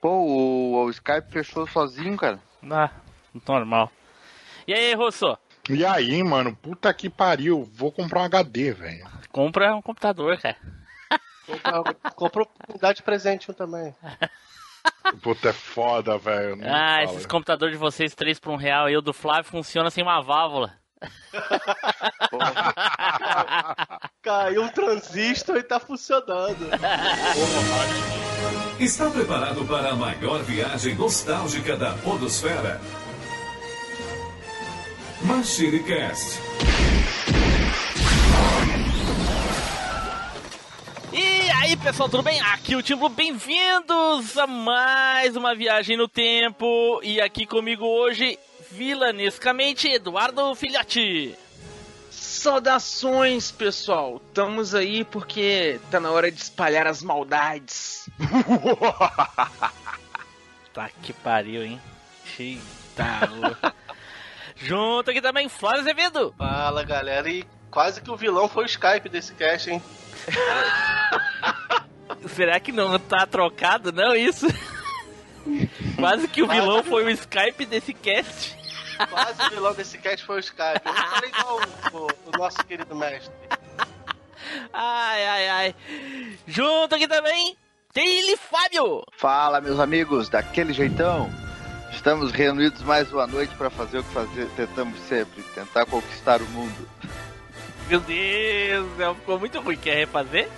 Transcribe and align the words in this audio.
Pô, 0.00 0.08
o, 0.08 0.84
o 0.84 0.90
Skype 0.90 1.30
fechou 1.30 1.66
sozinho, 1.66 2.16
cara. 2.16 2.38
Ah, 2.70 2.90
normal. 3.46 3.90
E 4.66 4.74
aí, 4.74 4.94
Rosso? 4.94 5.36
E 5.68 5.84
aí, 5.84 6.22
mano, 6.22 6.56
puta 6.56 6.94
que 6.94 7.10
pariu. 7.10 7.68
Vou 7.74 7.90
comprar 7.90 8.20
um 8.20 8.24
HD, 8.24 8.72
velho. 8.72 9.06
Compra 9.30 9.74
um 9.74 9.82
computador, 9.82 10.38
cara. 10.38 10.56
Compra, 11.46 11.94
compra 12.14 12.42
oportunidade 12.42 12.98
de 12.98 13.02
presente 13.02 13.50
um 13.50 13.54
também. 13.54 13.94
Puta, 15.22 15.50
é 15.50 15.52
foda, 15.52 16.16
velho. 16.18 16.58
Ah, 16.62 16.68
fala. 16.68 17.04
esses 17.04 17.26
computadores 17.26 17.74
de 17.74 17.78
vocês, 17.78 18.14
3 18.14 18.38
por 18.38 18.52
um 18.52 18.56
real, 18.56 18.88
e 18.88 18.96
o 18.96 19.02
do 19.02 19.12
Flávio 19.12 19.50
funciona 19.50 19.90
sem 19.90 20.02
uma 20.02 20.20
válvula. 20.20 20.72
Caiu 24.22 24.62
um 24.62 24.68
transistor 24.68 25.56
e 25.56 25.62
tá 25.62 25.80
funcionando. 25.80 26.68
Está 28.80 29.10
preparado 29.10 29.64
para 29.64 29.90
a 29.90 29.96
maior 29.96 30.40
viagem 30.44 30.94
nostálgica 30.94 31.76
da 31.76 31.94
Podosfera? 31.94 32.80
Machine 35.22 35.82
Cast. 35.82 36.38
E 41.12 41.50
aí, 41.50 41.76
pessoal, 41.76 42.08
tudo 42.08 42.22
bem? 42.22 42.40
Aqui 42.40 42.74
é 42.74 42.76
o 42.76 42.82
Tim 42.82 42.94
Blue, 42.94 43.08
bem-vindos 43.08 44.38
a 44.38 44.46
mais 44.46 45.34
uma 45.34 45.56
viagem 45.56 45.96
no 45.96 46.06
tempo. 46.06 47.00
E 47.02 47.20
aqui 47.20 47.46
comigo 47.46 47.84
hoje, 47.84 48.38
vilanescamente, 48.70 49.88
Eduardo 49.88 50.54
Filhote. 50.54 51.36
Saudações, 52.38 53.50
pessoal! 53.50 54.22
Estamos 54.28 54.72
aí 54.74 55.04
porque 55.04 55.80
tá 55.90 55.98
na 55.98 56.12
hora 56.12 56.30
de 56.30 56.40
espalhar 56.40 56.86
as 56.86 57.02
maldades. 57.02 58.08
Tá 60.72 60.88
que 61.02 61.12
pariu, 61.12 61.64
hein? 61.64 61.80
Eita, 62.38 63.28
louco. 63.32 63.74
Junto 64.54 65.10
aqui 65.10 65.20
também, 65.20 65.48
Flávio 65.48 65.80
Azevedo. 65.80 66.32
Fala, 66.38 66.84
galera. 66.84 67.28
E 67.28 67.44
quase 67.68 68.00
que 68.00 68.10
o 68.10 68.16
vilão 68.16 68.48
foi 68.48 68.62
o 68.62 68.66
Skype 68.66 69.08
desse 69.08 69.34
cast, 69.34 69.70
hein? 69.70 69.82
Será 72.28 72.60
que 72.60 72.70
não 72.70 72.96
tá 72.96 73.26
trocado, 73.26 73.90
não, 73.90 74.14
isso? 74.14 74.46
Quase 75.96 76.28
que 76.28 76.42
o 76.42 76.46
vilão 76.46 76.84
foi 76.84 77.04
o 77.04 77.10
Skype 77.10 77.66
desse 77.66 77.92
cast. 77.92 78.57
Quase 79.10 79.42
o 79.42 79.50
vilão 79.50 79.74
desse 79.74 79.98
cast 79.98 80.24
foi 80.26 80.36
o 80.36 80.40
Skype. 80.40 80.80
Eu 80.84 80.92
não 80.92 81.08
falei 81.08 81.30
igual 81.30 81.60
o, 81.92 81.96
o- 81.96 82.10
o 82.34 82.38
nosso 82.38 82.58
querido 82.64 82.94
mestre. 82.94 83.32
Ai, 84.72 85.26
ai, 85.26 85.48
ai. 85.48 85.74
Junto 86.46 86.94
aqui 86.94 87.06
também, 87.06 87.56
ele, 87.94 88.36
Fábio. 88.36 89.02
Fala, 89.16 89.60
meus 89.60 89.78
amigos, 89.78 90.28
daquele 90.28 90.72
jeitão. 90.72 91.30
Estamos 91.92 92.32
reunidos 92.32 92.82
mais 92.82 93.12
uma 93.12 93.26
noite 93.26 93.54
para 93.56 93.70
fazer 93.70 93.98
o 93.98 94.04
que 94.04 94.12
fazer, 94.12 94.46
tentamos 94.56 94.98
sempre, 95.00 95.42
tentar 95.54 95.86
conquistar 95.86 96.40
o 96.42 96.46
mundo. 96.46 96.88
Meu 97.88 98.00
Deus, 98.00 98.96
céu, 98.96 99.14
ficou 99.14 99.38
muito 99.38 99.58
ruim. 99.60 99.76
Quer 99.76 99.94
refazer? 99.96 100.48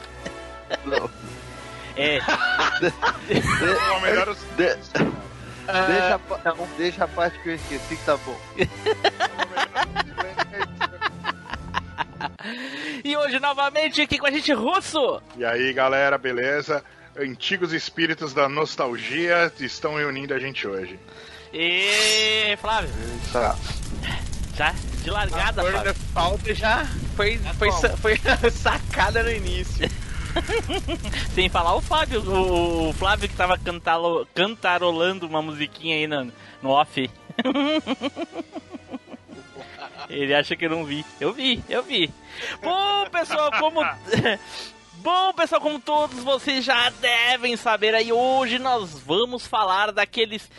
Não. 0.84 1.08
É, 1.96 2.18
melhor 4.00 4.28
os- 4.28 4.38
De- 4.56 4.76
deixa, 5.72 6.14
a, 6.14 6.18
pa- 6.18 6.56
deixa 6.76 7.04
a 7.04 7.08
parte 7.08 7.38
que 7.40 7.48
eu 7.50 7.54
esqueci 7.54 7.96
que 7.96 8.04
tá 8.04 8.16
bom. 8.18 8.36
e 13.04 13.16
hoje 13.16 13.38
novamente 13.40 14.00
aqui 14.00 14.18
com 14.18 14.26
a 14.26 14.30
gente, 14.30 14.52
Russo. 14.52 15.22
E 15.36 15.44
aí, 15.44 15.72
galera, 15.72 16.18
beleza? 16.18 16.84
Antigos 17.18 17.72
espíritos 17.72 18.32
da 18.32 18.48
nostalgia 18.48 19.52
estão 19.60 19.96
reunindo 19.96 20.32
a 20.34 20.38
gente 20.38 20.66
hoje. 20.66 20.98
E 21.52 22.56
Flávio, 22.60 22.90
Tá. 23.32 23.56
já 24.56 24.74
de 25.02 25.10
largada, 25.10 25.62
Agora 25.62 25.94
Flávio. 25.94 26.02
falta 26.14 26.54
já 26.54 26.86
foi, 27.16 27.38
foi, 27.58 27.72
sa- 27.72 27.96
foi 27.96 28.16
sacada 28.52 29.22
no 29.22 29.30
início. 29.32 29.88
Sem 31.34 31.48
falar 31.48 31.74
o 31.74 31.80
Fábio, 31.80 32.20
o, 32.22 32.90
o 32.90 32.92
Flávio 32.92 33.28
que 33.28 33.36
tava 33.36 33.58
cantalo, 33.58 34.26
cantarolando 34.34 35.26
uma 35.26 35.42
musiquinha 35.42 35.96
aí 35.96 36.06
no, 36.06 36.32
no 36.62 36.70
off. 36.70 37.10
Ele 40.08 40.34
acha 40.34 40.56
que 40.56 40.66
eu 40.66 40.70
não 40.70 40.84
vi. 40.84 41.04
Eu 41.20 41.32
vi, 41.32 41.62
eu 41.68 41.82
vi. 41.82 42.10
Bom, 42.62 43.06
pessoal, 43.10 43.50
como. 43.58 43.80
Bom, 45.02 45.32
pessoal, 45.32 45.60
como 45.62 45.80
todos 45.80 46.22
vocês 46.22 46.62
já 46.62 46.90
devem 46.90 47.56
saber 47.56 47.94
aí, 47.94 48.12
hoje 48.12 48.58
nós 48.58 49.00
vamos 49.00 49.46
falar 49.46 49.92
daqueles 49.92 50.50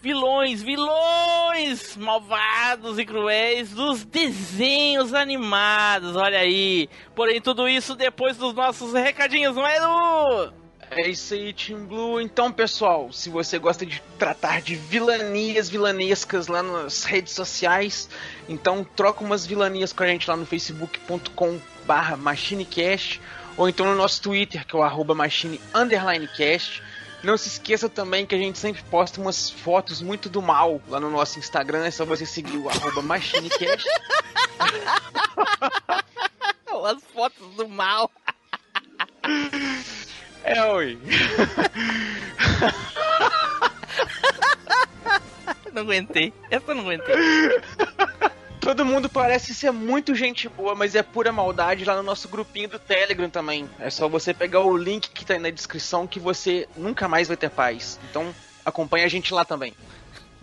vilões, 0.00 0.62
vilões 0.62 1.96
malvados 1.96 2.98
e 2.98 3.04
cruéis 3.04 3.70
dos 3.70 4.04
desenhos 4.04 5.12
animados, 5.12 6.16
olha 6.16 6.38
aí. 6.38 6.88
Porém, 7.14 7.40
tudo 7.40 7.68
isso 7.68 7.94
depois 7.94 8.36
dos 8.36 8.54
nossos 8.54 8.92
recadinhos, 8.92 9.56
não 9.56 9.66
é, 9.66 9.76
Edu? 9.76 10.52
É 10.90 11.06
isso 11.06 11.34
aí, 11.34 11.52
Team 11.52 11.84
Blue. 11.84 12.20
Então, 12.20 12.50
pessoal, 12.50 13.12
se 13.12 13.28
você 13.28 13.58
gosta 13.58 13.84
de 13.84 14.02
tratar 14.18 14.62
de 14.62 14.74
vilanias 14.74 15.68
vilanescas 15.68 16.46
lá 16.46 16.62
nas 16.62 17.04
redes 17.04 17.34
sociais, 17.34 18.08
então 18.48 18.86
troca 18.96 19.22
umas 19.22 19.44
vilanias 19.44 19.92
com 19.92 20.02
a 20.02 20.06
gente 20.06 20.28
lá 20.28 20.36
no 20.36 20.46
facebook.com 20.46 21.60
barra 21.84 22.16
machinecast 22.16 23.20
ou 23.56 23.68
então 23.68 23.86
no 23.86 23.96
nosso 23.96 24.22
Twitter, 24.22 24.64
que 24.64 24.74
é 24.74 24.78
o 24.78 24.82
arroba 24.82 25.14
machine 25.14 25.60
underline 25.74 26.26
cast. 26.28 26.82
Não 27.22 27.36
se 27.36 27.48
esqueça 27.48 27.88
também 27.88 28.24
que 28.24 28.34
a 28.34 28.38
gente 28.38 28.58
sempre 28.58 28.82
posta 28.84 29.20
umas 29.20 29.50
fotos 29.50 30.00
muito 30.00 30.28
do 30.28 30.40
mal 30.40 30.80
lá 30.88 31.00
no 31.00 31.10
nosso 31.10 31.38
Instagram, 31.38 31.84
é 31.84 31.90
só 31.90 32.04
você 32.04 32.24
seguir 32.24 32.58
o 32.58 32.68
arroba 32.68 33.02
machinecast. 33.02 33.88
As 36.84 37.02
fotos 37.12 37.54
do 37.54 37.68
mal. 37.68 38.10
É, 40.44 40.64
oi. 40.64 40.98
Não 45.72 45.82
aguentei. 45.82 46.32
Essa 46.50 46.70
eu 46.70 46.74
não 46.74 46.84
aguentei. 46.84 47.14
Todo 48.68 48.84
mundo 48.84 49.08
parece 49.08 49.54
ser 49.54 49.70
muito 49.70 50.14
gente 50.14 50.46
boa, 50.46 50.74
mas 50.74 50.94
é 50.94 51.02
pura 51.02 51.32
maldade 51.32 51.86
lá 51.86 51.96
no 51.96 52.02
nosso 52.02 52.28
grupinho 52.28 52.68
do 52.68 52.78
Telegram 52.78 53.30
também. 53.30 53.66
É 53.78 53.88
só 53.88 54.06
você 54.10 54.34
pegar 54.34 54.60
o 54.60 54.76
link 54.76 55.08
que 55.08 55.24
tá 55.24 55.32
aí 55.32 55.40
na 55.40 55.48
descrição 55.48 56.06
que 56.06 56.20
você 56.20 56.68
nunca 56.76 57.08
mais 57.08 57.28
vai 57.28 57.36
ter 57.38 57.48
paz. 57.48 57.98
Então 58.10 58.34
acompanha 58.66 59.06
a 59.06 59.08
gente 59.08 59.32
lá 59.32 59.42
também. 59.42 59.72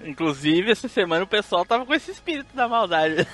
Inclusive, 0.04 0.72
essa 0.72 0.88
semana 0.88 1.24
o 1.24 1.28
pessoal 1.28 1.64
tava 1.64 1.86
com 1.86 1.94
esse 1.94 2.10
espírito 2.10 2.48
da 2.56 2.68
maldade. 2.68 3.28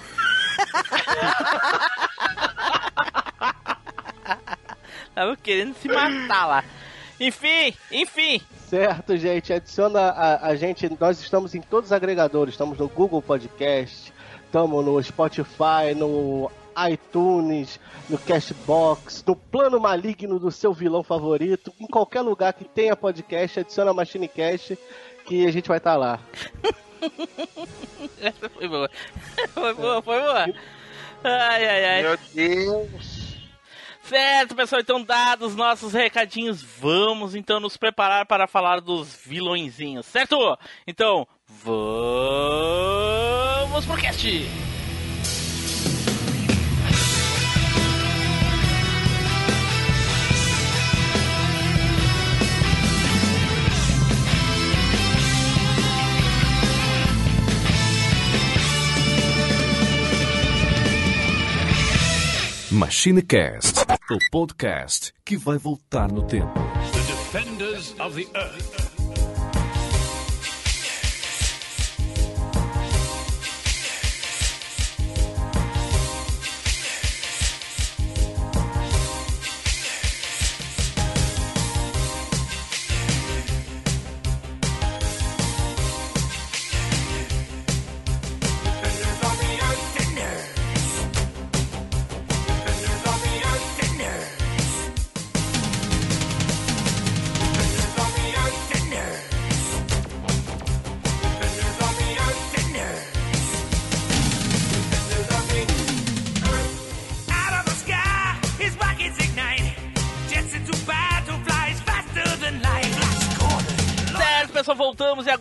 tava 5.16 5.38
querendo 5.38 5.74
se 5.76 5.88
matar 5.88 6.46
lá. 6.48 6.66
Enfim, 7.18 7.74
enfim. 7.90 8.42
Certo, 8.68 9.16
gente. 9.16 9.54
Adiciona 9.54 10.02
a, 10.10 10.48
a 10.48 10.56
gente. 10.56 10.92
Nós 11.00 11.22
estamos 11.22 11.56
em 11.56 11.62
todos 11.62 11.92
os 11.92 11.94
agregadores. 11.94 12.56
Estamos 12.56 12.78
no 12.78 12.90
Google 12.90 13.22
Podcast, 13.22 14.12
estamos 14.52 14.84
no 14.86 15.02
Spotify, 15.02 15.96
no 15.96 16.52
iTunes, 16.92 17.80
no 18.10 18.18
Cashbox, 18.18 19.24
no 19.26 19.34
plano 19.34 19.80
maligno 19.80 20.38
do 20.38 20.52
seu 20.52 20.74
vilão 20.74 21.02
favorito. 21.02 21.74
Em 21.80 21.88
qualquer 21.88 22.20
lugar 22.20 22.52
que 22.52 22.66
tenha 22.66 22.94
podcast, 22.94 23.62
adiciona 23.62 23.92
a 23.92 23.94
Machine 23.94 24.28
Cash 24.28 24.74
que 25.26 25.48
a 25.48 25.52
gente 25.52 25.70
vai 25.70 25.78
estar 25.78 25.96
lá. 25.96 26.20
Essa 28.20 28.50
foi 28.50 28.68
boa. 28.68 28.90
Foi 29.54 29.74
boa, 29.74 30.02
foi 30.02 30.20
boa. 30.20 30.46
Ai, 31.24 31.66
ai, 31.66 31.86
ai. 31.86 32.02
Meu 32.04 32.18
Deus. 32.34 33.22
Certo, 34.04 34.56
pessoal, 34.56 34.82
então 34.82 35.02
dados 35.02 35.56
nossos 35.56 35.94
recadinhos, 35.94 36.62
vamos 36.62 37.34
então 37.34 37.60
nos 37.60 37.78
preparar 37.78 38.26
para 38.26 38.46
falar 38.46 38.82
dos 38.82 39.16
vilõezinhos, 39.26 40.06
certo? 40.06 40.58
Então, 40.86 41.26
vamos 41.64 43.06
pro 43.86 43.98
cast! 43.98 44.26
MachineCast, 62.72 63.80
o 64.10 64.18
podcast 64.32 65.12
que 65.26 65.36
vai 65.36 65.58
voltar 65.58 66.12
no 66.12 66.24
tempo. 66.24 66.54
The 66.94 67.00
defenders 67.12 67.96
of 68.00 68.16
the 68.16 68.28
earth. 68.34 68.91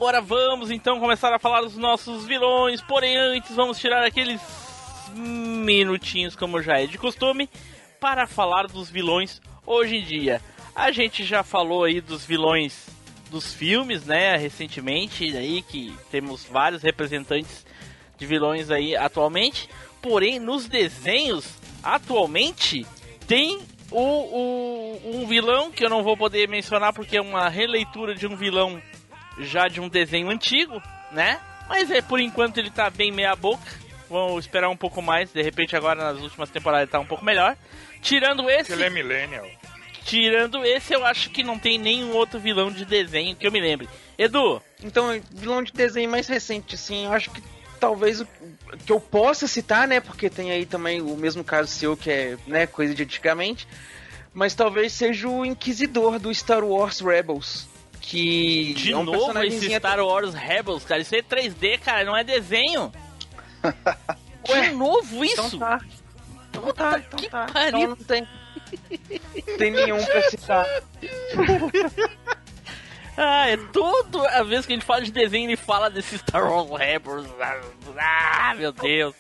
Agora 0.00 0.23
vamos 0.23 0.70
então 0.70 0.99
começar 0.99 1.31
a 1.31 1.38
falar 1.38 1.61
dos 1.61 1.76
nossos 1.76 2.25
vilões. 2.25 2.81
Porém, 2.81 3.19
antes 3.19 3.55
vamos 3.55 3.79
tirar 3.79 4.02
aqueles 4.02 4.41
minutinhos, 5.14 6.35
como 6.35 6.62
já 6.62 6.81
é 6.81 6.87
de 6.87 6.97
costume, 6.97 7.50
para 8.00 8.26
falar 8.26 8.67
dos 8.67 8.88
vilões 8.88 9.43
hoje 9.67 9.97
em 9.97 10.02
dia. 10.02 10.41
A 10.75 10.91
gente 10.91 11.23
já 11.23 11.43
falou 11.43 11.85
aí 11.85 12.00
dos 12.00 12.25
vilões 12.25 12.88
dos 13.31 13.52
filmes, 13.52 14.06
né, 14.06 14.38
recentemente, 14.38 15.37
aí 15.37 15.61
que 15.61 15.94
temos 16.11 16.44
vários 16.44 16.82
representantes 16.82 17.67
de 18.17 18.25
vilões 18.25 18.70
aí 18.70 18.97
atualmente. 18.97 19.69
Porém, 20.00 20.38
nos 20.38 20.67
desenhos, 20.67 21.47
atualmente, 21.82 22.87
tem 23.26 23.61
o, 23.91 24.00
o, 24.00 25.00
um 25.17 25.26
vilão 25.26 25.70
que 25.70 25.85
eu 25.85 25.91
não 25.91 26.02
vou 26.02 26.17
poder 26.17 26.49
mencionar 26.49 26.94
porque 26.94 27.19
é 27.19 27.20
uma 27.20 27.50
releitura 27.50 28.14
de 28.14 28.26
um 28.26 28.35
vilão 28.35 28.81
já 29.41 29.69
de 29.69 29.81
um 29.81 29.89
desenho 29.89 30.29
antigo, 30.29 30.83
né? 31.13 31.41
Mas 31.69 31.91
é 31.91 32.03
por 32.03 32.21
enquanto 32.21 32.59
ele 32.59 32.71
tá 32.71 32.91
bem 32.91 33.13
meia 33.13 33.35
boca. 33.37 33.63
Vamos 34.09 34.45
esperar 34.45 34.69
um 34.69 34.77
pouco 34.77 35.01
mais. 35.01 35.33
De 35.33 35.41
repente 35.41 35.77
agora 35.77 36.13
nas 36.13 36.21
últimas 36.21 36.51
temporadas 36.51 36.83
ele 36.83 36.91
tá 36.93 36.99
um 36.99 37.07
pouco 37.07 37.25
melhor. 37.25 37.57
Tirando 38.03 38.51
esse. 38.51 38.73
Ele 38.73 38.85
é 38.85 38.91
millennial. 38.91 39.47
Tirando 40.05 40.65
esse, 40.65 40.93
eu 40.93 41.05
acho 41.05 41.31
que 41.31 41.45
não 41.45 41.59
tem 41.59 41.79
nenhum 41.79 42.13
outro 42.17 42.41
vilão 42.41 42.73
de 42.73 42.85
desenho 42.85 43.37
que 43.37 43.47
eu 43.47 43.53
me 43.53 43.61
lembre. 43.61 43.89
Edu, 44.19 44.61
Então, 44.83 45.21
vilão 45.31 45.63
de 45.63 45.73
desenho 45.73 46.11
mais 46.11 46.27
recente, 46.27 46.75
assim, 46.75 47.05
eu 47.05 47.13
acho 47.13 47.31
que 47.31 47.43
talvez 47.79 48.21
o 48.21 48.29
que 48.85 48.93
eu 48.93 49.01
possa 49.01 49.47
citar, 49.47 49.87
né? 49.87 50.01
Porque 50.01 50.29
tem 50.29 50.51
aí 50.51 50.67
também 50.67 51.01
o 51.01 51.17
mesmo 51.17 51.45
caso 51.45 51.71
seu, 51.71 51.97
que 51.97 52.11
é, 52.11 52.37
né, 52.47 52.67
coisa 52.67 52.95
de 52.95 53.03
antigamente. 53.03 53.69
Mas 54.33 54.55
talvez 54.55 54.93
seja 54.93 55.29
o 55.29 55.45
Inquisidor 55.45 56.19
do 56.19 56.33
Star 56.35 56.65
Wars 56.65 57.01
Rebels. 57.01 57.70
Que 58.00 58.75
de 58.75 58.93
é 58.93 58.97
um 58.97 59.05
novo 59.05 59.38
esse 59.43 59.75
Star 59.76 60.00
Wars 60.00 60.35
Rebels, 60.35 60.85
cara. 60.85 61.02
Isso 61.02 61.14
é 61.14 61.23
3D, 61.23 61.79
cara, 61.79 62.05
não 62.05 62.17
é 62.17 62.25
desenho. 62.25 62.93
Ué, 64.49 64.69
de 64.69 64.75
novo 64.75 65.25
Então 65.25 65.47
isso? 65.47 65.58
tá. 65.58 65.81
Então 66.49 66.73
tá, 66.73 66.99
então 66.99 67.19
que 67.19 67.29
tá. 67.29 67.47
pariu. 67.52 67.79
Então 67.81 67.88
não 67.91 67.97
tem. 67.97 68.29
tem 69.58 69.70
nenhum 69.70 70.05
pra 70.05 70.23
citar. 70.31 70.67
Ah, 73.23 73.50
é 73.50 73.56
toda 73.70 74.26
a 74.31 74.43
vez 74.43 74.64
que 74.64 74.73
a 74.73 74.76
gente 74.76 74.87
fala 74.87 75.02
de 75.02 75.12
desenho, 75.12 75.50
ele 75.50 75.56
fala 75.56 75.91
desse 75.91 76.17
Star 76.17 76.50
Wars 76.50 76.70
Rebels. 76.70 77.26
Ah, 77.99 78.55
meu 78.56 78.73
Deus. 78.73 79.14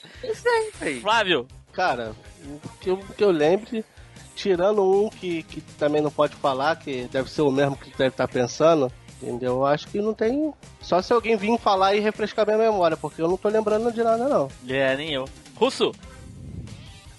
Flávio, 1.02 1.46
Cara, 1.72 2.14
o 2.44 2.60
que 2.80 2.88
eu, 2.88 2.94
o 2.94 3.14
que 3.14 3.22
eu 3.22 3.30
lembre, 3.30 3.84
tirando 4.40 4.82
um 4.82 5.08
que, 5.10 5.42
que 5.44 5.60
também 5.78 6.00
não 6.00 6.10
pode 6.10 6.34
falar, 6.36 6.76
que 6.76 7.08
deve 7.12 7.30
ser 7.30 7.42
o 7.42 7.50
mesmo 7.50 7.76
que 7.76 7.90
deve 7.90 8.08
estar 8.08 8.26
pensando, 8.28 8.90
entendeu? 9.22 9.52
Eu 9.56 9.66
acho 9.66 9.86
que 9.88 10.00
não 10.00 10.14
tem. 10.14 10.52
Só 10.80 11.00
se 11.02 11.12
alguém 11.12 11.36
vir 11.36 11.58
falar 11.58 11.94
e 11.94 12.00
refrescar 12.00 12.46
minha 12.46 12.58
memória, 12.58 12.96
porque 12.96 13.20
eu 13.20 13.28
não 13.28 13.36
tô 13.36 13.48
lembrando 13.48 13.92
de 13.92 14.02
nada, 14.02 14.28
não. 14.28 14.48
é, 14.68 14.96
nem 14.96 15.10
eu. 15.12 15.28
Russo, 15.56 15.92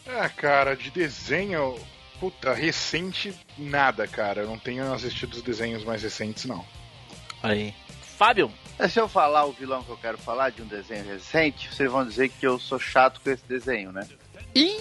Ah, 0.08 0.28
cara, 0.30 0.76
de 0.76 0.90
desenho. 0.92 1.76
Puta, 2.20 2.54
recente, 2.54 3.34
nada, 3.58 4.06
cara. 4.08 4.42
Eu 4.42 4.48
não 4.48 4.58
tenho 4.60 4.92
assistido 4.94 5.34
os 5.34 5.42
desenhos 5.42 5.84
mais 5.84 6.04
recentes, 6.04 6.46
não. 6.46 6.64
aí. 7.42 7.74
Fábio, 8.18 8.52
É, 8.78 8.88
Se 8.88 9.00
eu 9.00 9.08
falar 9.10 9.46
o 9.46 9.52
vilão 9.52 9.82
que 9.84 9.90
eu 9.90 9.98
quero 9.98 10.18
falar 10.18 10.52
de 10.52 10.62
um 10.62 10.68
desenho 10.68 11.04
recente, 11.06 11.74
vocês 11.74 11.90
vão 11.92 12.06
dizer 12.06 12.30
que 12.30 12.46
eu 12.46 12.60
sou 12.60 12.78
chato 12.80 13.20
com 13.24 13.32
esse 13.32 13.44
desenho, 13.48 13.92
né? 13.92 14.08
Ih, 14.54 14.76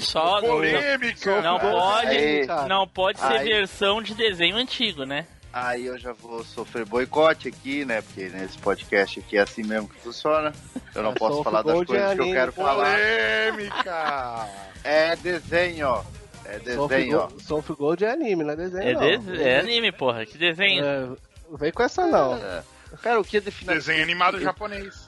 só 0.00 0.40
Polêmica! 0.40 1.40
não 1.42 1.58
pode, 1.58 2.08
Aí, 2.08 2.46
não 2.68 2.88
pode 2.88 3.18
ser 3.20 3.26
Aí. 3.26 3.44
versão 3.52 4.02
de 4.02 4.14
desenho 4.14 4.56
antigo, 4.56 5.04
né? 5.04 5.26
aí 5.54 5.84
eu 5.84 5.98
já 5.98 6.14
vou 6.14 6.42
sofrer 6.42 6.86
boicote 6.86 7.48
aqui, 7.48 7.84
né? 7.84 8.00
Porque 8.00 8.26
nesse 8.30 8.56
podcast 8.56 9.20
aqui 9.20 9.36
é 9.36 9.42
assim 9.42 9.62
mesmo 9.62 9.86
que 9.86 10.00
funciona. 10.00 10.50
Eu 10.94 11.02
não 11.02 11.10
É, 11.12 11.14
posso 11.14 11.44
falar 11.44 11.60
das 11.60 11.74
coisas 11.84 12.10
é 12.10 12.14
que 12.14 12.20
eu 12.22 12.32
quero 12.32 12.52
falar. 12.52 12.84
Polêmica! 12.96 14.48
É 14.82 15.14
desenho, 15.16 15.88
ó. 15.88 16.04
É 16.46 16.58
desenho, 16.58 17.18
ó. 17.18 17.28
Soul 17.38 17.62
Gold 17.78 18.02
é 18.04 18.10
anime, 18.10 18.42
não 18.44 18.52
é 18.52 18.56
desenho, 18.56 18.82
É, 19.02 19.18
não. 19.18 19.34
é 19.34 19.60
anime, 19.60 19.92
porra. 19.92 20.24
Que 20.24 20.38
desenho. 20.38 20.84
É, 20.84 21.00
não 21.50 21.56
vem 21.58 21.70
com 21.70 21.82
essa, 21.82 22.06
não. 22.06 22.34
É. 22.36 22.62
Cara, 23.02 23.20
o 23.20 23.24
que 23.24 23.40
define 23.40 23.74
Desenho 23.74 24.02
animado 24.02 24.40
japonês. 24.40 25.01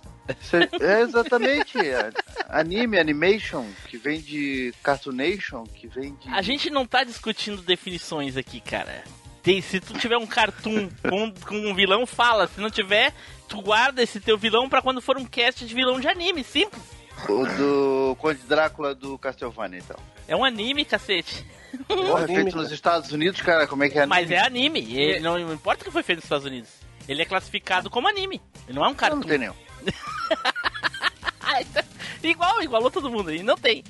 É 0.80 1.00
exatamente. 1.00 1.78
é 1.78 2.10
anime, 2.48 2.98
animation, 2.98 3.66
que 3.88 3.96
vem 3.98 4.20
de 4.20 4.72
Cartoonation, 4.82 5.64
que 5.64 5.86
vem 5.86 6.14
de. 6.14 6.28
A 6.28 6.40
gente 6.42 6.70
não 6.70 6.86
tá 6.86 7.04
discutindo 7.04 7.62
definições 7.62 8.36
aqui, 8.36 8.60
cara. 8.60 9.04
Tem- 9.42 9.60
se 9.60 9.78
tu 9.80 9.92
tiver 9.94 10.16
um 10.16 10.26
cartoon 10.26 10.88
com, 11.02 11.30
com 11.46 11.56
um 11.70 11.74
vilão, 11.74 12.06
fala. 12.06 12.46
Se 12.48 12.60
não 12.60 12.70
tiver, 12.70 13.12
tu 13.46 13.60
guarda 13.60 14.02
esse 14.02 14.18
teu 14.18 14.38
vilão 14.38 14.68
pra 14.68 14.80
quando 14.80 15.02
for 15.02 15.18
um 15.18 15.24
cast 15.26 15.66
de 15.66 15.74
vilão 15.74 16.00
de 16.00 16.08
anime. 16.08 16.42
Simples. 16.42 16.82
O 17.28 17.46
do 17.46 18.16
Conde 18.18 18.40
Drácula 18.48 18.94
do 18.94 19.18
Castlevania, 19.18 19.78
então. 19.78 19.96
É 20.26 20.34
um 20.34 20.44
anime, 20.44 20.84
cacete. 20.84 21.44
Porra, 21.86 22.20
é 22.20 22.24
anime, 22.24 22.42
feito 22.42 22.56
nos 22.56 22.72
Estados 22.72 23.12
Unidos, 23.12 23.40
cara, 23.42 23.66
como 23.66 23.84
é 23.84 23.88
que 23.90 23.98
é 23.98 24.06
Mas 24.06 24.30
é 24.30 24.38
anime. 24.38 24.96
Ele, 24.96 25.20
não 25.20 25.38
importa 25.52 25.84
que 25.84 25.90
foi 25.90 26.02
feito 26.02 26.18
nos 26.18 26.24
Estados 26.24 26.46
Unidos. 26.46 26.70
Ele 27.06 27.20
é 27.20 27.24
classificado 27.24 27.90
como 27.90 28.08
anime. 28.08 28.40
Ele 28.66 28.78
não 28.78 28.84
é 28.84 28.88
um 28.88 28.94
cartoon. 28.94 29.20
não 29.20 29.28
tem 29.28 29.38
nenhum. 29.38 29.54
Igual, 32.22 32.62
igualou 32.62 32.90
todo 32.90 33.10
mundo 33.10 33.28
aí. 33.28 33.42
Não 33.42 33.56
tem. 33.56 33.84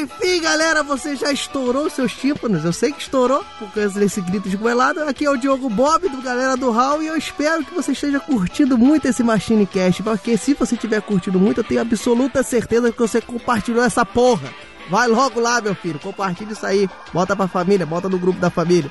Enfim, 0.00 0.40
galera, 0.40 0.82
você 0.82 1.14
já 1.14 1.30
estourou 1.30 1.90
seus 1.90 2.12
tímpanos. 2.14 2.64
Eu 2.64 2.72
sei 2.72 2.90
que 2.90 3.02
estourou 3.02 3.44
por 3.58 3.70
causa 3.70 4.00
desse 4.00 4.20
grito 4.22 4.48
de 4.48 4.56
goelado. 4.56 5.02
Aqui 5.04 5.26
é 5.26 5.30
o 5.30 5.36
Diogo 5.36 5.68
Bob, 5.68 6.08
do 6.08 6.22
galera 6.22 6.56
do 6.56 6.70
Hall, 6.70 7.02
e 7.02 7.06
eu 7.06 7.16
espero 7.16 7.64
que 7.64 7.74
você 7.74 7.92
esteja 7.92 8.18
curtindo 8.18 8.78
muito 8.78 9.06
esse 9.06 9.22
Machine 9.22 9.66
Cast. 9.66 10.02
Porque 10.02 10.36
se 10.38 10.54
você 10.54 10.76
tiver 10.76 11.02
curtindo 11.02 11.38
muito, 11.38 11.60
eu 11.60 11.64
tenho 11.64 11.82
absoluta 11.82 12.42
certeza 12.42 12.90
que 12.90 12.98
você 12.98 13.20
compartilhou 13.20 13.84
essa 13.84 14.04
porra. 14.06 14.52
Vai 14.88 15.06
logo 15.06 15.38
lá, 15.38 15.60
meu 15.60 15.74
filho, 15.74 15.98
compartilha 16.00 16.52
isso 16.52 16.66
aí. 16.66 16.88
Bota 17.12 17.36
pra 17.36 17.46
família, 17.46 17.86
bota 17.86 18.08
no 18.08 18.18
grupo 18.18 18.40
da 18.40 18.50
família. 18.50 18.90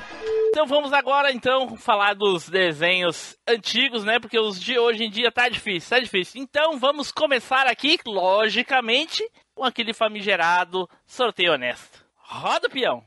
Então 0.54 0.66
vamos 0.66 0.92
agora 0.92 1.32
então 1.32 1.78
falar 1.78 2.14
dos 2.14 2.46
desenhos 2.46 3.38
antigos, 3.48 4.04
né? 4.04 4.20
Porque 4.20 4.38
os 4.38 4.60
de 4.60 4.78
hoje 4.78 5.02
em 5.02 5.10
dia 5.10 5.32
tá 5.32 5.48
difícil, 5.48 5.88
tá 5.88 5.98
difícil. 5.98 6.42
Então 6.42 6.78
vamos 6.78 7.10
começar 7.10 7.66
aqui, 7.66 7.98
logicamente, 8.06 9.26
com 9.54 9.64
aquele 9.64 9.94
famigerado 9.94 10.86
sorteio 11.06 11.54
honesto. 11.54 12.04
Roda 12.18 12.68
o 12.68 12.70
peão. 12.70 13.02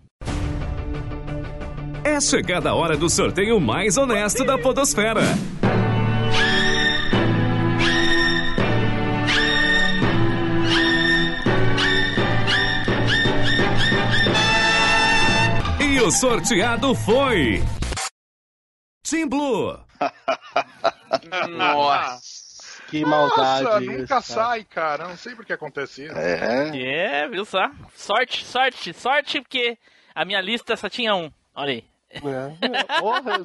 É 2.04 2.20
chegada 2.20 2.72
a 2.72 2.74
hora 2.74 2.98
do 2.98 3.08
sorteio 3.08 3.60
mais 3.60 3.96
honesto 3.96 4.44
da 4.44 4.58
Podosfera. 4.58 5.22
O 16.06 16.12
sorteado 16.12 16.94
foi. 16.94 17.64
Team 19.02 19.28
Blue. 19.28 19.76
Nossa. 21.50 22.84
Que 22.90 23.04
maldade. 23.04 23.64
Nossa, 23.64 23.82
isso, 23.82 23.92
nunca 23.92 24.08
cara. 24.08 24.22
sai, 24.22 24.64
cara. 24.66 25.08
Não 25.08 25.18
sei 25.18 25.36
por 25.36 25.44
que 25.44 25.54
acontece 25.54 26.06
isso. 26.06 26.16
É. 26.16 27.24
É, 27.24 27.28
viu 27.28 27.44
só? 27.44 27.72
Sorte, 27.96 28.46
sorte, 28.46 28.94
sorte, 28.94 29.42
porque 29.42 29.80
a 30.14 30.24
minha 30.24 30.40
lista 30.42 30.78
só 30.78 30.88
tinha 30.88 31.16
um. 31.16 31.32
Olha 31.56 31.72
aí. 31.72 31.84
É. 32.12 33.00
Porra, 33.00 33.44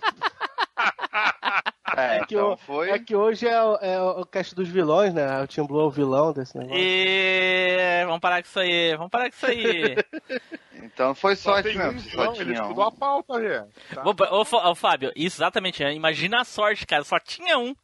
É, 1.96 2.16
é, 2.16 2.24
que 2.24 2.34
então 2.34 2.52
o- 2.52 2.56
foi. 2.56 2.90
é 2.90 2.98
que 2.98 3.14
hoje 3.16 3.46
é, 3.48 3.62
o- 3.62 3.76
é 3.76 4.00
o 4.00 4.24
cast 4.24 4.54
dos 4.54 4.68
vilões, 4.68 5.12
né? 5.12 5.42
O 5.42 5.46
Team 5.48 5.66
Blue 5.66 5.80
é 5.80 5.84
o 5.84 5.90
vilão 5.90 6.32
desse 6.32 6.56
negócio. 6.56 6.78
E... 6.80 8.04
Vamos 8.06 8.20
parar 8.20 8.42
com 8.42 8.48
isso 8.48 8.60
aí, 8.60 8.96
vamos 8.96 9.10
parar 9.10 9.30
com 9.30 9.36
isso 9.36 9.46
aí. 9.46 9.96
Então 10.82 11.14
foi 11.14 11.36
Só 11.36 11.52
sorte 11.54 11.76
mesmo. 11.76 11.92
um, 11.92 11.98
Só 12.00 12.34
ele 12.40 12.54
estudou 12.54 12.84
um. 12.84 12.88
a 12.88 12.90
pauta. 12.92 13.68
Tá. 13.94 14.02
Ô, 14.02 14.10
ô, 14.34 14.70
ô, 14.70 14.74
Fábio, 14.74 15.12
isso 15.14 15.36
exatamente, 15.36 15.84
é, 15.84 15.92
imagina 15.92 16.40
a 16.40 16.44
sorte, 16.44 16.86
cara, 16.86 17.04
só 17.04 17.18
tinha 17.20 17.58
um. 17.58 17.74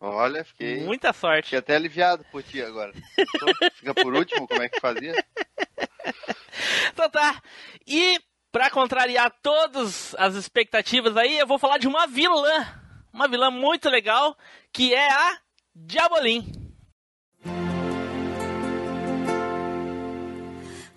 Olha, 0.00 0.42
fiquei, 0.44 0.82
Muita 0.84 1.12
sorte. 1.12 1.44
fiquei 1.44 1.58
até 1.58 1.76
aliviado 1.76 2.24
por 2.32 2.42
ti 2.42 2.62
agora. 2.62 2.92
Então, 3.18 3.70
Fica 3.74 3.94
por 3.94 4.14
último, 4.14 4.48
como 4.48 4.62
é 4.62 4.68
que 4.68 4.80
fazia? 4.80 5.12
Então 6.92 7.10
tá. 7.10 7.40
E 7.86 8.18
pra 8.50 8.70
contrariar 8.70 9.32
todas 9.42 10.14
as 10.18 10.34
expectativas 10.34 11.16
aí, 11.16 11.38
eu 11.38 11.46
vou 11.46 11.58
falar 11.58 11.78
de 11.78 11.86
uma 11.86 12.06
vilã. 12.06 12.66
Uma 13.12 13.28
vilã 13.28 13.50
muito 13.50 13.88
legal, 13.88 14.36
que 14.72 14.94
é 14.94 15.10
a 15.10 15.38
Diabolim. 15.74 16.52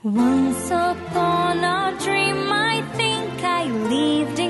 Once 0.01 0.71
upon 0.71 1.63
a 1.63 1.91
dream, 1.99 2.49
I 2.51 2.81
think 2.95 3.43
I 3.43 3.65
lived 3.65 4.39
inside 4.39 4.48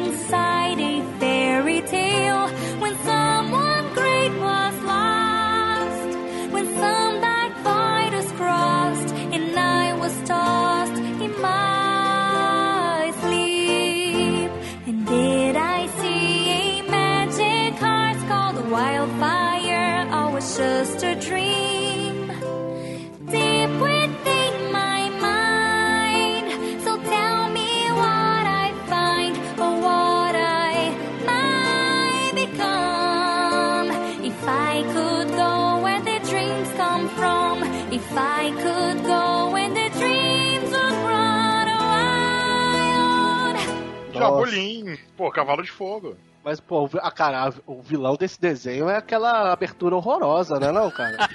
Diabolim. 44.50 44.98
Pô, 45.16 45.32
Cavalo 45.32 45.64
de 45.64 45.72
Fogo. 45.72 46.16
Mas, 46.44 46.60
pô, 46.60 46.88
vi- 46.88 47.00
a 47.02 47.12
cara, 47.12 47.54
o 47.68 47.82
vilão 47.82 48.16
desse 48.16 48.40
desenho 48.40 48.90
é 48.90 48.96
aquela 48.96 49.52
abertura 49.52 49.96
horrorosa, 49.96 50.58
né 50.60 50.72
não, 50.72 50.90
cara? 50.90 51.18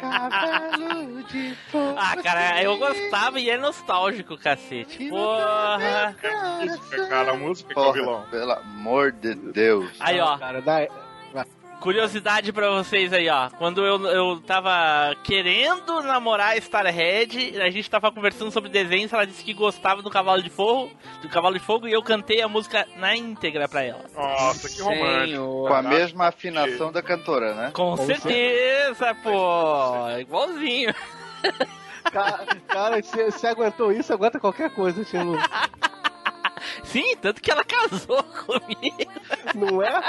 Cavalo 0.00 1.22
de 1.24 1.54
fogo. 1.70 1.94
Ah, 1.98 2.16
cara, 2.22 2.62
eu 2.62 2.76
gostava 2.78 3.40
e 3.40 3.48
é 3.50 3.56
nostálgico, 3.56 4.36
cacete. 4.36 5.08
Porra. 5.08 6.14
Música, 6.60 7.06
cara, 7.08 7.30
a 7.32 7.36
música 7.36 7.72
que 7.74 7.78
é 7.78 7.82
o 7.82 7.84
Porra, 7.86 7.94
vilão. 8.00 8.24
pelo 8.30 8.52
amor 8.52 9.12
de 9.12 9.34
Deus. 9.34 9.90
Aí, 10.00 10.20
ó. 10.20 10.36
Cara, 10.38 10.60
na- 10.60 10.86
Curiosidade 11.80 12.52
pra 12.52 12.68
vocês 12.70 13.10
aí, 13.12 13.28
ó. 13.30 13.48
Quando 13.50 13.84
eu, 13.84 14.04
eu 14.06 14.40
tava 14.42 15.14
querendo 15.24 16.02
namorar 16.02 16.50
a 16.50 16.56
Starhead, 16.58 17.58
a 17.60 17.70
gente 17.70 17.88
tava 17.88 18.12
conversando 18.12 18.50
sobre 18.50 18.68
desenhos, 18.68 19.10
ela 19.12 19.26
disse 19.26 19.42
que 19.42 19.54
gostava 19.54 20.02
do 20.02 20.10
Cavalo 20.10 20.42
de 20.42 20.50
Fogo, 20.50 20.90
do 21.22 21.28
Cavalo 21.30 21.58
de 21.58 21.64
Fogo, 21.64 21.88
e 21.88 21.92
eu 21.92 22.02
cantei 22.02 22.42
a 22.42 22.48
música 22.48 22.86
na 22.96 23.16
íntegra 23.16 23.66
pra 23.66 23.82
ela. 23.82 24.04
Nossa, 24.14 24.68
que 24.68 24.82
romântico. 24.82 25.26
Senhor. 25.28 25.68
Com 25.68 25.74
a 25.74 25.82
mesma 25.82 26.26
afinação 26.28 26.92
da 26.92 27.02
cantora, 27.02 27.54
né? 27.54 27.70
Com, 27.72 27.96
certeza, 27.96 29.14
pô. 29.22 30.08
Igualzinho. 30.20 30.94
Ca- 32.12 32.44
Cara, 32.68 33.02
se, 33.02 33.30
se 33.32 33.46
aguentou 33.46 33.90
isso, 33.92 34.12
aguenta 34.12 34.38
qualquer 34.38 34.68
coisa, 34.74 35.02
Tino. 35.04 35.38
Sim, 36.84 37.16
tanto 37.16 37.40
que 37.40 37.50
ela 37.50 37.64
casou 37.64 38.22
comigo. 38.44 39.10
Não 39.54 39.82
é? 39.82 40.00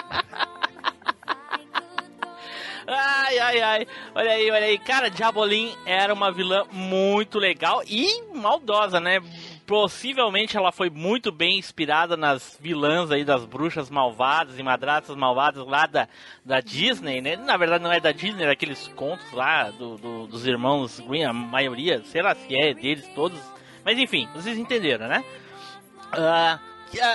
Ai, 2.93 3.39
ai, 3.39 3.61
ai. 3.61 3.87
Olha 4.13 4.31
aí, 4.31 4.51
olha 4.51 4.65
aí. 4.65 4.77
Cara, 4.77 5.09
Diabolim 5.09 5.73
era 5.85 6.13
uma 6.13 6.31
vilã 6.31 6.65
muito 6.71 7.39
legal 7.39 7.81
e 7.87 8.21
maldosa, 8.33 8.99
né? 8.99 9.21
Possivelmente 9.65 10.57
ela 10.57 10.71
foi 10.73 10.89
muito 10.89 11.31
bem 11.31 11.57
inspirada 11.57 12.17
nas 12.17 12.57
vilãs 12.59 13.09
aí 13.09 13.23
das 13.23 13.45
bruxas 13.45 13.89
malvadas 13.89 14.59
e 14.59 14.63
madrastas 14.63 15.15
malvadas 15.15 15.65
lá 15.65 15.85
da, 15.85 16.09
da 16.43 16.59
Disney, 16.59 17.21
né? 17.21 17.37
Na 17.37 17.55
verdade 17.55 17.81
não 17.81 17.93
é 17.93 17.99
da 18.01 18.11
Disney, 18.11 18.43
é 18.43 18.47
daqueles 18.47 18.89
contos 18.89 19.31
lá 19.31 19.69
do, 19.71 19.95
do- 19.97 20.27
dos 20.27 20.45
irmãos 20.45 20.99
Green, 20.99 21.23
a 21.23 21.31
maioria, 21.31 22.01
sei 22.03 22.21
lá 22.21 22.35
se 22.35 22.53
é 22.53 22.73
deles 22.73 23.07
todos. 23.15 23.39
Mas 23.85 23.97
enfim, 23.97 24.27
vocês 24.35 24.57
entenderam, 24.57 25.07
né? 25.07 25.23
Ah, 26.11 26.59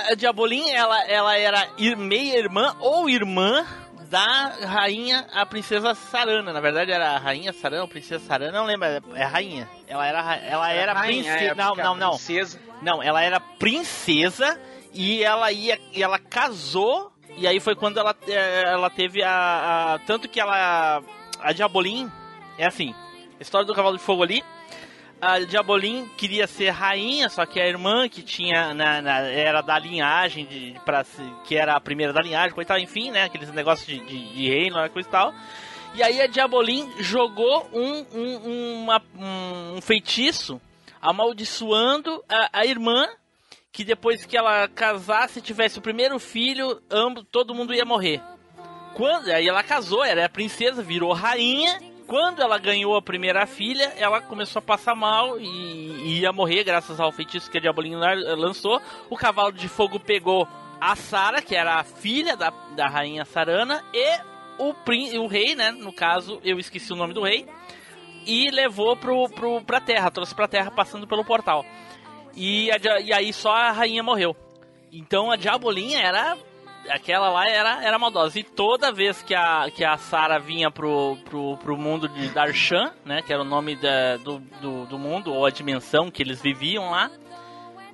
a, 0.09 0.15
Diabolim, 0.15 0.71
ela, 0.71 1.03
ela 1.07 1.37
era 1.37 1.67
ir- 1.77 1.95
meia-irmã 1.95 2.75
ou 2.79 3.07
irmã 3.07 3.63
da 4.09 4.47
rainha, 4.65 5.27
a 5.33 5.45
princesa 5.45 5.93
Sarana. 5.95 6.51
Na 6.53 6.59
verdade 6.59 6.91
era 6.91 7.11
a 7.11 7.17
rainha 7.17 7.53
Sarana 7.53 7.83
ou 7.83 7.87
princesa 7.87 8.23
Sarana, 8.25 8.51
não 8.51 8.65
lembro, 8.65 8.87
é 8.87 9.01
é 9.15 9.23
a 9.23 9.27
rainha. 9.27 9.69
Ela 9.87 10.05
era, 10.07 10.21
ra- 10.21 10.35
ela 10.37 10.71
era 10.71 10.93
Rainha, 10.93 11.23
princesa. 11.33 11.51
é, 11.51 11.55
Não, 11.55 11.75
não, 11.75 11.95
não. 11.95 12.09
princesa- 12.11 12.59
Não, 12.81 13.01
ela 13.03 13.21
era 13.21 13.39
princesa 13.39 14.59
e 14.93 15.23
ela 15.23 15.51
ia, 15.51 15.79
e 15.93 16.01
ela 16.01 16.17
casou 16.19 17.11
e 17.37 17.45
aí 17.47 17.59
foi 17.59 17.75
quando 17.75 17.99
ela, 17.99 18.15
eh, 18.27 18.63
ela 18.65 18.89
teve 18.89 19.21
a, 19.23 19.93
a- 19.95 19.99
tanto 20.07 20.27
que 20.27 20.39
ela 20.39 21.01
a 21.39 21.51
Diabolim 21.53 22.11
é 22.57 22.65
assim, 22.65 22.95
a 23.39 23.41
história 23.41 23.65
do 23.67 23.75
cavalo 23.75 23.95
de 23.97 24.03
fogo 24.03 24.23
ali. 24.23 24.43
A 25.19 25.39
Diabolim 25.39 26.07
queria 26.15 26.45
ser 26.45 26.69
rainha, 26.69 27.27
só 27.27 27.43
que 27.45 27.59
a 27.59 27.67
irmã 27.67 28.07
que 28.07 28.21
tinha 28.21 28.71
na, 28.73 29.01
na- 29.01 29.19
era 29.21 29.61
da 29.61 29.79
linhagem 29.79 30.45
de 30.45 30.75
para 30.85 31.03
que 31.43 31.55
era 31.55 31.73
a 31.73 31.79
primeira 31.81 32.13
da 32.13 32.21
linhagem, 32.21 32.53
coisa 32.53 32.67
tal, 32.67 32.77
enfim, 32.79 33.09
né, 33.09 33.23
aqueles 33.23 33.51
negócios 33.51 33.87
de, 33.87 33.99
de, 34.05 34.33
de 34.33 34.47
reino, 34.49 34.75
né, 34.79 34.89
coisa 34.89 35.07
e 35.09 35.11
tal. 35.11 35.33
E 35.95 36.03
aí 36.03 36.21
a 36.21 36.27
Diabolim 36.27 36.87
jogou 36.99 37.67
um, 37.73 38.05
um, 38.13 38.83
uma- 38.83 39.01
um 39.75 39.81
feitiço 39.81 40.61
amaldiçoando 41.01 42.23
a, 42.29 42.49
a 42.61 42.65
irmã, 42.65 43.07
que 43.71 43.83
depois 43.83 44.23
que 44.25 44.37
ela 44.37 44.67
casasse, 44.67 45.41
tivesse 45.41 45.79
o 45.79 45.81
primeiro 45.81 46.19
filho, 46.19 46.79
ambos, 46.91 47.25
todo 47.31 47.55
mundo 47.55 47.73
ia 47.73 47.85
morrer. 47.85 48.21
Quando 48.93 49.29
aí 49.29 49.47
ela 49.47 49.63
casou, 49.63 50.03
era 50.03 50.29
princesa, 50.29 50.81
virou 50.83 51.11
rainha. 51.13 51.79
Quando 52.07 52.41
ela 52.41 52.57
ganhou 52.57 52.95
a 52.95 53.01
primeira 53.01 53.45
filha, 53.45 53.93
ela 53.97 54.21
começou 54.21 54.59
a 54.59 54.63
passar 54.63 54.95
mal 54.95 55.37
e, 55.37 56.19
ia 56.19 56.31
morrer 56.31 56.63
graças 56.63 57.01
ao 57.01 57.11
feitiço 57.11 57.51
que 57.51 57.57
a 57.57 57.61
Diabolinho 57.61 57.99
lançou. 57.99 58.81
O 59.09 59.17
cavalo 59.17 59.51
de 59.51 59.67
fogo 59.67 59.99
pegou 59.99 60.47
a 60.79 60.95
Sara, 60.95 61.41
que 61.41 61.53
era 61.53 61.75
a 61.75 61.83
filha 61.83 62.37
da, 62.37 62.49
da 62.75 62.87
rainha 62.87 63.25
Sarana, 63.25 63.83
e 63.93 64.19
o, 64.57 64.73
o 65.21 65.27
rei, 65.27 65.53
né? 65.53 65.71
No 65.71 65.91
caso, 65.91 66.39
eu 66.45 66.57
esqueci 66.57 66.93
o 66.93 66.95
nome 66.95 67.13
do 67.13 67.23
rei. 67.23 67.45
E 68.25 68.49
levou 68.51 68.95
pro, 68.95 69.27
pro, 69.29 69.61
pra 69.61 69.81
terra, 69.81 70.09
trouxe 70.09 70.33
pra 70.33 70.47
terra 70.47 70.71
passando 70.71 71.07
pelo 71.07 71.25
portal. 71.25 71.65
E, 72.35 72.69
a 72.71 73.01
e 73.01 73.13
aí 73.13 73.33
só 73.33 73.51
a 73.51 73.71
rainha 73.71 74.01
morreu. 74.01 74.35
Então 74.91 75.29
a 75.29 75.35
Diabolinha 75.35 75.99
era. 75.99 76.37
Aquela 76.89 77.29
lá 77.29 77.47
era, 77.47 77.83
era 77.83 77.99
maldosa. 77.99 78.39
E 78.39 78.43
toda 78.43 78.91
vez 78.91 79.21
que 79.21 79.35
a, 79.35 79.69
que 79.69 79.83
a 79.83 79.97
Sarah 79.97 80.39
vinha 80.39 80.71
pro, 80.71 81.17
pro, 81.25 81.57
pro 81.57 81.77
mundo 81.77 82.07
de 82.07 82.29
Darshan, 82.29 82.93
né? 83.05 83.21
Que 83.21 83.33
era 83.33 83.41
o 83.41 83.45
nome 83.45 83.75
da, 83.75 84.17
do, 84.17 84.39
do, 84.61 84.85
do 84.85 84.99
mundo, 84.99 85.33
ou 85.33 85.45
a 85.45 85.49
dimensão 85.49 86.09
que 86.09 86.23
eles 86.23 86.41
viviam 86.41 86.91
lá, 86.91 87.11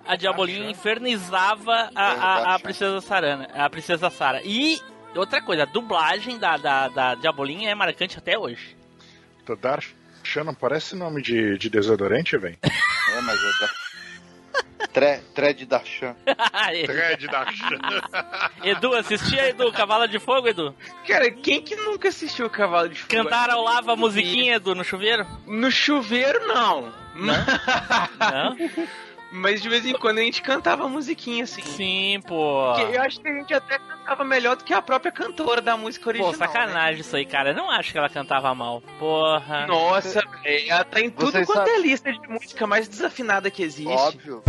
a 0.06 0.16
Diabolinha 0.16 0.70
infernizava 0.70 1.90
a, 1.96 2.12
a, 2.12 2.56
a 2.56 2.60
princesa 2.60 3.02
Sarana, 3.02 3.50
a 3.54 3.70
princesa 3.70 4.10
Sara. 4.10 4.42
E 4.44 4.80
outra 5.16 5.42
coisa, 5.42 5.64
a 5.64 5.66
dublagem 5.66 6.38
da, 6.38 6.58
da, 6.58 6.88
da 6.88 7.16
Diabolinha 7.16 7.70
é 7.70 7.76
marcante 7.76 8.18
até 8.18 8.38
hoje. 8.38 8.76
Todar 9.46 9.84
não 10.46 10.54
parece 10.54 10.96
nome 10.96 11.22
de, 11.22 11.58
de 11.58 11.70
desodorante, 11.70 12.38
velho? 12.38 12.58
É, 13.16 13.22
mas 13.22 13.38
é. 13.38 13.83
Tre, 14.94 15.22
Tred 15.34 15.66
da 15.66 15.84
Chan. 15.84 16.16
Thread 16.86 17.28
da 17.28 17.46
Edu, 18.64 18.94
assistia 18.94 19.50
Edu, 19.50 19.72
Cavalo 19.72 20.08
de 20.08 20.20
Fogo, 20.20 20.48
Edu? 20.48 20.76
Cara, 21.08 21.32
quem 21.32 21.62
que 21.62 21.76
nunca 21.76 22.10
assistiu 22.10 22.46
o 22.46 22.50
Cavalo 22.50 22.90
de 22.90 23.00
Fogo? 23.00 23.12
Cantaram 23.12 23.56
ao 23.56 23.64
lava 23.64 23.94
a 23.94 23.96
musiquinha, 23.96 24.56
Edu, 24.56 24.76
no 24.76 24.84
chuveiro? 24.84 25.26
No 25.48 25.72
chuveiro, 25.72 26.48
não. 26.48 26.94
Não? 27.16 27.36
Mas 29.36 29.62
de 29.62 29.68
vez 29.70 29.84
em 29.86 29.94
quando 29.94 30.20
a 30.20 30.22
gente 30.22 30.42
cantava 30.42 30.88
musiquinha, 30.88 31.44
assim. 31.44 31.62
Sim, 31.64 32.22
pô. 32.28 32.72
Porque 32.76 32.96
eu 32.98 33.02
acho 33.02 33.20
que 33.20 33.28
a 33.28 33.34
gente 33.34 33.54
até 33.54 33.80
cantava 33.80 34.24
melhor 34.24 34.56
do 34.56 34.64
que 34.64 34.74
a 34.74 34.82
própria 34.82 35.12
cantora 35.12 35.60
da 35.60 35.76
música 35.76 36.08
original. 36.10 36.32
Pô, 36.32 36.38
sacanagem 36.38 37.02
isso 37.02 37.16
aí, 37.16 37.26
cara. 37.26 37.50
Eu 37.50 37.56
não 37.56 37.70
acho 37.70 37.92
que 37.92 37.98
ela 37.98 38.10
cantava 38.10 38.54
mal. 38.54 38.82
Porra. 39.00 39.62
né? 39.62 39.68
Nossa, 39.68 40.22
velho. 40.44 40.70
Ela 40.72 40.84
tá 40.84 41.02
em 41.02 41.10
tudo 41.10 41.32
Vocês 41.32 41.48
quanto 41.48 41.58
sabem- 41.58 41.74
é 41.74 41.80
lista 41.80 42.12
de 42.14 42.28
música 42.28 42.68
mais 42.68 42.88
desafinada 42.88 43.50
que 43.50 43.64
existe. 43.64 43.92
Óbvio. 43.92 44.44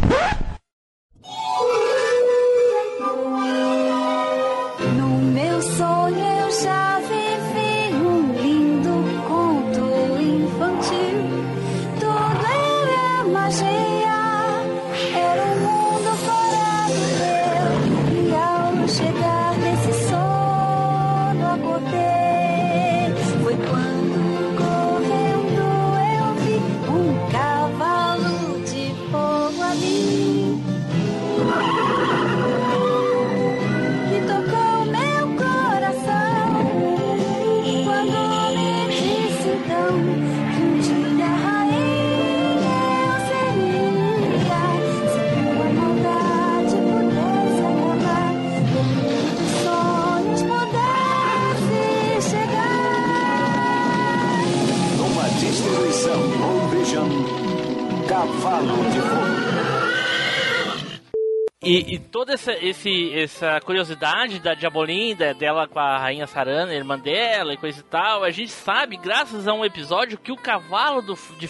E, 61.67 61.95
e 61.95 61.99
toda 61.99 62.35
essa, 62.35 62.53
esse, 62.53 63.11
essa 63.19 63.59
curiosidade 63.61 64.39
da 64.39 64.53
Diabolim, 64.53 65.17
da- 65.17 65.33
dela 65.33 65.67
com 65.67 65.79
a 65.79 65.97
rainha 65.97 66.27
Sarana, 66.27 66.75
irmã 66.75 66.99
dela 66.99 67.55
e 67.55 67.57
coisa 67.57 67.81
e 67.81 67.85
tal, 67.85 68.23
a 68.23 68.31
gente 68.31 68.51
sabe, 68.51 68.99
graças 68.99 69.49
a 69.49 69.55
um 69.55 69.65
episódio, 69.65 70.19
que 70.19 70.31
o 70.31 70.37
cavalo 70.37 71.01
do, 71.01 71.15
de, 71.39 71.49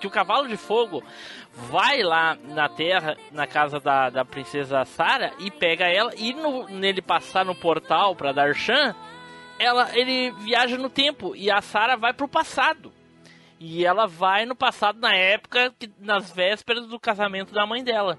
que 0.00 0.06
o 0.06 0.10
cavalo 0.10 0.46
de 0.46 0.56
fogo 0.56 1.02
vai 1.52 2.00
lá 2.04 2.36
na 2.44 2.68
terra, 2.68 3.16
na 3.32 3.44
casa 3.44 3.80
da, 3.80 4.08
da 4.08 4.24
princesa 4.24 4.84
Sara, 4.84 5.32
e 5.40 5.50
pega 5.50 5.86
ela, 5.86 6.12
e 6.16 6.32
no, 6.32 6.68
nele 6.68 7.02
passar 7.02 7.44
no 7.44 7.54
portal 7.54 8.14
pra 8.14 8.30
Darshan, 8.30 8.94
ela, 9.58 9.90
ele 9.98 10.30
viaja 10.44 10.78
no 10.78 10.88
tempo, 10.88 11.34
e 11.34 11.50
a 11.50 11.60
Sara 11.60 11.96
vai 11.96 12.12
pro 12.12 12.28
passado. 12.28 12.92
E 13.58 13.84
ela 13.84 14.06
vai 14.06 14.44
no 14.46 14.54
passado, 14.54 15.00
na 15.00 15.16
época, 15.16 15.74
que, 15.76 15.90
nas 15.98 16.30
vésperas 16.30 16.86
do 16.86 17.00
casamento 17.00 17.52
da 17.52 17.66
mãe 17.66 17.82
dela. 17.82 18.16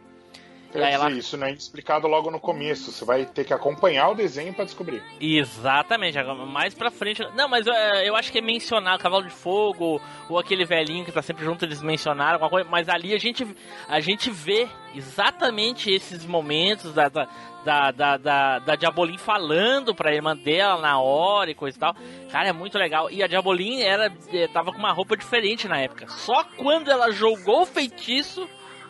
Quer 0.71 0.79
dizer, 0.79 0.91
ela- 0.91 1.11
Isso 1.11 1.37
não 1.37 1.47
é 1.47 1.51
explicado 1.51 2.07
logo 2.07 2.29
no 2.31 2.39
começo. 2.39 2.91
Você 2.91 3.03
vai 3.05 3.25
ter 3.25 3.43
que 3.45 3.53
acompanhar 3.53 4.09
o 4.09 4.15
desenho 4.15 4.53
pra 4.53 4.65
descobrir. 4.65 5.01
Exatamente, 5.19 6.17
mais 6.51 6.73
pra 6.73 6.91
frente. 6.91 7.25
Não, 7.35 7.47
mas 7.47 7.65
é, 7.67 8.07
eu 8.07 8.15
acho 8.15 8.31
que 8.31 8.39
é 8.39 8.41
mencionar 8.41 8.95
o 8.95 8.99
Cavalo 8.99 9.23
de 9.23 9.29
Fogo 9.31 10.01
ou 10.29 10.37
aquele 10.37 10.65
velhinho 10.65 11.05
que 11.05 11.11
tá 11.11 11.21
sempre 11.21 11.43
junto, 11.45 11.63
eles 11.65 11.81
mencionaram 11.81 12.33
alguma 12.33 12.49
coisa, 12.49 12.69
mas 12.69 12.89
ali 12.89 13.13
a 13.13 13.17
gente, 13.17 13.47
a 13.87 13.99
gente 13.99 14.29
vê 14.29 14.67
exatamente 14.93 15.91
esses 15.91 16.25
momentos 16.25 16.93
da, 16.93 17.07
da, 17.09 17.27
da, 17.63 17.91
da, 17.91 18.17
da, 18.17 18.59
da 18.59 18.75
Diabolim 18.75 19.17
falando 19.17 19.93
pra 19.95 20.13
irmã 20.13 20.35
dela 20.35 20.81
na 20.81 20.99
hora 20.99 21.49
e 21.51 21.55
coisa 21.55 21.77
e 21.77 21.79
tal. 21.79 21.95
Cara, 22.31 22.49
é 22.49 22.53
muito 22.53 22.77
legal. 22.77 23.09
E 23.09 23.23
a 23.23 23.27
Diabolim 23.27 23.81
era, 23.81 24.11
eh, 24.31 24.47
tava 24.47 24.71
com 24.71 24.77
uma 24.79 24.91
roupa 24.91 25.15
diferente 25.17 25.67
na 25.67 25.79
época. 25.79 26.07
Só 26.07 26.43
quando 26.57 26.89
ela 26.91 27.11
jogou 27.11 27.61
o 27.61 27.65
feitiço 27.65 28.47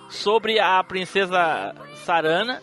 sobre 0.10 0.60
a 0.60 0.84
princesa 0.84 1.76
Sarana 2.06 2.62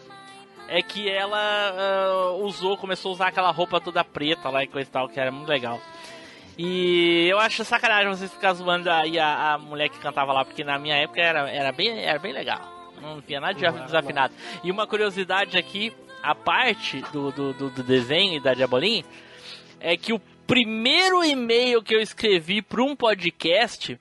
é 0.68 0.82
que 0.82 1.08
ela 1.08 1.38
ah, 1.38 2.32
usou, 2.40 2.76
começou 2.76 3.10
a 3.10 3.14
usar 3.14 3.28
aquela 3.28 3.50
roupa 3.50 3.80
toda 3.80 4.04
preta 4.04 4.48
lá 4.48 4.62
e 4.64 4.66
coisa 4.66 4.88
e 4.88 4.92
tal, 4.92 5.08
que 5.08 5.20
era 5.20 5.30
muito 5.30 5.48
legal. 5.48 5.80
E 6.56 7.26
eu 7.28 7.38
acho 7.38 7.64
sacanagem 7.64 8.08
vocês 8.08 8.32
ficarem 8.32 8.56
zoando 8.56 8.90
aí 8.90 9.18
a, 9.18 9.54
a 9.54 9.58
mulher 9.58 9.88
que 9.88 9.98
cantava 9.98 10.32
lá, 10.32 10.44
porque 10.44 10.62
na 10.62 10.78
minha 10.78 10.96
época 10.96 11.20
era, 11.20 11.50
era, 11.50 11.72
bem, 11.72 11.98
era 11.98 12.18
bem 12.18 12.32
legal. 12.32 12.60
Não 13.00 13.20
tinha 13.20 13.40
nada 13.40 13.54
de 13.54 13.84
desafinado. 13.84 14.32
E 14.62 14.70
uma 14.70 14.86
curiosidade 14.86 15.58
aqui, 15.58 15.92
a 16.22 16.34
parte 16.34 17.00
do, 17.12 17.32
do, 17.32 17.52
do, 17.52 17.70
do 17.70 17.82
desenho 17.82 18.34
e 18.34 18.40
da 18.40 18.54
Diabolim, 18.54 19.04
é 19.80 19.96
que 19.96 20.12
o 20.12 20.20
primeiro 20.46 21.24
e-mail 21.24 21.82
que 21.82 21.94
eu 21.94 22.00
escrevi 22.00 22.62
para 22.62 22.82
um 22.82 22.94
podcast 22.94 23.98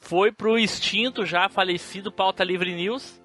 foi 0.00 0.32
pro 0.32 0.58
extinto 0.58 1.24
já 1.24 1.48
falecido 1.48 2.10
Pauta 2.10 2.42
Livre 2.42 2.74
News, 2.74 3.20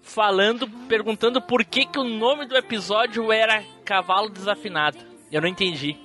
falando, 0.00 0.68
perguntando 0.88 1.42
por 1.42 1.64
que, 1.64 1.86
que 1.86 1.98
o 1.98 2.04
nome 2.04 2.46
do 2.46 2.56
episódio 2.56 3.32
era 3.32 3.64
Cavalo 3.84 4.28
Desafinado. 4.28 4.98
Eu 5.32 5.40
não 5.40 5.48
entendi. 5.48 5.96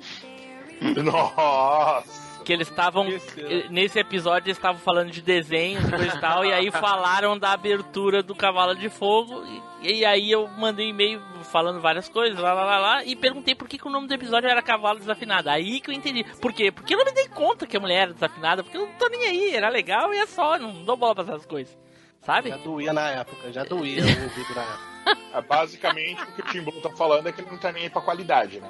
Nossa! 1.04 2.23
Que 2.44 2.52
eles 2.54 2.70
estavam. 2.70 3.08
eh, 3.08 3.68
Nesse 3.70 4.00
episódio 4.00 4.48
eles 4.48 4.58
estavam 4.58 4.80
falando 4.82 5.10
de 5.12 5.22
desenhos 5.22 5.84
e 5.88 5.90
coisa 5.92 6.18
e 6.18 6.20
tal. 6.20 6.44
E 6.46 6.52
aí 6.54 6.70
falaram 6.72 7.38
da 7.38 7.52
abertura 7.54 8.22
do 8.22 8.36
Cavalo 8.36 8.76
de 8.76 8.90
Fogo. 8.90 9.44
E, 9.82 10.00
e 10.00 10.06
aí 10.06 10.32
eu 10.32 10.48
mandei 10.58 10.88
um 10.88 10.90
e-mail 10.90 11.22
falando 11.52 11.80
várias 11.80 12.10
coisas, 12.10 12.38
lá, 12.40 12.54
lá, 12.54 12.64
lá, 12.66 12.78
lá. 12.80 13.04
E 13.06 13.16
perguntei 13.16 13.56
por 13.56 13.68
que, 13.68 13.78
que 13.78 13.88
o 13.88 13.92
nome 13.92 14.08
do 14.08 14.14
episódio 14.14 14.50
era 14.50 14.62
Cavalo 14.62 15.00
Desafinado. 15.00 15.50
Aí 15.50 15.80
que 15.80 15.90
eu 15.90 15.94
entendi. 15.96 16.24
Por 16.42 16.52
quê? 16.54 16.72
Porque 16.72 16.94
eu 16.94 16.98
não 16.98 17.06
me 17.06 17.12
dei 17.14 17.28
conta 17.30 17.66
que 17.66 17.78
a 17.78 17.80
mulher 17.80 18.04
era 18.04 18.14
desafinada. 18.14 18.64
Porque 18.64 18.78
eu 18.78 18.86
não 18.88 18.94
tô 18.94 19.08
nem 19.10 19.26
aí. 19.26 19.56
Era 19.56 19.70
legal 19.70 20.14
e 20.14 20.18
é 20.18 20.26
só. 20.26 20.58
Não 20.60 20.84
dou 20.84 20.98
bola 20.98 21.16
pra 21.16 21.24
essas 21.24 21.46
coisas. 21.46 21.78
Sabe? 22.22 22.50
Já 22.50 22.58
doía 22.58 22.94
na 22.94 23.10
época, 23.10 23.52
já 23.52 23.64
doía 23.66 24.02
o 24.02 24.08
ouvido 24.24 24.56
na 24.56 24.62
época. 24.62 24.94
É, 25.34 25.42
Basicamente, 25.42 26.22
o 26.24 26.28
que 26.28 26.42
o 26.42 26.46
Tim 26.46 26.62
Blue 26.62 26.82
tá 26.82 26.90
falando 26.92 27.28
é 27.28 27.32
que 27.34 27.42
ele 27.42 27.52
não 27.52 27.58
tá 27.58 27.70
nem 27.74 27.84
aí 27.84 27.90
pra 27.90 28.02
qualidade, 28.02 28.62
né? 28.62 28.70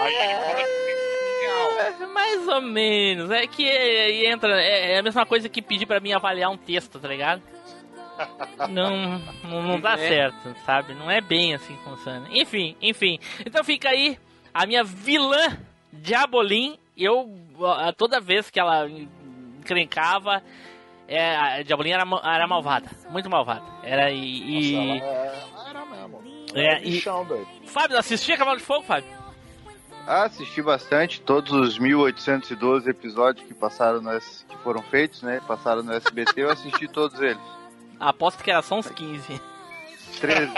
Aí 0.00 0.14
ele 0.14 0.34
fala 0.34 0.60
genial. 1.50 2.02
É, 2.02 2.06
mais 2.06 2.48
ou 2.48 2.60
menos. 2.60 3.30
É 3.30 3.46
que 3.46 3.64
é, 3.68 4.26
entra. 4.32 4.60
É, 4.62 4.92
é 4.94 4.98
a 4.98 5.02
mesma 5.02 5.24
coisa 5.26 5.48
que 5.48 5.60
pedir 5.62 5.86
pra 5.86 6.00
mim 6.00 6.12
avaliar 6.12 6.50
um 6.50 6.56
texto, 6.56 6.98
tá 6.98 7.08
ligado? 7.08 7.42
Não, 8.68 9.18
não, 9.44 9.62
não 9.62 9.80
dá 9.80 9.96
certo, 9.96 10.54
sabe? 10.66 10.92
Não 10.92 11.10
é 11.10 11.22
bem 11.22 11.54
assim 11.54 11.74
que 11.74 11.82
funciona. 11.82 12.28
Enfim, 12.30 12.76
enfim. 12.82 13.18
Então 13.46 13.64
fica 13.64 13.88
aí 13.88 14.18
a 14.52 14.66
minha 14.66 14.84
vilã 14.84 15.56
Diabolim. 15.90 16.76
Eu, 16.94 17.34
toda 17.96 18.20
vez 18.20 18.50
que 18.50 18.60
ela 18.60 18.86
encrencava, 19.58 20.42
é, 21.08 21.34
a 21.36 21.62
Diabolim 21.62 21.92
era, 21.92 22.04
era 22.24 22.46
malvada. 22.46 22.90
Muito 23.08 23.30
malvada. 23.30 23.64
Era 23.82 24.10
e. 24.10 24.18
e- 24.20 24.76
Nossa, 24.76 25.04
ela, 25.06 25.24
ela 25.54 25.70
era 25.70 25.86
mesmo. 25.86 26.22
É, 26.54 26.64
Era 26.66 26.80
e- 26.80 26.90
bichão. 26.90 27.26
Fábio, 27.64 27.96
assistia 27.96 28.36
Cavalo 28.36 28.58
de 28.58 28.64
Fogo, 28.64 28.82
Fábio? 28.82 29.08
Assisti 30.24 30.60
bastante 30.60 31.20
todos 31.20 31.52
os 31.52 31.78
1812 31.78 32.90
episódios 32.90 33.46
que 33.46 33.54
passaram 33.54 34.00
no 34.00 34.10
S- 34.10 34.44
que 34.44 34.56
foram 34.58 34.82
feitos, 34.82 35.22
né? 35.22 35.40
Passaram 35.46 35.82
no 35.84 35.92
SBT, 35.92 36.42
eu 36.42 36.50
assisti 36.50 36.88
todos 36.88 37.20
eles. 37.20 37.38
Aposto 37.98 38.42
que 38.42 38.50
era 38.50 38.60
só 38.60 38.76
uns 38.78 38.88
15. 38.88 39.40
13. 40.20 40.52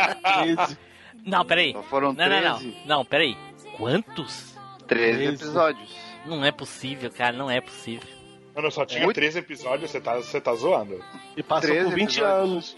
Não, 1.26 1.44
peraí. 1.44 1.72
Só 1.72 1.82
foram 1.82 2.12
Não, 2.14 2.28
não, 2.28 2.40
13. 2.58 2.66
não. 2.86 2.96
Não, 2.98 3.04
peraí. 3.04 3.36
Quantos? 3.76 4.54
13 4.86 5.24
episódios. 5.34 5.94
Não 6.24 6.44
é 6.44 6.50
possível, 6.50 7.10
cara, 7.10 7.36
não 7.36 7.50
é 7.50 7.60
possível. 7.60 8.08
Mano, 8.54 8.70
só 8.70 8.84
tinha 8.86 9.02
Muito- 9.04 9.16
13 9.16 9.38
episódios, 9.40 9.90
você 9.90 10.00
tá, 10.00 10.16
você 10.16 10.40
tá 10.40 10.54
zoando. 10.54 11.02
E 11.36 11.42
passou 11.42 11.68
13 11.70 11.84
por 11.90 11.94
20 11.94 12.18
episódios. 12.18 12.50
anos. 12.50 12.76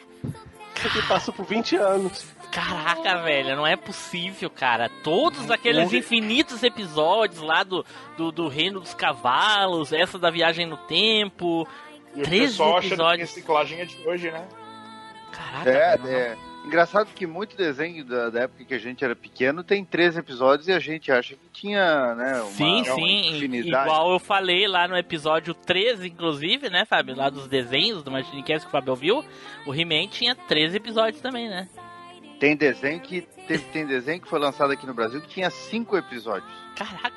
E 0.97 1.03
passou 1.09 1.35
por 1.35 1.45
20 1.47 1.77
anos. 1.77 2.27
Caraca, 2.55 3.21
velho, 3.23 3.57
não 3.57 3.67
é 3.67 3.75
possível, 3.75 4.49
cara. 4.49 4.89
Todos 5.03 5.51
aqueles 5.51 5.93
infinitos 5.93 6.63
episódios 6.63 7.41
lá 7.41 7.65
do, 7.65 7.85
do, 8.17 8.31
do 8.31 8.47
Reino 8.47 8.79
dos 8.79 8.95
Cavalos, 8.95 9.93
essa 9.93 10.21
da 10.21 10.31
viagem 10.31 10.65
no 10.65 10.77
tempo. 10.77 11.67
E 12.15 12.21
o 12.21 12.25
13 12.25 12.47
pessoal 12.47 12.77
acha 12.77 12.81
que 12.81 12.95
episódios. 12.95 13.29
reciclagem 13.31 13.81
é 13.81 13.85
de 13.85 13.97
hoje, 14.09 14.31
né? 14.31 14.47
Caraca, 15.33 15.69
É, 15.69 15.97
velho, 15.97 16.17
é. 16.17 16.37
Engraçado 16.65 17.09
que 17.13 17.27
muito 17.27 17.57
desenho 17.57 18.05
da, 18.07 18.31
da 18.31 18.41
época 18.43 18.65
que 18.65 18.73
a 18.73 18.79
gente 18.79 19.05
era 19.05 19.15
pequeno 19.15 19.63
tem 19.63 19.85
13 19.85 20.21
episódios 20.21 20.69
e 20.69 20.73
a 20.73 20.79
gente 20.79 21.13
acha 21.13 21.35
que 21.35 21.49
tinha, 21.53 22.15
né? 22.15 22.41
Uma, 22.41 22.51
Sim, 22.53 22.77
uma 22.77 22.95
sim, 22.95 23.37
infinidade. 23.37 23.87
igual 23.87 24.13
eu 24.13 24.19
falei 24.19 24.67
lá 24.67 24.89
no 24.89 24.97
episódio 24.97 25.53
13, 25.53 26.09
inclusive, 26.09 26.71
né, 26.71 26.87
Fábio? 26.87 27.17
Lá 27.17 27.29
dos 27.29 27.49
desenhos 27.49 28.03
do 28.03 28.11
Machinecast 28.11 28.65
que 28.65 28.69
o 28.69 28.71
Fábio 28.71 28.93
ouviu, 28.93 29.25
o 29.67 29.75
He-Man 29.75 30.07
tinha 30.09 30.35
13 30.35 30.77
episódios 30.77 31.21
também, 31.21 31.49
né? 31.51 31.69
Tem 32.41 32.57
desenho 32.57 33.01
que 33.01 33.23
teve, 33.47 33.65
tem 33.73 33.87
desenho 33.87 34.21
que 34.21 34.29
foi 34.29 34.39
lançado 34.39 34.73
aqui 34.73 34.87
no 34.87 34.95
Brasil 34.95 35.21
que 35.21 35.29
tinha 35.29 35.51
5 35.51 35.97
episódios. 35.97 36.51
Caraca. 36.77 37.13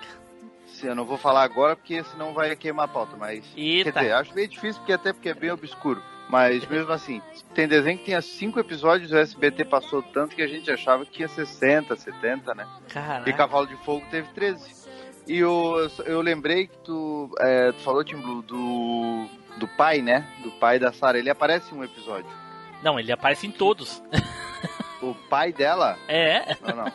Se- 0.68 0.86
Eu 0.88 0.96
não 0.96 1.06
vou 1.06 1.18
falar 1.18 1.44
agora 1.44 1.76
porque 1.76 2.04
senão 2.06 2.34
vai 2.34 2.56
queimar 2.56 2.86
a 2.86 2.88
pauta, 2.88 3.16
mas. 3.18 3.44
Eita. 3.56 3.92
Quer 3.92 4.00
dizer, 4.00 4.14
acho 4.14 4.34
bem 4.34 4.48
difícil 4.48 4.80
porque 4.80 4.94
até 4.94 5.12
porque 5.14 5.30
é 5.30 5.34
bem 5.34 5.52
obscuro. 5.52 6.02
Mas 6.30 6.66
mesmo 6.70 6.92
assim, 6.92 7.22
tem 7.56 7.68
desenho 7.68 7.98
que 7.98 8.06
tinha 8.06 8.22
5 8.22 8.60
episódios, 8.60 9.12
o 9.12 9.18
SBT 9.18 9.66
passou 9.66 10.02
tanto 10.04 10.36
que 10.36 10.42
a 10.42 10.48
gente 10.48 10.70
achava 10.70 11.06
que 11.06 11.12
tinha 11.12 11.28
60, 11.28 11.96
70, 11.96 12.54
né? 12.54 12.68
E 12.88 12.94
Caraca. 12.94 13.34
Cavalo 13.34 13.66
de 13.68 13.76
Fogo 13.78 14.06
teve 14.12 14.28
13. 14.34 14.88
E 15.28 15.40
eu, 15.40 15.90
eu 16.06 16.22
lembrei 16.22 16.68
que 16.68 16.78
tu, 16.80 17.30
é, 17.40 17.72
tu 17.74 17.80
falou, 17.82 18.02
Tim 18.04 18.16
Blue, 18.18 18.42
do, 18.44 19.26
do 19.58 19.68
pai, 19.70 20.02
né? 20.02 20.26
Do 20.44 20.52
pai 20.52 20.80
da 20.80 20.94
Sarah. 20.94 21.18
Ele 21.18 21.30
aparece 21.30 21.74
em 21.74 21.78
um 21.78 21.84
episódio. 21.84 22.30
Não, 22.84 22.98
ele 23.00 23.12
aparece 23.12 23.46
em 23.48 23.52
todos. 23.52 24.02
O 25.02 25.14
pai 25.30 25.52
dela. 25.54 25.98
É. 26.08 26.56
Não, 26.62 26.76
não. 26.76 26.94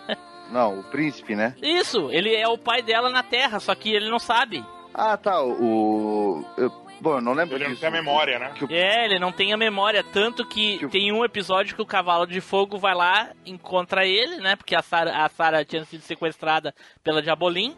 Não, 0.50 0.80
o 0.80 0.82
príncipe, 0.84 1.34
né? 1.34 1.54
Isso, 1.62 2.10
ele 2.10 2.34
é 2.34 2.46
o 2.46 2.58
pai 2.58 2.82
dela 2.82 3.08
na 3.10 3.22
Terra, 3.22 3.58
só 3.58 3.74
que 3.74 3.90
ele 3.90 4.10
não 4.10 4.18
sabe. 4.18 4.62
Ah, 4.92 5.16
tá. 5.16 5.42
O. 5.42 6.44
eu- 6.58 6.70
bom, 7.00 7.14
eu 7.16 7.20
não 7.22 7.32
lembro 7.32 7.54
Ele 7.56 7.64
não 7.64 7.70
disso. 7.70 7.80
tem 7.80 7.88
a 7.88 7.92
memória, 7.92 8.38
né? 8.38 8.52
Que 8.54 8.64
o- 8.64 8.68
É, 8.70 9.06
ele 9.06 9.18
não 9.18 9.32
tem 9.32 9.52
a 9.52 9.56
memória, 9.56 10.04
tanto 10.04 10.44
que 10.46 10.78
Que 10.78 10.86
o- 10.86 10.90
tem 10.90 11.10
um 11.10 11.24
episódio 11.24 11.74
que 11.74 11.80
o 11.80 11.86
Cavalo 11.86 12.26
de 12.26 12.40
Fogo 12.42 12.76
vai 12.76 12.94
lá, 12.94 13.30
encontra 13.46 14.04
ele, 14.06 14.36
né? 14.42 14.54
Porque 14.54 14.74
a 14.76 14.82
Sarah, 14.82 15.24
a 15.24 15.28
Sarah 15.30 15.64
tinha 15.64 15.84
sido 15.86 16.02
sequestrada 16.02 16.74
pela 17.02 17.22
Diabolim. 17.22 17.74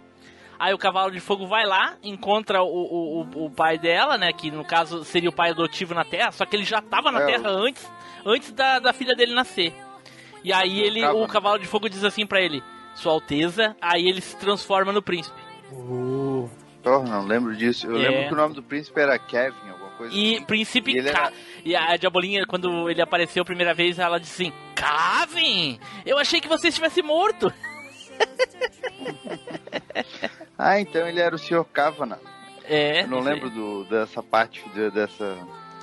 Aí 0.59 0.75
o 0.75 0.79
Cavalo 0.79 1.11
de 1.13 1.21
Fogo 1.21 1.47
vai 1.47 1.65
lá, 1.65 1.95
encontra 2.03 2.63
o, 2.63 2.67
o, 2.67 3.21
o- 3.23 3.45
o 3.47 3.51
pai 3.51 3.79
dela, 3.79 4.19
né? 4.19 4.33
Que 4.33 4.51
no 4.51 4.65
caso 4.65 5.05
seria 5.05 5.29
o 5.29 5.33
pai 5.33 5.51
adotivo 5.51 5.95
na 5.95 6.05
Terra, 6.05 6.33
só 6.33 6.45
que 6.45 6.57
ele 6.57 6.65
já 6.65 6.81
tava 6.83 7.13
na 7.13 7.21
É, 7.23 7.27
Terra 7.27 7.51
antes, 7.51 7.89
antes 8.27 8.51
da, 8.53 8.81
da 8.81 8.93
filha 8.93 9.15
dele 9.15 9.33
nascer. 9.33 9.73
E 10.45 10.53
aí 10.53 10.79
ele, 10.81 11.05
o 11.07 11.27
Cavalo 11.27 11.59
de 11.59 11.67
Fogo 11.67 11.89
diz 11.89 12.05
assim 12.05 12.25
pra 12.27 12.41
ele, 12.41 12.63
Sua 12.95 13.13
Alteza, 13.13 13.75
aí 13.81 14.07
ele 14.07 14.21
se 14.21 14.37
transforma 14.37 14.93
no 14.93 15.03
príncipe. 15.03 15.41
Oh, 15.73 16.49
não 16.85 17.25
lembro 17.27 17.57
disso. 17.57 17.87
Eu 17.87 17.97
É. 17.97 18.09
lembro 18.09 18.29
que 18.29 18.35
o 18.35 18.37
nome 18.37 18.55
do 18.55 18.63
príncipe 18.63 19.01
era 19.01 19.19
Kevin, 19.19 19.71
alguma 19.71 19.91
coisa 19.93 20.15
E 20.15 20.37
assim. 20.37 20.45
Príncipe 20.45 20.93
E 20.93 20.99
era- 20.99 21.33
E 21.65 21.75
a 21.75 21.97
Diabolinha, 21.97 22.45
quando 22.47 22.91
ele 22.91 23.01
apareceu 23.01 23.43
a 23.43 23.47
primeira 23.47 23.73
vez, 23.73 23.99
ela 23.99 24.21
disse 24.21 24.43
assim: 24.45 24.53
Kevin, 24.77 25.81
eu 26.05 26.19
achei 26.19 26.41
que 26.43 26.47
você 26.49 26.69
estivesse 26.69 27.03
morto. 27.03 27.51
Ah, 30.57 30.79
então 30.81 31.07
ele 31.09 31.21
era 31.21 31.35
o 31.35 31.39
Sr. 31.39 31.65
Kavana. 31.65 32.19
É. 32.65 33.03
Eu 33.03 33.09
não 33.09 33.21
lembro 33.21 33.51
do, 33.51 33.85
dessa 33.85 34.23
parte, 34.23 34.63
de- 34.71 34.91
dessa, 34.91 35.37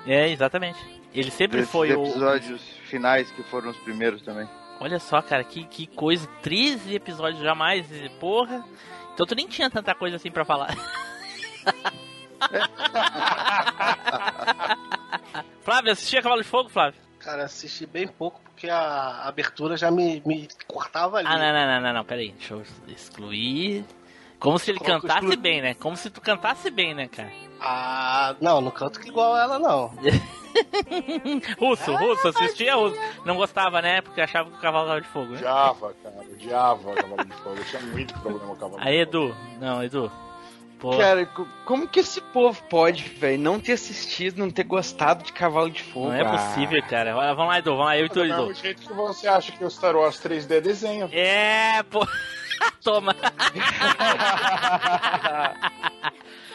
É, 0.08 0.30
exatamente. 0.30 0.80
Ele 1.14 1.30
sempre 1.30 1.64
foi 1.66 1.94
o. 1.94 2.06
episódios 2.06 2.62
finais 2.92 3.32
que 3.32 3.42
foram 3.44 3.72
os 3.72 3.78
primeiros 3.78 4.22
também. 4.22 4.48
Olha 4.80 5.00
só, 5.00 5.22
cara, 5.22 5.44
que, 5.44 5.64
que 5.66 5.88
coisa. 5.88 6.28
13 6.42 6.94
episódios 6.96 7.42
jamais, 7.42 7.88
porra. 8.20 8.64
Então 9.14 9.26
tu 9.26 9.34
nem 9.36 9.48
tinha 9.48 9.70
tanta 9.70 9.96
coisa 9.96 10.18
assim 10.18 10.30
pra 10.30 10.46
falar. 10.46 10.76
Flávio, 15.62 15.92
assistia 15.92 16.22
Cavalo 16.22 16.42
de 16.42 16.48
Fogo, 16.48 16.70
Flávio? 16.70 17.00
Cara, 17.20 17.44
assisti 17.44 17.86
bem 17.86 18.08
pouco 18.08 18.42
porque 18.44 18.68
a 18.68 19.28
abertura 19.28 19.78
já 19.78 19.92
me, 19.92 20.22
me 20.26 20.48
cortava 20.68 21.18
ali. 21.20 21.28
Ah, 21.28 21.38
não, 21.38 21.54
não, 21.54 21.68
não, 21.68 21.82
não, 21.82 21.94
não, 21.94 22.06
peraí. 22.06 22.32
Deixa 22.32 22.56
eu 22.56 22.64
excluir. 22.88 23.86
Como 24.42 24.58
se 24.58 24.72
ele 24.72 24.80
Coloca 24.80 25.08
cantasse 25.08 25.36
bem, 25.38 25.62
né? 25.62 25.76
Como 25.76 25.96
se 25.96 26.10
tu 26.10 26.20
cantasse 26.20 26.72
bem, 26.72 26.96
né, 26.96 27.08
cara? 27.08 27.32
Ah, 27.60 28.36
não, 28.42 28.60
não 28.60 28.72
canto 28.72 29.00
igual 29.08 29.38
ela, 29.38 29.60
não. 29.60 29.94
Russo, 31.60 31.96
russo, 31.96 32.28
assistia 32.28 32.76
russo. 32.76 32.98
Não 33.24 33.36
gostava, 33.38 33.82
né? 33.82 34.02
Porque 34.02 34.20
achava 34.20 34.50
que 34.50 34.58
o 34.58 34.60
cavalo 34.60 34.88
tava 34.88 35.00
de 35.02 35.08
fogo, 35.08 35.28
né? 35.32 35.38
Odiava, 35.38 35.94
cara. 36.04 36.16
Odiava 36.30 36.94
Cavalo 36.94 37.26
de 37.26 37.34
Fogo. 37.36 37.56
Eu 37.56 37.64
tinha 37.66 37.82
muito 37.84 38.14
problema 38.20 38.48
com 38.48 38.56
Cavalo 38.56 38.82
Aí, 38.82 39.06
de 39.06 39.12
Fogo. 39.12 39.28
Edu. 39.28 39.36
Não, 39.60 39.84
Edu. 39.84 40.12
Pô, 40.82 40.98
Cara, 40.98 41.26
co- 41.28 41.48
como 41.64 41.88
que 41.88 42.00
esse 42.00 42.20
povo 42.20 42.60
pode, 42.64 43.04
velho, 43.04 43.38
não 43.40 43.60
ter 43.60 43.74
assistido, 43.74 44.40
não 44.40 44.50
ter 44.50 44.64
gostado 44.64 45.24
de 45.24 45.32
Cavalo 45.32 45.70
de 45.70 45.84
Fogo? 45.84 46.08
não 46.08 46.14
é 46.16 46.22
Ah. 46.22 46.30
possível, 46.32 46.82
cara. 46.84 47.14
Vamos 47.14 47.48
lá, 47.48 47.60
Edu. 47.60 47.70
Vamos 47.72 47.86
lá, 47.86 47.98
eu 48.00 48.06
e 48.08 48.10
tu, 48.10 48.16
Do 48.16 48.26
Edu. 48.26 48.38
mesmo 48.48 48.54
jeito 48.56 48.82
que 48.82 48.92
você 48.94 49.28
acha 49.28 49.52
que 49.52 49.64
o 49.64 49.70
Star 49.70 49.96
Wars 49.96 50.20
3D 50.20 50.58
é 50.58 50.62
desenho. 50.62 51.08
É, 51.14 51.84
pô. 51.84 52.00
Toma. 52.84 53.16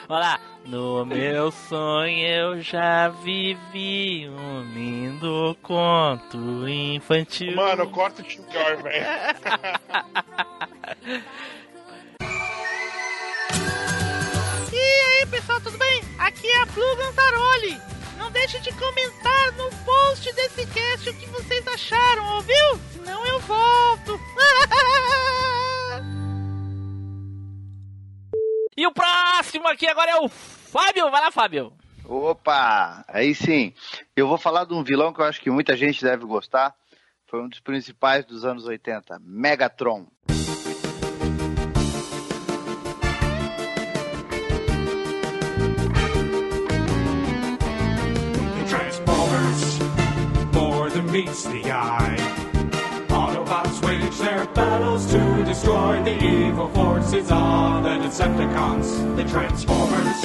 Olha 0.09 0.21
lá. 0.21 0.41
No 0.65 1.05
meu 1.07 1.53
sonho 1.53 2.27
eu 2.27 2.61
já 2.61 3.07
vivi 3.09 4.29
um 4.29 4.63
lindo 4.75 5.57
conto 5.63 6.69
infantil. 6.69 7.55
Mano, 7.55 7.89
corta 7.91 8.23
o 8.23 8.25
Tim 8.25 8.43
velho. 8.43 8.83
pessoal, 15.31 15.61
tudo 15.61 15.79
bem? 15.79 16.03
Aqui 16.19 16.47
é 16.47 16.63
a 16.63 16.67
Blue 16.67 16.97
Gantaroli. 16.97 17.81
Não 18.17 18.31
deixe 18.31 18.61
de 18.61 18.71
comentar 18.73 19.53
no 19.53 19.69
post 19.85 20.33
desse 20.35 20.67
cast 20.67 21.11
o 21.11 21.15
que 21.15 21.27
vocês 21.27 21.67
acharam, 21.67 22.37
ouviu? 22.37 22.81
Senão 22.93 23.27
eu 23.27 23.41
volto. 23.41 24.19
e 28.77 28.87
o 28.87 28.93
próximo 28.93 29.67
aqui 29.69 29.87
agora 29.87 30.13
é 30.13 30.21
o 30.21 30.29
Fábio. 30.29 31.11
Vai 31.11 31.21
lá, 31.21 31.33
Fábio. 31.33 31.73
Opa! 32.05 33.05
Aí 33.09 33.35
sim. 33.35 33.75
Eu 34.15 34.29
vou 34.29 34.39
falar 34.39 34.65
de 34.65 34.75
um 34.75 34.85
vilão 34.85 35.13
que 35.13 35.21
eu 35.21 35.25
acho 35.25 35.41
que 35.41 35.51
muita 35.51 35.77
gente 35.77 36.03
deve 36.03 36.25
gostar. 36.25 36.73
Foi 37.27 37.43
um 37.43 37.49
dos 37.49 37.59
principais 37.59 38.25
dos 38.25 38.45
anos 38.45 38.65
80, 38.65 39.19
Megatron. 39.21 40.07
Meets 51.17 51.45
the 51.45 51.73
eye. 51.73 52.17
Autobots 53.09 53.83
wage 53.87 54.19
their 54.19 54.45
battles 54.49 55.07
to 55.11 55.45
destroy 55.45 56.03
the 56.03 56.15
evil 56.23 56.69
forces 56.69 57.31
of 57.31 57.85
the 57.85 57.97
Decepticons. 58.05 59.17
The 59.17 59.25
Transformers, 59.25 60.21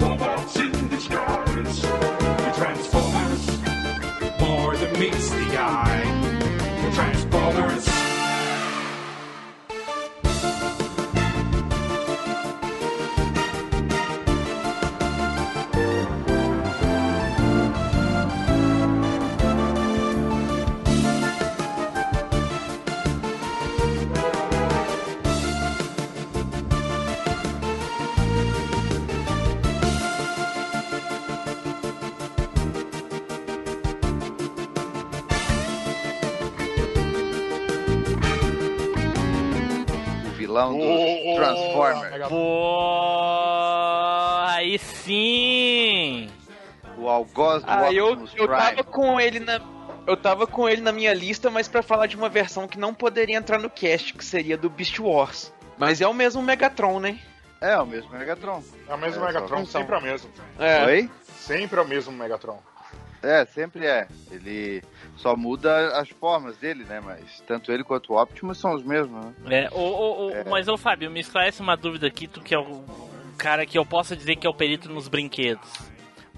robots 0.00 0.56
in 0.56 0.88
disguise. 0.88 1.82
The 1.82 2.52
Transformers, 2.56 3.44
more 4.40 4.76
than 4.76 4.92
meets 4.98 5.30
the 5.30 5.56
eye. 5.56 6.31
Vilão 40.52 40.76
dos 40.78 40.86
Oh, 40.86 41.34
Transformers. 41.36 42.28
Pô, 42.28 43.52
aí 44.48 44.78
sim. 44.78 46.28
O 46.98 47.08
algoz 47.08 47.62
do 47.64 47.70
Ah, 47.70 47.92
eu, 47.92 48.10
eu 48.36 48.46
Prime. 48.46 48.48
tava 48.48 48.84
com 48.84 49.18
ele 49.18 49.40
na. 49.40 49.60
Eu 50.06 50.16
tava 50.16 50.46
com 50.46 50.68
ele 50.68 50.82
na 50.82 50.92
minha 50.92 51.14
lista, 51.14 51.48
mas 51.50 51.68
pra 51.68 51.82
falar 51.82 52.06
de 52.06 52.16
uma 52.16 52.28
versão 52.28 52.66
que 52.68 52.78
não 52.78 52.92
poderia 52.92 53.36
entrar 53.36 53.58
no 53.58 53.70
cast, 53.70 54.12
que 54.14 54.24
seria 54.24 54.56
do 54.58 54.68
Beast 54.68 54.98
Wars. 54.98 55.52
Mas 55.78 56.00
é 56.00 56.06
o 56.08 56.12
mesmo 56.14 56.42
Megatron, 56.42 56.98
né? 57.00 57.18
É, 57.60 57.78
o 57.78 57.86
mesmo 57.86 58.10
Megatron. 58.10 58.62
É 58.88 58.94
o 58.94 58.98
mesmo 58.98 59.22
É, 59.22 59.26
Megatron, 59.28 59.64
sempre 59.64 59.94
é 59.94 59.98
o 59.98 60.02
mesmo. 60.02 60.28
É. 60.58 60.84
Oi? 60.84 61.10
Sempre 61.36 61.78
é 61.78 61.82
o 61.82 61.86
mesmo 61.88 62.12
Megatron. 62.12 62.58
É, 63.22 63.44
sempre 63.46 63.86
é. 63.86 64.08
Ele 64.30 64.82
só 65.16 65.36
muda 65.36 65.96
as 66.00 66.08
formas 66.08 66.56
dele, 66.56 66.84
né? 66.84 67.00
Mas 67.00 67.40
tanto 67.46 67.70
ele 67.70 67.84
quanto 67.84 68.12
o 68.12 68.20
Optimus 68.20 68.58
são 68.58 68.74
os 68.74 68.82
mesmos, 68.82 69.24
né? 69.24 69.32
É, 69.48 69.68
ô, 69.72 69.78
ô, 69.78 70.26
ô, 70.26 70.30
É. 70.30 70.44
Mas, 70.44 70.66
ô 70.68 70.76
Fábio, 70.76 71.10
me 71.10 71.20
esclarece 71.20 71.60
uma 71.60 71.76
dúvida 71.76 72.06
aqui, 72.06 72.26
tu 72.26 72.40
que 72.40 72.54
é 72.54 72.58
o 72.58 72.84
cara 73.38 73.64
que 73.64 73.78
eu 73.78 73.86
posso 73.86 74.16
dizer 74.16 74.36
que 74.36 74.46
é 74.46 74.50
o 74.50 74.54
perito 74.54 74.90
nos 74.90 75.06
brinquedos. 75.08 75.68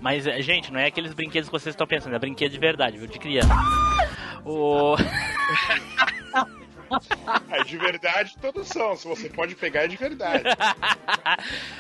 Mas, 0.01 0.27
é, 0.27 0.43
gente, 0.43 0.71
não 0.73 0.79
é 0.79 0.87
aqueles 0.87 1.15
brinquedos 1.15 1.49
que 1.49 1.53
vocês 1.53 1.73
estão 1.73 1.87
pensando, 1.87 2.15
é 2.15 2.19
brinquedo 2.19 2.53
de 2.53 2.59
verdade, 2.59 2.99
viu? 2.99 3.07
De 3.07 3.19
criança. 3.19 3.49
O... 4.45 4.95
É 7.51 7.65
de 7.65 7.77
verdade, 7.79 8.37
todos 8.41 8.69
são. 8.69 8.95
Se 8.95 9.09
você 9.09 9.29
pode 9.29 9.55
pegar, 9.57 9.85
é 9.85 9.89
de 9.89 9.97
verdade. 9.97 10.45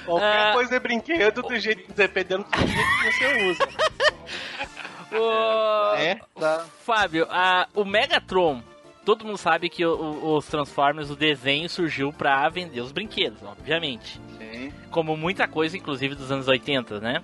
Qualquer 0.06 0.26
Ah. 0.26 0.50
coisa 0.54 0.74
é 0.74 0.80
brinquedo 0.80 1.42
do 1.42 1.56
jeito, 1.58 1.92
dependendo 1.92 2.44
do 2.44 2.58
jeito 2.66 2.88
que 3.02 3.12
você 3.12 3.50
usa. 3.50 3.68
o... 5.18 5.94
É? 5.96 6.20
Tá. 6.38 6.64
Fábio, 6.84 7.26
a- 7.30 7.68
o 7.74 7.84
Megatron, 7.84 8.62
todo 9.04 9.24
mundo 9.24 9.38
sabe 9.38 9.68
que 9.68 9.84
o- 9.84 9.94
o- 9.94 10.36
os 10.36 10.46
Transformers, 10.46 11.10
o 11.10 11.16
desenho 11.16 11.68
surgiu 11.68 12.12
pra 12.12 12.48
vender 12.48 12.80
os 12.80 12.92
brinquedos, 12.92 13.42
obviamente. 13.42 14.20
Sim. 14.38 14.72
Como 14.90 15.16
muita 15.16 15.46
coisa, 15.48 15.76
inclusive 15.76 16.14
dos 16.14 16.30
anos 16.30 16.48
80, 16.48 17.00
né? 17.00 17.22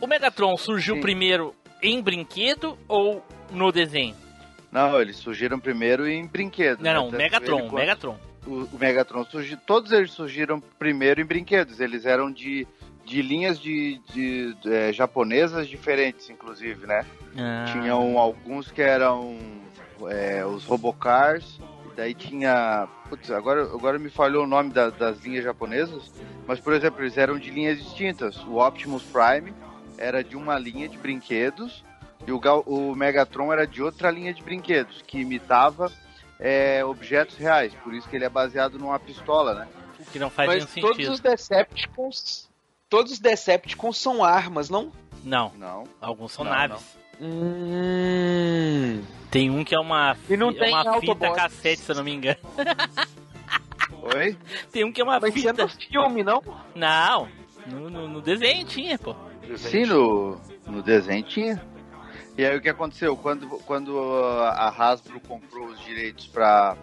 O 0.00 0.06
Megatron 0.06 0.56
surgiu 0.56 0.96
Sim. 0.96 1.00
primeiro 1.00 1.54
em 1.82 2.00
brinquedo 2.02 2.76
ou 2.88 3.24
no 3.50 3.70
desenho? 3.72 4.14
Não, 4.70 5.00
eles 5.00 5.16
surgiram 5.16 5.58
primeiro 5.58 6.06
em 6.08 6.26
brinquedos. 6.26 6.82
Não, 6.82 6.90
né? 6.90 6.94
não, 6.98 7.04
Tanto 7.06 7.16
Megatron, 7.16 7.58
ele 7.60 7.70
Megatron. 7.74 8.18
O, 8.46 8.50
o 8.72 8.78
Megatron 8.78 9.24
surgiu. 9.24 9.56
Todos 9.66 9.90
eles 9.92 10.10
surgiram 10.10 10.60
primeiro 10.60 11.20
em 11.20 11.24
brinquedos. 11.24 11.80
Eles 11.80 12.04
eram 12.04 12.30
de, 12.30 12.66
de 13.06 13.22
linhas 13.22 13.58
de, 13.58 13.98
de, 14.12 14.54
é, 14.66 14.92
japonesas 14.92 15.68
diferentes, 15.68 16.28
inclusive, 16.28 16.86
né? 16.86 17.06
Ah. 17.38 17.64
Tinham 17.72 18.18
alguns 18.18 18.70
que 18.70 18.82
eram 18.82 19.38
é, 20.10 20.44
os 20.44 20.64
Robocars. 20.64 21.58
e 21.92 21.96
Daí 21.96 22.14
tinha. 22.14 22.88
Putz, 23.08 23.30
agora, 23.30 23.62
agora 23.62 23.98
me 23.98 24.10
falhou 24.10 24.42
o 24.44 24.46
nome 24.46 24.70
da- 24.72 24.90
das 24.90 25.20
linhas 25.24 25.44
japonesas. 25.44 26.12
Mas, 26.46 26.58
por 26.60 26.72
exemplo, 26.72 27.00
eles 27.02 27.16
eram 27.16 27.38
de 27.38 27.50
linhas 27.50 27.78
distintas. 27.82 28.36
O 28.44 28.56
Optimus 28.56 29.04
Prime 29.04 29.54
era 29.96 30.22
de 30.24 30.36
uma 30.36 30.58
linha 30.58 30.88
de 30.88 30.98
brinquedos. 30.98 31.84
E 32.26 32.32
o, 32.32 32.40
Gal- 32.40 32.64
o 32.66 32.94
Megatron 32.96 33.52
era 33.52 33.66
de 33.66 33.80
outra 33.82 34.10
linha 34.10 34.34
de 34.34 34.42
brinquedos, 34.42 35.00
que 35.06 35.20
imitava 35.20 35.92
é, 36.40 36.84
objetos 36.84 37.36
reais. 37.36 37.72
Por 37.84 37.94
isso 37.94 38.08
que 38.08 38.16
ele 38.16 38.24
é 38.24 38.28
baseado 38.28 38.78
numa 38.80 38.98
pistola, 38.98 39.54
né? 39.54 39.68
Que 40.12 40.18
não 40.18 40.28
faz 40.28 40.48
mas 40.48 40.74
nenhum 40.74 40.88
todos 40.88 40.96
sentido. 40.96 41.12
os 41.14 41.20
Decepticons. 41.20 42.45
Todos 42.88 43.12
os 43.12 43.18
Decepticons 43.18 43.98
são 43.98 44.22
armas, 44.24 44.70
não? 44.70 44.92
Não, 45.24 45.52
Não. 45.56 45.84
alguns 46.00 46.32
são 46.32 46.44
Não, 46.44 46.52
naves. 46.52 46.96
Hum. 47.20 49.02
Tem 49.30 49.50
um 49.50 49.64
que 49.64 49.74
é 49.74 49.78
uma, 49.80 50.16
E 50.28 50.36
não 50.36 50.52
fi- 50.52 50.58
tem 50.60 50.72
uma 50.72 51.00
fita 51.00 51.30
cassete, 51.32 51.82
se 51.82 51.90
eu 51.90 51.96
não 51.96 52.04
me 52.04 52.12
engano. 52.14 52.38
Oi? 54.14 54.36
Tem 54.70 54.84
um 54.84 54.92
que 54.92 55.00
é 55.00 55.04
uma 55.04 55.18
Mas 55.18 55.30
é 55.30 55.32
fita. 55.40 55.62
no 55.64 55.68
filme, 55.68 56.22
não? 56.22 56.40
Não, 56.74 57.28
no, 57.66 57.90
no- 57.90 58.08
no 58.08 58.20
desenho 58.22 58.64
tinha, 58.64 58.96
pô. 58.98 59.16
Sim, 59.56 59.86
no, 59.86 60.40
no 60.66 60.80
desenho 60.82 61.24
tinha. 61.24 61.60
E 62.38 62.44
aí 62.44 62.56
o 62.56 62.60
que 62.60 62.68
aconteceu? 62.68 63.16
Quando, 63.16 63.48
quando 63.64 63.98
a 63.98 64.68
Hasbro 64.68 65.18
comprou 65.20 65.66
os 65.68 65.80
direitos 65.84 66.26
para 66.28 66.76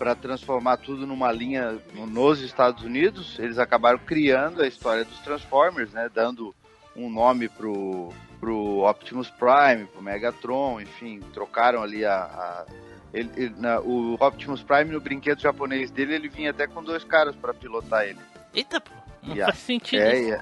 para 0.00 0.14
transformar 0.14 0.78
tudo 0.78 1.06
numa 1.06 1.30
linha 1.30 1.78
no- 1.94 2.06
nos 2.06 2.40
Estados 2.40 2.82
Unidos, 2.82 3.38
eles 3.38 3.58
acabaram 3.58 3.98
criando 3.98 4.62
a 4.62 4.66
história 4.66 5.04
dos 5.04 5.18
Transformers, 5.18 5.92
né? 5.92 6.08
Dando 6.12 6.54
um 6.96 7.10
nome 7.10 7.50
pro, 7.50 8.10
pro 8.40 8.78
Optimus 8.88 9.28
Prime, 9.28 9.84
pro 9.92 10.00
Megatron, 10.00 10.80
enfim, 10.80 11.20
trocaram 11.34 11.82
ali 11.82 12.02
a. 12.06 12.14
a- 12.16 12.66
ele- 13.12 13.30
ele- 13.36 13.54
na- 13.58 13.78
o 13.80 14.14
Optimus 14.18 14.62
Prime 14.62 14.90
no 14.90 15.02
brinquedo 15.02 15.38
japonês 15.38 15.90
dele, 15.90 16.14
ele 16.14 16.28
vinha 16.30 16.48
até 16.50 16.66
com 16.66 16.82
dois 16.82 17.04
caras 17.04 17.36
para 17.36 17.52
pilotar 17.52 18.04
ele. 18.06 18.18
Eita, 18.54 18.80
pô. 18.80 18.90
Não 19.22 19.34
Yeah. 19.34 19.52
faz 19.52 19.62
sentido 19.62 20.00
É, 20.02 20.18
isso. 20.18 20.28
e, 20.28 20.32
é- 20.32 20.40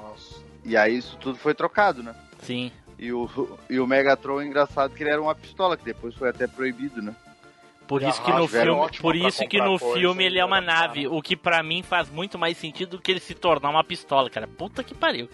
e 0.67 0.77
aí 0.77 0.97
isso 0.97 1.17
tudo 1.17 1.37
foi 1.37 1.53
trocado, 1.53 2.01
né? 2.01 2.15
Sim. 2.43 2.71
E 2.97 3.13
o, 3.13 3.29
e 3.69 3.81
o 3.81 3.87
Megatron, 3.89 4.41
engraçado 4.41 4.95
que 4.95 5.03
ele 5.03 5.11
era 5.11 5.21
uma 5.21 5.35
pistola, 5.35 5.77
que 5.77 5.85
depois 5.85 6.15
foi 6.15 6.29
até 6.29 6.47
proibido, 6.47 7.03
né? 7.03 7.13
Por 7.89 8.03
isso 8.03 8.23
que 8.23 8.31
no 8.31 8.47
filme, 8.47 8.89
por 9.01 9.17
isso 9.17 9.49
que 9.49 9.59
no 9.59 9.79
filme 9.79 10.23
ele 10.25 10.39
é 10.39 10.45
uma 10.45 10.61
nave, 10.61 11.09
o 11.09 11.23
que 11.23 11.35
pra 11.35 11.63
mim 11.63 11.83
faz 11.83 12.11
muito 12.11 12.39
mais 12.39 12.59
sentido 12.59 12.99
do 12.99 13.03
que 13.03 13.11
ele 13.11 13.19
se 13.19 13.35
tornar 13.35 13.71
uma 13.71 13.83
pistola, 13.83 14.29
cara. 14.29 14.47
Puta 14.47 14.85
que 14.85 14.95
pariu. 14.95 15.27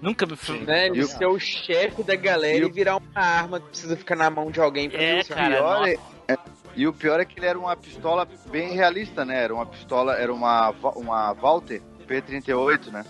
Nunca 0.00 0.24
me 0.24 0.34
Né? 0.64 0.86
Ele 0.86 1.00
E 1.00 1.02
o- 1.02 1.06
ser 1.08 1.26
o 1.26 1.38
chefe 1.38 2.02
da 2.04 2.14
galera 2.14 2.64
e 2.64 2.68
e, 2.68 2.70
virar 2.70 2.96
uma 2.96 3.20
arma 3.20 3.60
que 3.60 3.66
precisa 3.68 3.96
ficar 3.96 4.16
na 4.16 4.30
mão 4.30 4.50
de 4.50 4.60
alguém 4.60 4.88
pra 4.88 5.02
É, 5.02 5.24
cara, 5.24 5.56
pior 5.56 5.88
é- 5.88 5.98
é- 6.32 6.38
e 6.76 6.86
o 6.86 6.92
pior 6.92 7.20
é 7.20 7.24
que 7.24 7.38
ele 7.38 7.46
era 7.46 7.58
uma 7.58 7.76
pistola 7.76 8.26
bem 8.50 8.72
realista, 8.72 9.24
né? 9.24 9.42
Era 9.42 9.52
uma 9.52 9.66
pistola, 9.66 10.14
era 10.14 10.32
uma, 10.32 10.70
uma 10.94 11.32
Walter 11.34 11.82
P38, 12.08 12.90
né? 12.92 13.04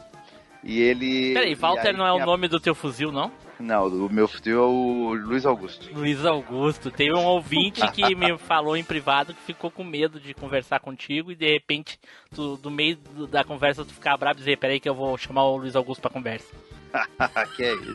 E 0.64 0.80
ele. 0.80 1.34
Peraí, 1.34 1.52
e 1.52 1.54
Walter 1.54 1.88
aí 1.88 1.96
não 1.96 2.06
é 2.06 2.12
o 2.12 2.26
nome 2.26 2.48
do 2.48 2.58
teu 2.58 2.74
fuzil, 2.74 3.12
não? 3.12 3.30
Não, 3.60 3.86
o 3.86 4.10
meu 4.10 4.26
fuzil 4.26 4.58
é 4.58 4.66
o 4.66 5.14
Luiz 5.14 5.44
Augusto. 5.44 5.88
Luiz 5.94 6.24
Augusto. 6.24 6.90
Teve 6.90 7.14
um 7.14 7.24
ouvinte 7.24 7.86
que 7.92 8.14
me 8.14 8.38
falou 8.38 8.76
em 8.76 8.82
privado 8.82 9.34
que 9.34 9.42
ficou 9.42 9.70
com 9.70 9.84
medo 9.84 10.18
de 10.18 10.32
conversar 10.32 10.80
contigo 10.80 11.30
e 11.30 11.36
de 11.36 11.52
repente, 11.52 12.00
tu, 12.34 12.56
do 12.56 12.70
meio 12.70 12.96
da 13.30 13.44
conversa, 13.44 13.84
tu 13.84 13.92
ficar 13.92 14.16
bravo 14.16 14.38
e 14.38 14.40
dizer: 14.40 14.56
Peraí, 14.58 14.80
que 14.80 14.88
eu 14.88 14.94
vou 14.94 15.16
chamar 15.18 15.44
o 15.44 15.58
Luiz 15.58 15.76
Augusto 15.76 16.00
pra 16.00 16.10
conversa. 16.10 16.48
que 17.54 17.64
é 17.64 17.74
isso. 17.74 17.92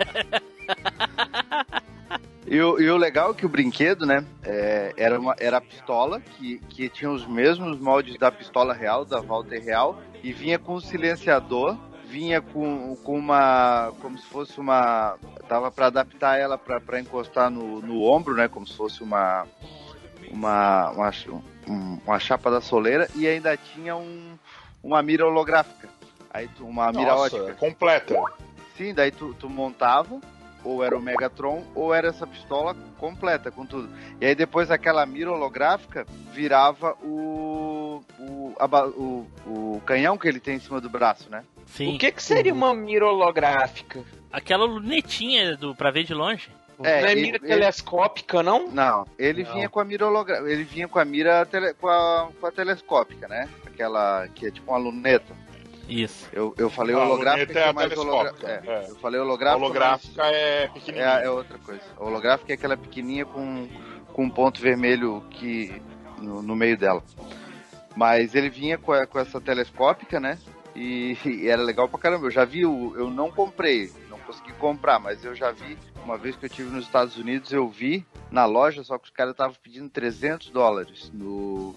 E 2.48 2.62
o, 2.62 2.80
e 2.80 2.88
o 2.90 2.96
legal 2.96 3.32
é 3.32 3.34
que 3.34 3.46
o 3.46 3.50
brinquedo, 3.50 4.06
né, 4.06 4.24
é, 4.44 4.94
era, 4.96 5.20
uma, 5.20 5.36
era 5.40 5.58
a 5.58 5.62
pistola, 5.62 6.22
que, 6.22 6.60
que 6.70 6.88
tinha 6.90 7.10
os 7.10 7.26
mesmos 7.26 7.80
moldes 7.80 8.20
da 8.20 8.32
pistola 8.32 8.72
real, 8.72 9.04
da 9.04 9.20
Walter 9.20 9.60
real, 9.64 10.00
e 10.24 10.32
vinha 10.32 10.60
com 10.60 10.76
um 10.76 10.80
silenciador, 10.80 11.76
vinha 12.16 12.42
com, 12.42 12.96
com 13.04 13.20
uma, 13.20 13.92
como 14.02 14.18
se 14.18 14.26
fosse 14.28 14.58
uma, 14.58 15.18
tava 15.50 15.70
para 15.70 15.88
adaptar 15.88 16.40
ela 16.40 16.58
para 16.58 16.98
encostar 16.98 17.50
no, 17.50 17.82
no 17.82 18.04
ombro, 18.04 18.34
né, 18.34 18.48
como 18.48 18.66
se 18.66 18.74
fosse 18.74 19.04
uma, 19.04 19.46
uma, 20.32 20.92
uma, 20.92 21.12
um- 21.68 22.00
uma 22.08 22.18
chapa 22.18 22.50
da 22.50 22.62
soleira, 22.62 23.10
e 23.16 23.28
ainda 23.28 23.58
tinha 23.58 23.98
um, 23.98 24.38
uma 24.82 25.02
mira 25.04 25.28
holográfica. 25.28 25.90
Aí 26.32 26.48
tu, 26.48 26.66
uma 26.66 26.90
mira 26.94 27.14
Nossa, 27.16 27.36
ótica. 27.36 27.54
completa. 27.56 28.16
Sim, 28.78 28.94
daí 28.94 29.12
tu, 29.12 29.34
tu 29.34 29.50
montava, 29.50 30.22
ou 30.66 30.84
era 30.84 30.98
o 30.98 31.02
Megatron, 31.02 31.64
ou 31.76 31.94
era 31.94 32.08
essa 32.10 32.26
pistola 32.26 32.76
completa 32.98 33.52
com 33.52 33.66
tudo. 33.66 33.88
E 34.20 34.26
aí 34.26 34.36
depois 34.36 34.70
aquela 34.72 35.06
mira 35.06 35.32
holográfica 35.32 36.06
virava 36.34 36.94
o, 37.04 38.04
o, 38.20 38.54
a 38.60 38.66
o, 38.88 39.28
o 39.46 39.82
canhão 39.86 40.18
que 40.18 40.28
ele 40.28 40.40
tem 40.40 40.56
em 40.56 40.60
cima 40.60 40.82
do 40.82 40.90
braço, 40.90 41.30
né? 41.30 41.44
Sim. 41.68 41.96
O 41.96 41.98
que, 41.98 42.12
que 42.12 42.22
seria 42.24 42.54
uma 42.54 42.74
mira 42.74 43.06
holográfica? 43.08 44.04
Aquela 44.32 44.66
lunetinha 44.66 45.56
do, 45.56 45.74
pra 45.76 45.92
ver 45.92 46.04
de 46.04 46.14
longe. 46.14 46.50
não 46.78 46.86
é 46.86 47.12
ele- 47.12 47.22
mira 47.22 47.38
ele- 47.38 47.48
telescópica, 47.48 48.44
não? 48.44 48.68
Não, 48.70 49.06
ele 49.18 49.44
Não. 49.44 49.54
vinha 49.54 49.70
com 49.70 49.80
a 49.80 49.86
mira 49.86 50.08
holográfica, 50.08 50.50
ele 50.52 50.64
vinha 50.64 50.88
com 50.88 51.00
a 51.00 51.06
mira 51.06 51.46
tele- 51.46 51.74
com, 51.76 51.88
a, 51.88 52.30
com 52.40 52.46
a 52.48 52.52
telescópica, 52.52 53.28
né? 53.28 53.48
Aquela 53.66 54.28
que 54.36 54.48
é 54.48 54.52
tipo 54.52 54.72
uma 54.72 54.78
luneta. 54.78 55.34
Isso. 55.88 56.28
Eu, 56.34 56.54
eu 56.58 56.70
falei 56.70 56.96
Ah, 56.96 57.00
holográfica, 57.06 57.60
é 57.60 57.68
é 57.70 57.74
mais 57.74 57.96
holográfica. 57.98 58.48
É, 58.48 58.70
é. 58.70 58.90
Eu 58.90 58.96
falei 58.96 59.20
A 59.20 59.24
holográfica. 59.24 59.60
mas- 59.60 59.70
holográfica 59.70 60.24
é 60.26 60.64
É, 60.64 60.68
pequenininha. 60.68 61.06
é 61.06 61.30
outra 61.30 61.58
coisa. 61.60 61.82
A 61.98 62.04
holográfica 62.04 62.52
é 62.54 62.56
aquela 62.56 62.76
pequenininha 62.78 63.26
com, 63.26 63.68
com 64.14 64.24
um 64.24 64.30
ponto 64.30 64.62
vermelho 64.62 65.24
que 65.30 65.82
no, 66.20 66.42
no 66.42 66.56
meio 66.56 66.78
dela. 66.78 67.04
Mas 67.96 68.36
ele 68.36 68.50
vinha 68.50 68.78
com, 68.78 68.92
a- 68.92 69.06
com 69.06 69.20
essa 69.20 69.40
telescópica, 69.40 70.20
né? 70.20 70.38
E, 70.76 71.18
e 71.26 71.48
era 71.48 71.62
legal 71.62 71.88
pra 71.88 72.00
caramba. 72.00 72.26
Eu 72.28 72.32
já 72.32 72.46
vi, 72.46 72.66
o, 72.66 72.94
eu 72.98 73.10
não 73.10 73.32
comprei, 73.32 73.92
não 74.10 74.18
consegui 74.20 74.54
comprar, 74.54 75.00
mas 75.00 75.24
eu 75.24 75.36
já 75.36 75.52
vi, 75.52 75.78
uma 76.04 76.18
vez 76.18 76.36
que 76.36 76.46
eu 76.46 76.48
estive 76.48 76.70
nos 76.72 76.86
Estados 76.86 77.16
Unidos, 77.18 77.52
eu 77.54 77.68
vi 77.70 78.06
na 78.32 78.46
loja, 78.46 78.84
só 78.84 78.98
que 78.98 79.06
os 79.06 79.12
caras 79.12 79.32
estavam 79.32 79.56
pedindo 79.62 79.90
300 79.90 80.50
dólares 80.50 81.10
no, 81.14 81.74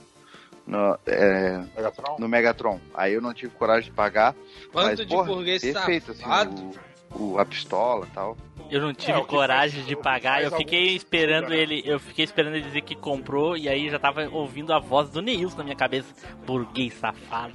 no, 0.68 0.98
é, 1.06 1.64
Megatron? 1.76 2.16
no 2.18 2.28
Megatron. 2.28 2.80
Aí 2.94 3.14
eu 3.14 3.20
não 3.22 3.32
tive 3.34 3.52
coragem 3.54 3.90
de 3.90 3.96
pagar. 3.96 4.34
Quanto 4.72 4.86
mas, 4.86 4.98
de 4.98 5.06
porra, 5.06 5.24
burguês 5.26 5.62
perfeito, 5.62 6.12
assim, 6.12 6.20
safado. 6.22 6.72
o, 7.14 7.32
o- 7.32 7.38
a 7.38 7.44
pistola 7.44 8.06
e 8.06 8.10
tal. 8.14 8.36
Eu 8.70 8.82
não 8.82 8.92
tive 8.92 9.18
É, 9.18 9.24
coragem 9.24 9.82
de 9.84 9.96
pagar, 9.96 10.42
eu 10.44 10.50
fiquei 10.50 10.94
esperando 10.94 11.44
comprar. 11.44 11.56
ele, 11.58 11.82
eu 11.86 11.98
fiquei 11.98 12.22
esperando 12.22 12.54
ele 12.56 12.66
dizer 12.66 12.82
que 12.82 12.94
comprou 12.94 13.56
e 13.56 13.66
aí 13.66 13.88
já 13.88 13.98
tava 13.98 14.28
ouvindo 14.28 14.74
a 14.74 14.78
voz 14.78 15.08
do 15.08 15.22
Neilson 15.22 15.56
na 15.56 15.64
minha 15.64 15.74
cabeça. 15.76 16.12
Burguês 16.46 16.92
safado. 16.94 17.54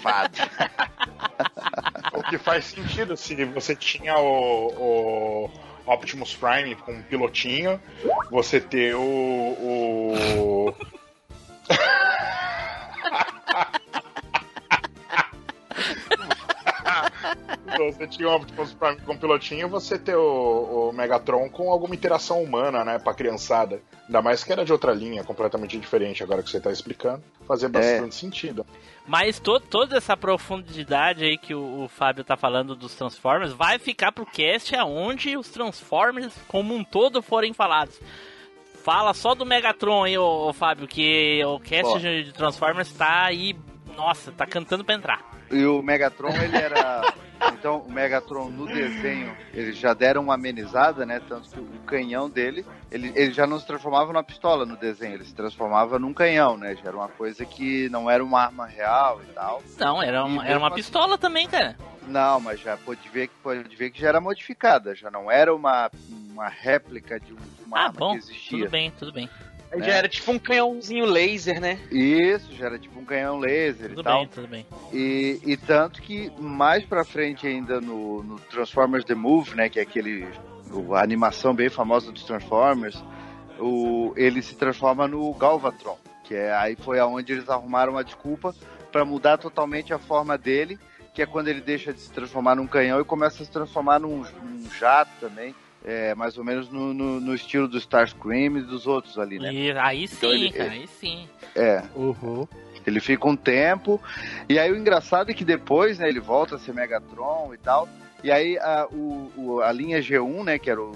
Fado. 0.00 0.34
O 2.14 2.22
que 2.30 2.38
faz 2.38 2.64
sentido 2.64 3.16
se 3.16 3.44
você 3.44 3.76
tinha 3.76 4.16
o, 4.18 4.68
o 4.68 5.50
Optimus 5.92 6.34
Prime 6.34 6.74
com 6.76 6.92
um 6.92 7.02
pilotinho, 7.02 7.78
você 8.30 8.58
ter 8.60 8.94
o. 8.94 9.00
o... 9.02 10.74
você 17.92 18.06
tinha 18.06 18.28
o 18.28 18.36
Optimus 18.36 18.72
Prime 18.72 19.00
com 19.00 19.12
um 19.12 19.16
pilotinho, 19.16 19.68
você 19.68 19.98
ter 19.98 20.16
o, 20.16 20.88
o 20.88 20.92
Megatron 20.92 21.48
com 21.48 21.70
alguma 21.70 21.94
interação 21.94 22.42
humana, 22.42 22.84
né, 22.84 22.98
pra 22.98 23.14
criançada. 23.14 23.80
Ainda 24.06 24.22
mais 24.22 24.44
que 24.44 24.52
era 24.52 24.64
de 24.64 24.72
outra 24.72 24.92
linha, 24.92 25.24
completamente 25.24 25.78
diferente 25.78 26.22
agora 26.22 26.42
que 26.42 26.50
você 26.50 26.60
tá 26.60 26.70
explicando. 26.70 27.22
Fazia 27.46 27.68
bastante 27.68 28.14
sentido. 28.14 28.64
Mas 29.06 29.38
to, 29.38 29.60
toda 29.60 29.96
essa 29.96 30.16
profundidade 30.16 31.24
aí 31.24 31.36
que 31.36 31.54
o, 31.54 31.84
o 31.84 31.88
Fábio 31.88 32.24
tá 32.24 32.36
falando 32.36 32.74
dos 32.74 32.94
Transformers 32.94 33.52
vai 33.52 33.78
ficar 33.78 34.12
pro 34.12 34.26
cast 34.26 34.74
aonde 34.74 35.36
os 35.36 35.48
Transformers 35.48 36.34
como 36.48 36.74
um 36.74 36.84
todo 36.84 37.22
forem 37.22 37.52
falados. 37.52 38.00
Fala 38.86 39.12
só 39.12 39.34
do 39.34 39.44
Megatron 39.44 40.04
aí, 40.04 40.16
ô, 40.16 40.48
ô 40.48 40.52
Fábio, 40.52 40.86
que 40.86 41.44
o 41.44 41.58
cast 41.58 41.92
Ó. 41.92 41.98
de 41.98 42.32
Transformers 42.32 42.92
tá 42.92 43.24
aí, 43.24 43.56
nossa, 43.96 44.30
tá 44.30 44.46
cantando 44.46 44.84
pra 44.84 44.94
entrar. 44.94 45.28
E 45.50 45.66
o 45.66 45.82
Megatron, 45.82 46.30
ele 46.30 46.56
era. 46.56 47.02
Então, 47.52 47.80
o 47.80 47.92
Megatron 47.92 48.48
no 48.48 48.64
desenho, 48.66 49.36
eles 49.52 49.76
já 49.76 49.92
deram 49.92 50.22
uma 50.22 50.34
amenizada, 50.34 51.04
né? 51.04 51.20
Tanto 51.28 51.50
que 51.50 51.60
o 51.60 51.66
canhão 51.84 52.30
dele, 52.30 52.64
ele, 52.90 53.12
ele 53.14 53.30
já 53.30 53.46
não 53.46 53.60
se 53.60 53.66
transformava 53.66 54.10
numa 54.10 54.22
pistola 54.22 54.64
no 54.64 54.74
desenho, 54.74 55.14
ele 55.14 55.24
se 55.24 55.34
transformava 55.34 55.98
num 55.98 56.14
canhão, 56.14 56.56
né? 56.56 56.74
Já 56.76 56.88
era 56.88 56.96
uma 56.96 57.08
coisa 57.08 57.44
que 57.44 57.90
não 57.90 58.10
era 58.10 58.24
uma 58.24 58.40
arma 58.40 58.66
real 58.66 59.20
e 59.22 59.32
tal. 59.34 59.62
Não, 59.78 60.02
era 60.02 60.24
uma, 60.24 60.46
era 60.46 60.58
uma 60.58 60.70
mesmo 60.70 60.76
pistola 60.76 61.18
também, 61.18 61.46
cara. 61.46 61.76
Não, 62.08 62.40
mas 62.40 62.58
já 62.58 62.78
pode 62.78 63.06
ver 63.10 63.28
que 63.28 63.34
pode 63.42 63.76
ver 63.76 63.90
que 63.90 64.00
já 64.00 64.08
era 64.08 64.20
modificada, 64.20 64.94
já 64.94 65.10
não 65.10 65.30
era 65.30 65.54
uma, 65.54 65.90
uma 66.36 66.48
réplica 66.48 67.18
de 67.18 67.32
um- 67.32 67.36
de 67.36 67.64
uma 67.66 67.78
Ah, 67.78 67.84
arma 67.86 67.98
bom, 67.98 68.10
que 68.12 68.18
existia. 68.18 68.58
tudo 68.58 68.70
bem, 68.70 68.90
tudo 68.98 69.12
bem. 69.12 69.28
Né? 69.74 69.84
Já 69.84 69.94
era 69.94 70.08
tipo 70.08 70.30
um 70.30 70.38
canhãozinho 70.38 71.04
laser, 71.06 71.60
né? 71.60 71.80
Isso, 71.90 72.52
já 72.54 72.66
era 72.66 72.78
tipo 72.78 72.98
um 73.00 73.04
canhão 73.04 73.38
laser 73.38 73.88
Tudo 73.88 74.00
e 74.00 74.04
tal. 74.04 74.18
bem, 74.20 74.28
tudo 74.28 74.48
bem. 74.48 74.66
E, 74.92 75.40
e 75.44 75.56
tanto 75.56 76.00
que 76.02 76.30
mais 76.38 76.84
pra 76.84 77.04
frente 77.04 77.46
ainda 77.46 77.80
no, 77.80 78.22
no 78.22 78.38
Transformers 78.38 79.04
The 79.04 79.14
Move, 79.14 79.54
né, 79.56 79.68
que 79.68 79.78
é 79.78 79.82
aquele 79.82 80.28
o- 80.70 80.94
a 80.94 81.02
animação 81.02 81.54
bem 81.54 81.68
famosa 81.68 82.12
dos 82.12 82.22
Transformers, 82.24 83.02
o, 83.58 84.12
ele 84.16 84.40
se 84.42 84.54
transforma 84.54 85.08
no 85.08 85.32
Galvatron, 85.34 85.98
que 86.24 86.34
é 86.34 86.52
aí 86.54 86.76
foi 86.76 86.98
aonde 86.98 87.32
eles 87.32 87.48
arrumaram 87.48 87.96
a 87.96 88.02
desculpa 88.02 88.54
pra 88.92 89.04
mudar 89.04 89.36
totalmente 89.38 89.92
a 89.92 89.98
forma 89.98 90.36
dele, 90.38 90.78
que 91.12 91.22
é 91.22 91.26
quando 91.26 91.48
ele 91.48 91.60
deixa 91.60 91.92
de 91.92 92.00
se 92.00 92.10
transformar 92.12 92.54
num 92.54 92.66
canhão 92.66 93.00
e 93.00 93.04
começa 93.04 93.42
a 93.42 93.46
se 93.46 93.50
transformar 93.50 93.98
num, 93.98 94.18
num 94.42 94.70
jato 94.78 95.10
também. 95.20 95.54
É, 95.88 96.16
mais 96.16 96.36
ou 96.36 96.42
menos 96.42 96.68
no, 96.68 96.92
no, 96.92 97.20
no 97.20 97.32
estilo 97.32 97.68
do 97.68 97.78
Starscream 97.78 98.58
e 98.58 98.62
dos 98.62 98.88
outros 98.88 99.16
ali, 99.20 99.38
né? 99.38 99.52
E 99.52 99.70
aí 99.70 100.08
sim, 100.08 100.16
Então 100.16 100.30
ele- 100.32 100.50
cara, 100.50 100.70
aí 100.72 100.86
sim. 100.88 101.28
É, 101.54 101.80
Uhum. 101.94 102.46
ele 102.84 102.98
fica 102.98 103.28
um 103.28 103.36
tempo. 103.36 104.00
E 104.48 104.58
aí 104.58 104.70
o 104.72 104.76
engraçado 104.76 105.30
é 105.30 105.34
que 105.34 105.44
depois, 105.44 106.00
né, 106.00 106.08
ele 106.08 106.18
volta 106.18 106.56
a 106.56 106.58
ser 106.58 106.74
Megatron 106.74 107.54
e 107.54 107.58
tal. 107.58 107.88
E 108.24 108.32
aí 108.32 108.58
a, 108.58 108.88
o, 108.90 109.30
o- 109.36 109.60
a 109.60 109.70
linha 109.70 110.00
G1, 110.02 110.42
né, 110.44 110.58
que 110.58 110.68
era 110.68 110.82
o. 110.82 110.90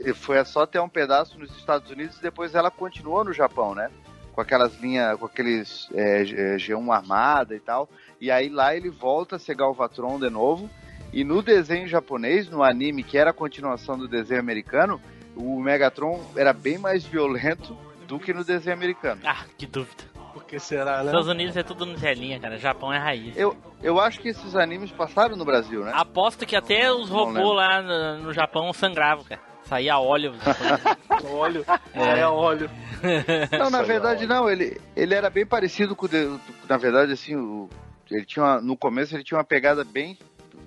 Ele, 0.00 0.12
foi 0.12 0.44
só 0.44 0.62
até 0.62 0.80
um 0.80 0.88
pedaço 0.88 1.38
nos 1.38 1.56
Estados 1.56 1.88
Unidos 1.88 2.18
e 2.18 2.22
depois 2.22 2.56
ela 2.56 2.72
continuou 2.72 3.22
no 3.24 3.32
Japão, 3.32 3.72
né? 3.72 3.88
Com 4.32 4.40
aquelas 4.40 4.74
linhas, 4.80 5.16
com 5.18 5.26
aqueles 5.26 5.88
é, 5.94 6.24
G- 6.24 6.56
G1 6.56 6.92
armada 6.92 7.54
e 7.54 7.60
tal. 7.60 7.88
E 8.20 8.32
aí 8.32 8.48
lá 8.48 8.74
ele 8.74 8.90
volta 8.90 9.36
a 9.36 9.38
ser 9.38 9.54
Galvatron 9.54 10.18
de 10.18 10.28
novo. 10.28 10.68
E 11.12 11.24
no 11.24 11.42
desenho 11.42 11.86
japonês, 11.88 12.48
no 12.50 12.62
anime, 12.62 13.02
que 13.02 13.16
era 13.16 13.30
a 13.30 13.34
continuação 13.34 13.96
do 13.98 14.06
desenho 14.08 14.40
americano, 14.40 15.00
o 15.34 15.60
Megatron 15.60 16.20
era 16.36 16.52
bem 16.52 16.78
mais 16.78 17.04
violento 17.04 17.76
do 18.06 18.18
que 18.18 18.32
no 18.32 18.44
desenho 18.44 18.76
americano. 18.76 19.20
Ah, 19.24 19.44
que 19.56 19.66
dúvida. 19.66 20.04
Por 20.34 20.44
que 20.44 20.58
será, 20.58 20.98
né? 20.98 21.06
Estados 21.06 21.28
Unidos 21.28 21.56
é 21.56 21.62
tudo 21.62 21.86
Nutelinha, 21.86 22.38
cara. 22.38 22.58
Japão 22.58 22.92
é 22.92 22.98
raiz. 22.98 23.34
Eu, 23.36 23.56
eu 23.82 23.98
acho 23.98 24.20
que 24.20 24.28
esses 24.28 24.54
animes 24.54 24.90
passaram 24.90 25.34
no 25.36 25.44
Brasil, 25.46 25.82
né? 25.82 25.92
Aposto 25.94 26.44
que 26.44 26.54
até 26.54 26.92
os 26.92 27.08
robôs 27.08 27.56
lá 27.56 27.80
no, 27.80 28.24
no 28.24 28.32
Japão 28.34 28.70
sangravam, 28.72 29.24
cara. 29.24 29.40
Saía 29.64 29.98
óleo. 29.98 30.34
Óleo. 31.32 31.64
É, 31.94 32.24
óleo. 32.26 32.70
Não, 33.58 33.68
na 33.70 33.82
verdade 33.82 34.26
não, 34.26 34.48
ele, 34.48 34.80
ele 34.94 35.12
era 35.14 35.28
bem 35.28 35.44
parecido 35.44 35.96
com 35.96 36.06
o 36.06 36.08
de- 36.08 36.38
na 36.68 36.76
verdade 36.76 37.12
assim, 37.12 37.34
o, 37.34 37.68
ele 38.10 38.24
tinha 38.24 38.44
uma- 38.44 38.60
no 38.60 38.76
começo 38.76 39.14
ele 39.16 39.24
tinha 39.24 39.36
uma 39.38 39.44
pegada 39.44 39.82
bem 39.84 40.16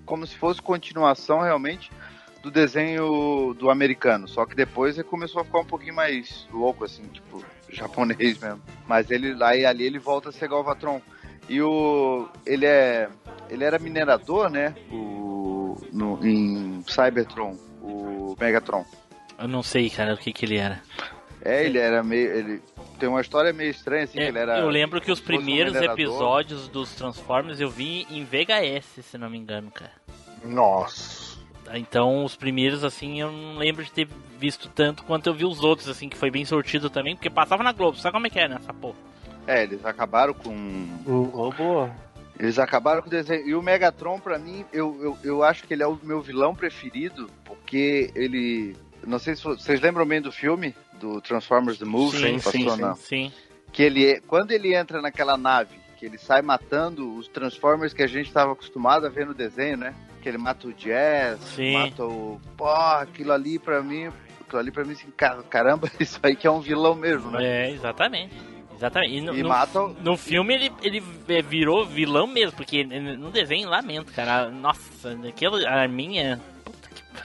como 0.09 0.25
se 0.25 0.35
fosse 0.35 0.59
continuação 0.59 1.41
realmente 1.41 1.91
do 2.41 2.49
desenho 2.49 3.53
do 3.53 3.69
americano, 3.69 4.27
só 4.27 4.43
que 4.45 4.55
depois 4.55 4.97
ele 4.97 5.07
começou 5.07 5.41
a 5.41 5.45
ficar 5.45 5.59
um 5.59 5.65
pouquinho 5.65 5.93
mais 5.93 6.47
louco 6.51 6.83
assim, 6.83 7.03
tipo 7.13 7.45
japonês 7.69 8.39
mesmo. 8.39 8.59
Mas 8.87 9.11
ele 9.11 9.35
lá 9.35 9.55
e 9.55 9.65
ali 9.65 9.85
ele 9.85 9.99
volta 9.99 10.29
a 10.29 10.31
ser 10.31 10.49
Galvatron. 10.49 10.99
E 11.47 11.61
o 11.61 12.27
ele 12.45 12.65
é 12.65 13.07
ele 13.49 13.63
era 13.63 13.77
minerador, 13.77 14.49
né? 14.49 14.73
O 14.91 15.77
no- 15.93 16.19
em 16.25 16.83
Cybertron, 16.87 17.55
o 17.81 18.35
Megatron. 18.39 18.83
Eu 19.37 19.47
não 19.47 19.61
sei, 19.63 19.89
cara, 19.89 20.13
o 20.15 20.17
que 20.17 20.33
que 20.33 20.45
ele 20.45 20.57
era. 20.57 20.81
É, 21.41 21.65
ele 21.65 21.77
era 21.77 22.03
meio. 22.03 22.31
Ele 22.31 22.61
tem 22.99 23.07
uma 23.07 23.21
história 23.21 23.53
meio 23.53 23.71
estranha, 23.71 24.03
assim, 24.03 24.19
É, 24.19 24.23
que 24.23 24.27
ele 24.29 24.39
era. 24.39 24.59
eu 24.59 24.69
lembro 24.69 24.99
que 24.99 25.11
os 25.11 25.19
um 25.21 25.23
primeiros 25.23 25.73
minerador. 25.73 25.99
episódios 25.99 26.67
dos 26.67 26.93
Transformers 26.95 27.59
eu 27.61 27.69
vi 27.69 28.05
em 28.09 28.23
VHS, 28.25 29.05
se 29.05 29.17
não 29.17 29.29
me 29.29 29.37
engano, 29.37 29.71
cara. 29.71 29.91
Nossa. 30.43 31.37
Então, 31.73 32.25
os 32.25 32.35
primeiros, 32.35 32.83
assim, 32.83 33.21
eu 33.21 33.31
não 33.31 33.57
lembro 33.57 33.83
de 33.83 33.91
ter 33.91 34.07
visto 34.39 34.69
tanto 34.69 35.03
quanto 35.03 35.27
eu 35.27 35.33
vi 35.33 35.45
os 35.45 35.63
outros, 35.63 35.87
assim, 35.87 36.09
que 36.09 36.17
foi 36.17 36.31
bem 36.31 36.43
sortido 36.43 36.89
também, 36.89 37.15
porque 37.15 37.29
passava 37.29 37.61
na 37.61 37.71
Globo, 37.71 37.97
sabe 37.97 38.13
como 38.13 38.25
é 38.25 38.29
que 38.29 38.39
é, 38.39 38.47
né, 38.47 38.57
essa 38.59 38.73
porra? 38.73 38.95
É, 39.45 39.63
eles 39.63 39.85
acabaram 39.85 40.33
com. 40.33 40.49
Hum, 40.51 41.29
ô, 41.33 41.51
boa. 41.51 41.91
Eles 42.39 42.57
acabaram 42.57 43.01
com 43.01 43.07
o 43.07 43.11
desenho. 43.11 43.47
E 43.47 43.53
o 43.55 43.61
Megatron, 43.61 44.19
pra 44.19 44.39
mim, 44.39 44.65
eu, 44.73 44.97
eu, 45.01 45.17
eu 45.23 45.43
acho 45.43 45.63
que 45.65 45.73
ele 45.73 45.83
é 45.83 45.87
o 45.87 45.99
meu 46.01 46.21
vilão 46.21 46.55
preferido, 46.55 47.29
porque 47.45 48.11
ele. 48.15 48.75
Não 49.05 49.17
sei 49.19 49.35
se 49.35 49.43
vocês 49.43 49.79
lembram 49.81 50.05
bem 50.05 50.21
do 50.21 50.31
filme, 50.31 50.75
do 50.99 51.21
Transformers 51.21 51.77
The 51.79 51.85
Movie, 51.85 52.19
sim, 52.19 52.35
que 52.39 52.51
sim, 52.51 52.65
passou 52.65 52.95
sim, 52.95 53.01
sim. 53.29 53.33
que 53.71 53.81
ele 53.83 54.05
é- 54.05 54.19
quando 54.21 54.51
ele 54.51 54.75
entra 54.75 55.01
naquela 55.01 55.37
nave, 55.37 55.75
que 55.97 56.05
ele 56.05 56.17
sai 56.17 56.41
matando 56.41 57.15
os 57.15 57.27
Transformers 57.27 57.93
que 57.93 58.03
a 58.03 58.07
gente 58.07 58.27
estava 58.27 58.53
acostumado 58.53 59.05
a 59.05 59.09
ver 59.09 59.25
no 59.25 59.33
desenho, 59.33 59.77
né? 59.77 59.93
Que 60.21 60.29
ele 60.29 60.37
mata 60.37 60.67
o 60.67 60.73
Jazz, 60.73 61.39
Sim. 61.55 61.73
mata 61.73 62.03
o. 62.05 62.39
Pô, 62.57 62.69
aquilo 62.69 63.31
ali 63.31 63.57
pra 63.57 63.81
mim. 63.81 64.11
Aquilo 64.41 64.59
ali 64.59 64.71
pra 64.71 64.83
mim, 64.83 64.93
assim, 64.93 65.07
ca- 65.15 65.41
caramba, 65.49 65.89
isso 65.99 66.19
aí 66.23 66.35
que 66.35 66.45
é 66.47 66.51
um 66.51 66.59
vilão 66.59 66.93
mesmo, 66.95 67.31
né? 67.31 67.43
É, 67.45 67.71
exatamente. 67.71 68.35
Exatamente. 68.75 69.13
E 69.15 69.21
no, 69.21 69.35
E 69.37 69.43
no- 69.43 69.49
mata 69.49 69.79
no 70.01 70.15
filme 70.17 70.53
ele, 70.55 70.71
ele 70.81 71.03
é, 71.27 71.41
virou 71.41 71.85
vilão 71.85 72.25
mesmo, 72.27 72.55
porque 72.55 72.83
no 72.83 73.29
desenho, 73.29 73.69
lamento, 73.69 74.11
cara. 74.13 74.49
Nossa, 74.49 75.17
aquela 75.27 75.59
que 75.59 75.65
pariu. 75.65 76.41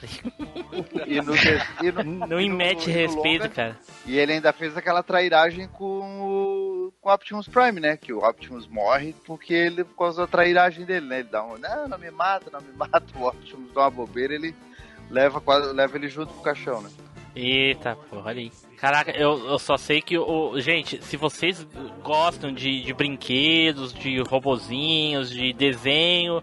E 1.07 1.21
no, 1.21 1.33
e 1.35 1.91
no- 1.91 2.27
Não 2.27 2.41
e 2.41 2.49
no- 2.49 2.55
mete 2.57 2.89
respeito, 2.89 3.43
longa, 3.43 3.49
cara. 3.55 3.77
E 4.05 4.17
ele 4.17 4.33
ainda 4.33 4.51
fez 4.51 4.75
aquela 4.75 5.01
trairagem 5.03 5.67
com 5.67 5.85
o, 6.21 6.93
com 7.01 7.09
o 7.09 7.13
Optimus 7.13 7.47
Prime, 7.47 7.79
né? 7.79 7.95
Que 7.97 8.11
o 8.13 8.19
Optimus 8.19 8.67
morre 8.67 9.13
porque 9.25 9.53
ele, 9.53 9.83
por 9.83 9.95
causa 9.97 10.21
da 10.23 10.27
trairagem 10.27 10.85
dele, 10.85 11.05
né? 11.05 11.19
Ele 11.19 11.29
dá 11.29 11.43
um, 11.43 11.57
não, 11.57 11.87
não 11.87 11.97
me 11.97 12.11
mata, 12.11 12.49
não 12.51 12.59
me 12.61 12.71
mata. 12.75 13.03
O 13.15 13.27
Optimus 13.27 13.71
dá 13.73 13.81
uma 13.81 13.91
bobeira, 13.91 14.33
ele 14.33 14.53
leva, 15.09 15.39
quase, 15.39 15.71
leva 15.73 15.95
ele 15.97 16.09
junto 16.09 16.33
pro 16.33 16.41
caixão, 16.43 16.81
né? 16.81 16.89
Eita, 17.35 17.95
porra, 18.09 18.29
olha 18.29 18.39
aí. 18.39 18.51
Caraca, 18.77 19.11
eu, 19.11 19.45
eu 19.47 19.59
só 19.59 19.75
sei 19.77 20.01
que 20.01 20.17
o. 20.17 20.57
Gente, 20.59 21.03
se 21.03 21.17
vocês 21.17 21.65
gostam 22.01 22.53
de, 22.53 22.81
de 22.81 22.93
brinquedos, 22.93 23.93
de 23.93 24.21
robozinhos, 24.21 25.29
de 25.29 25.51
desenho, 25.53 26.41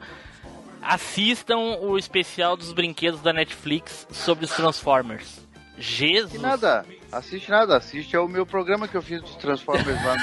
assistam 0.82 1.78
o 1.80 1.96
especial 1.96 2.56
dos 2.56 2.72
brinquedos 2.72 3.20
da 3.20 3.32
Netflix 3.32 4.06
sobre 4.10 4.44
os 4.44 4.50
Transformers. 4.50 5.40
Jesus! 5.78 6.34
E 6.34 6.38
nada, 6.38 6.84
assiste 7.10 7.50
nada, 7.50 7.76
assiste 7.76 8.16
ao 8.16 8.28
meu 8.28 8.44
programa 8.44 8.86
que 8.86 8.96
eu 8.96 9.02
fiz 9.02 9.22
dos 9.22 9.36
Transformers 9.36 10.04
lá 10.04 10.16
no 10.16 10.22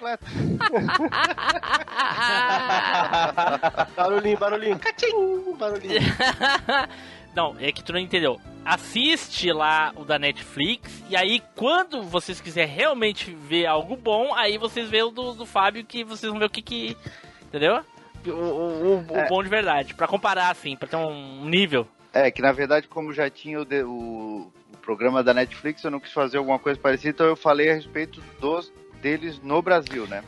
barulhinho, 3.96 4.38
barulhinho. 4.38 4.78
Catim, 4.78 5.52
barulhinho. 5.58 6.00
Não, 7.34 7.54
é 7.60 7.70
que 7.70 7.84
tu 7.84 7.92
não 7.92 8.00
entendeu. 8.00 8.40
Assiste 8.64 9.52
lá 9.52 9.92
o 9.94 10.04
da 10.04 10.18
Netflix 10.18 11.04
e 11.08 11.16
aí 11.16 11.40
quando 11.54 12.02
vocês 12.02 12.40
quiserem 12.40 12.74
realmente 12.74 13.32
ver 13.32 13.66
algo 13.66 13.96
bom, 13.96 14.34
aí 14.34 14.58
vocês 14.58 14.88
vê 14.88 15.02
o 15.02 15.10
do, 15.10 15.34
do 15.34 15.46
Fábio 15.46 15.84
que 15.84 16.02
vocês 16.02 16.28
vão 16.28 16.40
ver 16.40 16.46
o 16.46 16.50
que 16.50 16.60
que... 16.60 16.96
Entendeu? 17.42 17.84
O, 18.26 18.30
o- 18.32 19.06
o 19.08 19.16
É. 19.16 19.28
bom 19.28 19.42
de 19.42 19.48
verdade. 19.48 19.94
Pra 19.94 20.06
comparar, 20.06 20.50
assim, 20.50 20.76
pra 20.76 20.88
ter 20.88 20.96
um 20.96 21.44
nível. 21.44 21.86
É, 22.12 22.30
que 22.30 22.42
na 22.42 22.52
verdade, 22.52 22.88
como 22.88 23.12
já 23.12 23.30
tinha 23.30 23.60
o, 23.60 23.64
de- 23.64 23.82
o- 23.84 24.52
o 24.72 24.76
programa 24.82 25.22
da 25.22 25.32
Netflix, 25.32 25.84
eu 25.84 25.90
não 25.90 26.00
quis 26.00 26.12
fazer 26.12 26.38
alguma 26.38 26.58
coisa 26.58 26.78
parecida, 26.80 27.10
então 27.10 27.26
eu 27.26 27.36
falei 27.36 27.70
a 27.70 27.74
respeito 27.74 28.20
dos 28.40 28.72
deles 29.00 29.40
no 29.42 29.62
Brasil, 29.62 30.06
né? 30.06 30.22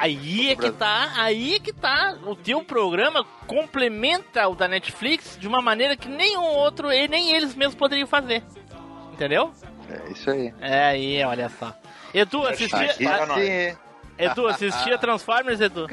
Aí 0.00 0.50
é 0.50 0.56
que 0.56 0.70
tá, 0.72 1.12
aí 1.16 1.54
é 1.54 1.60
que 1.60 1.72
tá. 1.72 2.16
O 2.26 2.34
teu 2.34 2.64
programa 2.64 3.24
complementa 3.46 4.48
o 4.48 4.54
da 4.56 4.66
Netflix 4.66 5.36
de 5.38 5.46
uma 5.46 5.60
maneira 5.62 5.96
que 5.96 6.08
nenhum 6.08 6.42
outro, 6.42 6.90
e 6.92 7.06
nem 7.06 7.32
eles 7.32 7.54
mesmos 7.54 7.76
poderiam 7.76 8.08
fazer. 8.08 8.42
Entendeu? 9.12 9.52
É 9.88 10.10
isso 10.12 10.30
aí. 10.30 10.52
É 10.60 10.84
aí, 10.86 11.24
olha 11.24 11.48
só. 11.48 11.72
Edu, 12.12 12.46
assistia, 12.46 12.78
Aí 12.98 13.04
Para 13.06 13.34
sim, 13.34 13.40
é. 13.48 13.76
Edu, 14.18 14.46
assistia 14.48 14.96
Transformers, 14.98 15.60
Edu? 15.60 15.86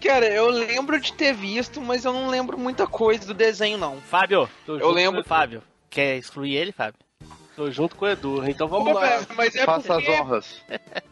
Cara, 0.00 0.26
eu 0.26 0.48
lembro 0.50 1.00
de 1.00 1.12
ter 1.12 1.32
visto, 1.34 1.80
mas 1.80 2.04
eu 2.04 2.12
não 2.12 2.28
lembro 2.28 2.58
muita 2.58 2.86
coisa 2.86 3.26
do 3.26 3.34
desenho, 3.34 3.78
não. 3.78 4.00
Fábio, 4.00 4.48
tô 4.64 4.74
Eu 4.74 4.80
junto 4.80 4.92
lembro- 4.94 5.14
com 5.22 5.26
o 5.26 5.28
Fábio. 5.28 5.62
Quer 5.90 6.16
excluir 6.18 6.54
ele, 6.54 6.72
Fábio? 6.72 7.00
Tô 7.56 7.70
junto 7.70 7.96
com 7.96 8.04
o 8.04 8.08
Edu. 8.08 8.46
Então 8.48 8.68
vamos 8.68 8.92
lá. 8.92 9.22
Mas 9.34 9.54
é 9.56 9.64
Faça 9.64 9.96
as 9.96 10.04
porque, 10.04 10.20
honras. 10.20 10.62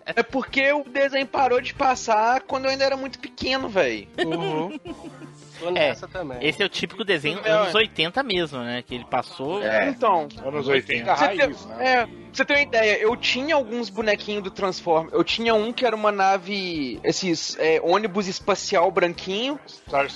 é 0.04 0.22
porque 0.22 0.72
o 0.72 0.84
desenho 0.84 1.26
parou 1.26 1.58
de 1.60 1.72
passar 1.72 2.42
quando 2.42 2.66
eu 2.66 2.70
ainda 2.70 2.84
era 2.84 2.96
muito 2.98 3.18
pequeno, 3.18 3.66
velho. 3.68 4.06
Uhum. 4.24 4.78
Tô 5.58 5.70
nessa 5.70 6.06
também. 6.08 6.38
Esse 6.40 6.62
é 6.62 6.66
o 6.66 6.68
típico 6.68 7.04
desenho 7.04 7.40
É, 7.44 7.50
anos 7.50 7.74
ué. 7.74 7.80
80 7.82 8.22
mesmo, 8.22 8.58
né? 8.60 8.82
Que 8.86 8.94
ele 8.94 9.04
passou. 9.04 9.62
É. 9.62 9.88
Então, 9.88 10.28
Anos 10.44 10.66
80 10.68 11.14
Você 11.16 11.28
tem- 11.28 11.38
raiz, 11.38 11.64
né? 11.66 11.76
É, 11.88 12.06
pra 12.06 12.08
você 12.32 12.44
ter 12.44 12.54
uma 12.54 12.62
ideia, 12.62 12.98
eu 12.98 13.16
tinha 13.16 13.54
alguns 13.54 13.88
bonequinhos 13.90 14.42
do 14.42 14.50
Transform. 14.50 15.08
Eu 15.12 15.22
tinha 15.24 15.54
um 15.54 15.72
que 15.72 15.86
era 15.86 15.94
uma 15.94 16.10
nave, 16.12 17.00
esses 17.04 17.56
é, 17.58 17.80
ônibus 17.82 18.26
espacial 18.26 18.90
branquinho. 18.90 19.58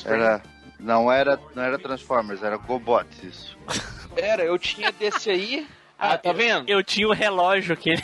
Era, 0.04 0.42
não, 0.78 1.10
era, 1.10 1.38
não 1.54 1.62
era 1.62 1.78
Transformers, 1.78 2.42
era 2.42 2.56
Gobots 2.56 3.22
isso. 3.22 3.58
Era, 4.16 4.42
eu 4.42 4.58
tinha 4.58 4.90
desse 4.90 5.30
aí. 5.30 5.66
Ah, 5.96 6.18
tá 6.18 6.32
vendo? 6.32 6.68
Eu 6.68 6.82
tinha 6.82 7.06
o 7.06 7.12
relógio 7.12 7.76
que 7.76 7.90
ele. 7.90 8.02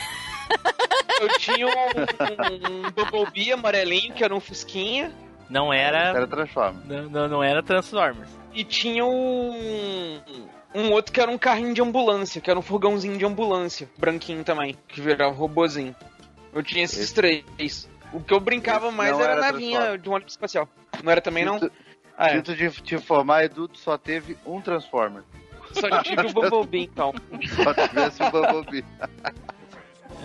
Eu 1.19 1.27
tinha 1.39 1.65
um, 1.67 1.71
um, 1.71 2.87
um 2.87 2.91
Bumblebee 2.91 3.51
amarelinho, 3.51 4.13
que 4.13 4.23
era 4.23 4.33
um 4.33 4.39
Fusquinha. 4.39 5.11
Não 5.49 5.71
era. 5.73 6.09
Era 6.09 6.27
Transformers. 6.27 6.85
Não, 6.87 7.09
não, 7.09 7.27
não 7.27 7.43
era 7.43 7.61
Transformers. 7.63 8.29
E 8.53 8.63
tinha 8.63 9.05
um. 9.05 10.21
Um 10.73 10.91
outro 10.91 11.13
que 11.13 11.21
era 11.21 11.31
um 11.31 11.37
carrinho 11.37 11.73
de 11.73 11.81
ambulância, 11.81 12.41
que 12.41 12.49
era 12.49 12.59
um 12.59 12.61
furgãozinho 12.61 13.17
de 13.17 13.23
ambulância, 13.25 13.89
branquinho 13.97 14.43
também, 14.43 14.75
que 14.89 14.99
virava 14.99 15.33
robozinho. 15.33 15.95
Eu 16.53 16.61
tinha 16.61 16.83
esses 16.83 16.99
Esse- 16.99 17.13
três. 17.13 17.89
O 18.11 18.19
que 18.19 18.33
eu 18.33 18.39
brincava 18.41 18.87
Esse 18.87 18.95
mais 18.97 19.17
era 19.17 19.27
a 19.29 19.31
era 19.37 19.41
navinha 19.41 19.97
de 19.97 20.09
um 20.09 20.13
ônibus 20.13 20.33
espacial. 20.33 20.67
Não 21.01 21.11
era 21.11 21.21
também, 21.21 21.45
não? 21.45 21.59
Sinto, 21.59 21.71
Ah, 22.17 22.27
é. 22.27 22.35
sinto 22.35 22.55
de 22.55 22.69
te 22.81 22.95
informar, 22.95 23.45
Edu, 23.45 23.69
só 23.73 23.97
teve 23.97 24.37
um 24.45 24.59
Transformer. 24.59 25.23
Só 25.71 26.01
tive 26.01 26.27
o 26.27 26.31
Bumblebee, 26.33 26.83
então. 26.83 27.13
Só 27.63 27.73
tivesse 27.87 28.21
o 28.23 28.31
Bumblebee. 28.31 28.85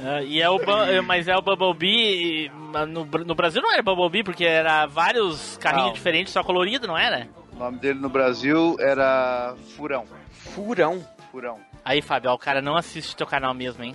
Ah, 0.03 0.23
e 0.23 0.41
é 0.41 0.49
o 0.49 0.57
é, 0.87 1.01
mas 1.01 1.29
é 1.29 1.37
o 1.37 1.43
Bumblebee. 1.43 2.47
e, 2.47 2.49
No, 2.89 3.05
no 3.05 3.35
Brasil 3.35 3.61
não 3.61 3.73
era 3.73 3.83
Bumblebee, 3.83 4.23
porque 4.25 4.45
era 4.45 4.87
vários 4.87 5.57
carrinhos 5.59 5.89
Não. 5.89 5.93
diferentes, 5.95 6.33
só 6.33 6.43
colorido, 6.43 6.87
não 6.87 6.97
era? 6.97 7.29
O 7.53 7.57
nome 7.59 7.79
dele 7.79 7.99
no 8.01 8.09
Brasil 8.09 8.77
era 8.81 9.55
Furão. 9.77 10.07
Furão. 10.33 11.05
Furão. 11.31 11.59
Aí, 11.85 12.01
Fábio, 12.03 12.31
ó, 12.31 12.35
o 12.35 12.39
cara 12.39 12.61
não 12.63 12.77
assiste 12.77 13.15
teu 13.17 13.27
canal 13.27 13.53
mesmo, 13.55 13.85
hein? 13.85 13.95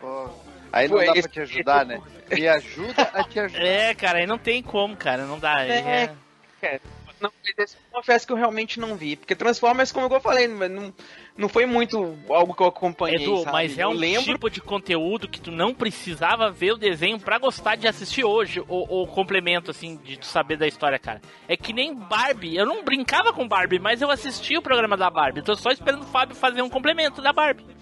Pô, 0.00 0.28
Aí 0.72 0.88
não 0.88 0.98
Pô, 0.98 1.04
dá 1.04 1.12
pra 1.12 1.22
te 1.28 1.40
ajudar, 1.40 1.84
né? 1.84 2.00
Me 2.30 2.48
ajuda 2.48 3.02
a 3.12 3.24
te 3.24 3.38
ajudar. 3.40 3.62
É, 3.64 3.94
cara, 3.94 4.18
aí 4.18 4.26
não 4.26 4.38
tem 4.38 4.62
como, 4.62 4.96
cara, 4.96 5.24
não 5.26 5.38
dá. 5.38 5.64
É, 5.66 6.14
é- 6.62 6.80
Não, 7.22 7.30
esse 7.56 7.76
eu 7.76 7.80
confesso 7.92 8.26
que 8.26 8.32
eu 8.32 8.36
realmente 8.36 8.80
não 8.80 8.96
vi. 8.96 9.14
Porque 9.14 9.36
Transformers, 9.36 9.92
como 9.92 10.12
eu 10.12 10.20
falei, 10.20 10.48
não, 10.48 10.92
não 11.36 11.48
foi 11.48 11.64
muito 11.66 12.18
algo 12.28 12.52
que 12.52 12.62
eu 12.62 12.66
acompanhei. 12.66 13.22
Edu, 13.22 13.38
sabe? 13.38 13.52
mas 13.52 13.78
é 13.78 13.84
eu 13.84 13.90
um 13.90 13.92
lembro. 13.92 14.24
tipo 14.24 14.50
de 14.50 14.60
conteúdo 14.60 15.28
que 15.28 15.40
tu 15.40 15.52
não 15.52 15.72
precisava 15.72 16.50
ver 16.50 16.72
o 16.72 16.76
desenho 16.76 17.20
pra 17.20 17.38
gostar 17.38 17.76
de 17.76 17.86
assistir 17.86 18.24
hoje, 18.24 18.60
o, 18.68 19.02
o 19.02 19.06
complemento, 19.06 19.70
assim, 19.70 19.96
de 20.02 20.16
tu 20.18 20.26
saber 20.26 20.56
da 20.56 20.66
história, 20.66 20.98
cara. 20.98 21.20
É 21.46 21.56
que 21.56 21.72
nem 21.72 21.94
Barbie, 21.94 22.56
eu 22.56 22.66
não 22.66 22.82
brincava 22.84 23.32
com 23.32 23.46
Barbie, 23.46 23.78
mas 23.78 24.02
eu 24.02 24.10
assistia 24.10 24.58
o 24.58 24.62
programa 24.62 24.96
da 24.96 25.08
Barbie. 25.08 25.42
Tô 25.42 25.54
só 25.54 25.70
esperando 25.70 26.02
o 26.02 26.06
Fábio 26.06 26.34
fazer 26.34 26.60
um 26.62 26.68
complemento 26.68 27.22
da 27.22 27.32
Barbie. 27.32 27.64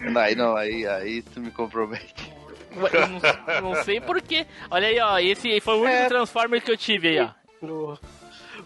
Não, 0.00 0.20
aí 0.20 0.34
não, 0.34 0.56
aí, 0.56 0.86
aí 0.86 1.22
tu 1.22 1.40
me 1.40 1.50
compromete. 1.50 2.35
Eu 2.92 3.08
não, 3.08 3.70
não 3.74 3.82
sei 3.84 4.00
porquê. 4.00 4.46
Olha 4.70 4.88
aí, 4.88 5.00
ó, 5.00 5.18
esse 5.18 5.60
foi 5.60 5.74
o 5.74 5.80
único 5.82 5.96
É. 5.96 6.08
Transformer 6.08 6.62
que 6.62 6.70
eu 6.70 6.76
tive 6.76 7.08
aí, 7.08 7.20
ó. 7.20 7.30
O, 7.66 7.98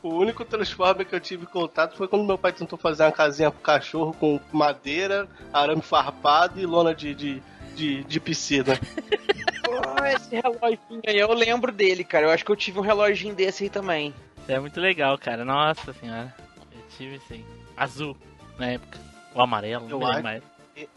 o 0.03 0.09
único 0.17 0.45
Transformer 0.45 1.07
que 1.07 1.15
eu 1.15 1.21
tive 1.21 1.47
contato 1.47 1.97
foi 1.97 2.09
quando 2.09 2.25
meu 2.25 2.39
pai 2.39 2.53
tentou 2.53 2.79
fazer 2.79 3.05
uma 3.05 3.13
casinha 3.13 3.51
pro 3.51 3.61
cachorro 3.61 4.13
com 4.15 4.41
madeira, 4.53 5.29
arame 5.53 5.83
farpado 5.83 6.61
e 6.61 6.67
lona 6.67 6.95
de, 6.95 7.15
de, 7.15 7.43
de, 7.75 8.05
de 8.05 8.21
piscina. 8.21 8.79
Ah, 9.97 10.13
esse 10.13 10.35
reloginho 10.35 11.01
aí, 11.07 11.17
eu 11.19 11.33
lembro 11.33 11.71
dele, 11.71 12.03
cara. 12.05 12.27
Eu 12.27 12.31
acho 12.31 12.45
que 12.45 12.51
eu 12.51 12.57
tive 12.57 12.79
um 12.79 12.83
reloginho 12.83 13.35
desse 13.35 13.65
aí 13.65 13.71
também. 13.71 14.13
É 14.49 14.59
muito 14.59 14.81
legal, 14.81 15.17
cara. 15.17 15.45
Nossa 15.45 15.93
senhora. 15.93 16.35
Eu 16.73 16.83
tive 16.97 17.21
sim. 17.29 17.45
Azul, 17.77 18.17
na 18.59 18.73
época. 18.73 18.99
O 19.35 19.41
amarelo, 19.41 19.87
Eu 19.89 20.01
não 20.01 20.07
acho. 20.09 20.23
mais. 20.23 20.43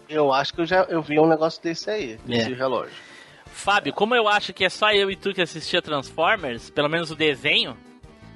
Eu 0.09 0.33
acho 0.33 0.53
que 0.53 0.61
eu 0.61 0.65
já 0.65 0.83
eu 0.83 1.01
vi 1.01 1.19
um 1.19 1.27
negócio 1.27 1.61
desse 1.61 1.89
aí, 1.89 2.17
desse 2.25 2.51
É. 2.51 2.55
relógio. 2.55 2.93
Fábio, 3.47 3.93
como 3.93 4.15
eu 4.15 4.27
acho 4.27 4.51
que 4.53 4.65
é 4.65 4.69
só 4.69 4.91
eu 4.91 5.09
e 5.11 5.15
tu 5.15 5.33
que 5.33 5.41
assistia 5.41 5.81
Transformers, 5.81 6.69
pelo 6.69 6.89
menos 6.89 7.11
o 7.11 7.15
desenho, 7.15 7.77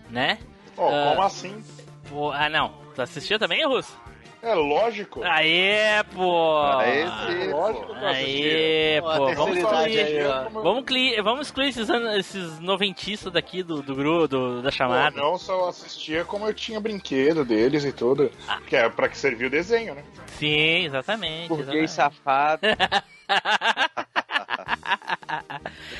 né? 0.09 0.37
Pô, 0.75 0.87
Ah. 0.87 1.09
como 1.09 1.21
assim? 1.23 1.63
Pô, 2.09 2.31
ah, 2.31 2.47
não. 2.49 2.73
Tu 2.95 3.01
assistia 3.01 3.37
também, 3.39 3.65
Russo? 3.65 3.95
É 4.41 4.53
lógico. 4.53 5.23
Aê, 5.23 6.03
pô! 6.13 6.57
Aí 6.77 7.05
sim, 7.05 7.51
lógico 7.51 7.87
pô. 7.87 7.93
que 7.95 7.99
eu 8.03 8.07
assistia. 8.07 8.51
Aê, 8.53 9.01
Pô, 9.01 9.07
pô, 9.17 9.33
vamos 9.35 9.57
excluir. 9.57 9.99
aí. 9.99 10.23
Vamos, 10.53 10.83
cli- 10.85 11.21
vamos 11.21 11.47
excluir 11.47 11.69
esses, 11.69 11.89
an- 11.89 12.17
esses 12.17 12.59
noventistas 12.59 13.33
daqui 13.33 13.63
do, 13.63 13.81
do 13.81 13.95
grupo, 13.95 14.27
do- 14.27 14.61
da 14.61 14.69
Pô, 14.69 14.75
chamada. 14.75 15.15
não 15.19 15.37
só 15.37 15.69
assistia 15.69 16.23
como 16.23 16.45
eu 16.47 16.53
tinha 16.53 16.79
brinquedo 16.79 17.43
deles 17.43 17.83
e 17.83 17.91
tudo. 17.91 18.31
Que 18.67 18.75
é 18.75 18.87
pra 18.89 19.09
que 19.09 19.17
serviu 19.17 19.47
o 19.47 19.51
desenho, 19.51 19.95
né? 19.95 20.03
Sim, 20.27 20.85
exatamente. 20.85 21.47
Burguês 21.49 21.91
safado. 21.91 22.61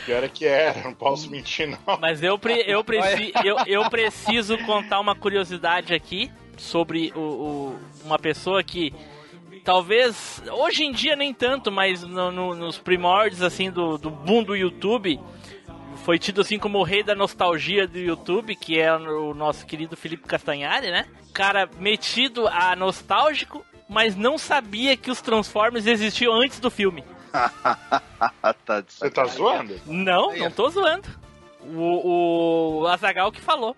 O 0.02 0.06
pior 0.06 0.24
é 0.24 0.30
que 0.30 0.46
era, 0.46 0.82
não 0.84 0.94
posso 0.94 1.30
mentir, 1.30 1.68
não. 1.68 1.98
Mas 2.00 2.24
eu, 2.24 2.40
pre- 2.40 2.64
eu, 2.66 2.84
preci- 2.84 3.34
eu, 3.44 3.58
eu 3.68 3.90
preciso 3.90 4.58
contar 4.60 5.00
uma 5.02 5.14
curiosidade 5.16 5.94
aqui 5.94 6.32
sobre 6.58 7.12
o, 7.16 7.20
o- 7.20 7.80
uma 8.04 8.18
pessoa 8.20 8.64
que 8.64 8.94
talvez 9.64 10.42
hoje 10.52 10.84
em 10.84 10.92
dia 10.92 11.16
nem 11.16 11.34
tanto, 11.34 11.72
mas 11.72 12.02
no- 12.04 12.32
no- 12.32 12.56
nos 12.56 12.78
primórdios 12.78 13.42
assim 13.42 13.70
do, 13.72 13.98
do 13.98 14.10
boom 14.10 14.44
do 14.44 14.56
YouTube 14.56 15.20
foi 16.04 16.18
tido 16.18 16.42
assim 16.42 16.58
como 16.58 16.78
o 16.80 16.84
rei 16.84 17.04
da 17.04 17.14
nostalgia 17.16 17.88
do 17.88 17.98
YouTube, 17.98 18.56
que 18.56 18.80
é 18.80 18.96
o 18.96 19.34
nosso 19.34 19.66
querido 19.66 19.98
Felipe 19.98 20.28
Castanhari, 20.28 20.90
né? 20.90 21.06
Cara 21.34 21.70
metido 21.80 22.48
a 22.48 22.76
nostálgico, 22.76 23.66
mas 23.90 24.16
não 24.16 24.38
sabia 24.38 24.96
que 24.96 25.12
os 25.12 25.22
Transformers 25.22 25.86
existiam 25.86 26.34
antes 26.34 26.60
do 26.60 26.72
filme. 26.72 27.04
tá 28.66 28.84
Você 28.88 29.10
tá 29.10 29.26
zoando? 29.26 29.80
Não, 29.86 30.36
não 30.38 30.50
tô 30.52 30.70
zoando. 30.70 31.08
O, 31.62 32.82
o 32.84 32.88
Azagal 32.88 33.32
que 33.32 33.42
falou. 33.42 33.76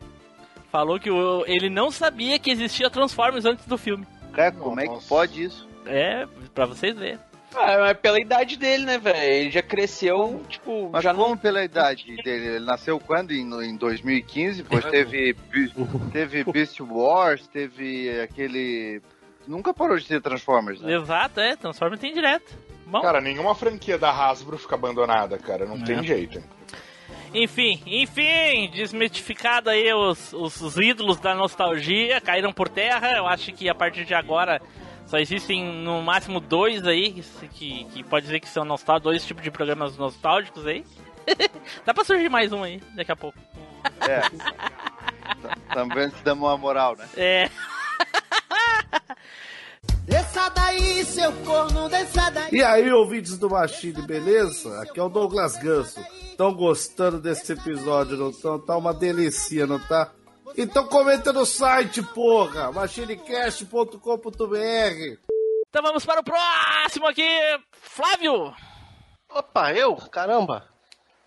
Falou 0.72 1.00
que 1.00 1.10
o- 1.10 1.44
ele 1.48 1.70
não 1.70 1.90
sabia 1.92 2.38
que 2.38 2.52
existia 2.52 2.90
Transformers 2.90 3.46
antes 3.46 3.66
do 3.66 3.78
filme. 3.78 4.06
Cara, 4.34 4.52
como 4.52 4.80
é 4.80 4.84
que 4.84 4.94
Nossa. 4.94 5.08
pode 5.08 5.44
isso? 5.44 5.68
É, 5.86 6.28
pra 6.54 6.66
vocês 6.66 6.96
verem. 6.98 7.18
Ah, 7.56 7.78
mas 7.80 7.98
pela 7.98 8.22
idade 8.22 8.56
dele, 8.58 8.86
né, 8.86 9.00
velho? 9.00 9.18
Ele 9.20 9.50
já 9.50 9.64
cresceu, 9.64 10.40
tipo, 10.48 10.90
Mas 10.92 11.04
já 11.04 11.12
como 11.16 11.30
não. 11.30 11.38
pela 11.38 11.64
idade 11.64 12.16
dele? 12.24 12.46
Ele 12.46 12.66
nasceu 12.66 13.00
quando? 13.00 13.32
Em, 13.32 13.42
em 13.66 13.76
2015? 13.76 14.64
Pois 14.64 14.86
teve, 14.86 15.36
teve 16.12 16.44
Beast 16.44 16.80
Wars, 16.80 17.48
teve 17.48 18.22
aquele... 18.22 19.02
Nunca 19.48 19.74
parou 19.74 19.98
de 19.98 20.06
ter 20.06 20.22
Transformers, 20.22 20.80
né? 20.80 20.94
Exato, 20.94 21.40
é, 21.40 21.56
Transformers 21.56 22.00
tem 22.00 22.14
direto. 22.14 22.56
Bom, 22.86 23.02
Cara, 23.02 23.20
nenhuma 23.20 23.56
franquia 23.56 23.98
da 23.98 24.12
Hasbro 24.12 24.58
fica 24.60 24.76
abandonada, 24.76 25.36
cara. 25.40 25.66
Não 25.66 25.80
tem 25.84 26.04
jeito. 26.04 26.40
Enfim, 27.34 27.82
enfim, 27.86 28.70
desmitificado 28.74 29.70
aí 29.70 29.94
os, 29.94 30.34
os, 30.34 30.62
os 30.62 30.78
ídolos 30.78 31.20
da 31.20 31.36
nostalgia, 31.36 32.20
caíram 32.22 32.52
por 32.52 32.70
terra. 32.70 33.12
Eu 33.12 33.28
acho 33.28 33.52
que 33.52 33.70
a 33.70 33.76
partir 33.76 34.06
de 34.06 34.14
agora 34.14 34.62
só 35.06 35.18
existem 35.18 35.64
no 35.64 36.02
máximo 36.02 36.40
dois 36.40 36.86
aí, 36.86 37.24
que, 37.54 37.86
que, 37.86 38.04
pode 38.04 38.26
dizer 38.26 38.40
que 38.40 38.48
são 38.48 38.64
nostálgicos, 38.64 39.12
dois 39.12 39.26
tipos 39.26 39.44
de 39.44 39.52
programas 39.52 39.98
nostálgicos 39.98 40.66
aí. 40.68 40.86
Dá 41.86 41.94
pra 41.94 42.04
surgir 42.04 42.30
mais 42.30 42.52
um 42.52 42.64
aí, 42.64 42.82
daqui 42.96 43.12
a 43.12 43.16
pouco. 43.16 43.38
É. 44.08 44.22
Também 45.74 46.10
se 46.10 46.24
damos 46.24 46.48
uma 46.48 46.58
moral, 46.58 46.96
né? 46.96 47.08
É. 47.16 47.50
Desça 50.06 50.50
daí, 50.50 51.06
seu 51.06 51.32
corno, 51.46 51.88
desça 51.88 52.30
daí. 52.32 52.50
E 52.52 52.64
aí, 52.64 52.92
ouvintes 52.92 53.38
do 53.38 53.50
Machine, 53.50 54.02
beleza? 54.02 54.82
Aqui 54.82 55.00
é 55.00 55.04
o 55.04 55.10
Douglas 55.10 55.56
Ganso. 55.58 56.00
Estão 56.32 56.54
gostando 56.54 57.20
desse 57.20 57.54
episódio, 57.54 58.18
não 58.18 58.30
estão? 58.30 58.60
Tá 58.60 58.76
uma 58.76 58.94
delícia, 58.94 59.68
não 59.68 59.80
tá? 59.80 60.12
Então 60.58 60.88
comenta 60.88 61.32
no 61.32 61.46
site, 61.46 62.02
porra! 62.02 62.72
machinecast.com.br 62.72 63.98
Então 65.70 65.84
vamos 65.84 66.06
para 66.06 66.22
o 66.22 66.24
próximo 66.24 67.08
aqui, 67.08 67.30
Flávio. 67.72 68.54
Opa, 69.30 69.74
eu? 69.74 69.96
Caramba. 69.96 70.68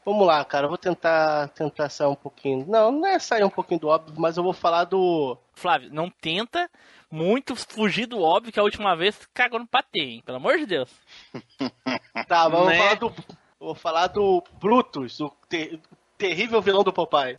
Vamos 0.05 0.27
lá, 0.27 0.45
cara. 0.45 0.65
Eu 0.65 0.69
vou 0.69 0.79
tentar, 0.79 1.49
tentar 1.51 1.89
sair 1.89 2.09
um 2.09 2.17
pouquinho. 2.17 2.67
Não, 2.67 2.91
não 2.91 3.07
é 3.07 3.21
sair 3.21 3.45
um 3.45 3.51
pouquinho 3.51 3.81
do 3.81 3.89
óbvio, 3.89 4.15
mas 4.19 4.37
eu 4.37 4.43
vou 4.43 4.53
falar 4.53 4.85
do. 4.85 5.39
Flávio, 5.55 5.91
não 5.93 6.11
tenta 6.11 6.69
muito 7.13 7.55
fugir 7.55 8.07
do 8.07 8.21
óbvio 8.23 8.51
que 8.53 8.59
a 8.59 8.63
última 8.63 8.97
vez 8.97 9.29
cagou 9.35 9.61
no 9.61 9.67
patê, 9.67 10.01
hein? 10.01 10.23
Pelo 10.25 10.39
amor 10.39 10.57
de 10.59 10.67
Deus. 10.67 10.91
Tá, 12.27 12.49
vamos 12.49 12.69
Né? 12.69 12.79
falar 12.79 12.95
do. 12.95 13.15
Vou 13.61 13.75
falar 13.75 14.07
do 14.09 14.43
Brutus, 14.59 15.21
o 15.21 15.31
ter- 15.49 15.79
terrível 16.17 16.61
vilão 16.63 16.83
do 16.83 16.93
Popeye. 16.93 17.37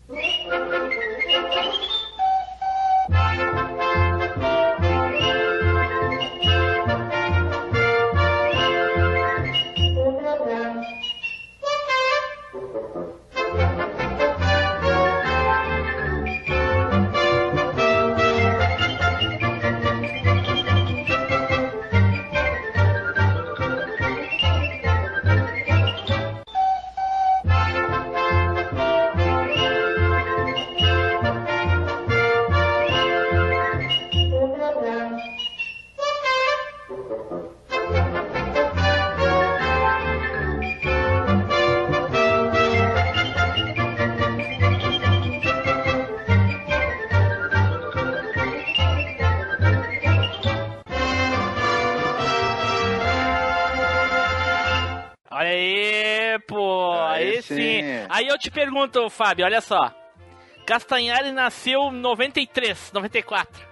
Sim. 57.43 57.55
sim. 57.55 58.05
Aí 58.09 58.27
eu 58.27 58.37
te 58.37 58.49
pergunto, 58.49 59.09
Fábio, 59.09 59.45
olha 59.45 59.61
só. 59.61 59.93
Castanhari 60.65 61.31
nasceu 61.31 61.81
em 61.89 61.99
93, 61.99 62.91
94. 62.93 63.67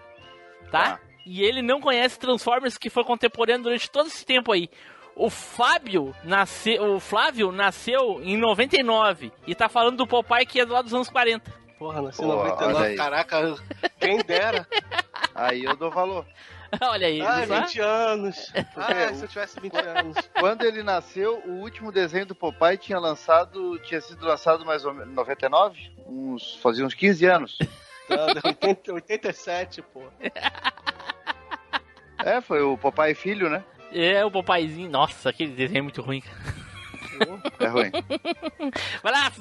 Tá? 0.70 0.98
Tá. 0.98 1.00
E 1.26 1.44
ele 1.44 1.62
não 1.62 1.80
conhece 1.80 2.20
Transformers 2.20 2.78
que 2.78 2.90
foi 2.90 3.04
contemporâneo 3.04 3.64
durante 3.64 3.90
todo 3.90 4.08
esse 4.08 4.26
tempo 4.26 4.52
aí. 4.52 4.70
O 5.16 5.30
Fábio 5.30 6.16
nasceu, 6.24 6.96
o 6.96 7.00
Flávio 7.00 7.52
nasceu 7.52 8.22
em 8.24 8.38
99 8.38 9.32
e 9.46 9.54
tá 9.54 9.68
falando 9.70 9.98
do 9.98 10.08
Popeye 10.08 10.46
que 10.46 10.60
é 10.60 10.66
do 10.66 10.74
lado 10.74 10.86
dos 10.86 10.94
anos 10.94 11.10
40. 11.10 11.52
Porra, 11.78 12.02
nasci 12.02 12.22
em 12.22 12.26
Pô, 12.26 12.36
olha 12.36 12.50
99. 12.52 12.86
aí. 12.86 12.96
Caraca, 12.96 13.56
quem 14.00 14.18
dera. 14.20 14.68
Aí 15.36 15.64
eu 15.64 15.76
dou 15.76 15.92
valor. 15.92 16.26
olha 16.82 17.08
aí, 17.08 17.22
só? 17.48 17.62
20 17.62 17.80
anos. 17.80 18.54
O- 18.76 19.16
se 19.16 19.24
eu 19.24 19.28
tivesse 19.28 19.60
20 19.60 19.76
anos. 19.76 20.18
Quando 20.40 20.64
ele 20.64 20.84
nasceu, 20.84 21.42
o 21.46 21.62
último 21.62 21.92
desenho 21.92 22.26
do 22.26 22.36
Popeye 22.36 22.78
tinha 22.78 23.00
lançado, 23.00 23.78
tinha 23.80 24.00
sido 24.02 24.26
lançado 24.26 24.66
mais 24.66 24.86
ou 24.86 24.94
menos 24.94 25.12
em 25.12 25.16
99, 25.16 25.92
uns 26.08 26.56
fazia 26.62 26.86
uns 26.86 26.94
15 26.94 27.26
anos. 27.26 27.58
Não, 28.10 28.28
80, 28.44 28.94
87, 28.94 29.82
pô. 29.82 30.04
É, 32.24 32.42
foi 32.42 32.62
o 32.62 32.78
Popeye 32.78 33.16
filho, 33.16 33.50
né? 33.50 33.64
É, 33.92 34.24
o 34.24 34.32
Popeyezinho. 34.32 34.90
Nossa, 34.90 35.30
aquele 35.30 35.52
desenho 35.52 35.80
é 35.80 35.82
muito 35.82 36.02
ruim. 36.02 36.24
É 37.60 37.68
ruim. 37.68 37.92
Vai 39.04 39.12
lá, 39.12 39.32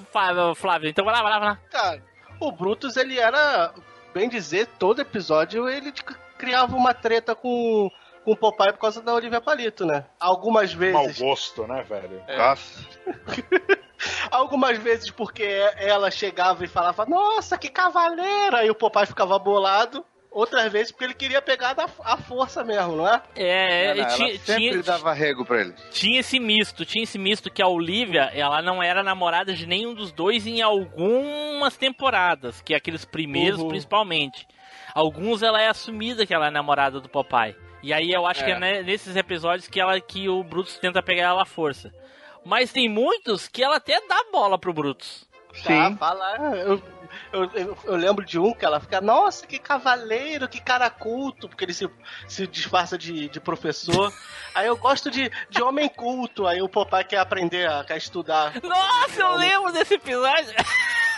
Flávio. 0.55 0.89
Então 0.89 1.05
vai 1.05 1.15
lá, 1.15 1.23
vai 1.23 1.33
lá, 1.33 1.39
vai 1.39 1.49
lá. 1.51 1.59
Cara, 1.71 2.03
o 2.41 2.51
Brutus, 2.51 2.97
ele 2.97 3.19
era, 3.19 3.73
bem 4.13 4.29
dizer, 4.29 4.67
todo 4.79 5.01
episódio 5.01 5.69
ele 5.69 5.93
criava 6.41 6.75
uma 6.75 6.95
treta 6.95 7.35
com, 7.35 7.91
com 8.25 8.33
o 8.33 8.37
Popeye 8.37 8.73
por 8.73 8.79
causa 8.81 9.03
da 9.03 9.13
Olivia 9.15 9.41
Palito, 9.41 9.85
né? 9.85 10.05
Algumas 10.19 10.75
Mau 10.75 11.03
vezes. 11.05 11.19
gosto, 11.21 11.67
né, 11.67 11.83
velho? 11.83 12.23
Nossa. 12.37 12.81
Algumas 14.31 14.79
vezes 14.79 15.11
porque 15.11 15.45
ela 15.77 16.11
chegava 16.11 16.65
e 16.65 16.69
falava, 16.69 17.05
nossa, 17.05 17.59
que 17.59 17.69
cavaleira! 17.69 18.65
E 18.65 18.71
o 18.71 18.75
Popeye 18.75 19.07
ficava 19.07 19.39
bolado. 19.39 20.05
Outras 20.33 20.71
vezes 20.71 20.93
porque 20.93 21.05
ele 21.07 21.15
queria 21.15 21.43
pegar 21.43 21.73
da, 21.75 21.89
a 22.05 22.17
força 22.17 22.63
mesmo, 22.63 22.95
não 22.95 23.09
é? 23.09 23.21
É, 23.35 23.89
Não, 23.89 23.95
não, 23.97 24.01
ela 24.03 24.15
tinha, 24.15 24.39
sempre 24.39 24.55
tinha, 24.71 24.83
dava 24.85 25.13
rego 25.13 25.45
pra 25.45 25.61
ele. 25.61 25.75
tinha 25.91 26.21
esse 26.21 26.39
misto, 26.39 26.85
tinha 26.87 27.03
esse 27.03 27.19
misto 27.19 27.51
que 27.51 27.61
a 27.61 27.67
Olivia, 27.67 28.31
ela 28.33 28.63
não 28.63 28.81
era 28.81 29.03
namorada 29.03 29.53
de 29.53 29.67
nenhum 29.67 29.93
dos 29.93 30.13
dois 30.13 30.47
em 30.47 30.63
algumas 30.63 31.77
temporadas, 31.77 32.61
que 32.63 32.73
é 32.75 32.77
aqueles 32.77 33.05
primeiros 33.05 33.59
Uhum. 33.61 33.69
principalmente. 33.71 34.47
Alguns 34.95 35.43
ela 35.43 35.61
é 35.61 35.69
assumida 35.69 36.27
que 36.27 36.35
ela 36.35 36.49
é 36.49 36.51
namorada 36.51 37.01
do 37.01 37.09
Popeye. 37.09 37.57
E 37.83 37.93
aí 37.93 38.11
eu 38.13 38.27
acho 38.27 38.45
que 38.45 38.51
é 38.51 38.59
né, 38.59 38.83
nesses 38.83 39.17
episódios 39.17 39.67
que 39.67 39.81
ela 39.81 39.99
que 40.01 40.29
o 40.29 40.45
Brutus 40.45 40.79
tenta 40.79 41.03
pegar 41.03 41.29
ela 41.29 41.43
à 41.43 41.47
força. 41.47 41.93
mas 42.45 42.73
tem 42.73 42.89
muitos 42.89 43.49
que 43.49 43.63
ela 43.63 43.77
até 43.77 44.01
dá 44.07 44.25
bola 44.31 44.59
pro 44.59 44.73
Brutus. 44.73 45.29
Tá, 45.65 45.95
fala. 45.97 46.37
Eu, 46.57 46.83
eu, 47.33 47.51
eu, 47.55 47.79
eu 47.85 47.97
lembro 47.97 48.25
de 48.25 48.39
um 48.39 48.53
que 48.53 48.65
ela 48.65 48.79
fica, 48.79 49.01
nossa, 49.01 49.47
que 49.47 49.59
cavaleiro, 49.59 50.49
que 50.49 50.61
cara 50.61 50.89
culto, 50.89 51.49
porque 51.49 51.65
ele 51.65 51.75
se, 51.75 51.91
se 52.29 52.47
disfarça 52.47 52.97
de, 52.97 53.29
de 53.29 53.41
professor. 53.41 54.13
aí 54.55 54.67
eu 54.67 54.77
gosto 54.77 55.11
de, 55.11 55.31
de 55.49 55.63
homem 55.63 55.89
culto, 55.89 56.47
aí 56.47 56.63
o 56.63 56.69
papai 56.69 57.03
quer 57.03 57.19
aprender, 57.19 57.69
a, 57.69 57.85
quer 57.85 57.97
estudar. 57.97 58.53
Nossa, 58.63 59.21
eu 59.21 59.37
lembro 59.37 59.73
desse 59.73 59.95
episódio. 59.95 60.55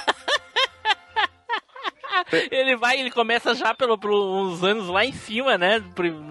Ele 2.50 2.76
vai, 2.76 2.98
ele 3.00 3.10
começa 3.10 3.54
já 3.54 3.74
pelo, 3.74 3.98
pelos 3.98 4.62
anos 4.64 4.88
lá 4.88 5.04
em 5.04 5.12
cima, 5.12 5.56
né? 5.58 5.82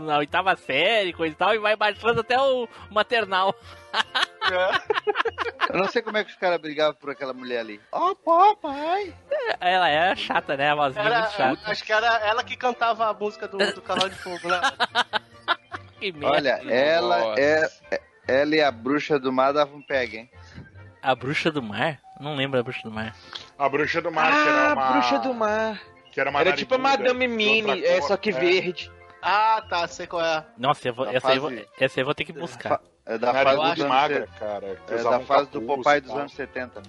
Na 0.05 0.17
oitava 0.17 0.55
série, 0.55 1.13
coisa 1.13 1.33
e 1.33 1.37
tal, 1.37 1.53
e 1.53 1.59
vai 1.59 1.75
baixando 1.75 2.21
até 2.21 2.39
o 2.39 2.67
maternal. 2.89 3.53
Eu 5.69 5.77
não 5.77 5.87
sei 5.87 6.01
como 6.01 6.17
é 6.17 6.23
que 6.23 6.31
os 6.31 6.35
caras 6.37 6.59
brigavam 6.59 6.95
por 6.95 7.09
aquela 7.11 7.33
mulher 7.33 7.59
ali. 7.59 7.79
Ó, 7.91 8.13
papai! 8.15 9.13
Ela 9.59 9.89
é 9.89 10.15
chata, 10.15 10.57
né? 10.57 10.71
A 10.71 10.75
vozinha 10.75 11.03
Era, 11.05 11.19
muito 11.21 11.31
chata. 11.33 11.71
acho 11.71 11.83
que 11.83 11.93
era 11.93 12.07
ela 12.25 12.43
que 12.43 12.57
cantava 12.57 13.07
a 13.09 13.13
música 13.13 13.47
do, 13.47 13.57
do 13.57 13.81
Canal 13.81 14.09
de 14.09 14.15
Fogo, 14.15 14.47
né? 14.49 14.59
Que 15.99 16.11
merda. 16.11 16.35
Olha, 16.35 16.49
ela 16.73 17.35
é, 17.39 17.69
é- 17.91 18.01
Ela 18.27 18.55
e 18.55 18.61
a 18.61 18.71
bruxa 18.71 19.19
do 19.19 19.31
mar 19.31 19.53
davam 19.53 19.77
um 19.77 19.81
pega, 19.83 20.17
hein? 20.17 20.31
A 20.99 21.13
bruxa 21.13 21.51
do 21.51 21.61
mar? 21.61 21.99
Não 22.21 22.35
lembro 22.35 22.57
da 22.59 22.63
bruxa 22.63 22.81
do 22.83 22.91
mar. 22.91 23.15
A 23.57 23.67
bruxa 23.69 24.01
do 24.01 24.11
mar, 24.11 24.31
que 24.31 24.37
Ah, 24.37 24.51
era 24.51 24.73
uma. 24.73 24.91
bruxa 24.91 25.19
do 25.19 25.33
mar. 25.33 25.81
Que 26.11 26.19
era, 26.21 26.29
uma 26.29 26.41
Era 26.41 26.53
tipo 26.53 26.75
a 26.75 26.77
Madame 26.77 27.27
Mini, 27.27 27.83
é 27.83 28.01
só 28.01 28.15
que 28.17 28.29
É. 28.29 28.33
verde. 28.33 28.91
Ah, 29.21 29.63
tá, 29.69 29.87
sei 29.87 30.07
qual 30.07 30.23
é. 30.23 30.45
Nossa, 30.57 30.87
eu 30.87 30.93
vou- 30.93 31.07
essa, 31.07 31.29
aí 31.29 31.35
eu 31.37 31.41
vou, 31.41 31.49
fase- 31.51 31.67
essa 31.79 31.99
aí 31.99 32.01
eu 32.01 32.05
vou 32.05 32.15
ter 32.15 32.25
que 32.25 32.33
buscar. 32.33 32.79
É 33.05 33.17
da 33.17 33.31
Nariguda 33.33 33.67
fase 33.69 33.81
anos 33.81 33.93
magra, 33.93 34.27
cara. 34.39 34.77
que 34.87 34.93
É 34.93 35.03
da 35.03 35.19
fase 35.21 35.49
do 35.51 35.61
capuz 35.61 35.77
Popeye 35.83 35.97
e 35.97 36.01
dos 36.01 36.11
anos 36.17 36.33
70. 36.33 36.81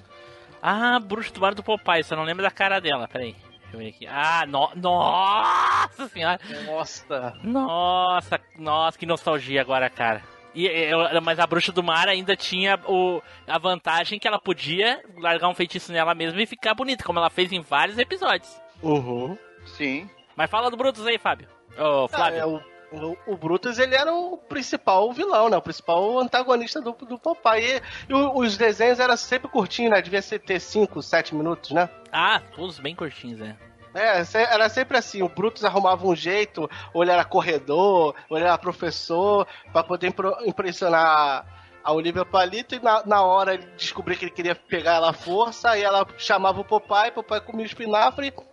Ah, 0.63 0.99
bruxa 1.01 1.33
do 1.33 1.41
mar 1.41 1.55
do 1.55 1.63
Popeye, 1.63 2.05
só 2.05 2.15
não 2.17 2.25
lembro 2.25 2.43
da 2.43 2.51
cara 2.51 2.81
dela. 2.81 3.07
Peraí. 3.09 3.35
Deixa 3.63 3.77
eu 3.77 3.79
ver 3.79 3.89
aqui. 3.89 4.07
Ah, 4.07 4.45
no... 4.47 4.71
nossa 4.77 6.09
senhora! 6.09 6.39
Nossa. 6.67 7.35
Nossa, 7.43 8.41
nossa, 8.59 8.99
que 8.99 9.07
nostalgia 9.07 9.61
agora, 9.61 9.89
cara. 9.89 10.23
E, 10.55 10.67
eu- 10.67 11.21
mas 11.23 11.39
a 11.39 11.47
bruxa 11.47 11.73
do 11.73 11.83
mar 11.83 12.09
ainda 12.09 12.37
tinha 12.37 12.79
o, 12.87 13.23
a 13.47 13.59
vantagem 13.59 14.19
que 14.19 14.29
ela 14.29 14.39
podia 14.41 15.03
largar 15.19 15.49
um 15.49 15.55
feitiço 15.55 15.93
nela 15.93 16.15
mesma 16.15 16.41
e 16.43 16.47
ficar 16.47 16.75
bonita, 16.75 17.05
como 17.05 17.19
ela 17.19 17.31
fez 17.31 17.51
em 17.53 17.61
vários 17.61 17.99
episódios. 17.99 18.51
Uhum. 18.83 19.37
Sim. 19.65 20.09
Mas 20.37 20.51
fala 20.51 20.71
do 20.71 20.77
Brutus 20.77 21.07
aí, 21.07 21.19
Fábio. 21.19 21.49
Ô, 21.79 22.05
Ah, 22.05 22.09
Flávio. 22.09 22.39
é, 22.39 22.47
o, 22.47 22.61
o, 22.93 23.17
o 23.29 23.37
Brutus, 23.37 23.79
ele 23.79 23.95
era 23.95 24.13
o 24.13 24.37
principal 24.37 25.11
vilão, 25.13 25.49
né? 25.49 25.57
O 25.57 25.63
principal 25.63 26.19
antagonista 26.19 26.81
do, 26.81 26.93
do 26.93 27.19
Popeye. 27.19 27.81
E, 28.09 28.13
o- 28.13 28.37
os 28.39 28.57
desenhos 28.57 28.99
eram 29.01 29.17
sempre 29.17 29.49
curtinhos, 29.49 29.91
né? 29.93 30.03
Devia 30.03 30.21
ser 30.21 30.39
ter 30.41 30.61
5, 30.61 31.01
7 31.03 31.35
minutos, 31.35 31.71
né? 31.71 31.89
Ah, 32.13 32.41
todos 32.55 32.79
bem 32.79 32.95
curtinhos, 32.95 33.39
né? 33.41 33.57
É, 33.95 34.23
era 34.35 34.69
sempre 34.69 34.97
assim, 34.97 35.23
o 35.23 35.29
Brutus 35.29 35.65
arrumava 35.65 36.07
um 36.07 36.17
jeito, 36.17 36.69
ou 36.95 37.03
ele 37.03 37.13
era 37.13 37.25
corredor, 37.25 38.15
ou 38.31 38.37
ele 38.37 38.47
era 38.47 38.57
professor, 38.57 39.47
pra 39.73 39.83
poder 39.83 40.15
impressionar 40.47 41.45
a 41.85 41.93
Olivia 41.93 42.25
Palito, 42.25 42.75
e 42.75 42.81
na, 42.81 43.05
na 43.05 43.23
hora 43.23 43.55
ele 43.55 43.67
descobriu 43.77 44.17
que 44.17 44.25
ele 44.27 44.31
queria 44.31 44.55
pegar 44.55 44.95
ela 44.95 45.11
à 45.11 45.13
força, 45.13 45.71
aí 45.71 45.83
ela 45.83 46.07
chamava 46.17 46.61
o 46.61 46.65
Popeye, 46.65 47.11
o 47.11 47.15
Popeye 47.15 47.41
comia 47.41 47.65
o 47.65 47.67
espinafre 47.67 48.29
e 48.29 48.33
pum, 48.33 48.45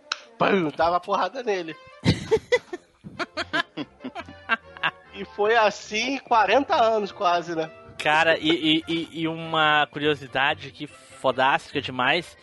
dava 0.76 1.00
porrada 1.00 1.42
nele. 1.42 1.76
e 5.14 5.24
foi 5.24 5.56
assim 5.56 6.18
40 6.18 6.74
anos 6.74 7.12
quase, 7.12 7.54
né? 7.54 7.70
Cara, 7.98 8.36
e, 8.38 8.78
e- 8.78 8.84
e- 8.88 9.08
e 9.22 9.28
uma 9.28 9.86
curiosidade 9.90 10.70
que 10.70 10.86
fodástica 10.86 11.80
demais, 11.80 12.36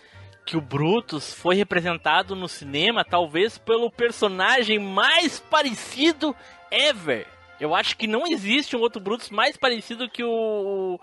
que 0.48 0.56
o 0.56 0.62
Brutus 0.62 1.34
foi 1.34 1.56
representado 1.56 2.34
no 2.34 2.48
cinema 2.48 3.04
talvez 3.04 3.58
pelo 3.58 3.92
personagem 3.92 4.80
mais 4.80 5.42
parecido 5.42 6.34
ever. 6.72 7.28
Eu 7.60 7.76
acho 7.76 7.98
que 7.98 8.08
não 8.08 8.26
existe 8.26 8.74
um 8.74 8.80
outro 8.80 9.02
Brutus 9.02 9.30
mais 9.30 9.58
parecido 9.58 10.10
que 10.10 10.24
o... 10.24 10.98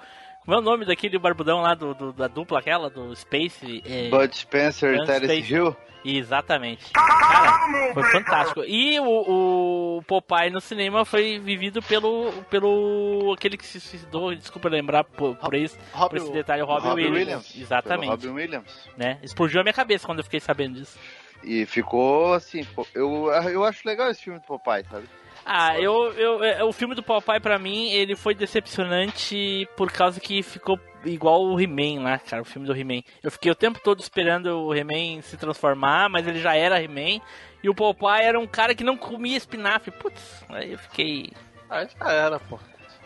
Como 0.44 0.56
é 0.56 0.58
o 0.60 0.62
nome 0.62 0.84
daquele 0.84 1.18
barbudão 1.18 1.62
lá 1.62 1.74
do, 1.74 1.94
do- 1.94 2.12
da 2.12 2.26
dupla 2.28 2.58
aquela, 2.58 2.90
do 2.90 3.14
Space? 3.16 3.82
É... 3.86 4.08
Bud 4.08 4.36
Spencer 4.36 4.94
e 4.94 5.06
Terence. 5.06 5.52
Hill. 5.52 5.76
Exatamente. 6.04 6.90
Cara, 6.92 7.92
foi 7.94 8.02
fantástico. 8.04 8.62
E 8.62 9.00
o, 9.00 9.96
o 9.98 10.02
Popeye 10.02 10.50
no 10.50 10.60
cinema 10.60 11.02
foi 11.06 11.38
vivido 11.38 11.80
pelo, 11.82 12.30
pelo 12.50 13.32
aquele 13.34 13.56
que 13.56 13.64
se 13.64 13.80
suicidou, 13.80 14.34
desculpa 14.34 14.68
lembrar 14.68 15.02
por, 15.04 15.34
por 15.36 15.54
esse, 15.54 15.78
por 15.78 15.98
Robbie- 15.98 16.18
esse 16.18 16.30
detalhe, 16.32 16.60
o 16.62 16.66
Robin, 16.66 16.88
Williams. 16.90 17.16
Williams. 17.16 17.56
Exatamente. 17.58 18.10
Robin 18.10 18.28
Williams. 18.28 18.88
Né? 18.98 19.18
Explodiu 19.22 19.60
a 19.60 19.64
minha 19.64 19.72
cabeça 19.72 20.04
quando 20.04 20.18
eu 20.18 20.24
fiquei 20.24 20.40
sabendo 20.40 20.74
disso. 20.78 20.98
E 21.42 21.64
ficou 21.64 22.34
assim, 22.34 22.66
eu, 22.94 23.30
eu 23.50 23.64
acho 23.64 23.80
legal 23.88 24.10
esse 24.10 24.22
filme 24.24 24.38
do 24.38 24.44
Popeye, 24.44 24.84
sabe? 24.90 25.06
Ah, 25.44 25.78
eu, 25.78 26.12
eu, 26.14 26.42
é, 26.44 26.64
o 26.64 26.72
filme 26.72 26.94
do 26.94 27.02
Popeye 27.02 27.40
pra 27.40 27.58
mim, 27.58 27.90
ele 27.90 28.16
foi 28.16 28.34
decepcionante 28.34 29.68
por 29.76 29.90
causa 29.92 30.20
que 30.20 30.42
ficou 30.42 30.78
igual 31.04 31.42
o 31.44 31.60
He-Man 31.60 32.02
lá, 32.02 32.18
cara, 32.18 32.42
o 32.42 32.46
filme 32.46 32.66
do 32.66 32.74
He-Man. 32.76 33.02
Eu 33.22 33.30
fiquei 33.30 33.50
o 33.52 33.54
tempo 33.54 33.78
todo 33.82 34.00
esperando 34.00 34.46
o 34.58 34.74
He-Man 34.74 35.20
se 35.22 35.36
transformar, 35.36 36.08
mas 36.08 36.26
ele 36.26 36.40
já 36.40 36.54
era 36.56 36.82
He-Man. 36.82 37.20
E 37.62 37.68
o 37.68 37.74
Popeye 37.74 38.22
era 38.24 38.38
um 38.38 38.46
cara 38.46 38.74
que 38.74 38.84
não 38.84 38.96
comia 38.96 39.36
espinafre. 39.36 39.90
Putz, 39.90 40.44
aí 40.48 40.72
eu 40.72 40.78
fiquei. 40.78 41.30
Aí 41.68 41.88
já 41.98 42.10
era, 42.12 42.38
pô. 42.40 42.58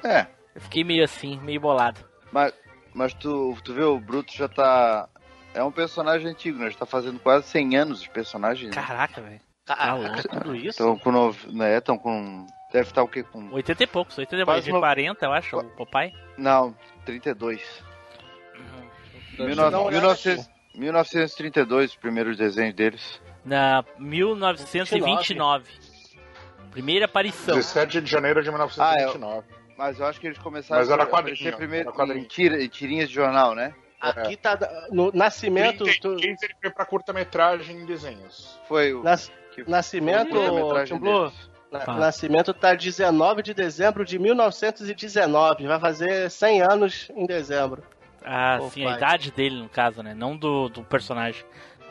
É, 0.05 0.27
Eu 0.55 0.61
fiquei 0.61 0.85
meio 0.85 1.05
assim, 1.05 1.39
meio 1.41 1.61
bolado. 1.61 2.01
mas, 2.33 2.53
mas 2.95 3.15
tu, 3.15 3.57
tu 3.65 3.73
vê, 3.75 3.83
o 3.83 3.99
Bruto 3.99 4.33
já 4.33 4.49
tá. 4.49 5.09
É 5.55 5.63
um 5.63 5.73
personagem 5.73 6.29
antigo, 6.29 6.59
né? 6.59 6.71
Já 6.71 6.79
tá 6.79 6.87
fazendo 6.87 7.19
quase 7.19 7.49
100 7.49 7.77
anos 7.77 8.03
de 8.03 8.11
personagem. 8.11 8.69
Né? 8.69 8.75
Caraca, 8.75 9.21
velho. 9.21 9.41
Tá 9.69 9.77
Caraca, 9.77 9.97
louco. 9.99 10.29
tudo 10.29 10.57
isso? 10.57 10.69
Estão 10.71 10.99
com. 10.99 11.13
nove- 11.13 11.53
Né, 11.53 11.77
estão 11.77 11.99
com. 11.99 12.47
Deve 12.73 12.89
estar 12.89 13.03
o 13.03 13.09
quê? 13.09 13.23
Com. 13.23 13.53
80 13.53 13.83
e 13.83 13.87
poucos, 13.87 14.17
80 14.19 14.43
e 14.43 14.45
poucos. 14.45 14.65
De 14.65 14.71
uma- 14.73 14.81
40, 14.81 15.27
eu 15.27 15.33
acho, 15.33 15.57
o 15.59 15.65
Popeye. 15.71 16.13
Não, 16.37 16.75
32. 17.05 17.61
Deixa 17.61 19.43
eu 19.43 19.47
19, 19.47 19.71
dar 19.71 19.79
uma 19.79 19.87
olhada 19.89 20.07
1900 20.07 20.51
1932, 20.75 21.91
os 21.91 21.97
primeiros 21.97 22.37
desenhos 22.37 22.75
deles. 22.75 23.21
Na 23.45 23.85
1929. 23.99 25.71
Primeira 26.71 27.07
aparição. 27.07 27.55
17 27.57 28.01
de 28.01 28.11
janeiro 28.11 28.43
de 28.43 28.49
1929. 28.51 29.47
Mas 29.77 29.99
eu 30.01 30.07
acho 30.07 30.21
que 30.21 30.27
eles 30.27 30.39
começaram 30.39 30.81
Mas 30.81 30.91
era 30.91 31.03
a 31.03 31.07
aparecer 31.07 31.37
quadrinho, 31.37 31.57
primeiro 31.57 31.89
era 31.89 31.97
quadrinho. 31.97 32.25
em, 32.25 32.29
tira- 32.29 32.63
em 32.63 32.69
tirinhas 32.69 33.09
de 33.09 33.15
jornal, 33.15 33.55
né? 33.55 33.75
Aqui 34.01 34.37
tá 34.37 34.57
no 34.91 35.11
Nascimento. 35.13 35.85
Quem, 35.85 36.01
tu- 36.01 36.17
quem 36.17 36.31
ele 36.31 36.55
foi 36.61 36.71
pra 36.71 36.85
curta-metragem 36.85 37.77
em 37.81 37.87
desenhos? 37.87 38.59
Foi 38.69 38.93
o. 38.95 39.03
Nas- 39.03 39.31
que- 39.65 39.71
Nascimento, 39.71 40.37
a 40.39 40.97
Blue. 40.99 41.33
Na- 41.71 41.81
Fala. 41.81 41.99
Nascimento 42.01 42.55
tá 42.55 42.75
19 42.75 43.43
de 43.43 43.53
dezembro 43.53 44.05
de 44.05 44.19
1919. 44.19 45.67
Vai 45.67 45.79
fazer 45.79 46.31
100 46.31 46.63
anos 46.63 47.11
em 47.15 47.27
dezembro. 47.27 47.83
Ah, 48.25 48.57
Pô, 48.59 48.71
sim, 48.71 48.85
a 48.85 48.89
pai. 48.89 48.97
idade 48.97 49.31
dele, 49.31 49.63
no 49.63 49.69
caso, 49.69 50.03
né? 50.03 50.15
Não 50.15 50.37
do, 50.37 50.69
do 50.69 50.83
personagem. 50.83 51.45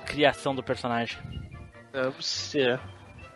Criação 0.05 0.55
do 0.55 0.63
personagem. 0.63 1.17
Deve 1.91 2.23
ser. 2.25 2.79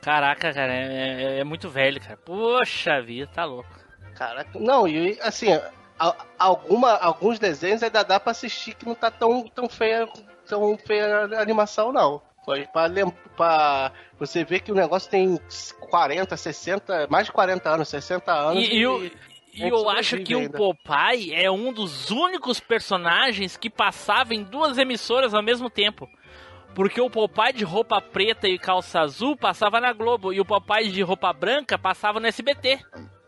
Caraca, 0.02 0.52
cara, 0.54 0.74
é, 0.74 1.24
é- 1.36 1.40
é 1.40 1.44
muito 1.44 1.70
velho, 1.70 2.02
cara. 2.02 2.18
Poxa 2.18 3.02
vida, 3.02 3.30
tá 3.34 3.46
louco. 3.46 3.70
Caraca. 4.16 4.60
Não, 4.60 4.88
e 4.88 5.18
assim, 5.22 5.54
a- 6.00 6.16
alguma, 6.40 6.94
alguns 6.98 7.38
desenhos 7.38 7.84
ainda 7.84 8.04
dá 8.04 8.20
pra 8.20 8.32
assistir 8.32 8.74
que 8.74 8.86
não 8.86 8.96
tá 8.96 9.12
tão, 9.12 9.48
tão 9.48 9.70
feia 9.70 10.08
tão 10.48 10.76
feia 10.78 11.26
a 11.38 11.42
animação, 11.42 11.94
não. 11.94 12.22
Foi 12.46 12.66
pra, 12.68 12.86
lem- 12.88 13.14
pra 13.38 13.92
você 14.20 14.44
ver 14.44 14.62
que 14.62 14.72
o 14.72 14.76
negócio 14.76 15.10
tem 15.10 15.40
40, 15.90 16.36
60, 16.36 17.08
mais 17.10 17.28
de 17.28 17.32
40 17.32 17.70
anos, 17.70 17.88
60 17.90 18.32
anos. 18.34 18.64
E, 18.64 18.78
e 18.78 18.82
eu, 18.82 19.04
e 19.06 19.14
eu 19.68 19.90
acho 19.90 20.18
que 20.20 20.36
o 20.36 20.40
ainda. 20.40 20.58
Popeye 20.58 21.34
é 21.36 21.52
um 21.52 21.72
dos 21.72 22.10
únicos 22.10 22.60
personagens 22.60 23.56
que 23.58 23.70
passava 23.70 24.34
em 24.34 24.44
duas 24.44 24.78
emissoras 24.78 25.34
ao 25.34 25.44
mesmo 25.44 25.70
tempo. 25.70 26.08
Porque 26.74 27.02
o 27.02 27.10
Popeye 27.10 27.54
de 27.54 27.64
roupa 27.66 28.02
preta 28.02 28.48
e 28.48 28.58
calça 28.58 29.02
azul 29.02 29.36
passava 29.36 29.80
na 29.82 29.92
Globo 29.94 30.32
e 30.34 30.40
o 30.40 30.46
Popeye 30.46 30.90
de 30.90 31.02
roupa 31.02 31.32
branca 31.34 31.78
passava 31.78 32.20
no 32.20 32.28
SBT. 32.28 32.80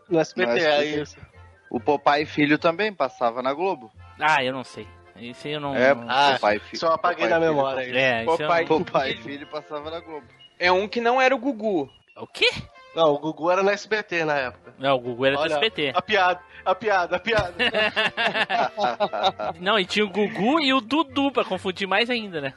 no 0.08 0.18
SBT, 0.18 0.50
No 0.52 0.58
é 0.58 0.78
SBT. 0.80 1.02
isso. 1.02 1.16
O 1.70 1.78
Popeye 1.78 2.24
Filho 2.26 2.56
também 2.58 2.92
passava 2.92 3.42
na 3.42 3.52
Globo. 3.52 3.92
Ah, 4.18 4.42
eu 4.42 4.52
não 4.52 4.64
sei. 4.64 4.88
Isso 5.16 5.46
eu 5.48 5.60
não. 5.60 5.74
É, 5.76 5.90
Ah, 6.08 6.36
Popeye 6.40 6.58
Filho. 6.60 6.78
Só 6.80 6.88
apaguei 6.92 7.28
na 7.28 7.36
Filho 7.38 7.48
memória. 7.48 7.80
aí. 7.82 7.96
É, 7.96 8.22
eu 8.22 8.26
Popeye- 8.26 8.48
não... 8.68 8.84
Popeye 8.84 9.16
Filho 9.22 9.46
passava 9.46 9.90
na 9.90 10.00
Globo. 10.00 10.26
É 10.58 10.70
um 10.72 10.88
que 10.88 11.00
não 11.00 11.20
era 11.20 11.34
o 11.34 11.38
Gugu. 11.38 11.90
O 12.16 12.26
quê? 12.26 12.50
Não, 12.94 13.12
o 13.12 13.18
Gugu 13.18 13.50
era 13.50 13.62
no 13.62 13.70
SBT 13.70 14.24
na 14.24 14.34
época. 14.36 14.74
Não, 14.78 14.96
o 14.96 15.00
Gugu 15.00 15.26
era 15.26 15.36
do 15.36 15.42
Olha, 15.42 15.52
SBT. 15.54 15.92
A 15.94 16.02
piada, 16.02 16.40
a 16.64 16.74
piada, 16.74 17.16
a 17.16 17.18
piada. 17.18 17.54
Não, 19.60 19.78
e 19.78 19.84
tinha 19.84 20.04
o 20.04 20.08
Gugu 20.10 20.60
e 20.60 20.72
o 20.72 20.80
Dudu, 20.80 21.32
pra 21.32 21.44
confundir 21.44 21.88
mais 21.88 22.08
ainda, 22.08 22.40
né? 22.40 22.54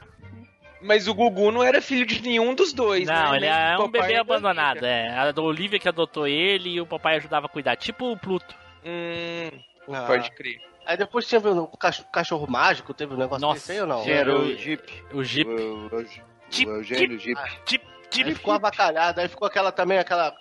Mas 0.80 1.08
o 1.08 1.14
Gugu 1.14 1.50
não 1.50 1.64
era 1.64 1.82
filho 1.82 2.06
de 2.06 2.22
nenhum 2.22 2.54
dos 2.54 2.72
dois, 2.72 3.08
Não, 3.08 3.32
né? 3.32 3.36
ele 3.38 3.46
é 3.46 3.74
do 3.76 3.82
um 3.82 3.86
papai 3.90 4.00
bebê 4.02 4.14
da 4.14 4.20
abandonado, 4.20 4.86
é. 4.86 5.08
A 5.08 5.32
da 5.32 5.42
Olivia 5.42 5.78
que 5.80 5.88
adotou 5.88 6.28
ele 6.28 6.70
e 6.74 6.80
o 6.80 6.86
papai 6.86 7.16
ajudava 7.16 7.46
a 7.46 7.48
cuidar. 7.48 7.74
Tipo 7.76 8.12
o 8.12 8.16
Pluto. 8.16 8.54
Hum, 8.86 9.50
Ah. 9.92 10.02
Pode 10.06 10.30
crer. 10.32 10.60
Aí 10.88 10.96
depois 10.96 11.26
tinha 11.28 11.38
o 11.40 11.76
cach- 11.76 12.02
cachorro 12.10 12.46
mágico, 12.50 12.94
teve 12.94 13.12
um 13.12 13.18
negócio 13.18 13.42
Nossa. 13.46 13.60
desse 13.60 13.72
aí 13.72 13.80
ou 13.82 13.86
não? 13.86 14.02
Era 14.08 14.34
o 14.34 14.56
Jeep. 14.56 15.04
O 15.12 15.22
Jeep. 15.22 15.48
O, 15.50 15.94
o, 15.94 16.04
Jeep, 16.50 16.66
o 16.70 16.76
Eugênio 16.76 17.18
Jeep. 17.18 17.38
Jeep, 17.68 17.84
Aí 17.86 18.00
Jeep. 18.10 18.34
ficou 18.36 18.54
avacalhado, 18.54 19.20
aí 19.20 19.28
ficou 19.28 19.46
aquela 19.46 19.70
também, 19.70 19.98
aquela 19.98 20.34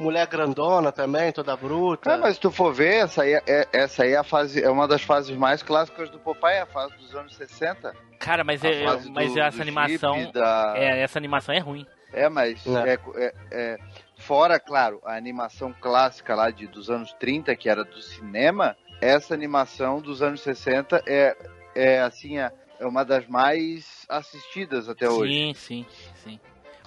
mulher 0.00 0.26
grandona 0.26 0.90
também, 0.90 1.30
toda 1.32 1.54
bruta. 1.54 2.14
Ah, 2.14 2.16
mas 2.16 2.36
se 2.36 2.40
tu 2.40 2.50
for 2.50 2.72
ver, 2.72 3.04
essa 3.04 3.22
aí, 3.24 3.34
é, 3.46 3.68
essa 3.70 4.04
aí 4.04 4.12
é, 4.12 4.16
a 4.16 4.24
fase, 4.24 4.62
é 4.64 4.70
uma 4.70 4.88
das 4.88 5.02
fases 5.02 5.36
mais 5.36 5.62
clássicas 5.62 6.08
do 6.08 6.18
Popeye, 6.18 6.60
a 6.60 6.66
fase 6.66 6.96
dos 6.96 7.14
anos 7.14 7.34
60. 7.36 7.94
Cara, 8.18 8.42
mas, 8.42 8.64
é, 8.64 8.84
fase 8.84 9.10
mas 9.10 9.34
do- 9.34 9.38
essa 9.40 9.56
do 9.58 9.62
animação. 9.62 10.14
Jeep, 10.14 10.32
da- 10.32 10.74
É, 10.78 11.00
essa 11.02 11.18
animação 11.18 11.54
é 11.54 11.58
ruim. 11.58 11.86
É, 12.10 12.26
mas 12.30 12.66
É. 12.66 12.94
é, 12.94 12.98
é- 13.16 13.34
é- 13.52 13.78
fora, 14.16 14.58
claro, 14.58 14.98
a 15.04 15.14
animação 15.14 15.74
clássica 15.78 16.34
lá 16.34 16.50
de, 16.50 16.66
dos 16.66 16.88
anos 16.88 17.12
30, 17.20 17.54
que 17.54 17.68
era 17.68 17.84
do 17.84 18.00
cinema, 18.00 18.74
essa 19.00 19.34
animação 19.34 20.00
dos 20.00 20.22
anos 20.22 20.40
60 20.40 21.02
é, 21.06 21.36
é 21.74 22.00
assim, 22.00 22.38
é, 22.38 22.50
uma 22.80 23.04
das 23.04 23.26
mais 23.26 24.04
assistidas 24.08 24.88
até 24.88 25.08
hoje. 25.08 25.32
Sim, 25.32 25.54
sim, 25.54 25.86
sim. 26.24 26.40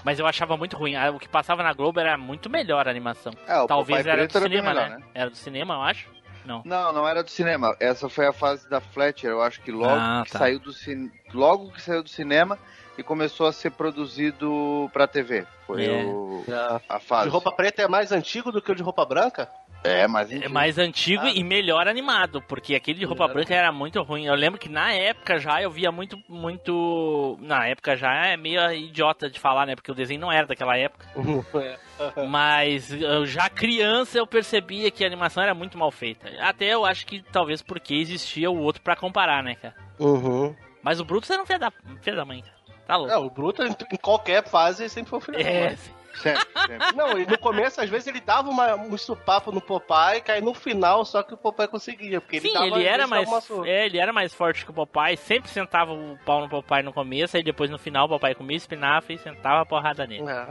Mas 0.03 0.17
eu 0.19 0.25
achava 0.25 0.57
muito 0.57 0.75
ruim. 0.75 0.95
Ah, 0.95 1.11
O 1.11 1.19
que 1.19 1.29
passava 1.29 1.61
na 1.61 1.73
Globo 1.73 1.99
era 1.99 2.17
muito 2.17 2.49
melhor 2.49 2.87
a 2.87 2.91
animação. 2.91 3.33
É, 3.47 3.59
o 3.59 3.67
Talvez 3.67 4.05
era 4.05 4.27
do 4.27 4.37
era 4.37 4.47
cinema, 4.47 4.73
melhor, 4.73 4.89
né? 4.89 5.03
Era 5.13 5.29
do 5.29 5.35
cinema, 5.37 5.75
eu 5.75 5.81
acho. 5.81 6.09
Não. 6.43 6.63
Não, 6.65 6.91
não 6.91 7.07
era 7.07 7.21
do 7.23 7.29
cinema. 7.29 7.75
Essa 7.79 8.09
foi 8.09 8.25
a 8.25 8.33
fase 8.33 8.67
da 8.67 8.81
Fletcher. 8.81 9.29
Eu 9.29 9.43
acho 9.43 9.61
que 9.61 9.71
logo 9.71 9.93
Ah, 9.95 10.23
que 10.25 10.31
tá. 10.31 10.39
saiu 10.39 10.57
do 10.59 10.73
cin... 10.73 11.11
logo 11.31 11.71
que 11.71 11.79
saiu 11.79 12.01
do 12.01 12.09
cinema 12.09 12.57
e 12.97 13.03
começou 13.03 13.45
a 13.45 13.53
ser 13.53 13.69
produzido 13.71 14.89
pra 14.91 15.05
TV. 15.05 15.45
Foi 15.67 15.85
É. 15.85 16.03
o... 16.03 16.43
É. 16.47 16.81
a 16.89 16.99
fase. 16.99 17.25
de 17.25 17.29
roupa 17.29 17.51
preta 17.51 17.83
é 17.83 17.87
mais 17.87 18.11
antigo 18.11 18.51
do 18.51 18.59
que 18.59 18.71
o 18.71 18.75
de 18.75 18.81
roupa 18.81 19.05
branca? 19.05 19.49
É, 19.83 20.07
mas 20.07 20.31
É 20.31 20.47
mais 20.47 20.77
antigo 20.77 21.23
Ah. 21.25 21.31
e 21.33 21.43
melhor 21.43 21.87
animado, 21.87 22.41
porque 22.43 22.75
aquele 22.75 22.99
de 22.99 23.05
roupa 23.05 23.23
Melhor 23.23 23.33
branca 23.35 23.55
era 23.55 23.71
muito 23.71 24.01
ruim. 24.03 24.25
Eu 24.25 24.35
lembro 24.35 24.59
que 24.59 24.69
na 24.69 24.93
época 24.93 25.39
já 25.39 25.61
eu 25.61 25.71
via 25.71 25.91
muito, 25.91 26.17
muito. 26.29 27.37
Na 27.41 27.67
época 27.67 27.95
já 27.95 28.27
é 28.27 28.37
meio 28.37 28.61
idiota 28.73 29.29
de 29.29 29.39
falar, 29.39 29.65
né? 29.65 29.75
Porque 29.75 29.91
o 29.91 29.95
desenho 29.95 30.21
não 30.21 30.31
era 30.31 30.45
daquela 30.47 30.77
época. 30.77 31.05
É. 32.15 32.25
Mas 32.25 32.91
eu, 32.91 33.27
já 33.27 33.47
criança 33.47 34.17
eu 34.17 34.25
percebia 34.25 34.89
que 34.89 35.03
a 35.03 35.07
animação 35.07 35.43
era 35.43 35.53
muito 35.53 35.77
mal 35.77 35.91
feita. 35.91 36.27
Até 36.39 36.65
eu 36.73 36.83
acho 36.83 37.05
que 37.05 37.21
talvez 37.31 37.61
porque 37.61 37.93
existia 37.93 38.49
o 38.49 38.57
outro 38.57 38.81
pra 38.81 38.95
comparar, 38.95 39.43
né, 39.43 39.53
cara? 39.53 39.75
Uhum. 39.99 40.55
Mas 40.81 40.99
o 40.99 41.05
Brutus 41.05 41.29
era 41.29 41.41
um 41.41 41.45
filho 41.45 41.59
da, 41.59 41.71
filho 42.01 42.15
da 42.15 42.25
mãe, 42.25 42.41
cara. 42.41 42.55
Tá 42.87 42.95
louco. 42.97 43.13
Não, 43.13 43.25
o 43.27 43.29
Bruto 43.29 43.61
em 43.63 43.73
qualquer 44.01 44.43
fase 44.47 44.89
sempre 44.89 45.11
foi 45.11 45.19
o 45.19 45.21
filho 45.21 45.37
da 45.37 45.43
É, 45.49 45.67
mãe. 45.69 45.77
Sempre, 46.15 46.47
sempre. 46.67 46.95
Não, 46.95 47.17
e 47.17 47.25
no 47.25 47.37
começo, 47.37 47.81
às 47.81 47.89
vezes, 47.89 48.07
ele 48.07 48.21
dava 48.21 48.49
uma, 48.49 48.75
um 48.75 48.97
supapo 48.97 49.51
no 49.51 49.61
Popeye, 49.61 50.21
que 50.21 50.31
aí 50.31 50.41
no 50.41 50.53
final 50.53 51.03
só 51.05 51.21
que 51.23 51.33
o 51.33 51.37
Popeye 51.37 51.67
conseguia. 51.67 52.21
Porque 52.21 52.37
ele 52.37 52.47
Sim, 52.47 52.53
dava, 52.53 52.65
ele 52.67 52.85
era 52.85 53.07
mais. 53.07 53.29
É, 53.65 53.85
ele 53.85 53.97
era 53.99 54.13
mais 54.13 54.33
forte 54.33 54.63
que 54.65 54.71
o 54.71 54.73
Popeye, 54.73 55.17
sempre 55.17 55.49
sentava 55.49 55.91
o 55.93 56.17
pau 56.25 56.41
no 56.41 56.49
Popeye 56.49 56.83
no 56.83 56.93
começo, 56.93 57.35
aí 57.37 57.43
depois 57.43 57.69
no 57.69 57.77
final 57.77 58.05
o 58.05 58.09
Popeye 58.09 58.35
comia 58.35 58.57
espinafre 58.57 59.15
e 59.15 59.19
sentava 59.19 59.61
a 59.61 59.65
porrada 59.65 60.05
nele. 60.07 60.29
É. 60.29 60.47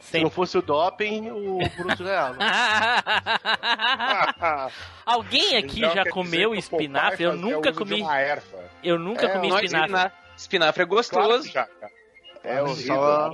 Se 0.00 0.18
não 0.18 0.30
fosse 0.30 0.56
o 0.56 0.62
doping, 0.62 1.30
o 1.30 1.58
Bruto 1.76 2.02
ganhava. 2.02 2.38
Alguém 5.04 5.58
aqui 5.58 5.78
Então, 5.80 5.94
já 5.94 6.04
quer 6.04 6.10
comeu 6.10 6.54
espinafre? 6.54 7.24
Eu 7.24 7.36
nunca 7.36 7.70
de 7.70 7.76
comi. 7.78 8.02
Eu 8.82 8.98
nunca 8.98 9.26
É, 9.26 9.28
comi 9.28 9.48
espinafre. 9.48 9.84
espinafre, 9.86 10.12
espinafre 10.36 10.82
é 10.82 10.86
Claro 10.86 10.96
gostoso. 10.96 11.42
que 11.48 11.52
já, 11.52 11.66
cara. 11.66 11.92
É 12.42 12.62
horrível. 12.62 12.96
Só, 12.96 13.30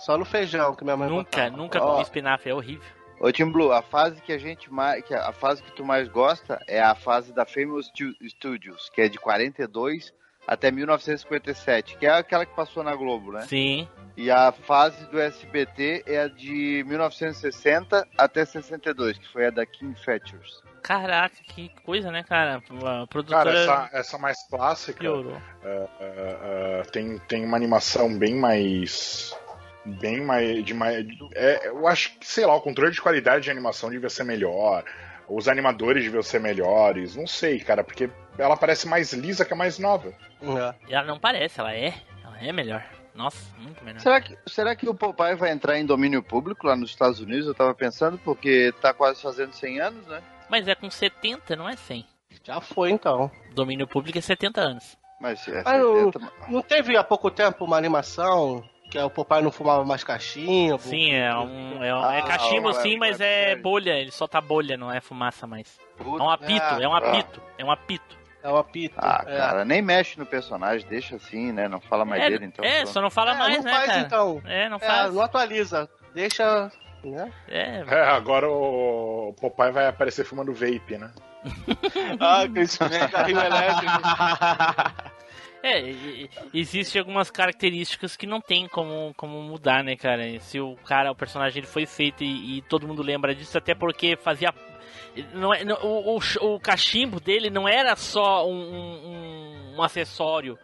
só 0.00 0.18
no 0.18 0.24
feijão 0.24 0.74
que 0.74 0.82
minha 0.84 0.96
mãe 0.96 1.08
Nunca, 1.08 1.30
botava. 1.42 1.56
nunca 1.56 1.80
comi 1.80 2.02
espinafre, 2.02 2.50
é 2.50 2.54
horrível. 2.54 2.84
Ô 3.20 3.30
Tim 3.30 3.50
Blue, 3.50 3.70
a 3.70 3.82
fase 3.82 4.20
que 4.22 4.32
a 4.32 4.38
gente 4.38 4.72
mais. 4.72 5.04
Que 5.04 5.14
a 5.14 5.30
fase 5.32 5.62
que 5.62 5.70
tu 5.72 5.84
mais 5.84 6.08
gosta 6.08 6.58
é 6.66 6.80
a 6.80 6.94
fase 6.94 7.32
da 7.34 7.44
Famous 7.44 7.86
Stu- 7.88 8.14
Studios, 8.26 8.90
que 8.94 9.02
é 9.02 9.08
de 9.08 9.18
42 9.18 10.12
até 10.48 10.70
1957, 10.70 11.98
que 11.98 12.06
é 12.06 12.10
aquela 12.10 12.46
que 12.46 12.54
passou 12.56 12.82
na 12.82 12.94
Globo, 12.96 13.30
né? 13.32 13.42
Sim. 13.42 13.86
E 14.16 14.30
a 14.30 14.50
fase 14.50 15.04
do 15.10 15.20
SBT 15.20 16.02
é 16.06 16.22
a 16.22 16.28
de 16.28 16.82
1960 16.86 18.08
até 18.16 18.44
62, 18.44 19.18
que 19.18 19.28
foi 19.28 19.46
a 19.46 19.50
da 19.50 19.64
King 19.66 19.94
Features. 20.02 20.62
Caraca, 20.82 21.36
que 21.44 21.68
coisa, 21.84 22.10
né, 22.10 22.22
cara? 22.24 22.56
A 23.02 23.06
produtora 23.06 23.44
Cara, 23.44 23.58
essa, 23.58 23.90
essa 23.92 24.18
mais 24.18 24.38
clássica 24.48 24.98
piorou. 24.98 25.36
é, 25.62 25.88
é, 26.00 26.38
é, 26.80 26.82
tem, 26.90 27.18
tem 27.28 27.44
uma 27.44 27.56
animação 27.56 28.18
bem 28.18 28.34
mais. 28.34 29.36
Bem 29.84 30.20
mais. 30.20 30.64
De 30.64 30.74
mais 30.74 31.06
é, 31.34 31.68
eu 31.68 31.86
acho 31.86 32.18
que, 32.18 32.26
sei 32.26 32.44
lá, 32.46 32.54
o 32.54 32.60
controle 32.60 32.92
de 32.92 33.00
qualidade 33.00 33.44
de 33.44 33.50
animação 33.50 33.90
devia 33.90 34.10
ser 34.10 34.24
melhor. 34.24 34.84
Os 35.28 35.48
animadores 35.48 36.04
deviam 36.04 36.22
ser 36.22 36.40
melhores. 36.40 37.14
Não 37.16 37.26
sei, 37.26 37.60
cara, 37.60 37.82
porque 37.84 38.10
ela 38.36 38.56
parece 38.56 38.86
mais 38.88 39.12
lisa 39.12 39.44
que 39.44 39.52
a 39.52 39.56
mais 39.56 39.78
nova. 39.78 40.12
É. 40.42 40.94
Ela 40.94 41.04
não 41.06 41.18
parece, 41.18 41.60
ela 41.60 41.72
é. 41.74 41.94
Ela 42.24 42.38
é 42.42 42.52
melhor. 42.52 42.84
Nossa, 43.14 43.38
muito 43.58 43.82
melhor. 43.84 44.00
Será 44.00 44.20
que, 44.20 44.36
será 44.46 44.76
que 44.76 44.88
o 44.88 44.94
Popeye 44.94 45.34
vai 45.34 45.50
entrar 45.50 45.78
em 45.78 45.84
domínio 45.86 46.22
público 46.22 46.66
lá 46.66 46.76
nos 46.76 46.90
Estados 46.90 47.20
Unidos? 47.20 47.46
Eu 47.46 47.54
tava 47.54 47.74
pensando, 47.74 48.18
porque 48.18 48.72
tá 48.80 48.92
quase 48.94 49.20
fazendo 49.20 49.52
100 49.52 49.80
anos, 49.80 50.06
né? 50.06 50.22
Mas 50.48 50.66
é 50.68 50.74
com 50.74 50.90
70, 50.90 51.54
não 51.56 51.68
é 51.68 51.76
100. 51.76 52.04
Já 52.44 52.60
foi 52.60 52.90
então. 52.90 53.30
Domínio 53.54 53.86
público 53.86 54.16
é 54.18 54.20
70 54.20 54.60
anos. 54.60 54.96
Mas 55.20 55.46
é 55.48 55.62
Ah, 55.66 55.76
eu- 55.76 56.06
70, 56.12 56.32
Não 56.48 56.62
teve 56.62 56.96
há 56.96 57.04
pouco 57.04 57.30
tempo 57.30 57.64
uma 57.64 57.76
animação 57.76 58.64
que 58.90 58.98
o 58.98 59.08
Popeye 59.10 59.42
não 59.42 59.52
fumava 59.52 59.84
mais 59.84 60.02
cachimbo? 60.04 60.78
Sim, 60.78 61.12
é 61.14 61.34
um. 61.34 61.82
É, 61.84 61.94
um- 61.94 62.10
é 62.10 62.18
Ah, 62.18 62.22
cachimbo, 62.22 62.70
é, 62.70 62.74
sim, 62.74 62.94
é, 62.94 62.98
mas 62.98 63.20
é 63.20 63.52
é 63.52 63.56
bolha. 63.56 63.92
Ele 63.92 64.10
solta 64.10 64.40
bolha, 64.40 64.76
não 64.76 64.92
é 64.92 65.00
fumaça 65.00 65.46
mais. 65.46 65.78
É 65.98 66.02
puta. 66.02 66.22
um 66.22 66.28
apito, 66.28 66.64
Ah, 66.64 66.78
é 66.80 66.88
um 66.88 66.94
apito, 66.94 67.42
é 67.58 67.64
um 67.64 67.70
apito. 67.70 68.20
É 68.42 68.48
uma 68.48 68.64
pita. 68.64 68.94
Ah, 68.96 69.22
é. 69.26 69.36
cara, 69.36 69.64
nem 69.66 69.82
mexe 69.82 70.18
no 70.18 70.24
personagem, 70.24 70.86
deixa 70.88 71.16
assim, 71.16 71.52
né? 71.52 71.68
Não 71.68 71.78
fala 71.78 72.06
mais 72.06 72.22
é, 72.22 72.30
dele, 72.30 72.46
então. 72.46 72.64
é, 72.64 72.86
só 72.86 72.98
não 73.02 73.10
fala 73.10 73.32
É, 73.32 73.34
mais, 73.38 73.56
não 73.58 73.64
né, 73.64 73.70
faz 73.70 73.86
cara? 73.86 74.00
então. 74.00 74.42
É, 74.46 74.66
não 74.70 74.76
É, 74.78 74.80
faz. 74.80 75.14
não 75.14 75.22
atualiza. 75.22 75.90
Deixa. 76.14 76.72
Né? 77.04 77.30
É, 77.48 77.84
É, 77.86 78.00
agora 78.08 78.48
o 78.48 79.34
Popeye 79.38 79.70
vai 79.72 79.86
aparecer 79.86 80.24
fumando 80.24 80.54
vape, 80.54 80.96
né? 80.98 81.10
Ah, 82.18 82.46
que 82.50 82.60
esse 82.60 82.78
carrinho 83.10 83.40
elétrico. 83.40 83.92
É, 85.62 85.82
existe 86.54 86.98
algumas 86.98 87.30
características 87.30 88.16
que 88.16 88.26
não 88.26 88.40
tem 88.40 88.66
como, 88.66 89.12
como 89.16 89.42
mudar, 89.42 89.84
né, 89.84 89.94
cara? 89.94 90.40
Se 90.40 90.58
o 90.58 90.74
cara, 90.86 91.10
o 91.12 91.14
personagem 91.14 91.58
ele 91.58 91.66
foi 91.66 91.84
feito 91.86 92.24
e, 92.24 92.58
e 92.58 92.62
todo 92.62 92.86
mundo 92.88 93.02
lembra 93.02 93.34
disso, 93.34 93.58
até 93.58 93.74
porque 93.74 94.16
fazia. 94.16 94.54
Não 95.34 95.52
é, 95.52 95.64
não- 95.64 95.76
o, 95.82 96.16
o, 96.18 96.54
o 96.54 96.60
cachimbo 96.60 97.20
dele 97.20 97.50
não 97.50 97.68
era 97.68 97.94
só 97.96 98.48
um, 98.48 98.54
um, 98.54 99.74
um 99.76 99.82
acessório. 99.82 100.58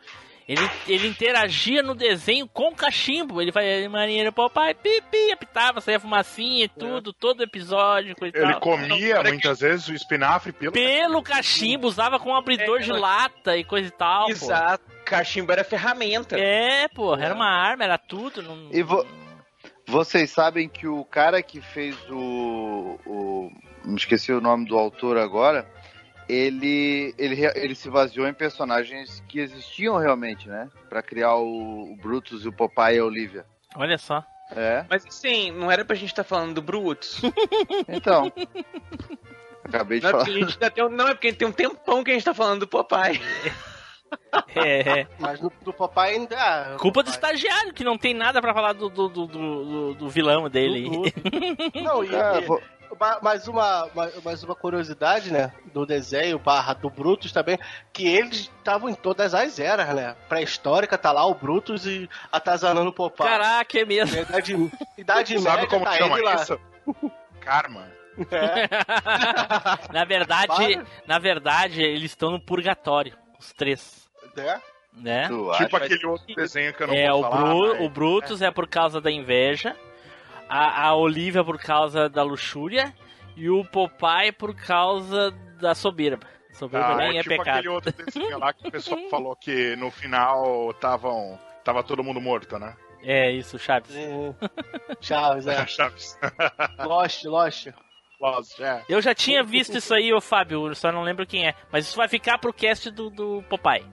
Ele, 0.48 0.70
ele 0.86 1.08
interagia 1.08 1.82
no 1.82 1.92
desenho 1.92 2.46
com 2.46 2.68
o 2.68 2.74
cachimbo. 2.74 3.42
Ele 3.42 3.50
fazia 3.50 3.90
maneira, 3.90 4.30
papai, 4.30 4.74
pipi, 4.74 5.32
apitava, 5.32 5.80
saía 5.80 5.98
fumacinha 5.98 6.66
e 6.66 6.68
tudo, 6.68 7.12
todo 7.12 7.42
episódio, 7.42 8.14
coisa 8.14 8.36
Ele 8.38 8.52
tal. 8.52 8.60
comia 8.60 9.22
muitas 9.24 9.58
vezes 9.58 9.88
o 9.88 9.94
espinafre 9.94 10.52
pelo. 10.52 10.70
Pelo 10.72 11.20
cachimbo, 11.20 11.88
usava 11.88 12.20
com 12.20 12.30
um 12.30 12.36
abridor 12.36 12.78
É, 12.78 12.82
de 12.84 12.92
lata 12.92 13.56
e 13.56 13.64
coisa 13.64 13.88
e 13.88 13.90
tal. 13.90 14.26
pô. 14.26 14.30
Exato. 14.30 14.84
Cachimbo 15.04 15.50
era 15.50 15.64
ferramenta. 15.64 16.38
É, 16.38 16.86
pô, 16.88 17.14
era 17.16 17.34
uma 17.34 17.48
arma, 17.50 17.82
era 17.84 17.98
tudo. 17.98 18.40
Não... 18.42 18.68
E 18.72 18.82
vo- 18.82 19.06
Vocês 19.86 20.30
sabem 20.30 20.68
que 20.68 20.86
o 20.86 21.04
cara 21.04 21.42
que 21.42 21.60
fez 21.60 21.96
o. 22.08 22.98
o 23.04 23.50
me 23.84 23.96
esqueci 23.96 24.32
o 24.32 24.40
nome 24.40 24.66
do 24.66 24.76
autor 24.76 25.16
agora. 25.16 25.64
Ele, 26.28 27.14
ele, 27.16 27.46
ele 27.54 27.74
se 27.74 27.88
baseou 27.88 28.26
em 28.26 28.34
personagens 28.34 29.22
que 29.28 29.38
existiam 29.38 29.96
realmente, 29.96 30.48
né? 30.48 30.68
Pra 30.88 31.00
criar 31.02 31.34
o, 31.36 31.92
o 31.92 31.96
Brutus 31.96 32.44
e 32.44 32.48
o 32.48 32.52
Popeye 32.52 32.96
e 32.96 32.98
a 32.98 33.04
Olivia. 33.04 33.46
Olha 33.76 33.96
só. 33.96 34.24
É, 34.52 34.84
Mas 34.88 35.04
assim, 35.06 35.50
não 35.50 35.70
era 35.72 35.84
pra 35.84 35.96
gente 35.96 36.10
estar 36.10 36.22
falando 36.24 36.54
do 36.54 36.62
Brutus. 36.62 37.20
então. 37.88 38.32
Acabei 39.64 39.98
de 39.98 40.04
Não 40.04 40.10
é, 40.20 40.24
falar. 40.24 40.86
um- 40.86 40.88
não, 40.90 41.08
é 41.08 41.14
porque 41.14 41.32
tem 41.32 41.48
um 41.48 41.52
tempão 41.52 42.04
que 42.04 42.10
a 42.12 42.14
gente 42.14 42.24
tá 42.24 42.32
falando 42.34 42.60
do 42.60 42.68
Popeye. 42.68 43.20
É, 44.54 45.00
é. 45.00 45.06
Mas 45.18 45.40
no, 45.40 45.52
do 45.62 45.72
Popeye 45.72 46.14
ainda. 46.14 46.36
ah, 46.38 46.76
Culpa 46.78 47.02
do 47.02 47.10
estagiário, 47.10 47.74
que 47.74 47.82
não 47.82 47.98
tem 47.98 48.14
nada 48.14 48.40
pra 48.40 48.54
falar 48.54 48.72
do, 48.72 48.88
do, 48.88 49.08
do, 49.08 49.26
do, 49.26 49.64
do- 49.64 49.94
do 49.94 50.08
vilão 50.08 50.48
dele. 50.48 50.88
Do- 50.88 51.02
Não, 51.82 52.04
e, 52.04 52.08
vou- 52.46 52.60
ma- 52.60 52.66
mais, 53.22 53.48
uma, 53.48 53.88
ma- 53.94 54.10
mais 54.24 54.42
uma 54.42 54.54
curiosidade, 54.54 55.32
né? 55.32 55.52
Do 55.72 55.84
desenho 55.86 56.38
barra 56.38 56.72
do 56.74 56.88
Brutus 56.90 57.32
também, 57.32 57.58
que 57.92 58.06
eles 58.06 58.50
estavam 58.58 58.88
em 58.88 58.94
todas 58.94 59.34
as 59.34 59.58
eras, 59.58 59.88
né? 59.94 60.14
Pré-histórica, 60.28 60.96
tá 60.98 61.12
lá 61.12 61.24
o 61.26 61.34
Brutus 61.34 61.86
e 61.86 62.08
atazanando 62.30 62.90
o 62.90 62.92
Popeye. 62.92 63.28
Caraca, 63.28 63.78
é 63.78 63.84
mesmo. 63.84 64.16
A 64.18 64.20
Idade, 64.22 64.70
idade 64.98 65.38
Sabe 65.40 65.56
média, 65.56 65.68
como 65.68 65.84
tá 65.84 65.92
chama 65.92 66.16
ele 66.16 66.24
lá. 66.24 66.34
isso? 66.36 66.60
Karma. 67.40 67.88
É, 68.30 69.92
Na 69.92 70.04
verdade, 70.04 70.46
Para. 70.74 70.86
na 71.06 71.18
verdade, 71.18 71.82
eles 71.82 72.10
estão 72.12 72.30
no 72.30 72.40
purgatório, 72.40 73.14
os 73.38 73.52
três. 73.52 74.08
né? 74.34 74.60
Né? 74.98 75.28
tu 75.28 75.52
Tipo 75.58 75.76
acha? 75.76 75.84
aquele 75.84 76.06
outro 76.06 76.34
desenho 76.34 76.72
que 76.72 76.82
eu 76.82 76.86
não 76.86 76.94
É, 76.94 77.10
vou 77.10 77.18
o, 77.20 77.22
falar. 77.22 77.36
Bru- 77.36 77.68
mas- 77.74 77.80
o 77.82 77.90
Brutus 77.90 78.40
é 78.40 78.50
por 78.50 78.66
causa 78.66 78.98
da 78.98 79.10
inveja, 79.10 79.76
a, 80.48 80.88
a 80.88 80.94
Olivia 80.94 81.42
por 81.44 81.58
causa 81.58 82.08
da 82.08 82.22
luxúria 82.22 82.94
e 83.36 83.48
o 83.50 83.64
Popeye 83.64 84.32
por 84.32 84.54
causa 84.54 85.30
da 85.60 85.74
soberba. 85.74 86.26
Soberba 86.52 86.86
Ah, 86.92 86.96
nem 86.96 87.16
é 87.16 87.20
é, 87.20 87.22
tipo 87.22 87.36
pecado. 87.36 87.48
aquele 87.50 87.68
outro 87.68 87.92
desenho 87.92 88.38
lá 88.38 88.52
que 88.54 88.66
o 88.66 88.70
pessoal 88.70 88.98
falou 89.10 89.36
que 89.36 89.76
no 89.76 89.90
final 89.90 90.72
tavam, 90.74 91.38
tava 91.64 91.82
todo 91.82 92.02
mundo 92.02 92.20
morto, 92.20 92.58
né? 92.58 92.74
É 93.02 93.30
isso, 93.30 93.58
Chaves. 93.58 93.94
Chaves, 95.00 95.46
é. 95.46 95.64
Chaves. 95.68 96.18
Lost, 96.84 97.24
Lost. 97.24 97.68
Lost, 98.20 98.58
é. 98.60 98.82
Eu 98.88 99.02
já 99.02 99.14
tinha 99.14 99.42
visto 99.42 99.76
isso 99.76 99.92
aí, 99.94 100.12
ô 100.12 100.20
Fábio, 100.20 100.74
só 100.74 100.90
não 100.90 101.02
lembro 101.02 101.26
quem 101.26 101.46
é. 101.46 101.54
Mas 101.70 101.86
isso 101.86 101.96
vai 101.96 102.08
ficar 102.08 102.38
pro 102.38 102.52
cast 102.52 102.90
do, 102.90 103.10
do 103.10 103.42
Popeye. 103.48 103.84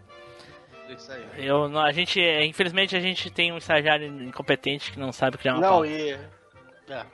Isso 0.90 1.12
aí. 1.12 1.26
Eu, 1.46 1.78
a 1.80 1.92
gente, 1.92 2.22
é, 2.22 2.46
infelizmente, 2.46 2.96
a 2.96 3.00
gente 3.00 3.30
tem 3.30 3.52
um 3.52 3.58
estagiário 3.58 4.08
incompetente 4.24 4.92
que 4.92 5.00
não 5.00 5.12
sabe 5.12 5.38
criar 5.38 5.56
uma 5.56 5.62
Não, 5.62 5.70
pauta. 5.74 5.88
e. 5.88 6.18
É. 6.90 7.06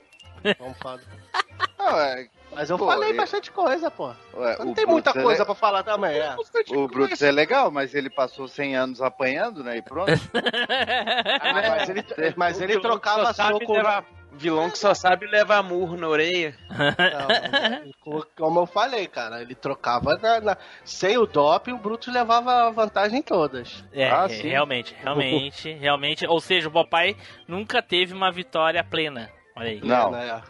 Vamos 0.57 0.77
falar. 0.79 0.99
Não, 1.77 1.99
é, 1.99 2.27
Mas 2.51 2.69
eu 2.69 2.77
Pô, 2.77 2.85
falei 2.87 3.11
e- 3.11 3.13
bastante 3.17 3.51
coisa, 3.51 3.89
pô. 3.91 4.13
ué, 4.33 4.57
Não 4.59 4.73
tem 4.73 4.85
muita 4.85 5.11
Brutus 5.11 5.15
é 5.15 5.23
coisa 5.23 5.45
pra 5.45 5.55
falar 5.55 5.83
também, 5.83 6.17
é. 6.17 6.35
O 6.69 6.87
Brutus 6.87 7.21
é 7.21 7.31
legal, 7.31 7.69
mas 7.71 7.93
ele 7.93 8.09
passou 8.09 8.47
100 8.47 8.75
anos 8.75 9.01
apanhando, 9.01 9.63
né? 9.63 9.77
E 9.77 9.81
pronto. 9.81 10.11
Mas 11.53 11.89
ele, 11.89 12.05
mas 12.35 12.61
ele 12.61 12.79
trocava 12.81 13.33
soco. 13.33 13.73
levar- 13.73 14.05
Vilão 14.31 14.69
que 14.69 14.77
só 14.77 14.93
sabe 14.93 15.25
levar 15.25 15.63
murro 15.63 15.97
na 15.97 16.07
orelha. 16.07 16.55
Não, 16.69 17.91
co- 17.99 18.25
como 18.37 18.59
eu 18.59 18.65
falei, 18.67 19.07
cara, 19.07 19.41
ele 19.41 19.55
trocava 19.55 20.17
na, 20.17 20.39
na- 20.39 20.57
sem 20.85 21.17
o 21.17 21.25
doping, 21.25 21.71
o 21.73 21.77
Brutus 21.79 22.13
levava 22.13 22.67
a 22.67 22.69
vantagem 22.69 23.19
em 23.19 23.23
todas. 23.23 23.83
É, 23.91 24.07
Ah, 24.09 24.27
é, 24.29 24.33
realmente, 24.33 24.95
realmente, 25.01 25.71
realmente. 25.73 26.27
Ou 26.27 26.39
seja, 26.39 26.67
o 26.67 26.71
Popeye 26.71 27.17
nunca 27.47 27.81
teve 27.81 28.13
uma 28.13 28.31
vitória 28.31 28.83
plena. 28.83 29.29
Olha 29.59 29.69
aí. 29.69 29.81
Não. 29.83 30.11
Né? 30.11 30.41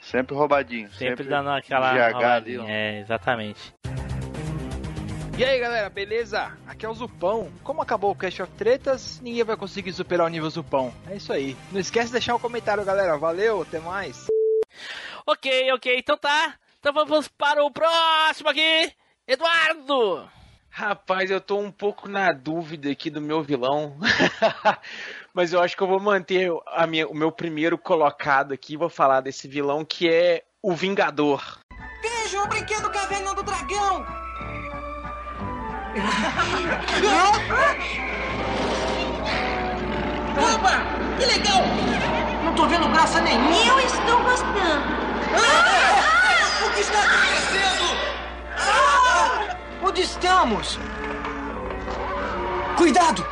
Sempre 0.00 0.34
roubadinho. 0.34 0.92
Sempre, 0.92 1.24
dando 1.24 1.48
aquela. 1.48 1.92
GH 1.92 1.96
ali, 1.96 2.12
roubadinha. 2.56 2.64
É, 2.68 3.00
exatamente. 3.00 3.74
E 5.36 5.44
aí 5.44 5.58
galera, 5.58 5.88
beleza? 5.88 6.56
Aqui 6.66 6.84
é 6.84 6.88
o 6.88 6.94
Zupão. 6.94 7.50
Como 7.64 7.82
acabou 7.82 8.12
o 8.12 8.14
Cast 8.14 8.42
of 8.42 8.52
Tretas, 8.52 9.18
ninguém 9.20 9.42
vai 9.42 9.56
conseguir 9.56 9.92
superar 9.92 10.26
o 10.26 10.30
nível 10.30 10.48
Zupão. 10.50 10.92
É 11.08 11.16
isso 11.16 11.32
aí. 11.32 11.56
Não 11.72 11.80
esquece 11.80 12.06
de 12.06 12.12
deixar 12.12 12.36
um 12.36 12.38
comentário, 12.38 12.84
galera. 12.84 13.16
Valeu, 13.16 13.62
até 13.62 13.80
mais. 13.80 14.26
Ok, 15.26 15.72
ok, 15.72 15.98
então 15.98 16.18
tá. 16.18 16.54
Então 16.78 16.92
vamos 16.92 17.26
para 17.26 17.64
o 17.64 17.70
próximo 17.70 18.50
aqui. 18.50 18.92
Eduardo! 19.26 20.28
Rapaz, 20.68 21.30
eu 21.30 21.40
tô 21.40 21.58
um 21.58 21.70
pouco 21.70 22.08
na 22.08 22.30
dúvida 22.32 22.90
aqui 22.90 23.08
do 23.08 23.20
meu 23.20 23.42
vilão. 23.42 23.96
Mas 25.34 25.52
eu 25.52 25.60
acho 25.60 25.76
que 25.76 25.82
eu 25.82 25.88
vou 25.88 25.98
manter 25.98 26.48
a 26.68 26.86
minha- 26.86 27.08
o 27.08 27.14
meu 27.14 27.32
primeiro 27.32 27.76
colocado 27.76 28.52
aqui. 28.54 28.76
Vou 28.76 28.88
falar 28.88 29.20
desse 29.20 29.48
vilão 29.48 29.84
que 29.84 30.08
é 30.08 30.44
o 30.62 30.72
Vingador. 30.72 31.58
Veja 32.00 32.40
o 32.40 32.46
brinquedo 32.46 32.88
Caverna 32.90 33.34
do 33.34 33.42
Dragão! 33.42 34.06
Opa! 40.36 40.82
Que 41.18 41.26
legal! 41.26 41.62
Não 42.44 42.54
tô 42.54 42.66
vendo 42.66 42.88
graça 42.88 43.20
nenhuma! 43.20 43.50
Eu 43.56 43.80
estou 43.80 44.22
gostando. 44.22 44.54
Ah! 45.36 46.66
O 46.66 46.70
que 46.74 46.80
está 46.80 46.98
acontecendo? 46.98 47.84
Ah! 48.58 49.56
Onde 49.82 50.02
estamos? 50.02 50.78
Cuidado! 52.76 53.24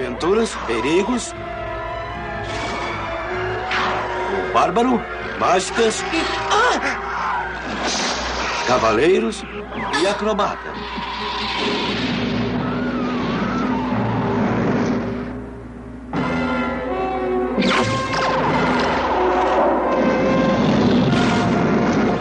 Aventuras, 0.00 0.56
perigos. 0.66 1.34
O 4.32 4.52
bárbaro, 4.54 4.98
mágicas, 5.38 6.02
cavaleiros 8.66 9.44
e 10.00 10.06
acrobata. 10.06 10.72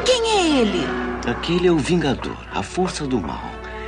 Quem 0.04 0.32
é 0.32 0.60
ele? 0.60 0.86
Aquele 1.32 1.70
é 1.70 1.72
o 1.72 1.78
Vingador, 1.78 2.36
a 2.54 2.62
força 2.62 3.08
do 3.08 3.22
mal. 3.22 3.40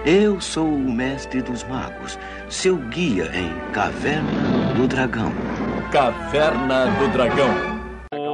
Eu 0.06 0.40
sou 0.42 0.66
o 0.66 0.92
mestre 0.92 1.42
dos 1.42 1.64
magos, 1.64 2.18
seu 2.50 2.76
guia 2.78 3.26
em 3.36 3.72
Caverna 3.72 4.74
do 4.76 4.88
Dragão. 4.88 5.32
Caverna 5.92 6.86
do 6.98 7.08
Dragão. 7.10 7.82
Oh, 8.14 8.28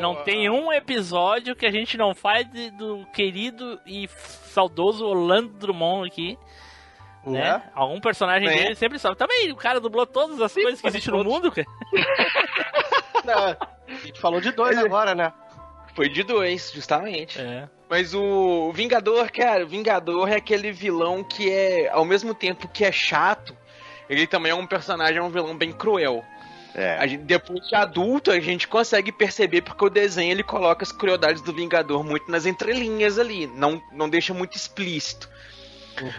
não 0.00 0.14
tem 0.24 0.48
um 0.48 0.72
episódio 0.72 1.54
que 1.54 1.66
a 1.66 1.70
gente 1.70 1.98
não 1.98 2.14
faz 2.14 2.48
de- 2.50 2.70
do 2.70 3.04
querido 3.12 3.78
e 3.84 4.08
saudoso 4.08 5.04
Orlando 5.06 5.48
Drummond 5.50 6.06
aqui. 6.08 6.38
Né? 7.26 7.42
Né? 7.42 7.62
Algum 7.74 8.00
personagem 8.00 8.48
Né? 8.48 8.54
dele 8.56 8.74
sempre 8.74 8.98
sobe. 8.98 9.16
Também, 9.16 9.52
o 9.52 9.56
cara 9.56 9.80
dublou 9.80 10.06
todas 10.06 10.40
as 10.40 10.54
coisas 10.54 10.80
que 10.80 10.86
existem 10.86 11.12
no 11.12 11.22
mundo, 11.24 11.52
cara. 11.52 11.66
Não, 13.24 13.34
a 13.44 13.56
gente 14.06 14.18
falou 14.18 14.40
de 14.40 14.50
dois 14.52 14.78
agora, 14.78 15.14
né? 15.14 15.30
Foi 15.94 16.08
de 16.08 16.22
dois, 16.22 16.72
justamente. 16.72 17.38
É. 17.38 17.68
Mas 17.88 18.12
o 18.14 18.70
Vingador, 18.72 19.30
cara, 19.32 19.64
o 19.64 19.68
Vingador 19.68 20.28
é 20.28 20.36
aquele 20.36 20.70
vilão 20.70 21.24
que 21.24 21.50
é, 21.50 21.88
ao 21.88 22.04
mesmo 22.04 22.34
tempo 22.34 22.68
que 22.68 22.84
é 22.84 22.92
chato, 22.92 23.56
ele 24.10 24.26
também 24.26 24.52
é 24.52 24.54
um 24.54 24.66
personagem, 24.66 25.16
é 25.18 25.22
um 25.22 25.30
vilão 25.30 25.56
bem 25.56 25.72
cruel. 25.72 26.24
É. 26.74 27.08
Gente- 27.08 27.22
depois 27.24 27.66
de 27.66 27.74
adulto, 27.74 28.30
a 28.30 28.38
gente 28.38 28.68
consegue 28.68 29.10
perceber 29.10 29.62
porque 29.62 29.84
o 29.84 29.88
desenho 29.90 30.30
ele 30.32 30.42
coloca 30.42 30.84
as 30.84 30.92
crueldades 30.92 31.40
do 31.42 31.52
Vingador 31.52 32.04
muito 32.04 32.30
nas 32.30 32.44
entrelinhas 32.46 33.18
ali, 33.18 33.46
não, 33.46 33.82
não 33.92 34.08
deixa 34.08 34.34
muito 34.34 34.54
explícito. 34.56 35.28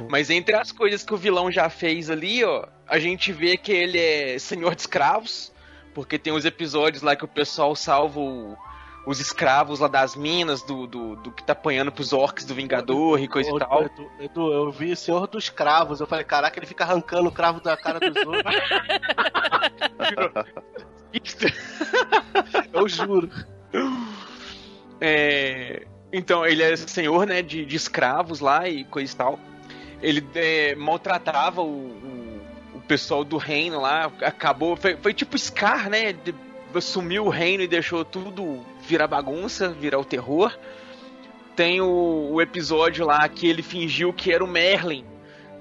Mas 0.09 0.29
entre 0.29 0.55
as 0.55 0.71
coisas 0.73 1.03
que 1.03 1.13
o 1.13 1.17
vilão 1.17 1.49
já 1.49 1.69
fez 1.69 2.09
ali, 2.09 2.43
ó, 2.43 2.65
a 2.85 2.99
gente 2.99 3.31
vê 3.31 3.55
que 3.55 3.71
ele 3.71 3.97
é 3.97 4.37
senhor 4.37 4.75
de 4.75 4.81
escravos, 4.81 5.53
porque 5.93 6.17
tem 6.19 6.33
os 6.33 6.43
episódios 6.43 7.01
lá 7.01 7.15
que 7.15 7.23
o 7.23 7.27
pessoal 7.29 7.73
salva 7.75 8.19
o- 8.19 8.57
os 9.09 9.19
escravos 9.19 9.79
lá 9.79 9.87
das 9.87 10.15
minas, 10.15 10.61
do, 10.61 10.85
do, 10.85 11.15
do 11.15 11.31
que 11.31 11.43
tá 11.43 11.53
apanhando 11.53 11.91
pros 11.91 12.13
orcs 12.13 12.45
do 12.45 12.53
Vingador 12.53 13.19
e 13.19 13.27
coisa 13.27 13.51
Ô, 13.51 13.55
e 13.55 13.59
tal. 13.59 13.81
Edu, 13.81 14.11
Edu, 14.19 14.53
eu 14.53 14.71
vi 14.71 14.95
Senhor 14.95 15.25
dos 15.25 15.49
Cravos. 15.49 15.99
Eu 15.99 16.05
falei, 16.05 16.23
caraca, 16.23 16.59
ele 16.59 16.67
fica 16.67 16.83
arrancando 16.83 17.27
o 17.27 17.31
cravo 17.31 17.59
da 17.59 17.75
cara 17.75 17.99
dos 17.99 18.15
outros. 18.23 18.55
eu 22.71 22.87
juro. 22.87 23.31
É, 25.01 25.87
então, 26.13 26.45
ele 26.45 26.61
é 26.61 26.75
senhor, 26.75 27.25
né, 27.25 27.41
de, 27.41 27.65
de 27.65 27.75
escravos 27.75 28.39
lá 28.39 28.69
e 28.69 28.83
coisa 28.83 29.11
e 29.11 29.15
tal. 29.15 29.39
Ele 30.03 30.23
é, 30.35 30.75
maltratava 30.75 31.63
o, 31.63 31.65
o, 31.65 32.41
o 32.75 32.81
pessoal 32.81 33.23
do 33.23 33.37
reino 33.37 33.81
lá, 33.81 34.11
acabou. 34.21 34.75
Foi, 34.75 34.95
foi 34.97 35.15
tipo 35.15 35.35
Scar, 35.35 35.89
né? 35.89 36.13
de- 36.13 36.48
assumiu 36.75 37.25
o 37.25 37.29
reino 37.29 37.63
e 37.63 37.67
deixou 37.67 38.03
tudo 38.05 38.65
virar 38.81 39.07
bagunça, 39.07 39.69
virar 39.69 39.99
o 39.99 40.05
terror. 40.05 40.55
Tem 41.55 41.81
o, 41.81 42.29
o 42.31 42.41
episódio 42.41 43.05
lá 43.05 43.27
que 43.27 43.47
ele 43.47 43.61
fingiu 43.61 44.13
que 44.13 44.31
era 44.31 44.43
o 44.43 44.47
Merlin 44.47 45.03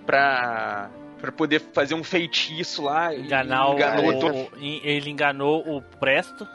pra, 0.06 0.90
pra 1.20 1.32
poder 1.32 1.60
fazer 1.72 1.94
um 1.94 2.04
feitiço 2.04 2.82
lá. 2.82 3.14
Enganar 3.14 3.70
o, 3.70 3.74
enganou 3.74 4.08
o- 4.16 4.20
todo- 4.20 4.34
o- 4.34 4.50
ele 4.60 5.10
enganou 5.10 5.60
o 5.66 5.82
Presto. 5.82 6.46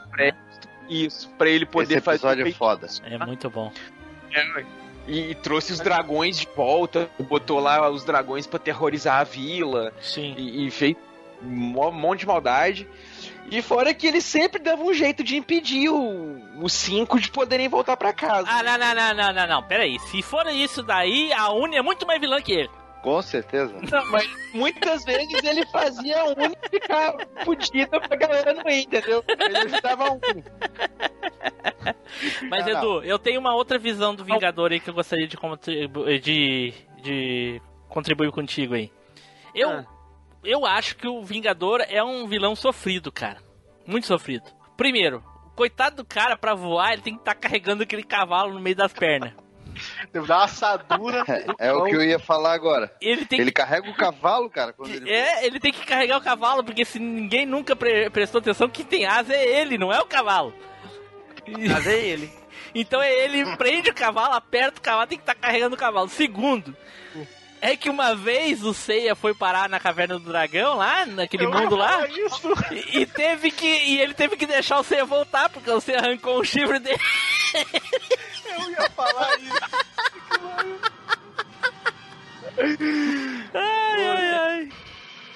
Isso, 0.89 1.29
pra 1.37 1.49
ele 1.49 1.65
poder 1.65 1.95
Esse 1.95 2.01
fazer. 2.05 2.17
episódio 2.17 2.47
é 2.47 2.51
foda. 2.51 2.87
É 3.03 3.17
muito 3.25 3.49
bom. 3.49 3.71
É, 4.33 4.65
e, 5.07 5.31
e 5.31 5.35
trouxe 5.35 5.73
os 5.73 5.79
dragões 5.79 6.39
de 6.39 6.47
volta, 6.55 7.09
botou 7.19 7.59
lá 7.59 7.89
os 7.89 8.03
dragões 8.03 8.47
pra 8.47 8.59
terrorizar 8.59 9.19
a 9.19 9.23
vila. 9.23 9.93
Sim. 10.01 10.33
E, 10.37 10.67
e 10.67 10.71
fez 10.71 10.95
um 11.41 11.47
mo- 11.49 11.91
monte 11.91 12.21
de 12.21 12.27
maldade. 12.27 12.87
E 13.51 13.61
fora 13.61 13.93
que 13.93 14.07
ele 14.07 14.21
sempre 14.21 14.61
dava 14.61 14.81
um 14.81 14.93
jeito 14.93 15.23
de 15.23 15.35
impedir 15.37 15.89
o- 15.89 16.41
os 16.63 16.73
cinco 16.73 17.19
de 17.19 17.29
poderem 17.29 17.67
voltar 17.67 17.95
pra 17.97 18.11
casa. 18.13 18.47
Ah, 18.49 18.63
não, 18.63 18.77
não, 18.77 18.95
não, 18.95 19.13
não, 19.13 19.33
não, 19.33 19.47
não. 19.47 19.63
Pera 19.63 19.83
aí. 19.83 19.99
Se 19.99 20.21
for 20.21 20.47
isso 20.47 20.81
daí, 20.81 21.31
a 21.33 21.51
Uni 21.51 21.75
é 21.77 21.81
muito 21.81 22.05
mais 22.07 22.19
vilã 22.19 22.41
que 22.41 22.51
ele. 22.53 22.69
Com 23.03 23.21
certeza. 23.21 23.73
Não, 23.91 24.05
mas 24.11 24.27
muitas 24.53 25.03
vezes 25.03 25.43
ele 25.43 25.65
fazia 25.67 26.21
a 26.21 26.25
Uni 26.25 26.55
ficar 26.71 27.13
fodida 27.43 27.99
pra 27.99 28.15
galera 28.15 28.53
não 28.53 28.63
ir, 28.71 28.83
entendeu? 28.83 29.23
Ele 29.27 29.57
ajudava 29.57 30.07
a 30.07 30.11
Uni. 30.13 30.43
Mas, 32.49 32.65
Não, 32.65 32.71
Edu, 32.71 33.03
eu 33.03 33.19
tenho 33.19 33.39
uma 33.39 33.53
outra 33.53 33.77
visão 33.77 34.15
do 34.15 34.23
Vingador 34.23 34.71
aí 34.71 34.79
que 34.79 34.89
eu 34.89 34.93
gostaria 34.93 35.27
de, 35.27 35.35
contribu 35.35 36.05
de, 36.19 36.73
de 37.01 37.61
contribuir 37.89 38.31
contigo 38.31 38.73
aí. 38.75 38.91
Eu, 39.53 39.69
Ah. 39.69 39.85
Eu 40.43 40.65
acho 40.65 40.95
que 40.95 41.07
o 41.07 41.23
Vingador 41.23 41.83
é 41.87 42.03
um 42.03 42.27
vilão 42.27 42.55
sofrido, 42.55 43.11
cara. 43.11 43.37
Muito 43.85 44.07
sofrido. 44.07 44.43
Primeiro, 44.77 45.23
coitado 45.55 45.97
do 45.97 46.05
cara, 46.05 46.37
pra 46.37 46.53
voar, 46.55 46.93
ele 46.93 47.01
tem 47.01 47.13
que 47.13 47.21
estar 47.21 47.35
carregando 47.35 47.83
aquele 47.83 48.03
cavalo 48.03 48.53
no 48.53 48.59
meio 48.59 48.75
das 48.75 48.91
pernas. 48.93 49.33
Deve 50.11 50.27
dar 50.27 50.37
uma 50.37 50.43
assadura. 50.45 51.23
É 51.59 51.73
o 51.73 51.85
que 51.85 51.95
eu 51.95 52.03
ia 52.03 52.19
falar 52.19 52.53
agora. 52.53 52.95
Ele 53.01 53.25
tem 53.25 53.39
Ele 53.41 53.51
carrega 53.51 53.89
o 53.89 53.95
cavalo, 53.95 54.47
cara, 54.49 54.71
quando 54.71 54.93
ele. 54.93 55.09
É, 55.09 55.45
ele 55.45 55.59
tem 55.59 55.71
que 55.73 55.83
carregar 55.85 56.17
o 56.17 56.23
cavalo, 56.23 56.63
porque 56.63 56.85
se 56.85 56.99
ninguém 56.99 57.45
nunca 57.45 57.75
pre- 57.75 58.09
prestou 58.11 58.39
atenção, 58.39 58.69
quem 58.69 58.85
tem 58.85 59.05
asa 59.05 59.33
é 59.33 59.61
ele, 59.61 59.77
não 59.77 59.91
é 59.91 59.99
o 59.99 60.05
cavalo. 60.05 60.53
Mas 61.69 61.87
é 61.87 61.97
ele. 61.99 62.31
Então 62.75 62.99
é 62.99 63.11
ele 63.25 63.55
prende 63.55 63.91
o 63.91 63.93
cavalo, 63.93 64.33
aperta 64.33 64.79
o 64.79 64.81
cavalo, 64.81 65.05
tem 65.07 65.17
que 65.19 65.21
estar 65.21 65.35
carregando 65.35 65.75
o 65.75 65.77
cavalo. 65.77 66.09
Segundo, 66.09 66.75
é 67.71 67.77
que 67.77 67.89
uma 67.89 68.13
vez 68.13 68.63
o 68.63 68.73
Seiya 68.73 69.15
foi 69.15 69.33
parar 69.33 69.69
na 69.69 69.79
caverna 69.79 70.19
do 70.19 70.25
dragão 70.31 70.75
lá, 70.77 71.05
naquele 71.05 71.47
mundo 71.47 71.75
lá, 71.75 72.05
e, 72.71 72.99
e 72.99 73.05
teve 73.05 73.49
que 73.51 73.65
e 73.67 74.01
ele 74.01 74.13
teve 74.13 74.35
que 74.35 74.45
deixar 74.45 74.79
o 74.79 74.83
Seiya 74.83 75.05
voltar 75.05 75.49
porque 75.49 75.69
o 75.71 75.79
Seiya 75.79 75.99
arrancou 76.01 76.39
o 76.39 76.43
chifre 76.43 76.79
dele. 76.79 76.99
Eu 77.55 78.69
ia 78.71 78.89
falar 78.91 79.37
isso. 79.39 79.59
Ai, 83.53 84.07
ai, 84.07 84.35
ai. 84.35 84.69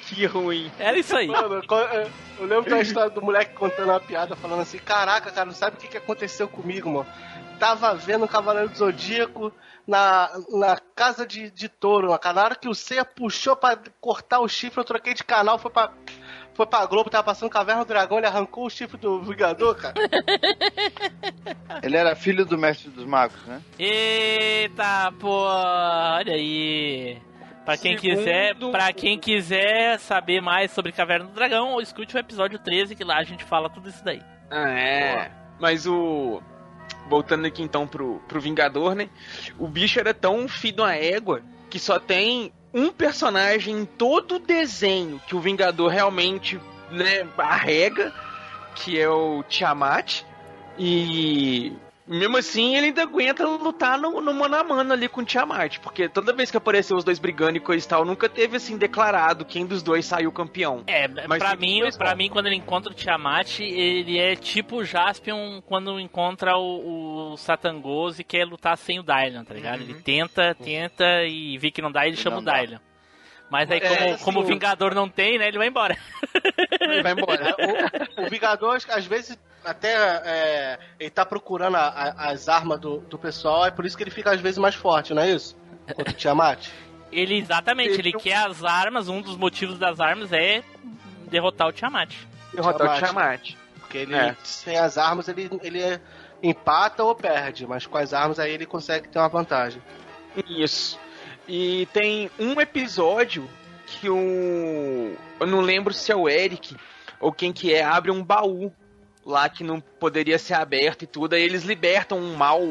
Que 0.08 0.26
ruim. 0.26 0.72
Era 0.80 0.98
isso 0.98 1.16
aí. 1.16 1.28
Mano, 1.28 1.56
eu- 1.70 1.78
eu, 1.78 2.12
eu 2.40 2.46
lembro 2.46 2.70
da 2.70 2.80
história 2.82 3.10
do 3.10 3.22
moleque 3.22 3.54
contando 3.56 3.90
uma 3.90 4.00
piada, 4.00 4.36
falando 4.36 4.62
assim: 4.62 4.78
Caraca, 4.80 5.32
cara, 5.32 5.46
não 5.46 5.54
sabe 5.54 5.78
o 5.78 5.80
que, 5.80 5.88
que 5.88 5.98
aconteceu 5.98 6.48
comigo, 6.48 6.90
mano? 6.90 7.08
Tava 7.60 7.94
vendo 7.96 8.26
o 8.26 8.28
Cavaleiro 8.28 8.70
do 8.70 8.78
Zodíaco 8.78 9.52
na, 9.88 10.30
na 10.52 10.78
casa 10.96 11.26
de, 11.26 11.50
de 11.50 11.70
touro, 11.70 12.08
na 12.10 12.44
hora 12.44 12.56
que 12.56 12.68
o 12.68 12.76
Seiya 12.76 13.06
puxou 13.06 13.56
pra 13.56 13.78
cortar 14.02 14.40
o 14.42 14.48
chifre, 14.48 14.80
eu 14.80 14.84
troquei 14.86 15.14
de 15.14 15.24
canal, 15.24 15.58
foi 15.58 15.72
pra. 15.72 15.92
Foi 16.54 16.66
pra 16.66 16.84
Globo, 16.88 17.08
tava 17.08 17.24
passando 17.24 17.52
Caverna 17.52 17.86
do 17.86 17.88
Dragão, 17.88 18.18
ele 18.18 18.26
arrancou 18.26 18.66
o 18.66 18.70
chifre 18.70 18.98
do 18.98 19.22
Vingador, 19.22 19.76
cara. 19.76 19.94
Ele 21.84 21.96
era 21.96 22.16
filho 22.16 22.44
do 22.48 22.58
mestre 22.58 22.90
dos 22.90 23.06
magos, 23.06 23.40
né? 23.46 23.62
Eita, 23.78 25.12
pô, 25.20 25.44
olha 25.46 26.34
aí. 26.34 27.22
Pra 27.64 27.78
quem 27.78 27.98
Segundo- 27.98 28.18
quiser, 28.18 28.56
para 28.72 28.92
quem 28.94 29.20
quiser 29.20 30.00
saber 30.00 30.42
mais 30.42 30.72
sobre 30.72 30.92
Caverna 30.92 31.26
do 31.26 31.34
Dragão, 31.34 31.80
escute 31.80 32.16
o 32.16 32.20
episódio 32.20 32.58
13 32.58 32.96
que 32.96 33.04
lá 33.04 33.18
a 33.18 33.24
gente 33.24 33.44
fala 33.44 33.70
tudo 33.70 33.90
isso 33.90 34.04
daí. 34.04 34.22
Ah, 34.50 34.70
é. 34.72 35.32
Mas 35.60 35.86
o. 35.86 36.42
Voltando 37.10 37.46
aqui 37.46 37.62
então 37.62 37.88
pro, 37.88 38.22
pro 38.28 38.42
Vingador, 38.42 38.96
né? 38.96 39.10
O 39.58 39.68
bicho 39.68 40.00
era 40.00 40.14
tão 40.14 40.48
de 40.48 40.82
uma 40.82 40.96
égua 40.96 41.42
que 41.70 41.80
só 41.80 42.00
tem 42.00 42.52
um 42.74 42.92
personagem 42.92 43.80
em 43.80 43.86
todo 43.86 44.36
o 44.36 44.40
desenho 44.40 45.22
que 45.28 45.36
o 45.36 45.40
Vingador 45.40 45.90
realmente, 45.90 46.60
né, 46.92 47.28
arrega, 47.38 48.14
que 48.76 49.00
é 49.00 49.10
o 49.10 49.44
Tiamat. 49.44 50.24
E 50.78 51.74
mesmo 52.08 52.38
assim 52.38 52.76
ele 52.76 52.88
ainda 52.88 53.04
aguenta 53.04 53.46
lutar 53.46 53.98
no, 53.98 54.22
no 54.22 54.34
mano 54.34 54.56
a 54.56 54.64
mano 54.64 54.94
ali 54.94 55.08
com 55.08 55.22
o 55.22 55.26
Tiamat. 55.26 55.80
Porque 55.80 56.08
toda 56.08 56.34
vez 56.34 56.50
que 56.50 56.58
apareceu 56.58 56.98
os 56.98 57.04
dois 57.04 57.20
brigando 57.20 57.58
e 57.58 57.60
coisa 57.60 57.86
e 57.86 57.90
tal, 57.90 58.06
nunca 58.06 58.30
teve 58.30 58.58
assim 58.58 58.78
declarado 58.78 59.46
quem 59.46 59.66
dos 59.66 59.84
dois 59.84 60.06
saiu 60.06 60.32
campeão. 60.32 60.84
É, 60.88 61.08
Mas 61.28 61.40
pra 61.40 61.56
mim, 61.56 61.82
pontos. 61.82 62.18
mim, 62.18 62.30
quando 62.30 62.48
ele 62.48 62.56
encontra 62.56 62.92
o 62.92 62.96
Tiamat, 62.96 63.60
ele 63.60 64.18
é 64.18 64.36
tipo 64.36 64.78
o 64.78 64.86
Jaspion 64.86 65.62
quando 65.62 66.00
encontra 66.00 66.58
o, 66.58 67.34
o 67.34 67.38
Satangose 67.38 68.22
e 68.22 68.26
quer 68.26 68.46
lutar 68.46 68.78
sem 68.78 69.00
o 69.00 69.04
Dylan, 69.04 69.44
tá 69.44 69.54
ligado? 69.54 69.82
Ele 69.82 69.96
tenta, 69.96 70.56
tenta 70.56 71.24
e 71.26 71.58
vê 71.58 71.72
que 71.72 71.82
não 71.82 71.92
dá, 71.92 72.08
ele 72.08 72.18
chama 72.18 72.42
não 72.42 72.52
o. 72.52 72.56
Dylan. 72.56 72.80
Mas 73.50 73.70
aí, 73.72 73.80
É, 73.80 73.88
como, 73.90 74.14
assim, 74.14 74.24
como 74.26 74.40
o 74.42 74.44
Vingador 74.44 74.94
não 74.94 75.08
tem, 75.08 75.38
né, 75.40 75.48
ele 75.48 75.58
vai 75.58 75.68
embora. 75.68 75.98
Ele 76.82 77.02
vai 77.04 77.14
embora. 77.14 77.56
o, 78.18 78.26
o 78.26 78.30
Vingador, 78.30 78.78
às 78.90 79.06
vezes, 79.06 79.38
até 79.64 79.94
é, 80.26 80.80
ele 81.00 81.10
tá 81.10 81.26
procurando 81.26 81.76
a- 81.76 81.88
a- 81.88 82.30
as 82.32 82.50
armas 82.50 82.80
do, 82.80 82.98
do 83.00 83.18
pessoal, 83.18 83.66
é 83.66 83.72
por 83.72 83.86
isso 83.86 83.96
que 83.96 84.04
ele 84.04 84.12
fica 84.12 84.32
às 84.32 84.42
vezes 84.42 84.58
mais 84.58 84.76
forte, 84.76 85.14
não 85.14 85.22
é 85.22 85.30
isso? 85.32 85.56
Contra 85.96 86.12
o 86.12 86.14
Tiamat. 86.16 86.68
Ele, 87.12 87.36
exatamente, 87.38 87.94
ele 88.00 88.10
Ele- 88.10 88.20
quer 88.20 88.36
as 88.46 88.64
armas, 88.66 89.08
um 89.08 89.22
dos 89.22 89.38
motivos 89.38 89.80
das 89.80 90.00
armas 90.02 90.34
é 90.34 90.62
derrotar 91.30 91.68
o 91.68 91.72
Tiamat. 91.72 92.14
Derrotar 92.54 92.96
o 92.96 93.00
Tiamat. 93.00 93.42
Tiamat. 93.42 93.56
Porque 93.80 93.98
ele, 94.00 94.14
É. 94.16 94.36
sem 94.44 94.78
as 94.78 94.98
armas, 94.98 95.30
ele, 95.30 95.50
ele 95.64 95.82
é- 95.82 96.02
empata 96.44 97.02
ou 97.04 97.16
perde, 97.16 97.66
mas 97.66 97.86
com 97.88 97.98
as 97.98 98.14
armas 98.14 98.38
aí 98.40 98.52
ele 98.52 98.66
consegue 98.66 99.08
ter 99.08 99.18
uma 99.20 99.30
vantagem. 99.30 99.82
Isso. 100.48 101.00
E 101.48 101.88
tem 101.94 102.30
um 102.38 102.60
episódio 102.60 103.50
que 103.86 104.10
o. 104.10 105.16
Eu 105.40 105.48
não 105.48 105.62
lembro 105.62 105.94
se 105.94 106.12
é 106.12 106.16
o 106.16 106.28
Eric 106.28 106.76
ou 107.20 107.32
quem 107.32 107.54
que 107.54 107.74
é, 107.74 107.84
abre 107.84 108.12
um 108.12 108.24
baú 108.24 108.72
lá 109.26 109.50
que 109.50 109.64
não 109.64 109.80
poderia 109.80 110.38
ser 110.38 110.56
aberto 110.56 111.04
e 111.04 111.08
tudo. 111.08 111.34
Aí 111.34 111.42
eles 111.42 111.64
libertam 111.64 112.20
um 112.20 112.36
mal 112.36 112.62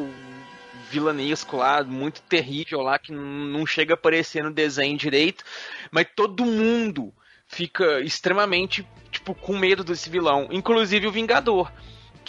vilanesco 0.89 1.57
lá, 1.57 1.83
muito 1.83 2.21
terrível 2.21 2.81
lá, 2.81 2.97
que 2.97 3.11
não 3.11 3.65
chega 3.65 3.93
a 3.93 3.95
aparecer 3.95 4.43
no 4.43 4.51
desenho 4.51 4.97
direito. 4.97 5.43
Mas 5.91 6.07
todo 6.15 6.45
mundo 6.45 7.13
fica 7.47 7.99
extremamente, 8.01 8.87
tipo, 9.11 9.33
com 9.33 9.57
medo 9.57 9.83
desse 9.83 10.09
vilão. 10.09 10.47
Inclusive 10.51 11.07
o 11.07 11.11
Vingador. 11.11 11.71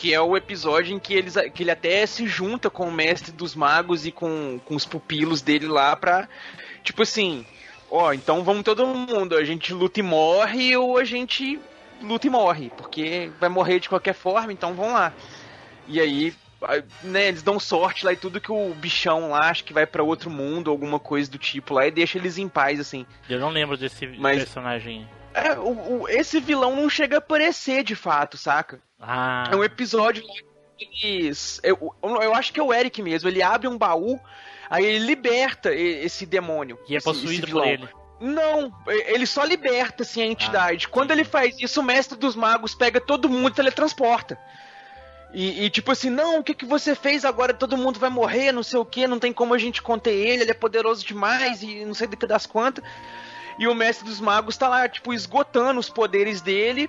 Que 0.01 0.15
é 0.15 0.21
o 0.21 0.37
episódio 0.37 0.95
em 0.95 0.99
que, 1.01 1.13
eles, 1.13 1.35
que 1.53 1.65
ele 1.65 1.73
até 1.73 2.07
se 2.07 2.25
junta 2.29 2.71
com 2.71 2.87
o 2.87 2.93
mestre 2.93 3.33
dos 3.33 3.57
magos 3.57 4.07
e 4.07 4.13
com, 4.13 4.61
com 4.65 4.77
os 4.77 4.85
pupilos 4.87 5.43
dele 5.43 5.67
lá 5.67 5.97
pra. 5.97 6.29
Tipo 6.85 7.03
assim, 7.03 7.45
ó, 7.91 8.13
então 8.13 8.45
vamos 8.45 8.63
todo 8.63 8.87
mundo, 8.87 9.35
a 9.37 9.43
gente 9.43 9.73
luta 9.75 9.99
e 9.99 10.03
morre 10.05 10.77
ou 10.77 10.99
a 10.99 11.03
gente 11.03 11.59
luta 12.01 12.29
e 12.29 12.31
morre, 12.31 12.71
porque 12.77 13.33
vai 13.41 13.49
morrer 13.49 13.81
de 13.81 13.89
qualquer 13.89 14.15
forma, 14.15 14.53
então 14.53 14.73
vamos 14.73 14.93
lá. 14.93 15.13
E 15.89 15.99
aí, 16.01 16.33
né, 17.03 17.27
eles 17.27 17.43
dão 17.43 17.59
sorte 17.59 18.07
lá 18.07 18.13
e 18.13 18.17
tudo 18.17 18.41
que 18.41 18.53
o 18.53 18.73
bichão 18.75 19.31
lá 19.31 19.51
acha 19.51 19.65
que 19.65 19.73
vai 19.73 19.85
pra 19.85 20.05
outro 20.05 20.31
mundo, 20.31 20.71
alguma 20.71 21.01
coisa 21.01 21.29
do 21.29 21.39
tipo 21.39 21.75
lá, 21.75 21.89
e 21.89 21.91
deixa 21.91 22.19
eles 22.19 22.39
em 22.39 22.49
paz, 22.49 22.79
assim. 22.79 23.05
Eu 23.29 23.41
não 23.41 23.51
lembro 23.51 23.77
desse 23.77 24.07
Mas- 24.07 24.39
personagem. 24.45 25.09
É, 25.35 25.55
o, 25.59 26.03
o- 26.03 26.09
esse 26.09 26.39
vilão 26.39 26.77
não 26.77 26.89
chega 26.89 27.17
a 27.17 27.19
aparecer 27.19 27.83
de 27.83 27.97
fato, 27.97 28.37
saca? 28.37 28.81
Ah, 29.01 29.49
É 29.53 29.57
um 29.57 29.65
episódio 29.65 30.27
lá 30.27 30.35
que 30.77 31.07
eles. 31.07 31.61
Eu, 31.63 31.95
eu 32.03 32.35
acho 32.35 32.53
que 32.53 32.61
é 32.61 32.63
o 32.63 32.73
Eric 32.73 33.03
mesmo. 33.03 33.29
Ele 33.29 33.43
abre 33.43 33.69
um 33.69 33.79
baú, 33.79 34.19
aí 34.69 34.85
ele 34.85 35.05
liberta 35.07 35.75
esse 35.75 36.27
demônio. 36.27 36.79
e 36.89 36.97
é 36.97 37.01
possuído 37.01 37.47
por 37.49 37.67
ele. 37.67 37.89
Não, 38.21 38.73
ele 38.89 39.27
só 39.27 39.45
liberta 39.45 40.03
assim, 40.03 40.23
a 40.23 40.27
entidade. 40.27 40.87
Ah, 40.87 40.91
Quando 40.91 41.13
ele 41.13 41.23
faz 41.23 41.57
isso, 41.61 41.81
o 41.81 41.85
mestre 41.85 42.19
dos 42.19 42.35
magos 42.35 42.75
pega 42.75 43.01
todo 43.01 43.29
mundo 43.29 43.51
e 43.51 43.55
teletransporta. 43.55 44.37
E, 45.33 45.65
e 45.67 45.71
tipo 45.71 45.93
assim, 45.93 46.11
não, 46.11 46.41
o 46.41 46.43
que, 46.43 46.55
que 46.55 46.65
você 46.65 46.95
fez 46.97 47.25
agora? 47.25 47.55
Todo 47.55 47.77
mundo 47.77 48.01
vai 48.01 48.11
morrer, 48.11 48.51
não 48.51 48.63
sei 48.63 48.79
o 48.79 48.85
que, 48.85 49.07
não 49.07 49.19
tem 49.21 49.33
como 49.33 49.55
a 49.55 49.59
gente 49.59 49.81
conter 49.83 50.15
ele, 50.15 50.43
ele 50.43 50.51
é 50.51 50.55
poderoso 50.55 51.07
demais 51.07 51.63
e 51.63 51.85
não 51.85 51.95
sei 51.95 52.09
do 52.09 52.17
que 52.17 52.27
das 52.27 52.45
quantas. 52.47 52.83
E 53.59 53.69
o 53.69 53.75
mestre 53.75 54.05
dos 54.09 54.21
magos 54.21 54.57
tá 54.57 54.67
lá, 54.69 54.89
tipo, 54.89 55.13
esgotando 55.13 55.79
os 55.79 55.89
poderes 55.91 56.41
dele 56.41 56.89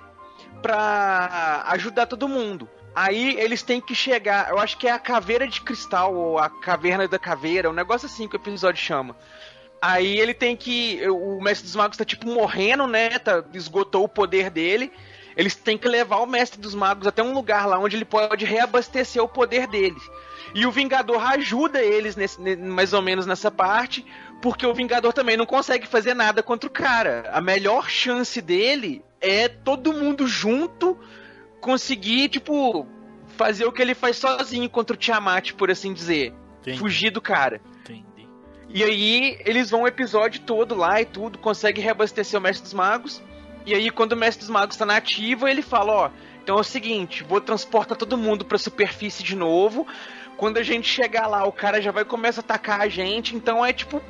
pra 0.60 1.64
ajudar 1.68 2.06
todo 2.06 2.28
mundo. 2.28 2.68
Aí 2.94 3.36
eles 3.38 3.62
têm 3.62 3.80
que 3.80 3.94
chegar, 3.94 4.50
eu 4.50 4.58
acho 4.58 4.76
que 4.76 4.88
é 4.88 4.90
a 4.90 4.98
caveira 4.98 5.46
de 5.46 5.60
cristal, 5.60 6.14
ou 6.14 6.38
a 6.38 6.48
caverna 6.50 7.06
da 7.06 7.18
caveira, 7.18 7.70
um 7.70 7.72
negócio 7.72 8.06
assim 8.06 8.26
que 8.26 8.36
o 8.36 8.38
episódio 8.38 8.82
chama. 8.82 9.16
Aí 9.80 10.18
ele 10.18 10.34
tem 10.34 10.56
que. 10.56 11.00
O 11.08 11.40
mestre 11.40 11.66
dos 11.66 11.76
magos 11.76 11.96
tá 11.96 12.04
tipo 12.04 12.26
morrendo, 12.26 12.86
né? 12.86 13.18
Tá, 13.18 13.42
esgotou 13.54 14.04
o 14.04 14.08
poder 14.08 14.50
dele. 14.50 14.92
Eles 15.36 15.54
têm 15.54 15.78
que 15.78 15.88
levar 15.88 16.16
o 16.18 16.26
mestre 16.26 16.60
dos 16.60 16.74
magos 16.74 17.06
até 17.06 17.22
um 17.22 17.32
lugar 17.32 17.66
lá 17.66 17.78
onde 17.78 17.96
ele 17.96 18.04
pode 18.04 18.44
reabastecer 18.44 19.22
o 19.22 19.28
poder 19.28 19.66
dele. 19.68 19.96
E 20.54 20.66
o 20.66 20.70
Vingador 20.72 21.24
ajuda 21.32 21.80
eles 21.80 22.16
nesse- 22.16 22.40
ne- 22.40 22.56
mais 22.56 22.92
ou 22.92 23.00
menos 23.00 23.24
nessa 23.24 23.50
parte, 23.50 24.04
porque 24.40 24.66
o 24.66 24.74
Vingador 24.74 25.12
também 25.12 25.36
não 25.36 25.46
consegue 25.46 25.86
fazer 25.86 26.14
nada 26.14 26.42
contra 26.42 26.68
o 26.68 26.72
cara. 26.72 27.30
A 27.32 27.40
melhor 27.40 27.88
chance 27.88 28.40
dele 28.40 29.04
é 29.20 29.48
todo 29.48 29.92
mundo 29.92 30.26
junto 30.26 30.98
conseguir, 31.60 32.28
tipo, 32.28 32.86
fazer 33.36 33.66
o 33.66 33.72
que 33.72 33.82
ele 33.82 33.94
faz 33.94 34.16
sozinho 34.16 34.68
contra 34.68 34.94
o 34.94 34.98
Tiamat, 34.98 35.52
por 35.52 35.70
assim 35.70 35.92
dizer. 35.92 36.34
Entendi. 36.60 36.78
Fugir 36.78 37.10
do 37.10 37.20
cara. 37.20 37.60
Entendi. 37.82 38.28
E 38.68 38.82
aí 38.82 39.40
eles 39.44 39.70
vão 39.70 39.82
o 39.82 39.86
episódio 39.86 40.40
todo 40.42 40.74
lá 40.74 41.00
e 41.00 41.04
tudo, 41.04 41.38
consegue 41.38 41.80
reabastecer 41.80 42.38
o 42.38 42.42
Mestre 42.42 42.62
dos 42.62 42.74
Magos. 42.74 43.22
E 43.66 43.74
aí 43.74 43.90
quando 43.90 44.12
o 44.12 44.16
Mestre 44.16 44.40
dos 44.40 44.50
Magos 44.50 44.76
tá 44.76 44.86
na 44.86 44.96
ativa, 44.96 45.50
ele 45.50 45.62
fala, 45.62 45.92
ó, 45.92 46.10
então 46.42 46.56
é 46.56 46.60
o 46.60 46.64
seguinte, 46.64 47.22
vou 47.22 47.40
transportar 47.40 47.96
todo 47.96 48.16
mundo 48.16 48.44
pra 48.44 48.56
superfície 48.58 49.22
de 49.22 49.36
novo. 49.36 49.86
Quando 50.36 50.56
a 50.56 50.62
gente 50.62 50.88
chegar 50.88 51.26
lá, 51.26 51.44
o 51.44 51.52
cara 51.52 51.82
já 51.82 51.90
vai 51.90 52.04
começar 52.04 52.40
a 52.40 52.44
atacar 52.44 52.80
a 52.80 52.88
gente, 52.88 53.36
então 53.36 53.64
é 53.64 53.72
tipo, 53.72 54.00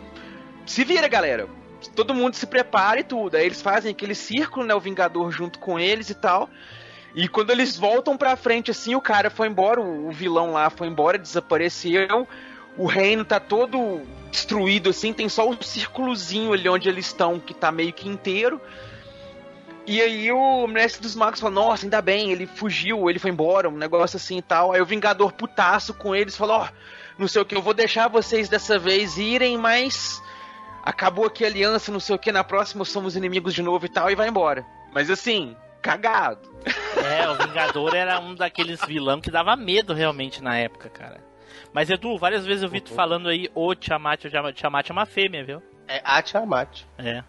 se 0.71 0.85
vira, 0.85 1.09
galera. 1.09 1.49
Todo 1.97 2.15
mundo 2.15 2.37
se 2.37 2.47
prepara 2.47 3.01
e 3.01 3.03
tudo. 3.03 3.37
Aí 3.37 3.45
eles 3.45 3.61
fazem 3.61 3.91
aquele 3.91 4.15
círculo, 4.15 4.65
né, 4.65 4.73
o 4.73 4.79
Vingador 4.79 5.33
junto 5.33 5.59
com 5.59 5.81
eles 5.81 6.11
e 6.11 6.15
tal. 6.15 6.49
E 7.13 7.27
quando 7.27 7.51
eles 7.51 7.77
voltam 7.77 8.17
pra 8.17 8.37
frente 8.37 8.71
assim, 8.71 8.95
o 8.95 9.01
cara 9.01 9.31
foi 9.31 9.49
embora, 9.49 9.81
o 9.81 10.13
vilão 10.13 10.53
lá 10.53 10.71
foi 10.71 10.87
embora, 10.87 11.19
desapareceu. 11.19 12.27
O 12.77 12.87
reino 12.87 13.25
tá 13.25 13.41
todo 13.41 14.03
destruído 14.31 14.91
assim, 14.91 15.13
tem 15.13 15.29
só 15.29 15.51
o 15.51 15.61
círculozinho 15.61 16.53
ali 16.53 16.69
onde 16.69 16.89
eles 16.89 17.07
estão 17.07 17.41
que 17.41 17.53
tá 17.53 17.73
meio 17.73 17.93
que 17.93 18.09
inteiro. 18.09 18.61
E 19.85 20.01
aí 20.01 20.31
o 20.31 20.69
mestre 20.69 21.03
dos 21.03 21.17
magos 21.17 21.41
fala, 21.41 21.53
nossa, 21.53 21.85
ainda 21.85 22.01
bem, 22.01 22.31
ele 22.31 22.47
fugiu, 22.47 23.11
ele 23.11 23.19
foi 23.19 23.33
embora, 23.33 23.69
um 23.69 23.77
negócio 23.77 24.19
assim 24.19 24.39
e 24.39 24.43
tal. 24.43 24.71
Aí 24.71 24.81
o 24.81 24.87
Vingador 24.87 25.33
putaço 25.33 25.93
com 25.95 26.15
eles 26.15 26.37
falou, 26.37 26.59
ó, 26.59 26.69
não 27.19 27.27
sei 27.27 27.43
o 27.43 27.45
que, 27.45 27.57
eu 27.57 27.63
vou 27.63 27.75
deixar 27.75 28.07
vocês 28.07 28.49
dessa 28.49 28.79
vez 28.79 29.19
irem, 29.19 29.59
mas 29.59 30.23
acabou 30.83 31.27
aqui 31.27 31.45
a 31.45 31.49
aliança, 31.49 31.91
não 31.93 32.01
sei 32.01 32.15
o 32.15 32.19
que, 32.19 32.33
na 32.33 32.45
próxima 32.45 32.85
somos 32.85 33.17
inimigos 33.17 33.55
de 33.55 33.63
novo 33.63 33.87
e 33.87 33.89
tal, 33.89 34.11
e 34.11 34.15
vai 34.15 34.29
embora. 34.29 34.65
Mas 34.93 35.11
assim, 35.11 35.57
cagado. 35.83 36.49
É, 36.97 37.29
o 37.31 37.35
Vingador 37.37 37.95
era 37.95 38.19
um 38.21 38.35
daqueles 38.35 38.81
vilão 38.85 39.21
que 39.21 39.31
dava 39.31 39.57
medo 39.57 39.95
realmente 39.95 40.43
na 40.43 40.57
época, 40.59 40.89
cara. 40.91 41.21
Mas 41.73 41.89
Edu, 41.89 42.19
várias 42.19 42.45
vezes 42.45 42.63
eu 42.63 42.69
vi 42.69 42.81
tu 42.81 42.93
falando 42.93 43.29
aí, 43.29 43.49
o 43.55 43.75
Tiamat, 43.75 44.25
o 44.25 44.31
Tiamat 44.31 44.57
Tiamat 44.57 44.91
é 44.91 44.93
uma 44.93 45.07
fêmea, 45.07 45.45
viu? 45.45 45.63
É 45.87 46.01
a 46.05 46.21
Tiamat. 46.23 46.83
É. 46.99 47.23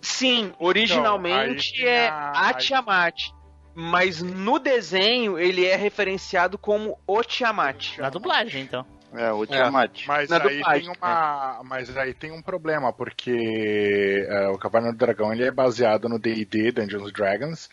Sim, 0.00 0.52
originalmente 0.58 1.80
Então, 1.80 1.88
é 1.90 2.08
a- 2.08 2.54
Tiamat. 2.54 3.30
Mas 3.74 4.22
no 4.22 4.58
desenho 4.58 5.38
ele 5.38 5.64
é 5.66 5.76
referenciado 5.76 6.56
como 6.56 6.98
o 7.06 7.22
Tiamat. 7.22 7.98
Na 7.98 8.08
dublagem, 8.08 8.62
então. 8.62 8.86
É, 9.16 9.32
o 9.32 9.46
Tiamat. 9.46 10.06
Mas 10.06 10.28
Na 10.28 10.36
aí, 10.36 10.62
tem 10.62 10.88
uma, 10.88 11.60
mas 11.64 11.96
aí 11.96 12.12
tem 12.12 12.30
um 12.30 12.42
problema, 12.42 12.92
porque 12.92 14.26
é, 14.28 14.48
o 14.48 14.58
Caverna 14.58 14.92
do 14.92 14.98
Dragão 14.98 15.32
ele 15.32 15.44
é 15.44 15.50
baseado 15.50 16.08
no 16.08 16.18
D&D, 16.18 16.72
Dungeons 16.72 17.08
and 17.08 17.12
Dragons, 17.12 17.70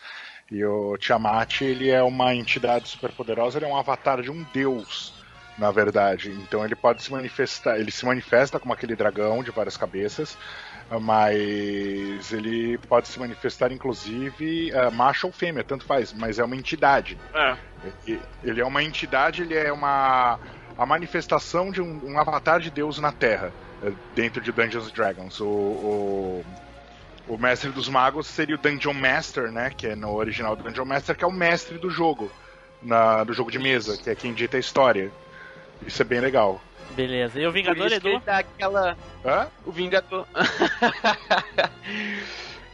e 0.50 0.64
o 0.64 0.96
Tiamat 0.96 1.60
ele 1.60 1.90
é 1.90 2.02
uma 2.02 2.34
entidade 2.34 2.88
superpoderosa, 2.88 3.58
ele 3.58 3.66
é 3.66 3.68
um 3.68 3.76
avatar 3.76 4.22
de 4.22 4.30
um 4.30 4.44
deus, 4.54 5.12
na 5.58 5.70
verdade. 5.70 6.30
Então 6.30 6.64
ele 6.64 6.74
pode 6.74 7.02
se 7.02 7.12
manifestar, 7.12 7.78
ele 7.78 7.90
se 7.90 8.06
manifesta 8.06 8.58
como 8.58 8.72
aquele 8.72 8.96
dragão 8.96 9.42
de 9.42 9.50
várias 9.50 9.76
cabeças, 9.76 10.38
mas 11.00 12.32
ele 12.32 12.78
pode 12.88 13.08
se 13.08 13.18
manifestar 13.18 13.70
inclusive 13.70 14.70
é, 14.70 14.90
macho 14.90 15.26
ou 15.26 15.32
fêmea, 15.32 15.64
tanto 15.64 15.84
faz, 15.84 16.12
mas 16.12 16.38
é 16.38 16.44
uma 16.44 16.56
entidade. 16.56 17.18
É. 17.34 17.56
Ele 18.42 18.60
é 18.62 18.64
uma 18.64 18.82
entidade, 18.82 19.42
ele 19.42 19.54
é 19.54 19.70
uma 19.70 20.38
a 20.76 20.84
manifestação 20.86 21.70
de 21.70 21.80
um, 21.80 22.00
um 22.04 22.18
avatar 22.18 22.60
de 22.60 22.70
Deus 22.70 22.98
na 22.98 23.12
Terra, 23.12 23.52
eh, 23.82 23.92
dentro 24.14 24.40
de 24.40 24.50
Dungeons 24.52 24.88
and 24.88 24.92
Dragons. 24.94 25.40
O, 25.40 25.46
o, 25.46 26.44
o 27.28 27.38
mestre 27.38 27.70
dos 27.70 27.88
magos 27.88 28.26
seria 28.26 28.56
o 28.56 28.58
Dungeon 28.58 28.94
Master, 28.94 29.50
né? 29.52 29.70
Que 29.76 29.88
é 29.88 29.94
no 29.94 30.14
original 30.14 30.56
do 30.56 30.64
Dungeon 30.64 30.84
Master, 30.84 31.16
que 31.16 31.24
é 31.24 31.26
o 31.26 31.32
mestre 31.32 31.78
do 31.78 31.90
jogo, 31.90 32.30
na, 32.82 33.24
do 33.24 33.32
jogo 33.32 33.50
de 33.50 33.58
mesa, 33.58 33.96
que 33.96 34.10
é 34.10 34.14
quem 34.14 34.34
dita 34.34 34.56
a 34.56 34.60
história. 34.60 35.10
Isso 35.86 36.02
é 36.02 36.04
bem 36.04 36.20
legal. 36.20 36.60
Beleza. 36.90 37.40
E 37.40 37.46
o 37.46 37.52
Vingador, 37.52 37.90
Edu? 37.92 38.08
ele 38.08 38.20
dá 38.24 38.38
aquela. 38.38 38.96
Hã? 39.24 39.46
O 39.64 39.72
Vingador. 39.72 40.26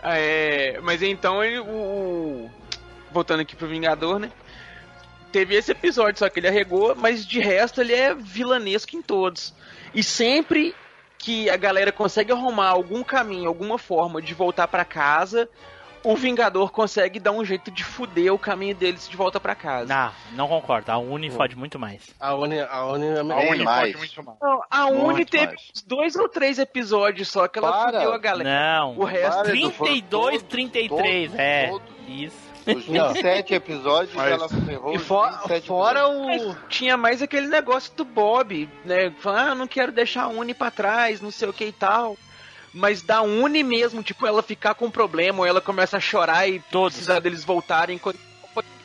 é, 0.03 0.79
mas 0.83 1.03
então 1.03 1.43
ele. 1.43 1.59
O- 1.61 2.51
Voltando 3.13 3.41
aqui 3.41 3.57
pro 3.57 3.67
Vingador, 3.67 4.21
né? 4.21 4.31
Teve 5.33 5.55
esse 5.55 5.73
episódio, 5.73 6.19
só 6.19 6.29
que 6.29 6.41
ele 6.41 6.49
arregou, 6.49 6.95
mas 6.97 7.25
de 7.27 7.41
resto 7.41 7.81
ele 7.81 7.95
é 7.95 8.15
vilanesco 8.15 8.97
em 8.97 9.03
todos. 9.03 9.55
E 9.95 10.03
sempre 10.03 10.75
que 11.19 11.49
a 11.51 11.57
galera 11.57 11.93
consegue 11.93 12.33
arrumar 12.33 12.69
algum 12.69 13.03
caminho, 13.03 13.49
alguma 13.49 13.79
forma 13.79 14.21
de 14.23 14.33
voltar 14.35 14.67
pra 14.67 14.85
casa, 14.85 15.49
o 16.03 16.17
Vingador 16.17 16.71
consegue 16.73 17.21
dar 17.21 17.33
um 17.33 17.45
jeito 17.45 17.71
de 17.71 17.85
fuder 17.85 18.33
o 18.33 18.39
caminho 18.39 18.75
deles 18.75 19.09
de 19.09 19.17
volta 19.17 19.39
pra 19.39 19.55
casa. 19.55 19.93
Não, 19.95 20.13
não 20.37 20.49
concordo. 20.49 20.91
A 20.91 20.99
Uni 20.99 21.31
fode 21.31 21.57
muito 21.57 21.79
mais. 21.79 22.09
A 22.19 22.35
Uni, 22.35 22.59
a 22.59 22.87
Uni 22.87 23.07
é 23.07 23.19
A. 23.21 23.51
Uni 23.51 23.65
mais. 23.65 23.93
pode 23.93 23.97
muito 23.99 24.25
mais. 24.25 24.39
Não, 24.41 24.63
a 24.71 24.87
Uni 24.87 25.03
Muito 25.03 25.31
teve 25.31 25.47
mais. 25.47 25.71
uns 25.75 25.83
dois 25.83 26.17
ou 26.17 26.29
três 26.29 26.59
episódios 26.59 27.29
só 27.29 27.47
que 27.47 27.59
ela 27.59 27.71
Para. 27.71 27.99
fudeu 27.99 28.15
a 28.15 28.19
galera. 28.19 28.51
Não. 28.51 28.99
O 28.99 29.05
resto. 29.05 29.43
Para, 29.43 29.57
Edu, 29.57 29.71
foram 29.71 29.93
32, 29.93 30.09
todos, 30.09 30.43
33, 30.49 30.89
todos, 31.31 31.39
é. 31.39 31.69
todos. 31.69 31.89
Isso. 32.09 32.50
Os 32.77 32.85
27 32.85 33.55
episódios 33.55 34.15
Mas- 34.15 34.33
ela 34.33 34.49
ferrou 34.49 34.95
E 34.95 34.99
for- 34.99 35.31
27 35.31 35.67
fora 35.67 36.01
episódios. 36.01 36.43
o. 36.57 36.69
Tinha 36.69 36.97
mais 36.97 37.23
aquele 37.23 37.47
negócio 37.49 37.93
do 37.97 38.05
Bob, 38.05 38.69
né? 38.85 39.11
Falar, 39.21 39.51
ah, 39.51 39.55
não 39.55 39.67
quero 39.67 39.93
deixar 39.93 40.25
a 40.25 40.29
Uni 40.29 40.55
pra 40.55 40.71
trás, 40.71 41.21
não 41.21 41.31
sei 41.31 41.49
o 41.49 41.53
que 41.53 41.67
e 41.67 41.73
tal. 41.73 42.17
Mas 42.73 43.03
da 43.03 43.21
Uni 43.23 43.63
mesmo, 43.65 44.03
tipo, 44.03 44.27
ela 44.27 44.43
ficar 44.43 44.75
com 44.75 44.91
problema, 44.91 45.41
ou 45.41 45.47
ela 45.47 45.61
começa 45.61 45.97
a 45.97 46.01
chorar 46.01 46.49
e 46.49 46.61
Todos. 46.71 46.95
precisar 46.95 47.19
deles 47.21 47.45
voltarem. 47.45 47.99
Foi 47.99 48.15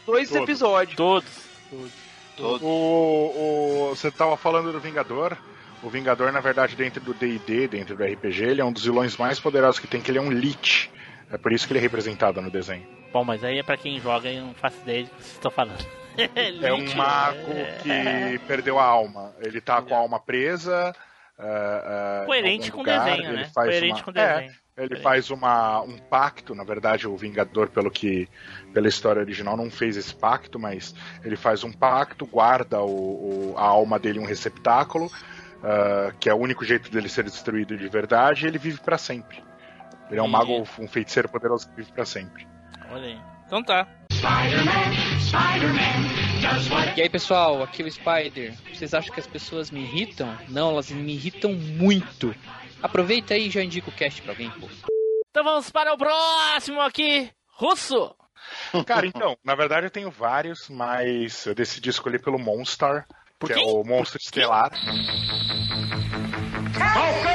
dois 0.05 0.29
Todos. 0.29 0.43
episódios. 0.43 0.95
Todos. 0.95 1.29
Todos. 2.35 2.61
O, 2.63 2.67
o, 2.67 3.89
você 3.95 4.11
tava 4.11 4.35
falando 4.37 4.71
do 4.71 4.79
Vingador. 4.79 5.37
O 5.83 5.89
Vingador, 5.89 6.31
na 6.31 6.39
verdade, 6.39 6.75
dentro 6.75 6.99
do 6.99 7.13
D&D, 7.13 7.67
dentro 7.67 7.95
do 7.95 8.03
RPG, 8.03 8.43
ele 8.43 8.61
é 8.61 8.65
um 8.65 8.71
dos 8.71 8.83
vilões 8.85 9.15
mais 9.17 9.39
poderosos 9.39 9.79
que 9.79 9.87
tem, 9.87 10.01
que 10.01 10.09
ele 10.09 10.17
é 10.17 10.21
um 10.21 10.31
Lich. 10.31 10.89
É 11.31 11.37
por 11.37 11.51
isso 11.53 11.67
que 11.67 11.73
ele 11.73 11.79
é 11.79 11.81
representado 11.81 12.41
no 12.41 12.49
desenho. 12.49 12.85
Bom, 13.15 13.23
mas 13.23 13.45
aí 13.45 13.57
é 13.59 13.63
pra 13.63 13.77
quem 13.77 13.97
joga 14.01 14.29
e 14.29 14.41
não 14.41 14.53
faço 14.53 14.75
ideia 14.81 15.05
do 15.05 15.09
que 15.09 15.15
vocês 15.23 15.31
estão 15.35 15.49
falando. 15.49 15.85
É 16.61 16.73
um 16.73 16.95
mago 16.95 17.53
que 17.81 18.39
perdeu 18.39 18.77
a 18.77 18.83
alma. 18.83 19.33
Ele 19.39 19.61
tá 19.61 19.81
com 19.81 19.95
a 19.95 19.97
alma 19.99 20.19
presa. 20.19 20.93
ah, 21.39 22.19
em 22.23 22.25
Coerente 22.25 22.71
com 22.73 22.81
o 22.81 22.83
desenho, 22.83 23.23
ele 23.29 23.37
né? 23.37 23.51
faz 23.55 23.69
Coerente 23.69 23.93
uma- 23.99 24.03
com 24.03 24.11
o 24.11 24.17
É, 24.19 24.27
desenho. 24.33 24.51
ele 24.51 24.87
Coerente. 24.87 25.01
faz 25.01 25.29
uma, 25.29 25.81
um 25.81 25.97
pacto, 25.97 26.53
na 26.53 26.65
verdade, 26.65 27.07
o 27.07 27.15
Vingador, 27.15 27.69
pelo 27.69 27.89
que 27.89 28.27
pela 28.73 28.89
história 28.89 29.21
original, 29.21 29.55
não 29.55 29.71
fez 29.71 29.95
esse 29.95 30.13
pacto, 30.13 30.59
mas 30.59 30.93
ele 31.23 31.37
faz 31.37 31.63
um 31.63 31.71
pacto, 31.71 32.25
guarda 32.25 32.81
o, 32.81 33.51
o- 33.53 33.57
a 33.57 33.63
alma 33.63 33.97
dele 33.97 34.19
em 34.19 34.23
um 34.23 34.27
receptáculo, 34.27 35.09
ah, 35.63 36.11
que 36.19 36.29
é 36.29 36.33
o 36.33 36.37
único 36.37 36.65
jeito 36.65 36.91
dele 36.91 37.07
ser 37.07 37.23
destruído 37.23 37.77
de 37.77 37.87
verdade, 37.87 38.43
e 38.43 38.47
ele 38.49 38.57
vive 38.57 38.81
pra 38.81 38.97
sempre. 38.97 39.41
Ele 40.11 40.19
é 40.19 40.21
um 40.21 40.27
Entendi. 40.27 40.51
mago, 40.51 40.67
um 40.79 40.87
feiticeiro 40.87 41.29
poderoso 41.29 41.69
que 41.69 41.75
vive 41.77 41.93
pra 41.93 42.03
sempre. 42.05 42.45
Olha 42.91 43.07
aí. 43.07 43.19
Então 43.45 43.63
tá. 43.63 43.87
E 46.95 47.01
aí 47.01 47.09
pessoal, 47.09 47.61
aqui 47.63 47.83
é 47.83 47.85
o 47.85 47.91
Spider. 47.91 48.53
Vocês 48.73 48.93
acham 48.93 49.13
que 49.13 49.19
as 49.19 49.27
pessoas 49.27 49.71
me 49.71 49.81
irritam? 49.81 50.35
Não, 50.49 50.71
elas 50.71 50.89
me 50.89 51.13
irritam 51.13 51.53
muito. 51.53 52.35
Aproveita 52.81 53.33
aí 53.33 53.47
e 53.47 53.51
já 53.51 53.63
indica 53.63 53.89
o 53.89 53.93
cast 53.93 54.21
pra 54.21 54.31
alguém, 54.31 54.49
pô. 54.51 54.67
Então 55.29 55.43
vamos 55.43 55.69
para 55.69 55.93
o 55.93 55.97
próximo 55.97 56.81
aqui. 56.81 57.29
Russo. 57.51 58.15
Cara, 58.85 59.05
então, 59.05 59.37
na 59.43 59.55
verdade 59.55 59.87
eu 59.87 59.91
tenho 59.91 60.11
vários, 60.11 60.69
mas 60.69 61.45
eu 61.45 61.55
decidi 61.55 61.89
escolher 61.89 62.21
pelo 62.21 62.37
Monstar, 62.37 63.07
que 63.45 63.53
é 63.53 63.57
o 63.57 63.83
monstro 63.83 64.19
estelar. 64.21 64.71
Wings 66.75 67.34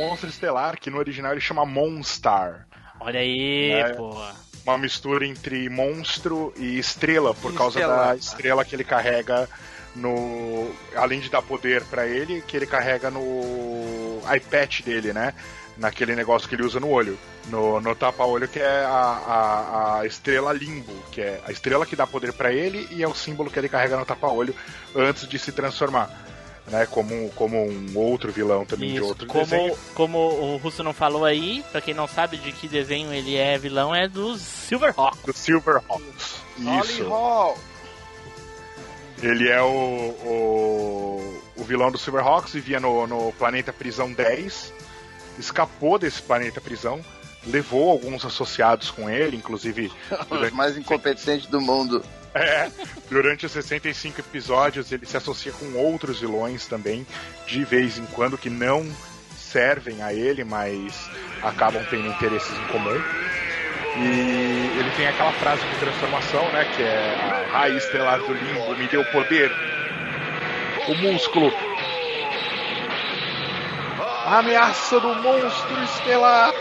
monstro 0.00 0.28
estelar 0.28 0.78
que 0.78 0.90
no 0.90 0.98
original 0.98 1.32
ele 1.32 1.40
chama 1.40 1.64
Monstar. 1.66 2.66
Olha 3.00 3.20
aí, 3.20 3.70
É. 3.72 3.92
pô. 3.94 4.16
Uma 4.66 4.76
mistura 4.78 5.26
entre 5.26 5.68
monstro 5.70 6.52
e 6.56 6.78
estrela, 6.78 7.34
por 7.34 7.52
causa 7.54 7.80
Estelar. 7.80 8.08
da 8.08 8.16
estrela 8.16 8.64
que 8.64 8.76
ele 8.76 8.84
carrega 8.84 9.48
no. 9.96 10.70
Além 10.94 11.20
de 11.20 11.30
dar 11.30 11.42
poder 11.42 11.82
pra 11.84 12.06
ele, 12.06 12.42
que 12.42 12.56
ele 12.56 12.66
carrega 12.66 13.10
no 13.10 14.20
iPad 14.34 14.80
dele, 14.82 15.12
né? 15.12 15.32
Naquele 15.78 16.14
negócio 16.14 16.46
que 16.48 16.54
ele 16.54 16.62
usa 16.64 16.78
no 16.78 16.90
olho. 16.90 17.18
No, 17.46 17.80
no 17.80 17.94
tapa-olho, 17.94 18.46
que 18.46 18.58
é 18.60 18.84
a, 18.84 18.90
a, 18.90 20.00
a 20.00 20.06
estrela 20.06 20.52
limbo, 20.52 20.92
que 21.10 21.22
é 21.22 21.40
a 21.46 21.50
estrela 21.50 21.86
que 21.86 21.96
dá 21.96 22.06
poder 22.06 22.34
pra 22.34 22.52
ele 22.52 22.86
e 22.90 23.02
é 23.02 23.08
o 23.08 23.14
símbolo 23.14 23.50
que 23.50 23.58
ele 23.58 23.68
carrega 23.68 23.96
no 23.96 24.04
tapa-olho 24.04 24.54
antes 24.94 25.26
de 25.26 25.38
se 25.38 25.50
transformar. 25.52 26.10
Né? 26.68 26.86
Como, 26.86 27.14
um- 27.14 27.28
como 27.30 27.56
um 27.64 27.96
outro 27.96 28.30
vilão 28.32 28.64
também 28.64 28.90
de 28.90 28.96
Isso, 28.96 29.06
outro 29.06 29.26
como, 29.26 29.44
desenho. 29.44 29.76
como 29.94 30.18
o 30.18 30.56
Russo 30.58 30.82
não 30.82 30.92
falou 30.92 31.24
aí, 31.24 31.64
pra 31.72 31.80
quem 31.80 31.94
não 31.94 32.06
sabe 32.08 32.36
de 32.36 32.52
que 32.52 32.68
desenho 32.68 33.12
ele 33.12 33.36
é 33.36 33.56
vilão, 33.58 33.94
é 33.94 34.06
dos 34.08 34.40
Silverhawks. 34.40 35.20
Do 35.24 35.32
Silverhawks. 35.32 36.36
Isso. 36.84 37.08
Hall. 37.08 37.56
Ele 39.22 39.48
é 39.50 39.60
o, 39.60 39.66
o, 39.66 41.42
o 41.58 41.64
vilão 41.64 41.90
do 41.90 41.98
Silverhawks, 41.98 42.52
vivia 42.54 42.80
no, 42.80 43.06
no 43.06 43.32
planeta 43.32 43.72
Prisão 43.72 44.10
10, 44.12 44.72
escapou 45.38 45.98
desse 45.98 46.22
planeta 46.22 46.58
Prisão, 46.60 47.00
levou 47.46 47.90
alguns 47.90 48.24
associados 48.24 48.90
com 48.90 49.10
ele, 49.10 49.36
inclusive 49.36 49.92
Os 50.30 50.50
mais 50.52 50.76
incompetentes 50.78 51.46
do 51.46 51.60
mundo. 51.60 52.02
É, 52.34 52.70
durante 53.10 53.44
os 53.46 53.52
65 53.52 54.20
episódios 54.20 54.92
ele 54.92 55.04
se 55.04 55.16
associa 55.16 55.52
com 55.52 55.76
outros 55.76 56.20
vilões 56.20 56.66
também, 56.66 57.04
de 57.46 57.64
vez 57.64 57.98
em 57.98 58.06
quando, 58.06 58.38
que 58.38 58.48
não 58.48 58.86
servem 59.36 60.00
a 60.02 60.12
ele, 60.12 60.44
mas 60.44 61.10
acabam 61.42 61.84
tendo 61.90 62.06
interesses 62.06 62.56
em 62.56 62.66
comum. 62.72 63.02
E 63.96 64.78
ele 64.78 64.90
tem 64.96 65.08
aquela 65.08 65.32
frase 65.32 65.66
de 65.66 65.76
transformação, 65.80 66.48
né? 66.52 66.64
Que 66.76 66.82
é 66.82 67.48
a 67.50 67.58
raiz 67.58 67.82
estelar 67.82 68.20
do 68.20 68.32
limbo 68.32 68.76
me 68.76 68.86
deu 68.86 69.04
poder. 69.06 69.50
O 70.88 70.94
músculo. 70.94 71.52
A 74.26 74.38
ameaça 74.38 75.00
do 75.00 75.14
monstro 75.16 75.82
estelar. 75.82 76.52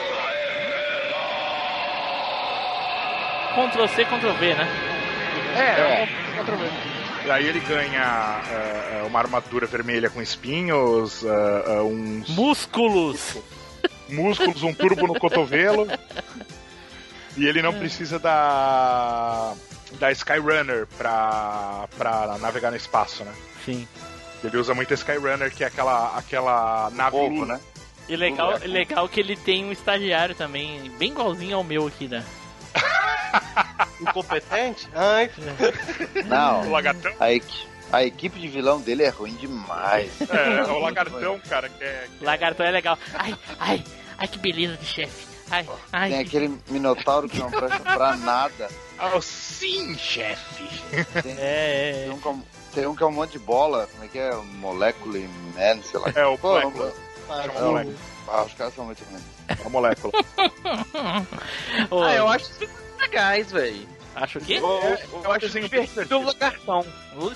Ctrl 3.54 3.88
C, 3.88 4.06
Ctrl 4.06 4.32
V, 4.32 4.56
né? 4.56 4.99
É, 5.56 6.08
é. 6.36 6.40
outra 6.40 6.56
vez. 6.56 6.72
E 7.26 7.32
aí 7.32 7.46
ele 7.46 7.60
ganha 7.60 8.42
é, 8.50 9.00
é, 9.00 9.04
uma 9.06 9.20
armadura 9.20 9.68
vermelha 9.68 10.10
com 10.10 10.22
espinhos, 10.22 11.24
é, 11.24 11.74
é, 11.78 11.82
uns 11.82 12.30
músculos, 12.30 13.38
músculos, 14.10 14.64
um 14.64 14.74
turbo 14.74 15.06
no 15.08 15.20
cotovelo. 15.20 15.88
E 17.38 17.46
ele 17.46 17.62
não 17.62 17.74
precisa 17.74 18.18
da 18.20 19.54
da 20.00 20.12
Skyrunner 20.12 20.88
pra, 20.98 21.88
pra 21.98 22.38
navegar 22.40 22.72
no 22.72 22.78
espaço, 22.78 23.24
né? 23.24 23.34
Sim. 23.66 23.88
Ele 24.44 24.58
usa 24.58 24.74
muito 24.74 24.92
a 24.92 24.96
Skyrunner, 24.96 25.54
que 25.54 25.64
é 25.64 25.68
aquela 25.68 26.18
aquela 26.18 26.90
nave 26.92 27.18
Ovo, 27.18 27.46
né? 27.46 27.60
E 28.08 28.16
legal, 28.16 28.58
legal 28.64 29.08
que 29.08 29.20
ele 29.20 29.36
tem 29.36 29.66
um 29.66 29.72
estagiário 29.72 30.34
também, 30.34 30.90
bem 30.98 31.12
igualzinho 31.12 31.58
ao 31.58 31.64
meu 31.64 31.86
aqui, 31.86 32.08
né? 32.08 32.26
Incompetente? 34.02 34.88
Ai, 34.96 35.30
Não. 36.26 36.68
O 36.68 36.72
lagartão? 36.72 37.12
A, 37.20 37.32
equi- 37.32 37.68
a 37.92 38.04
equipe 38.04 38.40
de 38.40 38.48
vilão 38.48 38.80
dele 38.82 39.04
é 39.04 39.10
ruim 39.10 39.34
demais. 39.36 40.12
É, 40.30 40.64
o 40.72 40.80
lagartão, 40.80 41.40
cara, 41.50 41.70
que 41.70 41.84
é. 41.84 42.08
Lagartão 42.22 42.66
é 42.66 42.72
legal. 42.72 42.98
Ai, 43.14 43.36
ai, 43.60 43.84
ai, 44.18 44.28
que 44.28 44.38
beleza 44.40 44.78
de 44.78 44.86
chefe. 44.86 45.28
Ai, 45.52 45.68
ai. 45.92 46.10
Tem 46.12 46.20
aquele 46.20 46.60
minotauro 46.70 47.28
que 47.28 47.40
não 47.40 47.50
presta 47.50 47.80
pra 47.80 48.16
nada. 48.16 48.70
Oh, 49.16 49.22
sim, 49.22 49.98
chefe. 49.98 50.64
Tem, 51.24 51.36
É, 51.40 52.06
tem 52.08 52.12
um, 52.32 52.44
tem 52.74 52.86
um 52.86 52.96
que 52.96 53.02
é 53.02 53.06
um 53.08 53.12
monte 53.12 53.32
de 53.32 53.40
bola. 53.40 53.88
Como 53.92 54.04
é 54.04 54.08
que 54.08 54.20
é? 54.20 54.32
Molecule 54.36 55.28
Man, 55.56 55.82
sei 55.82 56.00
lá. 56.00 56.12
É, 56.14 56.26
o 56.26 56.38
Pô, 56.38 56.50
molécula. 56.50 56.94
é, 57.30 57.62
molécula. 57.62 57.96
Ah, 58.28 58.44
os 58.44 58.54
caras 58.54 58.76
são 58.76 58.86
muito 58.86 59.04
ruins. 59.06 59.24
A 59.66 59.70
molécula. 59.70 60.14
Ah, 61.92 62.14
eu 62.14 62.28
acho 62.28 62.50
que 62.54 62.70
legais, 63.00 63.52
velho. 63.52 63.88
Acho 64.16 64.40
o 64.40 64.42
quê? 64.42 64.56
Eu 64.56 65.32
acho 65.32 65.50
divertido 65.50 66.20
o 66.20 66.24
lagartão. 66.24 66.86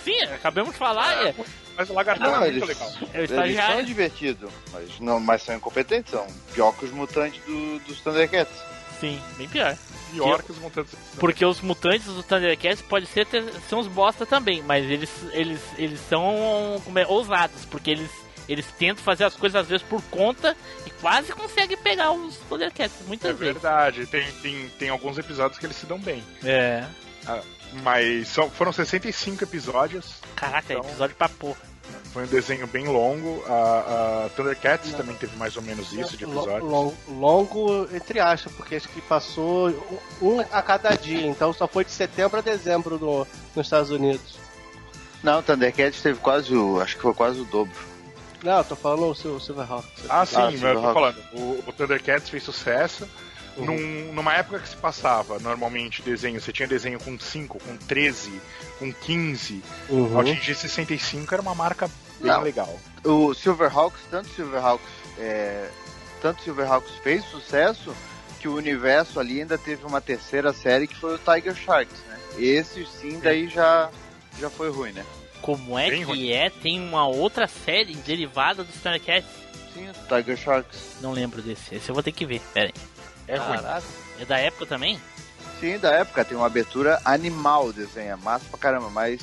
Sim, 0.03 0.22
acabamos 0.24 0.74
de 0.74 0.78
falar. 0.78 1.28
É. 1.28 1.36
Mas 1.76 1.89
o 1.89 1.93
lagartão 1.93 2.32
Não, 2.32 2.43
é 2.43 2.47
eles, 2.47 2.64
muito 2.64 2.68
legal. 2.68 2.93
É 3.14 3.18
eles 3.18 3.32
estagiário. 3.32 3.76
são 3.76 3.84
divertidos, 3.86 4.51
mas, 4.72 4.99
não, 4.99 5.20
mas 5.20 5.41
são 5.41 5.55
incompetentes. 5.55 6.11
São 6.11 6.28
pior 6.53 6.72
que 6.74 6.86
os 6.86 6.91
mutantes 6.91 7.41
do, 7.45 7.80
dos 7.80 7.99
Thundercats. 8.01 8.53
Sim, 8.99 9.20
bem 9.38 9.47
pior. 9.49 9.78
Pior 10.11 10.43
que 10.43 10.51
os 10.51 10.59
mutantes. 10.59 10.93
Porque 11.18 11.45
os 11.45 11.61
mutantes 11.61 12.05
do 12.05 12.22
Thundercats 12.22 12.82
pode 12.82 13.07
ser, 13.07 13.26
ter, 13.26 13.43
ser 13.68 13.76
uns 13.76 13.88
bosta 13.88 14.26
também, 14.26 14.61
mas 14.61 14.89
eles, 14.89 15.09
eles, 15.32 15.59
eles 15.78 15.99
são 16.01 16.80
como 16.86 16.99
é, 16.99 17.07
ousados, 17.07 17.66
porque 17.66 17.91
eles, 17.91 18.11
eles 18.47 18.65
tentam 18.77 19.03
fazer 19.03 19.23
as 19.25 19.35
coisas 19.35 19.61
às 19.61 19.67
vezes 19.67 19.85
por 19.87 20.01
conta 20.03 20.55
e 20.85 20.89
quase 20.89 21.31
conseguem 21.33 21.77
pegar 21.77 22.11
os 22.11 22.35
Thundercats, 22.49 22.95
muitas 23.07 23.29
É 23.31 23.33
vezes. 23.33 23.53
verdade, 23.53 24.05
tem, 24.07 24.31
tem, 24.41 24.69
tem 24.79 24.89
alguns 24.89 25.17
episódios 25.17 25.57
que 25.59 25.65
eles 25.65 25.75
se 25.77 25.85
dão 25.85 25.99
bem. 25.99 26.23
É. 26.43 26.83
Ah, 27.25 27.41
mas 27.83 28.27
são, 28.27 28.49
foram 28.49 28.71
65 28.73 29.43
episódios. 29.43 30.15
Caraca, 30.35 30.73
Então- 30.73 30.85
episódio 30.89 31.15
pra 31.15 31.29
porra. 31.29 31.73
Foi 32.13 32.23
um 32.23 32.27
desenho 32.27 32.65
bem 32.67 32.85
longo. 32.87 33.43
A, 33.47 34.25
a 34.25 34.29
Thundercats 34.35 34.93
também 34.93 35.15
teve 35.15 35.35
mais 35.35 35.57
ou 35.57 35.63
menos 35.63 35.91
isso 35.91 36.15
de 36.15 36.23
episódios. 36.23 36.61
long- 36.69 36.93
longo, 37.09 37.87
entre 37.93 38.19
aspas, 38.19 38.53
porque 38.53 38.75
acho 38.75 38.87
que 38.89 39.01
passou 39.01 39.69
um 40.21 40.39
a 40.39 40.61
cada 40.61 40.95
dia, 40.95 41.25
então 41.27 41.51
só 41.51 41.67
foi 41.67 41.83
de 41.83 41.91
setembro 41.91 42.37
a 42.37 42.41
dezembro 42.41 42.99
no, 42.99 43.27
nos 43.55 43.65
Estados 43.65 43.89
Unidos. 43.89 44.38
Não, 45.23 45.41
Thundercats 45.41 46.01
teve 46.01 46.19
quase 46.19 46.55
o. 46.55 46.80
Acho 46.80 46.95
que 46.97 47.01
foi 47.01 47.13
quase 47.13 47.39
o 47.41 47.45
dobro. 47.45 47.73
Não, 48.44 48.57
eu 48.57 48.64
tô 48.64 48.76
falando 48.76 49.06
o 49.10 49.15
Sil- 49.15 49.40
Silverhawks. 49.40 49.90
Ah, 50.10 50.26
sim, 50.26 50.36
Ah, 50.38 50.52
mas 50.52 50.61
eu 50.61 50.76
tô 50.82 50.94
falando. 50.94 51.18
O, 51.34 51.64
o 51.68 51.74
Thundercats 51.74 52.30
fez 52.30 52.44
sucesso. 52.44 53.07
Uhum. 53.56 53.65
Num- 53.65 54.14
numa 54.14 54.34
época 54.34 54.57
que 54.60 54.68
se 54.68 54.76
passava, 54.76 55.38
normalmente, 55.40 56.02
desenho, 56.02 56.41
você 56.41 56.52
tinha 56.52 56.68
desenho 56.68 56.99
com 56.99 57.18
5, 57.20 57.60
com 57.60 57.78
13, 57.78 58.41
com 58.80 58.91
15. 58.91 59.64
Uhum. 59.90 60.20
Atingir 60.20 60.56
65 60.56 61.34
era 61.34 61.41
uma 61.41 61.53
marca 61.53 61.88
bem 62.20 62.32
Não. 62.32 62.41
legal. 62.41 62.80
O 63.06 63.32
Silverhawks, 63.36 64.02
tanto 64.10 64.28
Silverhawks, 64.30 64.88
é, 65.20 65.70
tanto 66.20 66.41
Silverhawks 66.41 66.91
fez 67.03 67.24
sucesso 67.26 67.95
que 68.40 68.48
o 68.48 68.56
universo 68.56 69.20
ali 69.20 69.40
ainda 69.40 69.57
teve 69.57 69.86
uma 69.86 70.02
terceira 70.02 70.52
série 70.52 70.88
que 70.88 70.95
foi 70.95 71.14
o 71.15 71.20
Tiger 71.20 71.56
Sharks, 71.56 71.99
né? 72.10 72.18
Esse 72.40 72.84
sim, 72.88 73.20
daí 73.20 73.48
já, 73.48 73.90
já 74.40 74.49
foi 74.49 74.70
ruim, 74.72 74.91
né? 74.94 75.06
Como 75.44 75.78
é 75.78 75.90
Bem 75.91 75.99
que 75.99 76.06
ruim. 76.06 76.32
é? 76.32 76.49
Tem 76.49 76.80
uma 76.80 77.06
outra 77.06 77.45
série 77.48 77.94
derivada 77.94 78.64
dos 78.64 78.74
Thundercats? 78.76 79.30
Sim, 79.74 79.90
o 79.90 79.94
Tiger 80.07 80.38
Sharks. 80.38 80.95
Não 81.02 81.11
lembro 81.11 81.41
desse. 81.41 81.76
Esse 81.76 81.90
eu 81.90 81.94
vou 81.94 82.02
ter 82.02 82.11
que 82.14 82.26
ver. 82.26 82.41
Pera 82.53 82.68
aí. 82.68 82.74
É 83.28 83.38
ruim. 83.38 83.60
É 84.20 84.26
da 84.26 84.40
época 84.40 84.65
também? 84.65 84.99
Sim, 85.60 85.78
da 85.80 85.91
época, 85.94 86.26
tem 86.26 86.36
uma 86.38 86.45
abertura 86.48 86.99
animal 87.06 87.68
o 87.68 87.74
desenho, 87.74 88.11
é 88.11 88.15
massa 88.15 88.45
pra 88.49 88.60
caramba, 88.60 88.90
mas 88.90 89.22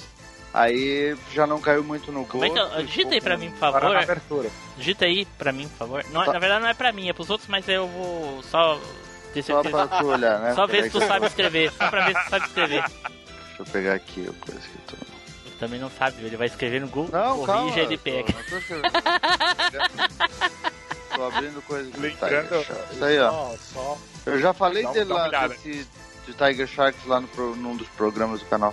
aí 0.54 1.14
já 1.34 1.46
não 1.46 1.60
caiu 1.60 1.84
muito 1.84 2.10
no 2.10 2.24
Como 2.26 2.44
é 2.44 2.48
gosto. 2.48 2.74
eu... 2.78 2.86
Digita 2.86 3.14
aí 3.14 3.20
pra 3.20 3.36
mim, 3.36 3.50
por 3.50 3.58
favor. 3.58 3.82
na 3.82 4.00
abertura. 4.00 4.50
Digita 4.76 5.04
aí 5.04 5.26
pra 5.38 5.52
mim, 5.52 5.68
por 5.68 5.76
favor. 5.76 6.04
Não, 6.10 6.24
Tá. 6.24 6.32
Na 6.32 6.38
verdade 6.38 6.62
não 6.62 6.68
é 6.70 6.74
pra 6.74 6.92
mim, 6.92 7.08
é 7.08 7.12
pros 7.12 7.28
outros, 7.30 7.48
mas 7.48 7.68
eu 7.68 7.86
vou 7.88 8.42
só 8.44 8.80
ter 9.34 9.42
Só 9.42 9.62
certeza. 9.62 9.86
pra 9.86 9.98
tu 9.98 10.06
olhar, 10.06 10.38
né? 10.40 10.54
Só 10.54 10.66
ver 10.66 10.84
se 10.84 10.90
tu 10.90 11.00
sabe 11.00 11.26
escrever. 11.26 11.70
Só 11.72 11.88
pra 11.90 12.06
ver 12.06 12.16
se 12.16 12.24
tu 12.24 12.30
sabe 12.30 12.46
escrever. 12.46 12.82
Deixa 12.84 13.10
eu 13.60 13.66
pegar 13.66 13.94
aqui 13.94 14.22
a 14.28 14.44
coisa 14.44 14.60
que 14.60 14.94
eu 14.94 14.98
tô... 14.98 15.19
Ele 15.60 15.68
também 15.68 15.78
não 15.78 15.90
sabe, 15.90 16.24
ele 16.24 16.36
vai 16.38 16.46
escrever 16.46 16.80
no 16.80 16.88
Google, 16.88 17.10
Não, 17.12 17.44
calma. 17.44 17.62
corrige 17.70 17.80
ele 17.80 17.98
pega. 17.98 18.32
tô 18.32 18.40
tô 21.16 21.22
abrindo 21.24 21.60
coisa 21.66 21.88
aqui 21.90 21.98
do 21.98 22.02
Lembrando- 22.02 22.48
Tiger 22.48 22.64
Sharks. 22.64 22.92
Isso 22.94 23.04
aí, 23.04 23.18
ó. 23.18 23.30
Só, 23.30 23.56
só. 23.74 23.98
Eu 24.26 24.40
já 24.40 24.54
falei 24.54 24.82
Dá 24.84 24.92
dele 24.92 25.12
lá, 25.12 25.48
desse, 25.48 25.86
de 26.26 26.32
Tiger 26.32 26.66
Sharks 26.66 27.04
lá 27.06 27.20
no, 27.20 27.28
num 27.56 27.76
dos 27.76 27.88
programas 27.88 28.40
do 28.40 28.46
canal. 28.46 28.72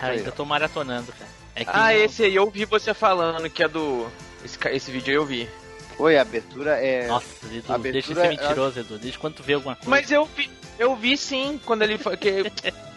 Ah, 0.00 0.06
ainda 0.06 0.32
tô 0.32 0.46
maratonando, 0.46 1.12
cara. 1.12 1.28
É 1.54 1.64
que 1.64 1.70
Ah, 1.70 1.82
não- 1.84 1.90
esse 1.90 2.24
aí 2.24 2.34
eu 2.36 2.44
ouvi 2.44 2.64
você 2.64 2.94
falando 2.94 3.50
que 3.50 3.62
é 3.62 3.68
do. 3.68 4.08
Esse, 4.42 4.56
esse 4.68 4.90
vídeo 4.90 5.10
aí 5.10 5.16
eu 5.16 5.26
vi. 5.26 5.46
Oi, 5.98 6.16
a 6.16 6.22
abertura 6.22 6.78
é. 6.82 7.06
Nossa, 7.08 7.26
Edu, 7.52 7.70
A 7.70 7.76
deixa 7.76 8.14
de 8.14 8.18
abertura 8.18 8.20
ser 8.22 8.26
é- 8.26 8.30
mentiroso, 8.30 8.80
Edu. 8.80 8.98
Desde 8.98 9.18
quando 9.18 9.34
tu 9.34 9.42
vê 9.42 9.52
alguma 9.52 9.76
coisa. 9.76 9.90
Mas 9.90 10.10
eu 10.10 10.24
vi, 10.24 10.50
eu 10.78 10.96
vi 10.96 11.14
sim, 11.18 11.60
quando 11.66 11.82
ele 11.82 11.98
foi. 11.98 12.16
Que... 12.16 12.50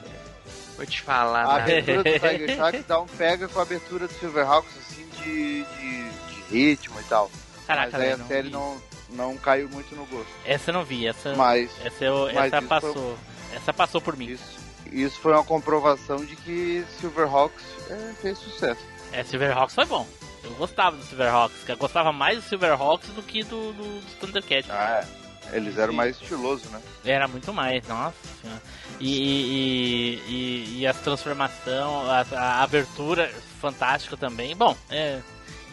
Vou 0.75 0.85
te 0.85 1.01
falar, 1.01 1.43
A 1.45 1.55
né? 1.57 1.61
abertura 1.79 2.03
do 2.03 2.19
Tiger 2.19 2.55
Sharks 2.57 2.85
dá 2.87 2.99
um 2.99 3.05
pega 3.07 3.47
com 3.47 3.59
a 3.59 3.61
abertura 3.61 4.07
do 4.07 4.13
Silverhawks, 4.13 4.71
assim, 4.77 5.07
de, 5.23 5.63
de, 5.63 6.09
de 6.09 6.41
ritmo 6.51 6.99
e 6.99 7.03
tal. 7.03 7.29
Caraca, 7.67 7.91
Mas 7.93 8.01
aí 8.01 8.11
a 8.13 8.17
não 8.17 8.27
série 8.27 8.47
vi. 8.47 8.53
não, 8.53 8.81
não 9.09 9.37
caiu 9.37 9.69
muito 9.69 9.95
no 9.95 10.05
gosto. 10.07 10.27
Essa 10.45 10.71
eu 10.71 10.73
não 10.73 10.83
vi, 10.83 11.07
essa, 11.07 11.33
Mas 11.35 11.69
essa, 11.85 12.03
eu, 12.03 12.29
mas 12.33 12.51
essa 12.51 12.61
passou. 12.61 13.17
Essa 13.53 13.71
passou 13.73 14.01
por 14.01 14.17
mim. 14.17 14.25
isso, 14.25 14.43
isso 14.91 15.19
foi 15.19 15.31
uma 15.33 15.43
comprovação 15.43 16.17
de 16.17 16.35
que 16.35 16.83
Silverhawks 16.99 17.63
é, 17.89 18.13
fez 18.21 18.37
sucesso. 18.39 18.81
É, 19.11 19.23
Silverhawks 19.23 19.75
foi 19.75 19.85
bom. 19.85 20.07
Eu 20.43 20.51
gostava 20.55 20.97
do 20.97 21.03
Silverhawks, 21.05 21.69
eu 21.69 21.77
gostava 21.77 22.11
mais 22.11 22.37
do 22.43 22.49
Silverhawks 22.49 23.09
do 23.11 23.21
que 23.23 23.43
do, 23.43 23.71
do, 23.73 24.01
dos 24.01 24.13
Thundercats. 24.15 24.69
Ah, 24.69 25.01
é. 25.03 25.22
Eles 25.51 25.77
eram 25.77 25.93
mais 25.93 26.19
estilosos, 26.19 26.69
né? 26.71 26.81
Era 27.05 27.27
muito 27.27 27.53
mais, 27.53 27.85
nossa 27.87 28.15
senhora. 28.41 28.61
E, 28.99 29.11
e, 29.11 30.21
e, 30.27 30.79
e 30.79 30.87
as 30.87 30.97
transformação, 30.99 32.09
a, 32.09 32.25
a 32.31 32.63
abertura 32.63 33.31
fantástica 33.59 34.15
também. 34.17 34.55
Bom, 34.55 34.75
é, 34.89 35.19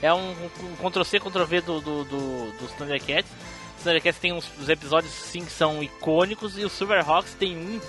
é 0.03 0.13
um, 0.13 0.31
um 0.83 0.91
Ctrl-C, 0.91 1.21
Ctrl-V 1.21 1.61
do, 1.63 1.81
do, 1.81 2.05
do, 2.05 2.59
dos 2.59 2.73
Thundercats. 2.73 3.31
Os 3.79 3.85
Thundercats 3.85 4.21
tem 4.21 4.33
uns, 4.33 4.51
os 4.61 4.69
episódios 4.69 5.13
sim 5.13 5.45
que 5.45 5.53
são 5.53 5.83
icônicos 5.83 6.59
e 6.59 6.65
o 6.65 6.69
Silverhawks 6.69 7.35
tem 7.35 7.57
um, 7.57 7.81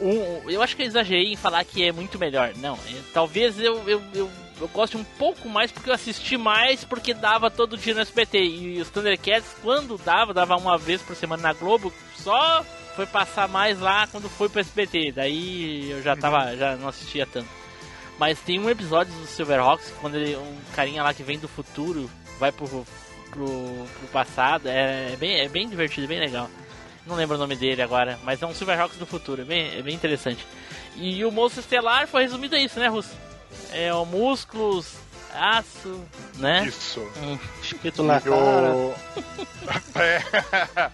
um. 0.00 0.50
Eu 0.50 0.62
acho 0.62 0.74
que 0.74 0.82
eu 0.82 0.86
exagerei 0.86 1.32
em 1.32 1.36
falar 1.36 1.64
que 1.64 1.84
é 1.84 1.92
muito 1.92 2.18
melhor. 2.18 2.52
Não, 2.56 2.74
é- 2.74 3.00
talvez 3.12 3.58
eu, 3.60 3.88
eu, 3.88 4.02
eu 4.14 4.30
eu 4.60 4.68
gosto 4.68 4.98
um 4.98 5.04
pouco 5.04 5.48
mais 5.48 5.72
porque 5.72 5.88
eu 5.88 5.94
assisti 5.94 6.36
mais 6.36 6.84
porque 6.84 7.14
dava 7.14 7.50
todo 7.50 7.78
dia 7.78 7.94
no 7.94 8.00
SBT. 8.00 8.38
E 8.38 8.80
os 8.80 8.90
Thundercats, 8.90 9.56
quando 9.62 9.96
dava, 9.98 10.34
dava 10.34 10.56
uma 10.56 10.76
vez 10.76 11.00
por 11.00 11.16
semana 11.16 11.42
na 11.42 11.52
Globo, 11.52 11.92
só 12.16 12.64
foi 12.94 13.06
passar 13.06 13.48
mais 13.48 13.80
lá 13.80 14.06
quando 14.06 14.28
foi 14.28 14.48
pro 14.48 14.60
SBT. 14.60 15.12
Daí 15.12 15.90
eu 15.90 16.02
já 16.02 16.14
tava, 16.14 16.54
já 16.56 16.76
não 16.76 16.88
assistia 16.88 17.26
tanto. 17.26 17.48
Mas 18.18 18.38
tem 18.40 18.58
um 18.60 18.68
episódio 18.68 19.12
do 19.14 19.26
Silverhawks 19.26 19.94
quando 20.00 20.16
ele, 20.16 20.36
um 20.36 20.56
carinha 20.74 21.02
lá 21.02 21.14
que 21.14 21.22
vem 21.22 21.38
do 21.38 21.48
futuro 21.48 22.10
vai 22.38 22.52
pro, 22.52 22.66
pro, 23.30 23.46
pro 23.46 24.08
passado. 24.12 24.68
É, 24.68 25.12
é 25.12 25.16
bem, 25.16 25.40
é 25.40 25.48
bem 25.48 25.66
divertido, 25.66 26.06
bem 26.06 26.20
legal. 26.20 26.50
Não 27.06 27.16
lembro 27.16 27.36
o 27.36 27.38
nome 27.38 27.56
dele 27.56 27.80
agora, 27.80 28.18
mas 28.22 28.42
é 28.42 28.46
um 28.46 28.52
Silverhawks 28.52 28.98
do 28.98 29.06
futuro, 29.06 29.40
é 29.40 29.44
bem, 29.44 29.78
é 29.78 29.80
bem 29.80 29.94
interessante. 29.94 30.46
E 30.96 31.24
o 31.24 31.32
Monstro 31.32 31.60
Estelar 31.60 32.06
foi 32.06 32.22
resumido 32.22 32.54
a 32.54 32.60
isso, 32.60 32.78
né, 32.78 32.88
Russo? 32.88 33.29
É 33.72 33.92
o 33.94 34.04
músculos, 34.04 34.86
aço, 35.34 36.02
né? 36.36 36.66
Isso. 36.66 37.00
Um 37.22 37.38
espeto 37.62 38.02
na 38.02 38.18
o- 38.18 38.94
É. 39.96 40.90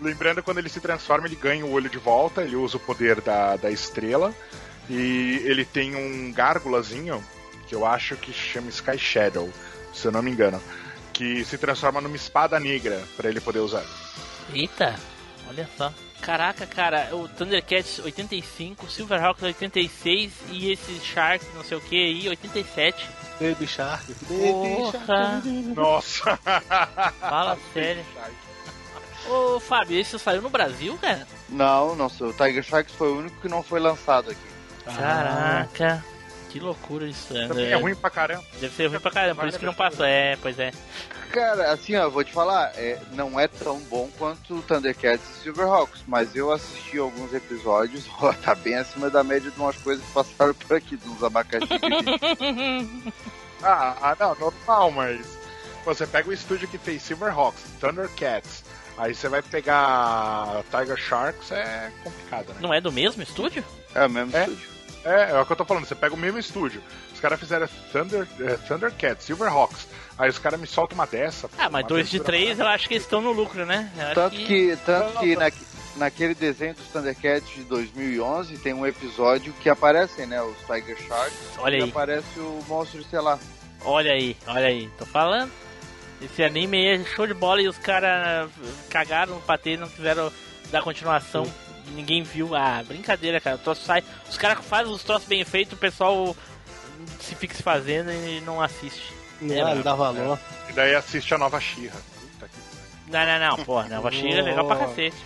Lembrando, 0.00 0.42
quando 0.42 0.58
ele 0.58 0.68
se 0.68 0.80
transforma, 0.80 1.26
ele 1.26 1.36
ganha 1.36 1.64
o 1.64 1.72
olho 1.72 1.88
de 1.90 1.98
volta, 1.98 2.42
ele 2.42 2.56
usa 2.56 2.76
o 2.76 2.80
poder 2.80 3.20
da, 3.20 3.56
da 3.56 3.70
estrela. 3.70 4.34
E 4.88 5.40
ele 5.44 5.64
tem 5.64 5.94
um 5.94 6.32
gárgulazinho, 6.32 7.22
que 7.68 7.74
eu 7.74 7.86
acho 7.86 8.16
que 8.16 8.32
chama 8.32 8.70
Sky 8.70 8.98
Shadow, 8.98 9.48
se 9.94 10.06
eu 10.06 10.12
não 10.12 10.22
me 10.22 10.30
engano. 10.30 10.60
Que 11.12 11.44
se 11.44 11.56
transforma 11.58 12.00
numa 12.00 12.16
espada 12.16 12.58
negra 12.58 13.00
para 13.16 13.28
ele 13.28 13.40
poder 13.40 13.60
usar. 13.60 13.84
Eita, 14.52 14.96
olha 15.48 15.68
só. 15.76 15.92
Caraca, 16.22 16.66
cara, 16.66 17.08
o 17.12 17.26
Thundercats 17.28 17.98
85, 17.98 18.90
Silverhawks 18.90 19.42
86 19.42 20.32
e 20.50 20.70
esse 20.70 21.00
Shark 21.00 21.44
não 21.54 21.64
sei 21.64 21.78
o 21.78 21.80
que 21.80 21.96
aí 21.96 22.28
87. 22.28 23.06
Baby 23.40 23.66
Shark. 23.66 24.12
Porra. 24.26 25.42
Nossa. 25.74 26.36
Fala 27.20 27.58
sério. 27.72 28.04
Ô 29.28 29.58
Fábio, 29.60 29.98
esse 29.98 30.18
saiu 30.18 30.42
no 30.42 30.50
Brasil, 30.50 30.96
cara? 31.00 31.26
Não, 31.48 31.94
não, 31.96 32.06
o 32.06 32.32
Tiger 32.32 32.62
Sharks 32.62 32.94
foi 32.94 33.08
o 33.08 33.18
único 33.18 33.40
que 33.40 33.48
não 33.48 33.62
foi 33.62 33.80
lançado 33.80 34.30
aqui. 34.30 34.40
Caraca, 34.96 36.04
que 36.50 36.58
loucura 36.60 37.06
isso. 37.06 37.32
né? 37.32 37.46
Também 37.48 37.66
é 37.70 37.76
ruim 37.76 37.94
pra 37.94 38.10
caramba. 38.10 38.44
Deve 38.60 38.74
ser 38.74 38.86
ruim 38.88 39.00
pra 39.00 39.10
caramba, 39.10 39.40
por 39.40 39.48
isso 39.48 39.58
que 39.58 39.66
não 39.66 39.74
passou. 39.74 40.04
É, 40.04 40.36
pois 40.42 40.58
é. 40.58 40.70
Cara, 41.32 41.72
assim, 41.72 41.94
ó, 41.96 42.02
eu 42.04 42.10
vou 42.10 42.24
te 42.24 42.32
falar, 42.32 42.72
é, 42.76 42.98
não 43.12 43.38
é 43.38 43.46
tão 43.46 43.78
bom 43.80 44.08
quanto 44.18 44.56
o 44.56 44.62
Thundercats 44.62 45.24
e 45.38 45.42
Silverhawks, 45.44 46.02
mas 46.06 46.34
eu 46.34 46.50
assisti 46.52 46.98
alguns 46.98 47.32
episódios, 47.32 48.04
ó, 48.20 48.32
tá 48.32 48.54
bem 48.54 48.74
acima 48.76 49.08
da 49.08 49.22
média 49.22 49.50
de 49.50 49.58
umas 49.60 49.76
coisas 49.76 50.04
que 50.04 50.12
passaram 50.12 50.54
por 50.54 50.76
aqui, 50.76 50.96
de 50.96 51.08
uns 51.08 51.22
abacaxi. 51.22 51.68
Ah, 53.62 53.94
ah, 54.00 54.16
não, 54.18 54.34
normal, 54.36 54.90
mas. 54.90 55.38
Você 55.84 56.06
pega 56.06 56.30
o 56.30 56.32
estúdio 56.32 56.66
que 56.66 56.78
fez 56.78 57.02
Silverhawks, 57.02 57.62
Thundercats, 57.78 58.64
aí 58.96 59.14
você 59.14 59.28
vai 59.28 59.42
pegar 59.42 60.62
Tiger 60.70 60.96
Sharks, 60.96 61.50
é 61.52 61.92
complicado, 62.02 62.48
né? 62.54 62.58
Não 62.60 62.72
é 62.72 62.80
do 62.80 62.90
mesmo 62.90 63.22
estúdio? 63.22 63.62
É 63.94 64.06
o 64.06 64.08
mesmo 64.08 64.34
É. 64.34 64.44
estúdio. 64.44 64.68
É, 65.04 65.30
é 65.30 65.40
o 65.40 65.46
que 65.46 65.52
eu 65.52 65.56
tô 65.56 65.64
falando, 65.64 65.86
você 65.86 65.94
pega 65.94 66.14
o 66.14 66.18
mesmo 66.18 66.38
estúdio. 66.38 66.82
Os 67.14 67.20
caras 67.20 67.38
fizeram 67.40 67.68
Thunder, 67.92 68.26
é, 68.40 68.56
Thundercats, 68.68 69.24
Silverhawks. 69.24 69.86
Aí 70.18 70.28
os 70.28 70.38
caras 70.38 70.60
me 70.60 70.66
soltam 70.66 70.94
uma 70.96 71.06
dessa. 71.06 71.48
pô, 71.48 71.54
Ah, 71.58 71.70
mas 71.70 71.86
dois 71.86 72.10
de 72.10 72.20
três 72.20 72.58
eu 72.58 72.66
acho 72.66 72.86
que 72.86 72.94
eles 72.94 73.04
estão 73.04 73.20
no 73.22 73.32
lucro, 73.32 73.64
né? 73.64 73.90
Eu 73.96 74.02
acho 74.06 74.14
Tanto 74.14 74.36
que, 74.36 74.76
tanto 74.84 75.18
que 75.20 75.36
na, 75.36 75.50
naquele 75.96 76.34
desenho 76.34 76.74
dos 76.74 76.86
Thundercats 76.88 77.48
de 77.54 77.62
2011 77.64 78.58
tem 78.58 78.74
um 78.74 78.86
episódio 78.86 79.52
que 79.60 79.70
aparecem, 79.70 80.26
né, 80.26 80.42
os 80.42 80.56
Tiger 80.66 80.98
Sharks, 80.98 81.38
Olha 81.58 81.78
e 81.78 81.82
aí. 81.82 81.88
aparece 81.88 82.38
o 82.38 82.62
Monstro 82.68 83.00
Estelar. 83.00 83.38
Olha 83.82 84.12
aí, 84.12 84.36
olha 84.46 84.66
aí, 84.66 84.90
tô 84.98 85.06
falando. 85.06 85.50
Esse 86.20 86.42
anime 86.44 86.76
aí 86.76 87.00
é 87.00 87.04
show 87.04 87.26
de 87.26 87.32
bola 87.32 87.62
e 87.62 87.68
os 87.68 87.78
caras 87.78 88.50
cagaram 88.90 89.36
no 89.36 89.40
patê, 89.40 89.78
não 89.78 89.88
quiseram 89.88 90.30
dar 90.70 90.82
continuação. 90.82 91.44
e 91.46 91.69
Ninguém 91.94 92.22
viu. 92.22 92.54
Ah, 92.54 92.82
brincadeira, 92.86 93.40
cara. 93.40 93.56
O 93.56 93.58
troço 93.58 93.84
sai. 93.84 94.02
Os 94.28 94.36
caras 94.38 94.64
fazem 94.64 94.92
os 94.92 95.02
troços 95.02 95.26
bem 95.28 95.44
feitos, 95.44 95.74
o 95.74 95.76
pessoal 95.76 96.36
se 97.20 97.34
fica 97.34 97.54
se 97.54 97.62
fazendo 97.62 98.10
e 98.12 98.40
não 98.42 98.60
assiste. 98.60 99.12
É, 99.42 99.46
Não, 99.62 99.74
não 99.76 99.82
dá 99.82 99.94
valor. 99.94 100.38
E 100.68 100.72
daí 100.72 100.94
assiste 100.94 101.32
a 101.34 101.38
nova 101.38 101.58
Xirra. 101.60 101.98
Não, 103.08 103.26
não, 103.26 103.56
não, 103.56 103.64
porra, 103.64 103.88
Nova 103.88 104.10
Xira 104.12 104.38
é 104.38 104.42
legal 104.42 104.66
pra 104.66 104.76
cacete. 104.76 105.16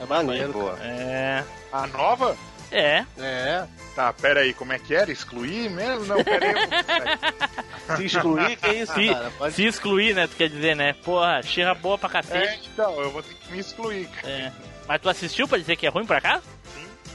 É 0.00 0.04
maneiro. 0.04 0.52
Boa. 0.52 0.78
É. 0.82 1.42
A 1.72 1.86
nova? 1.86 2.36
É. 2.70 3.04
É. 3.18 3.64
Tá, 3.94 4.12
pera 4.12 4.40
aí, 4.40 4.52
como 4.52 4.72
é 4.72 4.78
que 4.78 4.94
era? 4.94 5.10
Excluir 5.10 5.70
mesmo? 5.70 6.04
Não, 6.06 6.22
pera 6.24 6.46
aí. 6.46 7.96
Se 7.96 8.04
excluir, 8.06 8.56
que 8.56 8.68
isso, 8.72 8.92
Se, 8.94 9.08
cara? 9.08 9.32
Pode... 9.38 9.54
se 9.54 9.64
excluir, 9.64 10.14
né? 10.14 10.26
Tu 10.26 10.36
quer 10.36 10.48
dizer, 10.48 10.74
né? 10.76 10.92
Porra, 11.04 11.42
Xirra 11.42 11.74
boa 11.74 11.98
pra 11.98 12.08
É, 12.08 12.12
cacete. 12.12 12.70
então, 12.72 13.00
eu 13.00 13.10
vou 13.10 13.22
ter 13.22 13.34
que 13.34 13.52
me 13.52 13.58
excluir, 13.60 14.06
cara. 14.08 14.28
É. 14.28 14.52
Mas 14.88 15.00
tu 15.00 15.08
assistiu 15.08 15.46
pra 15.48 15.58
dizer 15.58 15.76
que 15.76 15.86
é 15.86 15.90
ruim 15.90 16.06
por 16.06 16.16
acaso? 16.16 16.42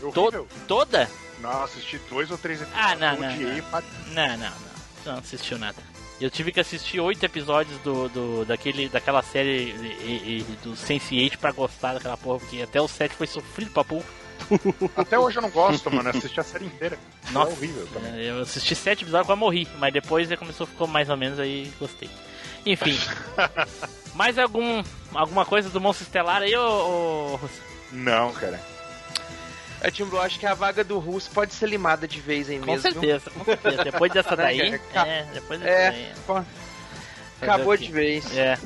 Eu 0.01 0.11
To- 0.11 0.47
toda? 0.67 1.09
Não, 1.41 1.63
assisti 1.63 1.99
dois 2.09 2.29
ou 2.31 2.37
três 2.37 2.61
episódios. 2.61 2.85
Ah, 2.91 2.95
não, 2.95 3.17
não. 3.17 3.35
Não, 3.35 3.61
pra- 3.63 3.83
não, 4.07 4.27
não. 4.29 4.37
não. 4.37 4.51
Tu 5.03 5.09
não 5.11 5.17
assistiu 5.19 5.57
nada. 5.59 5.77
Eu 6.19 6.31
tive 6.31 6.51
que 6.51 6.59
assistir 6.59 6.99
oito 6.99 7.23
episódios 7.23 7.79
do, 7.81 8.09
do, 8.09 8.45
daquele, 8.45 8.89
daquela 8.89 9.21
série 9.21 9.69
e, 10.03 10.39
e- 10.39 10.57
do 10.63 10.71
Sense8 10.71 11.37
pra 11.37 11.51
gostar 11.51 11.93
daquela 11.93 12.17
porra, 12.17 12.39
porque 12.39 12.61
até 12.61 12.81
o 12.81 12.87
7 12.87 13.13
foi 13.15 13.27
sofrido 13.27 13.71
pra 13.71 13.83
porra. 13.83 14.05
Até 14.95 15.17
hoje 15.17 15.37
eu 15.37 15.41
não 15.41 15.49
gosto, 15.49 15.89
mano. 15.91 16.09
Eu 16.09 16.17
assisti 16.17 16.39
a 16.39 16.43
série 16.43 16.65
inteira. 16.65 16.97
Nossa, 17.31 17.51
É 17.51 17.53
horrível 17.55 17.87
também. 17.87 18.13
é, 18.13 18.29
eu 18.29 18.41
assisti 18.41 18.75
sete 18.75 19.03
episódios 19.03 19.25
quase 19.27 19.39
morri, 19.39 19.67
mas 19.79 19.91
depois 19.91 20.33
começou, 20.35 20.67
ficou 20.67 20.87
mais 20.87 21.09
ou 21.09 21.17
menos 21.17 21.39
aí, 21.39 21.71
gostei. 21.79 22.07
Enfim. 22.71 22.97
mais 24.13 24.37
algum, 24.37 24.83
alguma 25.13 25.45
coisa 25.45 25.69
do 25.69 25.79
Monstro 25.79 26.05
Estelar 26.05 26.41
aí, 26.41 26.55
ô, 26.55 26.61
ô 27.33 27.35
Russo? 27.37 27.61
Não, 27.91 28.33
cara. 28.33 28.59
É, 29.79 29.91
Tim 29.91 30.05
Blue, 30.05 30.19
acho 30.19 30.39
que 30.39 30.45
a 30.45 30.53
vaga 30.55 30.83
do 30.83 30.97
Russo 30.97 31.29
pode 31.31 31.53
ser 31.53 31.69
limada 31.69 32.07
de 32.07 32.19
vez 32.19 32.49
aí 32.49 32.59
Com 32.59 32.65
mesmo. 32.65 32.81
certeza, 32.81 33.29
com 33.29 33.45
certeza. 33.45 33.83
Depois 33.83 34.11
dessa 34.11 34.35
daí, 34.35 34.59
É, 34.59 34.79
é, 34.95 35.27
depois 35.33 35.59
dessa 35.59 35.71
É, 35.71 35.91
daí. 35.91 36.11
pô, 36.25 36.43
acabou 37.41 37.77
de 37.77 37.91
vez. 37.91 38.35
É, 38.35 38.57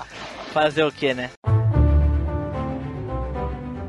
fazer 0.53 0.83
o 0.83 0.91
que, 0.91 1.13
né? 1.13 1.29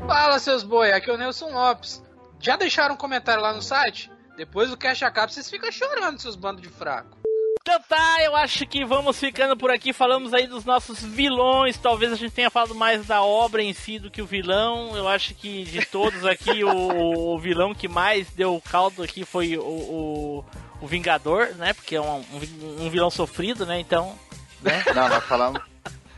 Fala, 0.05 0.37
seus 0.37 0.63
boi, 0.63 0.91
aqui 0.91 1.09
é 1.09 1.13
o 1.13 1.17
Nelson 1.17 1.49
Lopes. 1.51 2.03
Já 2.39 2.57
deixaram 2.57 2.95
um 2.95 2.97
comentário 2.97 3.41
lá 3.41 3.53
no 3.53 3.61
site? 3.61 4.11
Depois 4.35 4.69
do 4.69 4.75
Cash 4.77 5.01
acaba, 5.03 5.31
vocês 5.31 5.49
ficam 5.49 5.71
chorando, 5.71 6.19
seus 6.19 6.35
bandos 6.35 6.61
de 6.61 6.67
fraco. 6.69 7.17
Então 7.65 7.79
tá, 7.87 8.17
eu 8.21 8.35
acho 8.35 8.65
que 8.65 8.83
vamos 8.83 9.17
ficando 9.17 9.55
por 9.55 9.71
aqui. 9.71 9.93
Falamos 9.93 10.33
aí 10.33 10.47
dos 10.47 10.65
nossos 10.65 11.01
vilões. 11.01 11.77
Talvez 11.77 12.11
a 12.11 12.15
gente 12.17 12.33
tenha 12.33 12.49
falado 12.49 12.75
mais 12.75 13.05
da 13.07 13.23
obra 13.23 13.63
em 13.63 13.73
si 13.73 13.97
do 13.97 14.11
que 14.11 14.21
o 14.21 14.25
vilão. 14.25 14.93
Eu 14.97 15.07
acho 15.07 15.33
que 15.33 15.63
de 15.63 15.85
todos 15.85 16.25
aqui, 16.25 16.61
o, 16.61 17.33
o 17.33 17.39
vilão 17.39 17.73
que 17.73 17.87
mais 17.87 18.29
deu 18.31 18.61
caldo 18.69 19.01
aqui 19.01 19.23
foi 19.23 19.57
o, 19.57 19.63
o, 19.63 20.45
o 20.81 20.87
Vingador, 20.87 21.55
né? 21.55 21.71
Porque 21.71 21.95
é 21.95 22.01
um, 22.01 22.17
um, 22.33 22.85
um 22.85 22.89
vilão 22.89 23.09
sofrido, 23.09 23.65
né? 23.65 23.79
Então. 23.79 24.13
Né? 24.61 24.83
Não, 24.93 25.07
nós 25.07 25.23
falamos, 25.23 25.61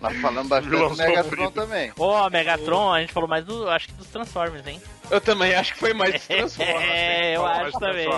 nós 0.01 0.17
falamos 0.17 0.49
bastante 0.49 0.71
Vilão 0.71 0.89
do 0.89 0.97
Megatron 0.97 1.29
sofrido. 1.29 1.51
também. 1.51 1.93
Ó, 1.99 2.27
Megatron, 2.27 2.91
a 2.91 3.01
gente 3.01 3.13
falou 3.13 3.29
mais 3.29 3.45
do. 3.45 3.69
Acho 3.69 3.89
que 3.89 3.93
dos 3.93 4.07
Transformers, 4.07 4.65
hein? 4.65 4.81
Eu 5.11 5.21
também 5.21 5.53
acho 5.53 5.73
que 5.73 5.79
foi 5.79 5.93
mais 5.93 6.11
dos 6.13 6.25
Transformers. 6.25 6.89
É, 6.89 7.35
eu 7.35 7.45
acho 7.45 7.77
também. 7.77 8.09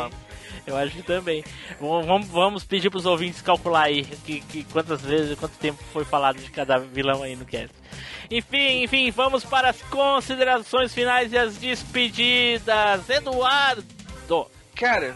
Eu 0.68 0.76
acho 0.78 0.98
que 0.98 1.02
também. 1.02 1.44
Vamos, 1.80 2.28
vamos- 2.28 2.64
pedir 2.66 2.90
pros 2.90 3.06
ouvintes 3.06 3.42
calcular 3.42 3.84
aí 3.84 4.04
que, 4.04 4.42
que 4.42 4.64
quantas 4.66 5.02
vezes, 5.02 5.40
quanto 5.40 5.58
tempo 5.58 5.82
foi 5.94 6.04
falado 6.04 6.38
de 6.38 6.52
cada 6.52 6.78
vilão 6.78 7.24
aí 7.24 7.38
no 7.38 7.46
cast. 7.46 7.74
Enfim, 8.30 8.84
enfim, 8.84 9.10
vamos 9.10 9.46
para 9.46 9.70
as 9.70 9.82
considerações 9.84 10.94
finais 10.94 11.32
e 11.32 11.38
as 11.38 11.56
despedidas. 11.56 13.10
Eduardo! 13.10 13.86
Cara, 14.76 15.16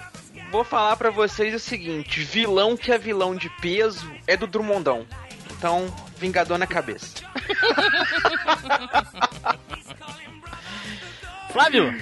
vou 0.52 0.64
falar 0.64 0.95
pra 0.95 1.10
vocês 1.11 1.53
o 1.53 1.60
seguinte: 1.60 2.22
vilão 2.22 2.78
que 2.78 2.90
é 2.91 2.98
vilão 2.98 3.36
de 3.36 3.49
peso 3.61 4.10
é 4.26 4.38
do 4.38 4.48
Drummondão. 4.48 5.06
Então, 5.52 5.94
Vingador 6.18 6.57
na 6.57 6.65
cabeça. 6.68 7.15
Flávio! 11.52 11.94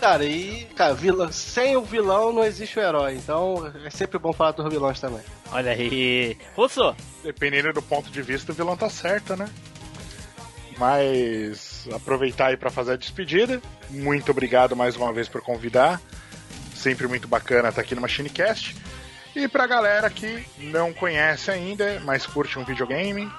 Cara, 0.00 0.24
e, 0.24 0.64
cara, 0.74 0.94
vilão, 0.94 1.30
sem 1.30 1.76
o 1.76 1.82
vilão 1.82 2.32
não 2.32 2.42
existe 2.42 2.78
o 2.78 2.82
herói. 2.82 3.16
Então 3.16 3.70
é 3.84 3.90
sempre 3.90 4.18
bom 4.18 4.32
falar 4.32 4.52
dos 4.52 4.66
vilões 4.72 4.98
também. 4.98 5.20
Olha 5.52 5.72
aí. 5.72 6.38
Russo! 6.56 6.96
Dependendo 7.22 7.70
do 7.72 7.82
ponto 7.82 8.10
de 8.10 8.22
vista, 8.22 8.50
o 8.50 8.54
vilão 8.54 8.76
tá 8.78 8.88
certo, 8.88 9.36
né? 9.36 9.46
Mas 10.78 11.86
aproveitar 11.92 12.46
aí 12.46 12.56
pra 12.56 12.70
fazer 12.70 12.92
a 12.92 12.96
despedida. 12.96 13.60
Muito 13.90 14.30
obrigado 14.30 14.74
mais 14.74 14.96
uma 14.96 15.12
vez 15.12 15.28
por 15.28 15.42
convidar. 15.42 16.00
Sempre 16.74 17.06
muito 17.06 17.28
bacana 17.28 17.68
estar 17.68 17.82
aqui 17.82 17.94
no 17.94 18.00
MachineCast. 18.00 18.74
E 19.36 19.46
pra 19.46 19.66
galera 19.66 20.08
que 20.08 20.46
não 20.58 20.94
conhece 20.94 21.50
ainda, 21.50 22.00
mas 22.04 22.26
curte 22.26 22.58
um 22.58 22.64
videogame, 22.64 23.30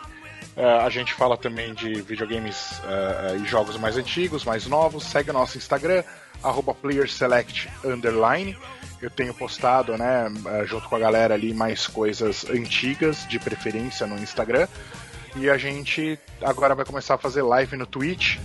eh, 0.55 0.63
a 0.63 0.89
gente 0.89 1.13
fala 1.13 1.35
também 1.35 1.73
de 1.73 2.01
videogames 2.01 2.79
eh, 2.85 3.37
e 3.41 3.47
jogos 3.47 3.77
mais 3.77 3.97
antigos, 3.97 4.45
mais 4.45 4.67
novos. 4.67 5.03
Segue 5.03 5.31
o 5.31 5.33
nosso 5.33 5.57
Instagram, 5.57 6.03
arroba 6.43 6.73
playerselect 6.73 7.69
underline. 7.83 8.57
eu 9.01 9.09
tenho 9.09 9.33
postado, 9.33 9.97
né, 9.97 10.31
eh, 10.45 10.65
junto 10.65 10.87
com 10.87 10.95
a 10.95 10.99
galera 10.99 11.33
ali, 11.33 11.55
mais 11.55 11.87
coisas 11.87 12.45
antigas, 12.47 13.27
de 13.27 13.39
preferência 13.39 14.05
no 14.05 14.15
Instagram. 14.19 14.67
E 15.35 15.49
a 15.49 15.57
gente 15.57 16.19
agora 16.41 16.75
vai 16.75 16.85
começar 16.85 17.15
a 17.15 17.17
fazer 17.17 17.41
live 17.41 17.75
no 17.77 17.87
Twitch. 17.87 18.37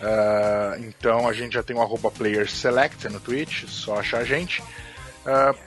Ah, 0.00 0.76
então 0.78 1.28
a 1.28 1.32
gente 1.32 1.54
já 1.54 1.62
tem 1.62 1.76
o 1.76 1.82
arroba 1.82 2.10
player 2.10 2.50
select 2.50 3.08
no 3.08 3.20
Twitch, 3.20 3.68
só 3.68 4.00
achar 4.00 4.18
a 4.18 4.24
gente. 4.24 4.60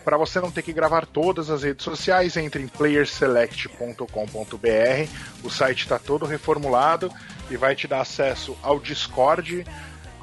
para 0.03 0.17
você 0.17 0.41
não 0.41 0.51
ter 0.51 0.63
que 0.63 0.73
gravar 0.73 1.05
todas 1.05 1.49
as 1.49 1.63
redes 1.63 1.83
sociais, 1.83 2.35
entre 2.35 2.61
em 2.61 2.67
playerselect.com.br. 2.67 5.09
O 5.43 5.49
site 5.49 5.83
está 5.83 5.97
todo 5.97 6.25
reformulado 6.25 7.09
e 7.49 7.55
vai 7.55 7.73
te 7.73 7.87
dar 7.87 8.01
acesso 8.01 8.57
ao 8.61 8.79
Discord, 8.79 9.65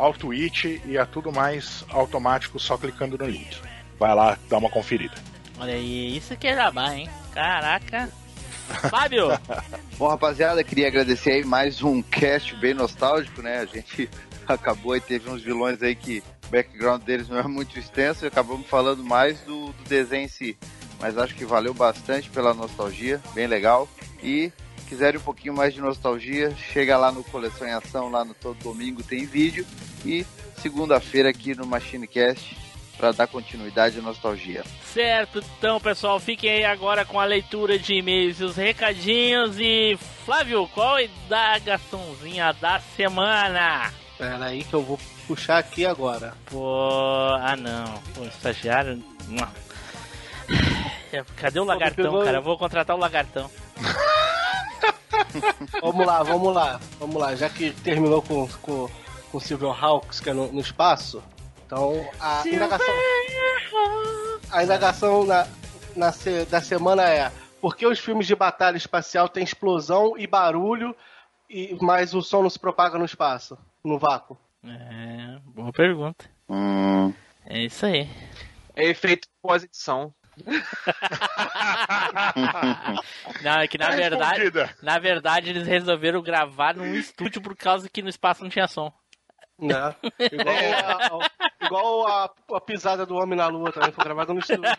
ao 0.02 0.12
Twitch 0.12 0.64
e 0.84 0.98
a 0.98 1.06
tudo 1.06 1.30
mais 1.30 1.84
automático 1.88 2.58
só 2.58 2.76
clicando 2.76 3.16
no 3.16 3.24
link. 3.24 3.56
Vai 4.00 4.12
lá, 4.12 4.36
dá 4.48 4.58
uma 4.58 4.68
conferida. 4.68 5.14
Olha 5.60 5.74
aí, 5.74 6.16
isso 6.16 6.36
que 6.36 6.48
é 6.48 6.56
jabá, 6.56 6.92
hein? 6.92 7.08
Caraca. 7.32 8.10
Fábio! 8.90 9.28
Bom, 9.96 10.08
rapaziada, 10.08 10.64
queria 10.64 10.88
agradecer 10.88 11.30
aí 11.30 11.44
mais 11.44 11.84
um 11.84 12.02
cast 12.02 12.56
bem 12.56 12.74
nostálgico, 12.74 13.42
né? 13.42 13.60
A 13.60 13.64
gente 13.64 14.10
acabou 14.48 14.96
e 14.96 15.00
teve 15.00 15.30
uns 15.30 15.40
vilões 15.40 15.80
aí 15.80 15.94
que 15.94 16.20
o 16.48 16.50
background 16.50 17.02
deles 17.02 17.28
não 17.28 17.38
é 17.38 17.44
muito 17.44 17.78
extenso 17.78 18.24
e 18.24 18.28
acabamos 18.28 18.66
falando 18.66 19.04
mais 19.04 19.38
do, 19.42 19.66
do 19.68 19.84
desenho 19.88 20.24
em 20.24 20.28
si. 20.28 20.58
Mas 21.00 21.16
acho 21.16 21.36
que 21.36 21.44
valeu 21.44 21.72
bastante 21.72 22.28
pela 22.28 22.52
nostalgia, 22.52 23.20
bem 23.34 23.46
legal. 23.46 23.88
E 24.20 24.52
quiserem 24.92 25.18
um 25.18 25.24
pouquinho 25.24 25.54
mais 25.54 25.72
de 25.72 25.80
nostalgia, 25.80 26.54
chega 26.70 26.98
lá 26.98 27.10
no 27.10 27.24
Coleção 27.24 27.66
em 27.66 27.72
Ação, 27.72 28.10
lá 28.10 28.26
no 28.26 28.34
todo 28.34 28.58
domingo 28.62 29.02
tem 29.02 29.24
vídeo. 29.24 29.66
E 30.04 30.26
segunda-feira 30.58 31.30
aqui 31.30 31.54
no 31.54 31.64
MachineCast 31.64 32.58
para 32.98 33.10
dar 33.10 33.26
continuidade 33.26 33.98
à 33.98 34.02
nostalgia. 34.02 34.62
Certo, 34.84 35.42
então 35.58 35.80
pessoal, 35.80 36.20
fiquem 36.20 36.50
aí 36.50 36.64
agora 36.66 37.06
com 37.06 37.18
a 37.18 37.24
leitura 37.24 37.78
de 37.78 37.94
e-mails 37.94 38.38
e 38.38 38.44
os 38.44 38.54
recadinhos. 38.54 39.58
E 39.58 39.98
Flávio, 40.26 40.68
qual 40.68 40.98
é 40.98 41.04
a 41.04 41.06
indagaçãozinha 41.06 42.52
da 42.52 42.78
semana? 42.94 43.90
Pera 44.18 44.44
aí 44.44 44.62
que 44.62 44.74
eu 44.74 44.82
vou 44.82 45.00
puxar 45.26 45.56
aqui 45.56 45.86
agora. 45.86 46.34
Pô, 46.50 47.32
ah 47.40 47.56
não, 47.56 47.94
pô, 48.14 48.24
estagiário. 48.24 49.02
não. 49.26 49.48
Cadê 51.36 51.60
o 51.60 51.64
lagartão, 51.64 52.22
cara? 52.24 52.38
Eu 52.38 52.42
vou 52.42 52.58
contratar 52.58 52.94
o 52.94 52.98
lagartão. 52.98 53.50
Vamos 55.80 56.06
lá, 56.06 56.22
vamos 56.22 56.54
lá, 56.54 56.80
vamos 56.98 57.16
lá. 57.16 57.34
Já 57.34 57.48
que 57.48 57.70
terminou 57.72 58.22
com, 58.22 58.46
com, 58.60 58.88
com 59.30 59.40
Silver 59.40 59.70
Hawks, 59.84 60.20
que 60.20 60.30
é 60.30 60.32
no, 60.32 60.50
no 60.52 60.60
espaço, 60.60 61.22
então 61.66 62.04
a 62.20 62.42
indagação. 62.46 62.94
A 64.50 64.62
indagação 64.62 65.24
na, 65.24 65.46
na 65.96 66.12
se- 66.12 66.44
da 66.46 66.60
semana 66.60 67.08
é 67.08 67.32
por 67.60 67.76
que 67.76 67.86
os 67.86 67.98
filmes 67.98 68.26
de 68.26 68.34
batalha 68.34 68.76
espacial 68.76 69.28
têm 69.28 69.44
explosão 69.44 70.18
e 70.18 70.26
barulho, 70.26 70.94
e, 71.48 71.76
mas 71.80 72.14
o 72.14 72.22
som 72.22 72.42
não 72.42 72.50
se 72.50 72.58
propaga 72.58 72.98
no 72.98 73.04
espaço, 73.04 73.56
no 73.84 73.98
vácuo? 73.98 74.36
É, 74.64 75.38
boa 75.46 75.72
pergunta. 75.72 76.24
Hum, 76.48 77.12
É 77.46 77.60
isso 77.64 77.86
aí. 77.86 78.08
É 78.76 78.86
efeito 78.88 79.26
pós-edição. 79.42 80.12
Não, 83.42 83.60
é 83.60 83.68
que 83.68 83.76
na 83.78 83.88
Tá 83.90 83.96
verdade, 83.96 84.40
respondida. 84.42 84.70
na 84.82 84.98
verdade 84.98 85.50
eles 85.50 85.66
resolveram 85.66 86.22
gravar 86.22 86.74
num 86.74 86.94
estúdio 86.94 87.40
por 87.42 87.54
causa 87.56 87.88
que 87.88 88.02
no 88.02 88.08
espaço 88.08 88.42
não 88.42 88.50
tinha 88.50 88.66
som. 88.66 88.92
Né? 89.58 89.94
Igual, 90.32 90.56
a, 90.56 91.06
a- 91.60 91.66
igual 91.66 92.06
a, 92.06 92.30
a 92.56 92.60
pisada 92.60 93.06
do 93.06 93.14
homem 93.16 93.36
na 93.38 93.46
lua 93.46 93.70
também 93.72 93.92
foi 93.92 94.04
gravada 94.04 94.32
no 94.32 94.40
estúdio. 94.40 94.64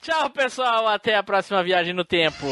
Tchau, 0.00 0.30
pessoal. 0.30 0.86
Até 0.88 1.16
a 1.16 1.22
próxima 1.22 1.62
viagem 1.64 1.94
no 1.94 2.04
tempo. 2.04 2.46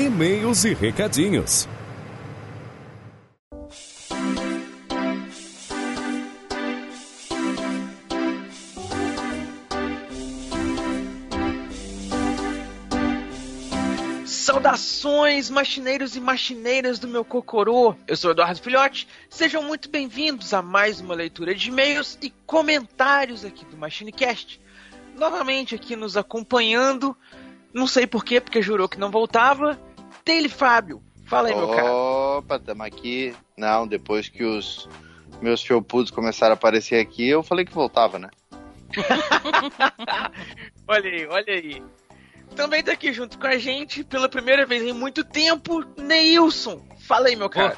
E-mails 0.00 0.64
e 0.64 0.74
recadinhos. 0.74 1.68
Saudações, 14.24 15.50
machineiros 15.50 16.14
e 16.14 16.20
machineiras 16.20 17.00
do 17.00 17.08
meu 17.08 17.24
Cocorô. 17.24 17.96
Eu 18.06 18.16
sou 18.16 18.30
Eduardo 18.30 18.62
Filhote. 18.62 19.08
Sejam 19.28 19.64
muito 19.64 19.90
bem-vindos 19.90 20.54
a 20.54 20.62
mais 20.62 21.00
uma 21.00 21.16
leitura 21.16 21.56
de 21.56 21.70
e-mails 21.70 22.16
e 22.22 22.30
comentários 22.46 23.44
aqui 23.44 23.64
do 23.64 23.76
MachineCast. 23.76 24.60
Novamente 25.16 25.74
aqui 25.74 25.96
nos 25.96 26.16
acompanhando. 26.16 27.16
Não 27.74 27.88
sei 27.88 28.06
porquê, 28.06 28.40
porque 28.40 28.62
jurou 28.62 28.88
que 28.88 28.96
não 28.96 29.10
voltava. 29.10 29.87
Dele 30.28 30.50
Fábio. 30.50 31.02
Fala 31.24 31.48
aí, 31.48 31.54
meu 31.54 31.68
cara. 31.68 31.90
Opa, 31.90 32.58
tamo 32.58 32.82
aqui. 32.82 33.34
Não, 33.56 33.86
depois 33.86 34.28
que 34.28 34.44
os 34.44 34.86
meus 35.40 35.62
felpudos 35.62 36.10
começaram 36.10 36.52
a 36.52 36.54
aparecer 36.54 37.00
aqui, 37.00 37.26
eu 37.26 37.42
falei 37.42 37.64
que 37.64 37.72
voltava, 37.72 38.18
né? 38.18 38.28
Olha 40.86 41.10
aí, 41.10 41.26
olha 41.26 41.54
aí. 41.54 41.82
Também 42.56 42.82
tá 42.82 42.92
aqui 42.92 43.12
junto 43.12 43.38
com 43.38 43.46
a 43.46 43.58
gente, 43.58 44.02
pela 44.04 44.28
primeira 44.28 44.64
vez 44.64 44.82
em 44.82 44.92
muito 44.92 45.22
tempo, 45.22 45.84
Neilson. 45.98 46.82
Fala 47.06 47.28
aí, 47.28 47.36
meu 47.36 47.50
cara. 47.50 47.76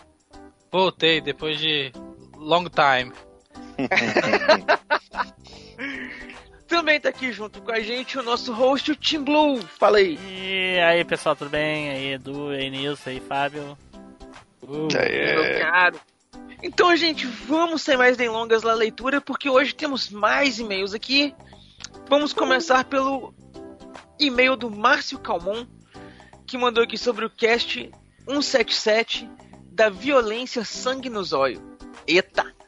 Voltei 0.71 1.21
depois 1.21 1.59
de 1.59 1.93
long 2.37 2.67
time. 2.69 3.13
Também 6.71 7.01
tá 7.01 7.09
aqui 7.09 7.33
junto 7.33 7.61
com 7.61 7.73
a 7.73 7.81
gente 7.81 8.17
o 8.17 8.23
nosso 8.23 8.53
host, 8.53 8.93
o 8.93 8.97
Tim 8.97 9.25
Blue. 9.25 9.61
Fala 9.77 9.99
aí. 9.99 10.17
E 10.25 10.79
aí, 10.79 11.05
pessoal, 11.05 11.35
tudo 11.35 11.51
bem? 11.51 11.91
Aí, 11.91 12.13
Edu, 12.13 12.51
aí, 12.51 12.71
Nilson, 12.71 13.11
aí, 13.11 13.19
Fábio. 13.19 13.77
Meu 14.63 14.89
caro. 15.59 16.01
Então, 16.63 16.95
gente, 16.95 17.27
vamos 17.27 17.83
sem 17.83 17.97
mais 17.97 18.17
delongas 18.17 18.63
na 18.63 18.73
leitura, 18.73 19.21
porque 19.21 19.51
hoje 19.51 19.75
temos 19.75 20.11
mais 20.11 20.61
e-mails 20.61 20.95
aqui. 20.95 21.35
Vamos 22.09 22.33
começar 22.33 22.85
pelo 22.85 23.35
e-mail 24.17 24.55
do 24.55 24.71
Márcio 24.71 25.19
Calmon, 25.19 25.67
que 26.47 26.57
mandou 26.57 26.85
aqui 26.85 26.97
sobre 26.97 27.25
o 27.25 27.31
cast 27.31 27.91
177 28.29 29.29
da 29.73 29.91
violência 29.91 30.65
sangue 30.65 31.11
no 31.11 31.25
zóio. 31.25 31.61
Eita! 32.07 32.60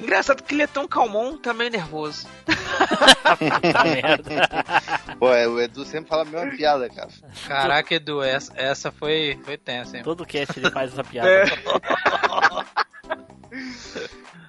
Engraçado 0.00 0.42
que 0.42 0.54
ele 0.54 0.62
é 0.62 0.66
tão 0.66 0.88
calmon, 0.88 1.36
tá 1.36 1.52
meio 1.52 1.70
nervoso. 1.70 2.26
Pô, 5.18 5.30
é, 5.32 5.46
o 5.46 5.60
Edu 5.60 5.84
sempre 5.84 6.08
fala 6.08 6.22
a 6.22 6.24
mesma 6.24 6.56
piada, 6.56 6.88
cara. 6.88 7.10
Caraca, 7.46 7.94
Edu, 7.94 8.22
essa, 8.22 8.52
essa 8.56 8.90
foi, 8.90 9.38
foi 9.44 9.58
tensa, 9.58 9.98
hein? 9.98 10.02
Todo 10.02 10.24
cast 10.24 10.58
ele 10.58 10.70
faz 10.70 10.92
essa 10.92 11.04
piada. 11.04 11.28
É. 11.28 11.44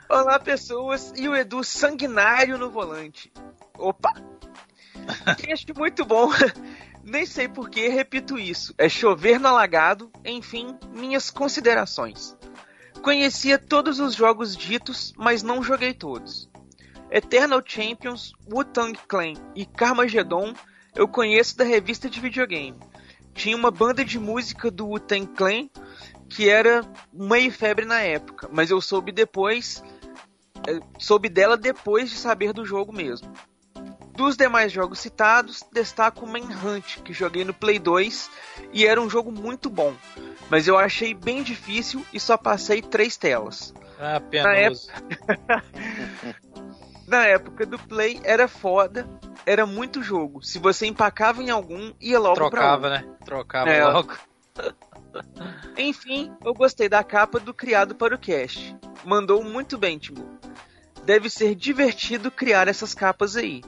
Olá, 0.08 0.40
pessoas, 0.40 1.12
e 1.16 1.28
o 1.28 1.36
Edu 1.36 1.64
sanguinário 1.64 2.58
no 2.58 2.70
volante. 2.70 3.32
Opa! 3.78 4.14
Cast 5.38 5.74
muito 5.74 6.06
bom. 6.06 6.30
Nem 7.04 7.26
sei 7.26 7.48
por 7.48 7.70
que 7.70 7.88
repito 7.90 8.38
isso. 8.38 8.74
É 8.78 8.88
chover 8.88 9.40
no 9.40 9.48
alagado. 9.48 10.12
Enfim, 10.24 10.78
minhas 10.94 11.30
considerações. 11.30 12.38
Conhecia 13.02 13.58
todos 13.58 14.00
os 14.00 14.14
jogos 14.14 14.56
ditos, 14.56 15.12
mas 15.18 15.42
não 15.42 15.64
joguei 15.64 15.92
todos. 15.92 16.48
Eternal 17.10 17.62
Champions, 17.66 18.32
Wu-Tang 18.52 18.98
Clan 19.08 19.34
e 19.56 19.66
Carmageddon 19.66 20.54
eu 20.96 21.08
conheço 21.08 21.58
da 21.58 21.64
revista 21.64 22.10
de 22.10 22.20
videogame. 22.20 22.78
Tinha 23.34 23.56
uma 23.56 23.72
banda 23.72 24.06
de 24.06 24.20
música 24.20 24.70
do 24.70 24.88
Wu-Tang 24.88 25.26
Clan 25.28 25.68
que 26.30 26.48
era 26.48 26.82
meio 27.12 27.52
febre 27.52 27.86
na 27.86 28.02
época, 28.02 28.48
mas 28.52 28.70
eu 28.70 28.80
soube 28.80 29.12
depois, 29.12 29.84
eh, 30.68 30.80
soube 31.00 31.28
dela 31.28 31.58
depois 31.58 32.10
de 32.10 32.16
saber 32.16 32.54
do 32.54 32.64
jogo 32.64 32.94
mesmo. 32.94 33.34
Dos 34.16 34.36
demais 34.36 34.72
jogos 34.72 35.00
citados, 35.00 35.64
destaco 35.72 36.26
o 36.26 36.30
Manhunt, 36.30 37.02
que 37.04 37.14
joguei 37.14 37.44
no 37.44 37.54
Play 37.54 37.80
2 37.80 38.30
e 38.74 38.86
era 38.86 39.02
um 39.02 39.10
jogo 39.10 39.32
muito 39.32 39.70
bom, 39.70 39.94
mas 40.50 40.68
eu 40.68 40.78
achei 40.78 41.14
bem 41.14 41.44
difícil 41.44 42.06
e 42.14 42.20
só 42.20 42.38
passei 42.38 42.82
três 42.82 43.18
telas. 43.18 43.74
Ah, 44.00 44.14
Na 44.14 44.20
penoso. 44.20 44.88
Na 47.08 47.26
época 47.26 47.66
do 47.66 47.78
Play 47.78 48.22
era 48.24 48.48
foda, 48.48 49.08
era 49.46 49.66
muito 49.66 50.02
jogo. 50.04 50.42
Se 50.44 50.60
você 50.60 50.86
empacava 50.86 51.44
em 51.44 51.50
algum, 51.50 51.92
ia 52.00 52.20
logo 52.20 52.36
Trocava, 52.36 52.90
pra 52.90 53.02
né? 53.02 53.16
Trocava 53.26 53.70
É. 53.70 53.86
logo. 53.86 54.14
Enfim, 55.78 56.32
eu 56.44 56.54
gostei 56.54 56.88
da 56.88 57.04
capa 57.04 57.40
do 57.40 57.54
criado 57.54 57.96
para 57.96 58.16
o 58.16 58.20
cast. 58.20 58.76
Mandou 59.04 59.44
muito 59.44 59.78
bem, 59.78 59.98
Timbu. 59.98 60.40
deve 61.04 61.30
ser 61.30 61.56
divertido 61.56 62.30
criar 62.30 62.68
essas 62.68 62.94
capas 62.94 63.36
aí. 63.36 63.62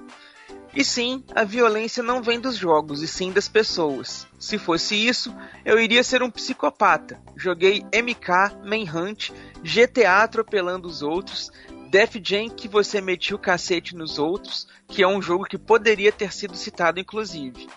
E 0.75 0.83
sim, 0.83 1.23
a 1.35 1.43
violência 1.43 2.01
não 2.01 2.21
vem 2.23 2.39
dos 2.39 2.55
jogos, 2.57 3.03
e 3.03 3.07
sim 3.07 3.31
das 3.31 3.47
pessoas. 3.47 4.25
Se 4.39 4.57
fosse 4.57 4.95
isso, 4.95 5.35
eu 5.63 5.79
iria 5.79 6.03
ser 6.03 6.23
um 6.23 6.31
psicopata. 6.31 7.21
Joguei 7.37 7.85
MK, 7.93 8.57
Manhunt, 8.65 9.29
GTA 9.61 10.23
atropelando 10.23 10.87
os 10.87 11.03
outros, 11.03 11.51
Def 11.91 12.15
Jam 12.23 12.49
que 12.49 12.67
você 12.67 12.99
metia 12.99 13.35
o 13.35 13.39
cacete 13.39 13.95
nos 13.95 14.17
outros, 14.17 14.67
que 14.87 15.03
é 15.03 15.07
um 15.07 15.21
jogo 15.21 15.45
que 15.45 15.59
poderia 15.59 16.11
ter 16.11 16.33
sido 16.33 16.55
citado 16.55 16.99
inclusive. 16.99 17.69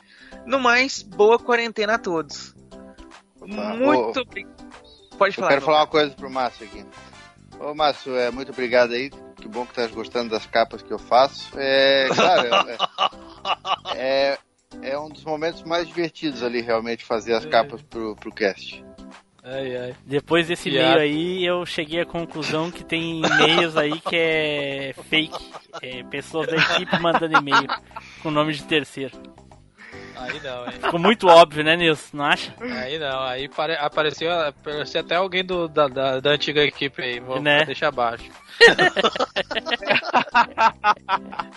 No 0.47 0.59
mais, 0.59 1.03
boa 1.03 1.39
quarentena 1.39 1.95
a 1.95 1.99
todos. 1.99 2.55
Muito 3.45 4.21
obrigado. 4.21 4.57
Pode 5.19 5.35
Eu 5.37 5.41
falar. 5.41 5.49
quero 5.49 5.61
João. 5.61 5.67
falar 5.73 5.81
uma 5.81 5.87
coisa 5.87 6.15
pro 6.15 6.31
Márcio 6.31 6.67
aqui. 6.67 6.85
Ô, 7.61 7.75
Márcio, 7.75 8.17
é, 8.17 8.31
muito 8.31 8.53
obrigado 8.53 8.93
aí. 8.93 9.11
Que 9.37 9.49
bom 9.49 9.65
que 9.65 9.73
estás 9.73 9.91
gostando 9.93 10.31
das 10.31 10.47
capas 10.47 10.83
que 10.83 10.93
eu 10.93 10.99
faço. 10.99 11.51
É, 11.57 12.09
claro, 12.09 12.49
é, 13.95 14.33
é, 14.33 14.39
é 14.83 14.99
um 14.99 15.09
dos 15.09 15.25
momentos 15.25 15.63
mais 15.63 15.87
divertidos 15.87 16.43
ali, 16.43 16.61
realmente, 16.61 17.05
fazer 17.05 17.35
as 17.35 17.45
capas 17.45 17.83
pro, 17.83 18.17
pro 18.17 18.33
cast. 18.33 18.85
Ai, 19.49 19.77
ai. 19.77 19.95
Depois 20.05 20.49
desse 20.49 20.69
e-mail 20.69 20.99
aí, 20.99 21.47
eu 21.47 21.65
cheguei 21.65 22.01
à 22.01 22.05
conclusão 22.07 22.69
que 22.69 22.83
tem 22.83 23.21
e-mails 23.21 23.77
aí 23.77 24.01
que 24.01 24.17
é 24.17 24.95
fake. 25.09 25.53
É 25.81 26.03
pessoas 26.03 26.49
da 26.49 26.57
equipe 26.57 26.99
mandando 26.99 27.39
e-mail 27.39 27.69
com 28.23 28.31
nome 28.33 28.53
de 28.53 28.65
terceiro. 28.65 29.17
Aí 30.19 30.41
não, 30.43 30.67
hein? 30.67 30.73
Ficou 30.81 30.99
muito 30.99 31.27
óbvio, 31.29 31.63
né, 31.63 31.77
Nilson? 31.77 32.17
Não 32.17 32.25
acha? 32.25 32.55
Aí 32.61 32.99
não, 32.99 33.23
aí 33.23 33.49
pare- 33.49 33.77
apareceu, 33.77 34.31
apareceu 34.33 35.01
até 35.01 35.15
alguém 35.17 35.45
do, 35.45 35.69
da, 35.69 35.89
da, 35.89 36.21
da 36.21 36.31
antiga 36.31 36.63
equipe 36.63 37.03
aí, 37.03 37.21
vou 37.21 37.41
Né? 37.41 37.65
deixar 37.65 37.89
abaixo. 37.89 38.31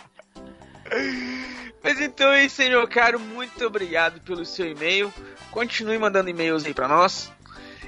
Mas 1.84 2.00
então 2.02 2.32
é 2.32 2.46
isso 2.46 2.62
aí, 2.62 2.70
meu 2.70 2.88
caro. 2.88 3.20
Muito 3.20 3.66
obrigado 3.66 4.20
pelo 4.22 4.46
seu 4.46 4.68
e-mail. 4.70 5.14
Continue 5.52 5.98
mandando 5.98 6.30
e-mails 6.30 6.66
aí 6.66 6.74
pra 6.74 6.88
nós. 6.88 7.32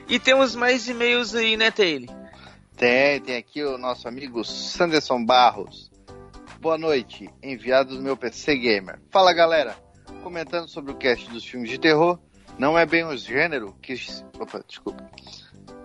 E 0.07 0.19
temos 0.19 0.55
mais 0.55 0.87
e-mails 0.87 1.35
aí, 1.35 1.57
né, 1.57 1.71
Taylor? 1.71 2.09
Tem, 2.75 3.19
tem 3.21 3.37
aqui 3.37 3.63
o 3.63 3.77
nosso 3.77 4.07
amigo 4.07 4.43
Sanderson 4.43 5.23
Barros. 5.25 5.91
Boa 6.59 6.77
noite, 6.77 7.29
enviado 7.41 7.95
do 7.95 8.01
meu 8.01 8.15
PC 8.15 8.55
Gamer. 8.55 8.99
Fala 9.11 9.33
galera, 9.33 9.75
comentando 10.21 10.67
sobre 10.67 10.91
o 10.91 10.95
cast 10.95 11.29
dos 11.29 11.43
filmes 11.43 11.69
de 11.69 11.77
terror, 11.77 12.17
não 12.57 12.77
é 12.77 12.85
bem 12.85 13.05
um 13.05 13.15
gênero 13.17 13.75
que. 13.81 13.95
Opa, 14.39 14.63
desculpa. 14.67 15.09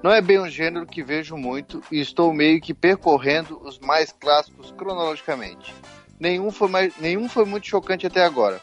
Não 0.02 0.12
é 0.12 0.20
bem 0.20 0.38
um 0.38 0.48
gênero 0.48 0.86
que 0.86 1.02
vejo 1.02 1.36
muito 1.36 1.82
e 1.90 2.00
estou 2.00 2.32
meio 2.32 2.60
que 2.60 2.74
percorrendo 2.74 3.60
os 3.64 3.78
mais 3.78 4.12
clássicos 4.12 4.70
cronologicamente. 4.72 5.74
Nenhum 6.18 6.50
foi, 6.50 6.68
mais, 6.68 6.96
nenhum 6.98 7.28
foi 7.28 7.44
muito 7.44 7.66
chocante 7.66 8.06
até 8.06 8.24
agora. 8.24 8.60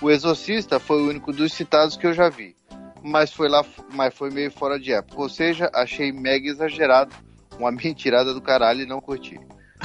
O 0.00 0.10
Exorcista 0.10 0.78
foi 0.78 1.02
o 1.02 1.08
único 1.08 1.32
dos 1.32 1.52
citados 1.52 1.96
que 1.96 2.06
eu 2.06 2.12
já 2.12 2.28
vi, 2.28 2.54
mas 3.02 3.32
foi 3.32 3.48
lá, 3.48 3.64
mas 3.92 4.14
foi 4.14 4.30
meio 4.30 4.50
fora 4.50 4.78
de 4.78 4.92
época. 4.92 5.20
Ou 5.20 5.28
seja, 5.28 5.70
achei 5.74 6.12
mega 6.12 6.48
exagerado, 6.48 7.14
uma 7.58 7.72
mentirada 7.72 8.32
do 8.32 8.40
caralho 8.40 8.82
e 8.82 8.86
não 8.86 9.00
curti. 9.00 9.40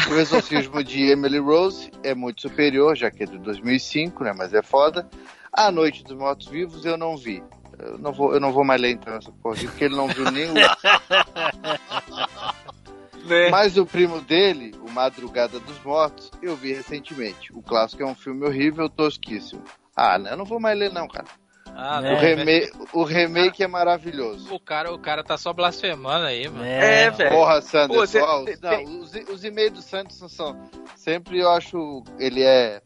O 0.08 0.16
Exorcismo 0.16 0.84
de 0.84 1.12
Emily 1.12 1.40
Rose 1.40 1.92
é 2.04 2.16
muito 2.16 2.42
superior, 2.42 2.96
já 2.96 3.12
que 3.12 3.24
é 3.24 3.26
de 3.26 3.38
2005, 3.40 4.24
né? 4.24 4.34
Mas 4.36 4.54
é 4.54 4.62
foda. 4.62 5.10
A 5.52 5.72
Noite 5.72 6.04
dos 6.04 6.18
Mortos 6.18 6.48
Vivos 6.48 6.86
eu 6.86 6.98
não 6.98 7.18
vi. 7.18 7.44
Eu 7.78 7.98
não 7.98 8.12
vou, 8.12 8.34
eu 8.34 8.40
não 8.40 8.52
vou 8.52 8.64
mais 8.64 8.80
ler 8.80 8.92
então 8.92 9.16
essa 9.16 9.32
porra 9.32 9.56
aqui, 9.56 9.68
porque 9.68 9.86
ele 9.86 9.96
não 9.96 10.08
viu 10.08 10.30
nem 10.32 10.50
o. 10.50 10.54
Mas 13.52 13.78
o 13.78 13.86
primo 13.86 14.22
dele, 14.22 14.74
o 14.82 14.90
Madrugada 14.90 15.60
dos 15.60 15.80
Mortos, 15.84 16.32
eu 16.42 16.56
vi 16.56 16.74
recentemente. 16.74 17.54
O 17.54 17.62
clássico 17.62 18.02
é 18.02 18.06
um 18.06 18.16
filme 18.16 18.46
horrível, 18.46 18.90
tosquíssimo. 18.90 19.64
Ah, 19.96 20.18
não, 20.18 20.32
eu 20.32 20.38
não 20.38 20.46
vou 20.46 20.60
mais 20.60 20.78
ler 20.78 20.92
não, 20.92 21.08
cara. 21.08 21.28
Ah, 21.76 22.00
o, 22.00 22.02
não, 22.02 22.16
remake, 22.18 22.72
o 22.94 23.04
remake 23.04 23.64
é 23.64 23.68
maravilhoso. 23.68 24.54
O 24.54 24.60
cara, 24.60 24.94
o 24.94 25.00
cara 25.00 25.24
tá 25.24 25.38
só 25.38 25.54
blasfemando 25.54 26.26
aí, 26.26 26.48
mano. 26.50 26.66
É, 26.66 27.10
velho. 27.10 27.30
Porra, 27.30 27.62
Sanderson. 27.62 27.94
Pô, 27.94 28.06
você- 28.06 28.20
ó, 28.22 28.44
os, 28.44 28.60
não, 28.60 29.00
os, 29.00 29.14
os 29.34 29.44
e-mails 29.44 29.72
do 29.74 29.82
Sanderson 29.82 30.28
são. 30.28 30.70
Sempre 30.96 31.40
eu 31.40 31.50
acho. 31.50 32.04
Ele 32.18 32.44
é. 32.44 32.82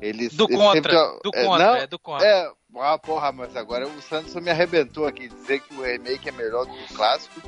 Ele, 0.00 0.28
Do 0.28 0.44
ele 0.44 0.56
contra, 0.56 0.74
sempre- 0.74 1.20
do 1.22 1.30
é, 1.34 1.44
contra, 1.44 1.66
não, 1.66 1.76
é 1.76 1.86
do 1.86 1.98
contra. 1.98 2.26
É, 2.26 2.50
ah, 2.78 2.98
porra, 2.98 3.32
mas 3.32 3.56
agora 3.56 3.86
o 3.88 4.02
Sanderson 4.02 4.40
me 4.40 4.50
arrebentou 4.50 5.06
aqui. 5.06 5.28
Dizer 5.28 5.60
que 5.60 5.74
o 5.74 5.82
remake 5.82 6.28
é 6.28 6.32
melhor 6.32 6.66
do 6.66 6.72
que 6.74 6.92
o 6.92 6.96
clássico. 6.96 7.40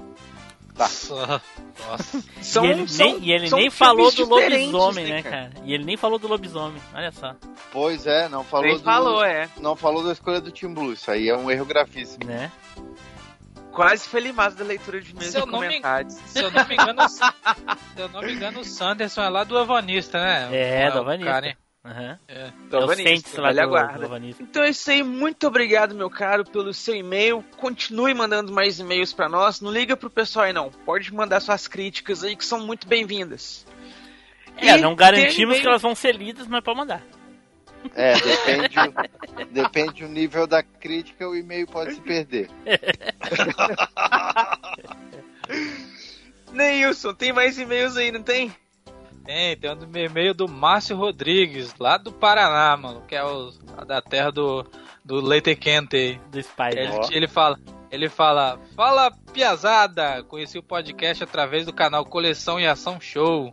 Tá. 0.78 0.88
e 2.62 2.66
ele 2.66 2.86
nem, 2.96 3.18
e 3.20 3.32
ele 3.32 3.50
nem 3.50 3.68
falou 3.68 4.12
do 4.12 4.24
lobisomem, 4.24 5.06
né, 5.06 5.22
cara? 5.22 5.50
E 5.64 5.74
ele 5.74 5.84
nem 5.84 5.96
falou 5.96 6.18
do 6.18 6.28
lobisomem, 6.28 6.80
olha 6.94 7.10
só. 7.10 7.34
Pois 7.72 8.06
é, 8.06 8.28
não 8.28 8.44
falou 8.44 8.66
Nem 8.66 8.76
do. 8.78 8.84
falou, 8.84 9.24
é. 9.24 9.48
Não 9.60 9.74
falou 9.74 10.04
da 10.04 10.12
escolha 10.12 10.40
do 10.40 10.52
Team 10.52 10.72
Blue. 10.72 10.92
Isso 10.92 11.10
aí 11.10 11.28
é 11.28 11.36
um 11.36 11.50
erro 11.50 11.64
grafíssimo. 11.64 12.24
Né? 12.24 12.50
Quase 13.72 14.08
foi 14.08 14.20
limado 14.20 14.54
da 14.56 14.64
leitura 14.64 15.00
de 15.00 15.10
e 15.10 15.14
não 15.14 15.46
me- 15.46 15.52
comentários. 15.52 16.14
Se 16.26 16.40
eu 16.42 16.50
não 16.50 16.66
me 16.66 16.74
engano, 16.74 17.08
se 17.08 17.22
eu 17.96 18.08
não 18.08 18.22
me 18.22 18.32
engano, 18.32 18.60
o 18.60 18.64
Sanderson 18.64 19.22
é 19.22 19.28
lá 19.28 19.44
do 19.44 19.58
Evanista, 19.58 20.18
né? 20.18 20.48
É, 20.52 20.90
do 20.90 20.98
o 20.98 21.02
Evanista. 21.02 21.30
cara, 21.32 21.56
Aham. 21.84 22.18
É. 22.28 22.52
Então, 22.66 22.80
É 22.80 22.84
lá. 23.82 23.92
Então 24.40 24.62
é 24.62 24.70
isso 24.70 24.90
aí, 24.90 25.02
muito 25.02 25.46
obrigado, 25.46 25.94
meu 25.94 26.08
caro, 26.10 26.44
pelo 26.44 26.72
seu 26.74 26.94
e-mail. 26.94 27.42
Continue 27.56 28.12
mandando 28.14 28.52
mais 28.52 28.78
e-mails 28.78 29.12
pra 29.12 29.28
nós. 29.28 29.60
Não 29.60 29.70
liga 29.72 29.96
pro 29.96 30.10
pessoal 30.10 30.46
aí, 30.46 30.52
não. 30.52 30.70
Pode 30.70 31.12
mandar 31.14 31.40
suas 31.40 31.66
críticas 31.68 32.22
aí, 32.24 32.36
que 32.36 32.44
são 32.44 32.60
muito 32.66 32.86
bem-vindas. 32.86 33.64
É, 34.56 34.76
E 34.76 34.80
não 34.80 34.94
garantimos 34.96 35.60
que 35.60 35.66
elas 35.66 35.82
vão 35.82 35.94
ser 35.94 36.16
lidas, 36.16 36.46
mas 36.48 36.62
pode 36.64 36.78
mandar. 36.78 37.02
É, 37.94 38.14
depende, 38.14 38.76
o- 38.80 39.46
depende 39.54 40.02
do 40.02 40.08
nível 40.08 40.48
da 40.48 40.64
crítica, 40.64 41.28
o 41.28 41.36
e-mail 41.36 41.64
pode 41.68 41.94
se 41.94 42.00
perder. 42.00 42.50
Neilson, 46.52 47.14
tem 47.14 47.32
mais 47.32 47.58
e-mails 47.58 47.96
aí, 47.96 48.10
não 48.10 48.22
tem? 48.22 48.54
Tem, 49.28 49.54
tem 49.58 49.70
um 49.70 49.98
e-mail 49.98 50.32
do 50.32 50.48
Márcio 50.48 50.96
Rodrigues, 50.96 51.74
lá 51.78 51.98
do 51.98 52.10
Paraná, 52.10 52.74
mano, 52.78 53.02
que 53.06 53.14
é 53.14 53.22
o, 53.22 53.50
da 53.86 54.00
terra 54.00 54.32
do, 54.32 54.66
do 55.04 55.20
Leite 55.20 55.54
Quente 55.54 55.96
aí. 55.96 56.20
Do 56.30 56.42
Spider. 56.42 56.78
Ele, 56.78 56.98
ele 57.10 57.28
fala, 57.28 57.60
ele 57.90 58.08
fala, 58.08 58.58
fala 58.74 59.10
piazada, 59.30 60.22
conheci 60.22 60.56
o 60.56 60.62
podcast 60.62 61.22
através 61.22 61.66
do 61.66 61.74
canal 61.74 62.06
Coleção 62.06 62.58
e 62.58 62.66
Ação 62.66 62.98
Show. 62.98 63.52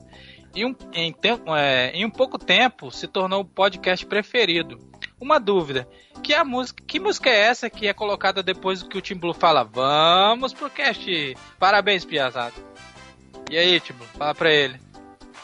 E 0.55 0.65
um, 0.65 0.73
em, 0.93 1.11
tempo, 1.11 1.53
é, 1.53 1.91
em 1.91 2.05
um 2.05 2.09
pouco 2.09 2.39
tempo 2.39 2.89
se 2.89 3.05
tornou 3.05 3.41
o 3.41 3.45
podcast 3.45 4.05
preferido. 4.05 4.79
Uma 5.19 5.41
dúvida, 5.41 5.89
que 6.23 6.33
a 6.33 6.45
música, 6.45 6.81
que 6.87 7.01
música 7.01 7.29
é 7.29 7.37
essa 7.37 7.69
que 7.69 7.85
é 7.85 7.93
colocada 7.93 8.41
depois 8.41 8.81
que 8.81 8.97
o 8.97 9.01
Tim 9.01 9.15
Blue 9.15 9.33
fala, 9.33 9.65
vamos 9.65 10.53
pro 10.53 10.69
cast? 10.69 11.35
Parabéns, 11.59 12.05
piazada. 12.05 12.55
E 13.51 13.57
aí, 13.57 13.77
Tim 13.81 13.91
Blue, 13.91 14.07
fala 14.17 14.33
pra 14.33 14.49
ele. 14.49 14.84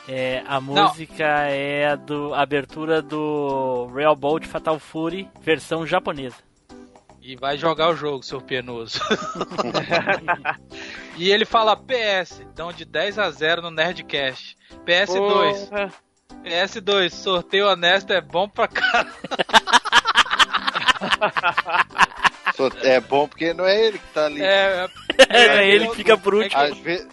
É, 0.08 0.44
a 0.48 0.60
Não. 0.60 0.88
música 0.88 1.24
é 1.48 1.88
a 1.88 1.96
do 1.96 2.34
a 2.34 2.42
abertura 2.42 3.02
do 3.02 3.88
Real 3.94 4.16
Bolt 4.16 4.46
Fatal 4.46 4.80
Fury, 4.80 5.30
versão 5.42 5.86
japonesa. 5.86 6.38
E 7.22 7.36
vai 7.36 7.56
jogar 7.56 7.90
o 7.90 7.96
jogo, 7.96 8.24
seu 8.24 8.42
penoso. 8.42 9.00
e 11.18 11.32
ele 11.32 11.46
fala 11.46 11.78
PS, 11.78 12.42
dão 12.56 12.74
de 12.74 12.84
10 12.84 13.20
a 13.20 13.30
0 13.30 13.62
no 13.62 13.70
Nerdcast. 13.70 14.58
PS2. 14.86 15.70
Porra. 15.70 15.94
PS2, 16.44 17.12
sorteio 17.12 17.68
honesto 17.68 18.12
é 18.12 18.22
bom 18.22 18.50
pra 18.50 18.68
caralho. 18.68 19.12
É 22.84 23.00
bom 23.00 23.28
porque 23.28 23.54
não 23.56 23.66
é 23.66 23.88
ele 23.88 23.98
que 23.98 24.08
tá 24.14 24.26
ali. 24.26 24.40
É, 24.42 24.88
É, 25.30 25.68
ele 25.74 25.88
que 25.88 25.96
fica 25.96 26.16
por 26.18 26.36
último. 26.36 26.62
Às, 26.62 26.78
ve 26.78 27.08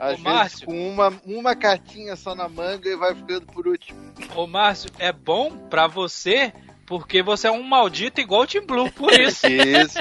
às 0.00 0.10
vezes 0.12 0.22
Márcio. 0.24 0.66
com 0.66 0.88
uma, 0.90 1.12
uma 1.26 1.54
cartinha 1.54 2.16
só 2.16 2.34
na 2.34 2.48
manga 2.48 2.88
e 2.88 2.96
vai 2.96 3.14
ficando 3.14 3.46
por 3.46 3.66
último. 3.68 4.00
Ô 4.34 4.46
Márcio, 4.46 4.90
é 4.98 5.12
bom 5.12 5.50
pra 5.68 5.86
você 5.86 6.52
porque 6.86 7.22
você 7.22 7.46
é 7.46 7.52
um 7.52 7.62
maldito 7.62 8.20
igual 8.20 8.42
o 8.42 8.46
Team 8.46 8.66
Blue, 8.66 8.90
por 8.90 9.12
isso. 9.12 9.46
Isso. 9.46 10.00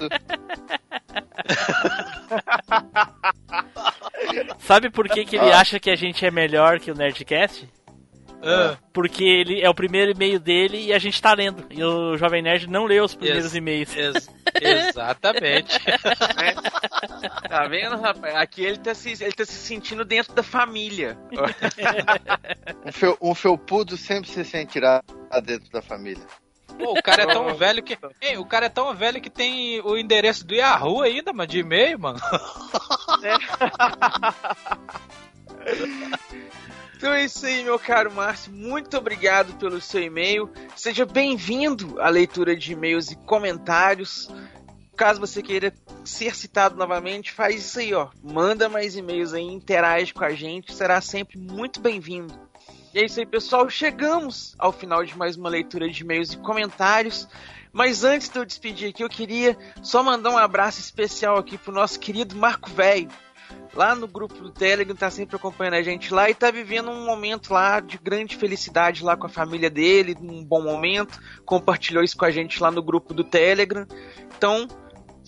Sabe 4.60 4.90
por 4.90 5.08
que, 5.08 5.26
que 5.26 5.36
ele 5.36 5.52
Ah. 5.52 5.60
acha 5.60 5.80
que 5.80 5.90
a 5.90 5.96
gente 5.96 6.26
é 6.26 6.32
melhor 6.32 6.80
que 6.80 6.92
o 6.92 6.96
Nerdcast? 6.96 7.68
Ah. 8.42 8.78
Porque 8.94 9.24
ele 9.24 9.62
é 9.62 9.70
o 9.70 9.74
primeiro 9.74 10.12
e-mail 10.12 10.40
dele 10.40 10.78
e 10.86 10.94
a 10.94 11.00
gente 11.00 11.22
tá 11.22 11.34
lendo. 11.34 11.66
E 11.70 11.84
o 11.84 12.16
Jovem 12.18 12.42
Nerd 12.42 12.68
não 12.68 12.86
leu 12.86 13.04
os 13.04 13.14
primeiros 13.14 13.46
Ex- 13.46 13.56
e-mails. 13.56 13.96
ex- 13.96 14.30
exatamente. 14.62 15.78
Tá 17.50 17.68
vendo, 17.68 17.98
rapaz? 18.00 18.36
Aqui 18.36 18.64
ele 18.64 18.78
tá 18.78 18.94
se, 18.94 19.12
ele 19.24 19.32
tá 19.34 19.44
se 19.44 19.54
sentindo 19.54 20.06
dentro 20.06 20.34
da 20.34 20.44
família. 20.44 21.18
Um, 22.86 22.92
fel, 22.92 23.18
um 23.22 23.36
felpudo 23.36 23.98
sempre 23.98 24.30
se 24.30 24.44
sentirá 24.46 25.02
dentro 25.44 25.70
da 25.72 25.82
família. 25.82 26.24
Pô, 26.78 26.94
o 26.98 27.04
cara 27.04 27.24
é 27.24 27.26
tão 27.28 27.54
velho 27.56 27.84
que. 27.84 27.98
Ei, 28.22 28.38
o 28.38 28.46
cara 28.46 28.68
é 28.68 28.70
tão 28.70 28.94
velho 28.96 29.20
que 29.20 29.30
tem 29.30 29.82
o 29.82 29.98
endereço 29.98 30.46
do 30.46 30.54
Yahoo 30.56 31.02
ainda, 31.02 31.34
mano, 31.34 31.48
de 31.48 31.60
e-mail, 31.60 32.00
mano. 32.00 32.20
Então 37.00 37.14
é 37.14 37.24
isso 37.24 37.46
aí, 37.46 37.64
meu 37.64 37.80
caro 37.80 38.12
Márcio. 38.12 38.52
Muito 38.52 38.98
obrigado 38.98 39.54
pelo 39.54 39.80
seu 39.80 40.04
e-mail. 40.04 40.52
Seja 40.76 41.06
bem-vindo 41.06 41.96
à 42.02 42.10
leitura 42.10 42.58
de 42.58 42.74
e-mails 42.74 43.10
e 43.10 43.16
comentários. 43.16 44.30
Caso 44.98 45.18
você 45.18 45.42
queira 45.42 45.74
ser 46.04 46.36
citado 46.36 46.76
novamente, 46.76 47.32
faz 47.32 47.56
isso 47.56 47.80
aí, 47.80 47.94
ó. 47.94 48.10
Manda 48.22 48.68
mais 48.68 48.98
e-mails 48.98 49.34
aí, 49.34 49.46
interage 49.46 50.14
com 50.14 50.26
a 50.26 50.32
gente, 50.32 50.74
será 50.74 51.00
sempre 51.00 51.38
muito 51.38 51.80
bem-vindo. 51.80 52.38
E 52.94 53.00
é 53.00 53.06
isso 53.06 53.22
aí, 53.22 53.26
pessoal. 53.26 53.70
Chegamos 53.70 54.54
ao 54.60 54.74
final 54.74 55.06
de 55.06 55.18
mais 55.18 55.38
uma 55.38 55.48
leitura 55.48 55.90
de 55.90 56.04
e-mails 56.04 56.34
e 56.34 56.38
comentários. 56.38 57.30
Mas 57.72 58.04
antes 58.04 58.28
de 58.28 58.38
eu 58.38 58.44
despedir 58.44 58.90
aqui, 58.90 59.06
eu 59.06 59.10
queria 59.10 59.58
só 59.82 60.04
mandar 60.04 60.32
um 60.32 60.38
abraço 60.38 60.82
especial 60.82 61.38
aqui 61.38 61.58
pro 61.58 61.72
nosso 61.72 61.98
querido 61.98 62.36
Marco 62.36 62.70
Velho. 62.72 63.08
Lá 63.74 63.94
no 63.94 64.08
grupo 64.08 64.36
do 64.36 64.50
Telegram, 64.50 64.96
tá 64.96 65.10
sempre 65.10 65.36
acompanhando 65.36 65.76
a 65.76 65.84
gente 65.84 66.14
lá 66.14 66.30
e 66.30 66.34
tá 66.34 66.50
vivendo 66.50 66.90
um 66.90 67.06
momento 67.06 67.54
lá 67.54 67.80
de 67.80 67.98
grande 67.98 68.36
felicidade 68.36 69.04
lá 69.04 69.16
com 69.16 69.28
a 69.28 69.30
família 69.30 69.70
dele, 69.70 70.18
um 70.20 70.44
bom 70.44 70.62
momento. 70.62 71.20
Compartilhou 71.46 72.04
isso 72.04 72.18
com 72.18 72.26
a 72.26 72.32
gente 72.32 72.62
lá 72.62 72.72
no 72.72 72.82
grupo 72.82 73.14
do 73.14 73.24
Telegram. 73.24 73.86
Então, 74.36 74.68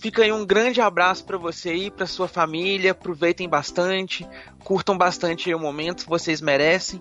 Fica 0.02 0.24
aí 0.24 0.32
um 0.32 0.44
grande 0.44 0.82
abraço 0.82 1.24
para 1.24 1.38
você 1.38 1.70
aí, 1.70 1.92
para 1.92 2.08
sua 2.08 2.28
família. 2.28 2.92
Aproveitem 2.92 3.48
bastante, 3.48 4.28
curtam 4.64 4.98
bastante 4.98 5.48
aí 5.48 5.54
o 5.54 5.60
momento, 5.60 6.08
vocês 6.08 6.42
merecem. 6.42 7.00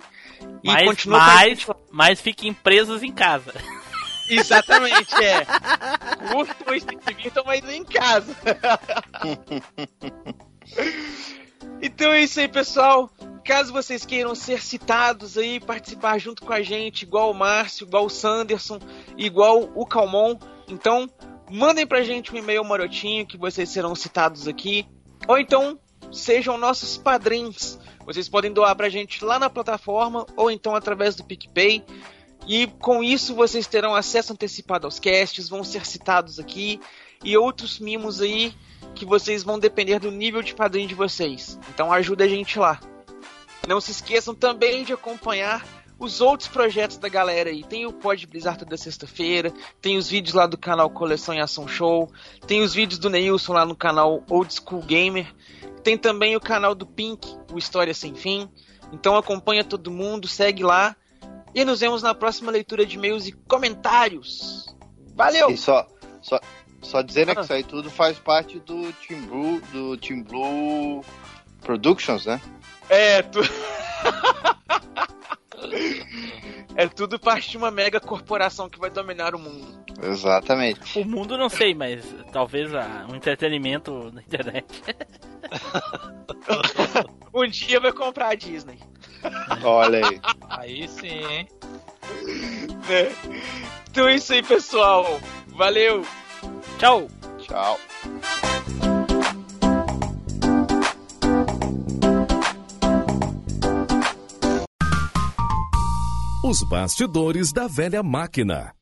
E 0.62 0.66
Mas, 0.66 0.86
continuem 0.86 1.18
com 1.18 1.26
a 1.26 1.34
mas, 1.34 1.48
gente 1.48 1.70
lá. 1.70 1.76
mas 1.90 2.20
fiquem 2.20 2.52
presos 2.52 3.02
em 3.02 3.10
casa. 3.10 3.54
Exatamente, 4.28 5.14
é. 5.14 5.46
Curtam 6.30 6.74
e 6.74 6.80
se 6.80 6.86
divirtam, 7.06 7.42
mas 7.46 7.66
em 7.70 7.84
casa. 7.84 8.36
Então 11.82 12.12
é 12.12 12.22
isso 12.22 12.40
aí, 12.40 12.48
pessoal. 12.48 13.10
Caso 13.44 13.72
vocês 13.72 14.04
queiram 14.04 14.34
ser 14.34 14.62
citados 14.62 15.38
aí, 15.38 15.58
participar 15.58 16.18
junto 16.18 16.44
com 16.44 16.52
a 16.52 16.62
gente, 16.62 17.02
igual 17.02 17.30
o 17.30 17.34
Márcio, 17.34 17.86
igual 17.86 18.04
o 18.04 18.10
Sanderson, 18.10 18.78
igual 19.16 19.70
o 19.74 19.86
Calmon, 19.86 20.38
então 20.68 21.08
mandem 21.50 21.86
pra 21.86 22.02
gente 22.02 22.32
um 22.32 22.36
e-mail 22.36 22.62
marotinho 22.64 23.26
que 23.26 23.36
vocês 23.36 23.68
serão 23.68 23.94
citados 23.94 24.46
aqui. 24.46 24.86
Ou 25.26 25.38
então 25.38 25.78
sejam 26.12 26.56
nossos 26.58 26.96
padrinhos. 26.96 27.78
Vocês 28.04 28.28
podem 28.28 28.52
doar 28.52 28.74
pra 28.76 28.88
gente 28.88 29.24
lá 29.24 29.38
na 29.38 29.50
plataforma 29.50 30.26
ou 30.36 30.50
então 30.50 30.74
através 30.74 31.16
do 31.16 31.24
PicPay. 31.24 31.84
E 32.46 32.66
com 32.66 33.02
isso 33.02 33.34
vocês 33.34 33.66
terão 33.66 33.94
acesso 33.94 34.32
antecipado 34.32 34.86
aos 34.86 34.98
casts, 34.98 35.48
vão 35.48 35.62
ser 35.62 35.84
citados 35.84 36.38
aqui 36.38 36.80
e 37.22 37.36
outros 37.36 37.78
mimos 37.78 38.20
aí 38.20 38.54
que 38.94 39.04
vocês 39.04 39.42
vão 39.42 39.58
depender 39.58 39.98
do 39.98 40.10
nível 40.10 40.42
de 40.42 40.54
padrinho 40.54 40.88
de 40.88 40.94
vocês. 40.94 41.58
Então 41.68 41.92
ajuda 41.92 42.24
a 42.24 42.28
gente 42.28 42.58
lá. 42.58 42.80
Não 43.66 43.80
se 43.80 43.90
esqueçam 43.90 44.34
também 44.34 44.84
de 44.84 44.92
acompanhar 44.92 45.64
os 46.00 46.22
outros 46.22 46.48
projetos 46.48 46.96
da 46.96 47.08
galera 47.08 47.50
aí. 47.50 47.62
Tem 47.62 47.86
o 47.86 47.92
Pod 47.92 48.26
Blizzard 48.26 48.58
toda 48.58 48.76
sexta-feira, 48.76 49.52
tem 49.82 49.98
os 49.98 50.08
vídeos 50.08 50.34
lá 50.34 50.46
do 50.46 50.56
canal 50.56 50.88
Coleção 50.88 51.34
em 51.34 51.40
Ação 51.40 51.68
Show, 51.68 52.10
tem 52.46 52.62
os 52.62 52.72
vídeos 52.72 52.98
do 52.98 53.10
Neilson 53.10 53.52
lá 53.52 53.66
no 53.66 53.76
canal 53.76 54.24
Old 54.28 54.52
School 54.52 54.82
Gamer, 54.82 55.32
tem 55.84 55.98
também 55.98 56.34
o 56.34 56.40
canal 56.40 56.74
do 56.74 56.86
Pink, 56.86 57.28
o 57.52 57.58
História 57.58 57.92
Sem 57.92 58.14
Fim. 58.14 58.48
Então 58.92 59.16
acompanha 59.16 59.62
todo 59.62 59.90
mundo, 59.90 60.26
segue 60.26 60.62
lá. 60.62 60.96
E 61.54 61.64
nos 61.64 61.80
vemos 61.80 62.02
na 62.02 62.14
próxima 62.14 62.50
leitura 62.50 62.86
de 62.86 62.96
e-mails 62.96 63.26
e 63.26 63.32
comentários. 63.32 64.74
Valeu! 65.14 65.50
E 65.50 65.56
só, 65.56 65.86
só, 66.22 66.40
só 66.82 67.02
dizendo 67.02 67.34
que 67.34 67.40
isso 67.42 67.52
aí 67.52 67.62
tudo 67.64 67.90
faz 67.90 68.18
parte 68.18 68.58
do 68.60 68.92
Team 68.92 69.22
Blue, 69.22 69.60
do 69.72 69.96
Team 69.96 70.22
Blue 70.22 71.04
Productions, 71.62 72.26
né? 72.26 72.40
É, 72.88 73.22
tu... 73.22 73.40
é 76.74 76.88
tudo 76.88 77.18
parte 77.18 77.50
de 77.50 77.56
uma 77.56 77.70
mega 77.70 78.00
corporação 78.00 78.68
que 78.68 78.78
vai 78.78 78.90
dominar 78.90 79.34
o 79.34 79.38
mundo. 79.38 79.80
Exatamente. 80.02 80.98
O 80.98 81.04
mundo 81.04 81.36
não 81.36 81.48
sei, 81.48 81.74
mas 81.74 82.04
talvez 82.32 82.74
ah, 82.74 83.06
um 83.10 83.14
entretenimento 83.14 84.10
na 84.12 84.22
internet. 84.22 84.66
Um 87.32 87.46
dia 87.46 87.78
vai 87.78 87.92
comprar 87.92 88.30
a 88.30 88.34
Disney. 88.34 88.78
Olha 89.62 90.04
aí. 90.06 90.20
Aí 90.48 90.88
sim, 90.88 91.06
hein? 91.06 91.48
né? 92.88 93.14
Então 93.88 94.08
é 94.08 94.16
isso 94.16 94.32
aí, 94.32 94.42
pessoal. 94.42 95.20
Valeu! 95.48 96.04
Tchau! 96.78 97.08
Tchau. 97.38 97.78
Os 106.44 106.62
bastidores 106.64 107.52
da 107.52 107.66
velha 107.66 108.02
máquina. 108.02 108.74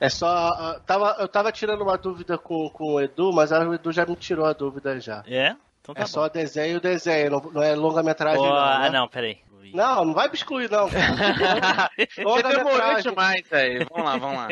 É 0.00 0.08
só. 0.08 0.26
ah, 0.26 0.80
tava, 0.86 1.16
eu 1.20 1.28
tava 1.28 1.52
tirando 1.52 1.82
uma 1.82 1.96
dúvida 1.96 2.36
com, 2.36 2.68
com 2.70 2.94
o 2.94 3.00
Edu, 3.00 3.32
mas 3.32 3.50
o 3.52 3.74
Edu 3.74 3.92
já 3.92 4.04
me 4.04 4.16
tirou 4.16 4.44
a 4.44 4.52
dúvida 4.52 5.00
já. 5.00 5.22
É? 5.26 5.56
Então 5.80 5.94
tá 5.94 6.00
é 6.00 6.04
bom. 6.04 6.08
só 6.08 6.28
desenho 6.28 6.80
desenho, 6.80 7.30
não, 7.30 7.40
não 7.52 7.62
é 7.62 7.74
longa-metragem. 7.74 8.42
Pô, 8.42 8.48
não, 8.48 8.56
ah, 8.56 8.80
né? 8.80 8.90
não, 8.90 9.08
peraí. 9.08 9.38
Não, 9.74 10.04
não 10.04 10.14
vai 10.14 10.28
me 10.28 10.34
excluir, 10.34 10.70
não. 10.70 10.88
Você 10.88 12.42
demorou 12.42 13.00
demais 13.00 13.52
aí. 13.52 13.84
Vamos 13.90 14.04
lá, 14.04 14.16
vamos 14.16 14.36
lá. 14.36 14.48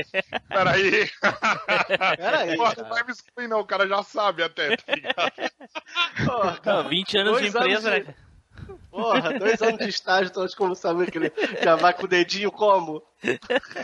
Peraí. 0.48 1.10
Peraí, 2.16 2.56
Pô, 2.56 2.64
cara. 2.64 2.82
não 2.82 2.88
vai 2.88 3.04
me 3.04 3.12
excluir, 3.12 3.48
não. 3.48 3.60
O 3.60 3.66
cara 3.66 3.86
já 3.86 4.02
sabe 4.02 4.42
até. 4.42 4.76
tá 4.76 4.94
ligado? 4.94 5.32
Porra. 6.24 6.60
Não, 6.64 6.88
20 6.88 7.18
anos 7.18 7.40
de 7.40 7.48
empresa, 7.48 7.90
anos 7.90 8.06
né? 8.08 8.14
Porra, 8.90 9.38
dois 9.38 9.60
anos 9.60 9.78
de 9.78 9.88
estágio, 9.88 10.30
então 10.30 10.44
acho 10.44 10.56
como 10.56 10.74
saber 10.74 11.10
que 11.10 11.18
ele 11.18 11.32
já 11.62 11.74
vai 11.74 11.92
com 11.92 12.04
o 12.04 12.08
dedinho 12.08 12.50
como? 12.52 13.02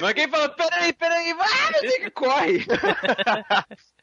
Mas 0.00 0.12
quem 0.12 0.28
falou, 0.28 0.48
peraí, 0.50 0.92
peraí, 0.92 1.34
vai, 1.34 1.48
meu 1.72 1.80
Deus, 1.80 1.94
que 1.96 2.10
corre! 2.10 2.64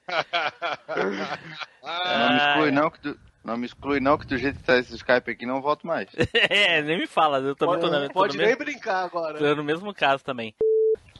Não 1.85 2.29
me 2.29 2.37
exclui 2.37 2.71
não 2.71 2.89
que 2.89 2.99
tu, 3.01 3.19
não 3.47 3.55
me 3.55 3.65
exclui 3.65 4.01
não 4.01 4.17
que 4.17 4.27
do 4.27 4.37
jeito 4.37 4.59
que 4.59 4.65
tá 4.65 4.77
esse 4.77 4.93
Skype 4.93 5.31
aqui 5.31 5.45
não 5.45 5.61
volto 5.61 5.87
mais. 5.87 6.09
é, 6.49 6.81
nem 6.81 6.99
me 6.99 7.07
fala, 7.07 7.39
eu 7.39 7.55
também 7.55 7.79
tô, 7.79 7.89
na, 7.89 8.07
tô, 8.07 8.13
pode 8.13 8.37
nem 8.37 8.47
mesmo, 8.47 8.65
brincar 8.65 9.05
agora. 9.05 9.37
tô 9.37 9.55
no 9.55 9.63
mesmo 9.63 9.93
caso 9.93 10.21
também. 10.21 10.53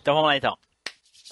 Então 0.01 0.13
vamos 0.13 0.27
lá 0.27 0.35
então. 0.35 0.57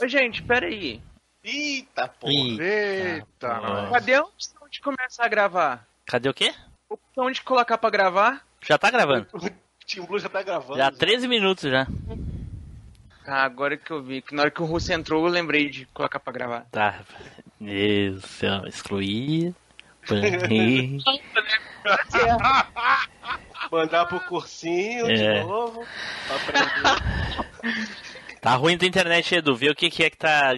Ô, 0.02 0.08
gente, 0.08 0.42
peraí. 0.42 1.02
Eita, 1.44 2.08
porra. 2.08 2.64
Eita, 2.64 3.60
nós. 3.60 3.90
Cadê 3.92 4.14
a 4.14 4.24
opção 4.24 4.70
de 4.72 4.80
começar 4.80 5.26
a 5.26 5.28
gravar? 5.28 5.86
Cadê 6.06 6.30
o 6.30 6.34
quê? 6.34 6.54
Opção 6.90 7.30
de 7.30 7.42
colocar 7.42 7.78
pra 7.78 7.90
gravar? 7.90 8.46
Já 8.62 8.78
tá 8.78 8.90
gravando. 8.90 9.28
O 9.34 9.40
Team 9.86 10.06
Blue 10.06 10.18
já 10.18 10.30
tá 10.30 10.42
gravando. 10.44 10.78
Já 10.78 10.92
13 10.92 11.28
minutos 11.28 11.70
já. 11.70 11.86
Ah, 13.28 13.44
agora 13.44 13.76
que 13.76 13.92
eu 13.92 14.02
vi, 14.02 14.22
que 14.22 14.34
na 14.34 14.44
hora 14.44 14.52
que 14.52 14.62
o 14.62 14.66
Russo 14.66 14.94
entrou, 14.94 15.26
eu 15.26 15.32
lembrei 15.32 15.70
de 15.70 15.86
colocar 15.88 16.20
pra 16.20 16.32
gravar. 16.32 16.66
Tá. 16.72 17.04
Isso, 17.60 18.46
excluir. 18.68 19.54
Banir. 20.10 21.00
Mandar 23.72 24.06
pro 24.06 24.20
cursinho 24.22 25.10
É. 25.10 25.14
de 25.14 25.44
novo. 25.48 25.84
aprender. 26.34 27.76
Tá 28.42 28.56
ruim 28.56 28.78
tua 28.78 28.88
internet, 28.88 29.36
Edu. 29.36 29.56
Vê 29.56 29.70
o 29.70 29.76
que, 29.76 29.90
que 29.90 30.04
é 30.04 30.10
que 30.10 30.18
tá 30.18 30.54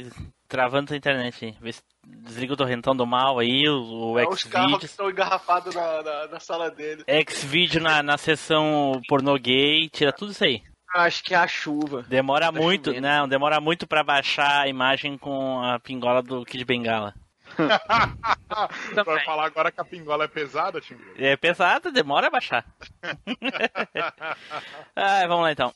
travando 0.47 0.87
tua 0.87 0.97
internet 0.97 1.45
aí. 1.45 1.55
Vê 1.61 1.71
se 1.71 1.81
desliga 2.05 2.53
o 2.53 2.57
torrentão 2.57 2.95
do 2.95 3.05
mal 3.05 3.39
aí, 3.39 3.67
o, 3.67 4.11
o 4.13 4.19
É 4.19 4.27
os 4.27 4.43
carros 4.43 4.79
que 4.79 4.85
estão 4.85 5.09
engarrafados 5.09 5.73
na, 5.75 6.03
na, 6.03 6.27
na 6.27 6.39
sala 6.39 6.69
dele. 6.69 7.03
Xvideo 7.29 7.81
na, 7.81 8.01
na 8.03 8.17
seção 8.17 8.99
pornô 9.07 9.35
gay, 9.37 9.89
tira 9.89 10.11
tudo 10.11 10.31
isso 10.31 10.43
aí. 10.43 10.61
Acho 10.95 11.23
que 11.23 11.33
é 11.33 11.37
a 11.37 11.47
chuva. 11.47 12.03
Demora 12.07 12.45
Tá 12.51 12.51
muito, 12.59 12.85
chovendo. 12.91 13.07
não, 13.07 13.27
demora 13.27 13.59
muito 13.61 13.85
pra 13.85 14.03
baixar 14.03 14.61
a 14.61 14.67
imagem 14.67 15.17
com 15.17 15.61
a 15.61 15.79
pingola 15.79 16.21
do 16.23 16.43
Kid 16.45 16.63
Bengala. 16.65 17.13
Vai 19.05 19.25
falar 19.25 19.45
agora 19.45 19.71
que 19.71 19.81
a 19.81 19.85
pingola 19.85 20.25
é 20.25 20.27
pesada, 20.27 20.79
Tim 20.79 20.95
Blue? 20.95 21.13
É 21.17 21.35
pesado, 21.35 21.91
demora 21.91 22.27
a 22.27 22.31
baixar. 22.31 22.65
ah, 24.95 25.27
vamos 25.27 25.43
lá 25.43 25.51
então. 25.51 25.73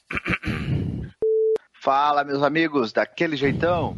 Fala, 1.74 2.24
meus 2.24 2.44
amigos, 2.44 2.94
daquele 2.94 3.36
jeitão. 3.36 3.98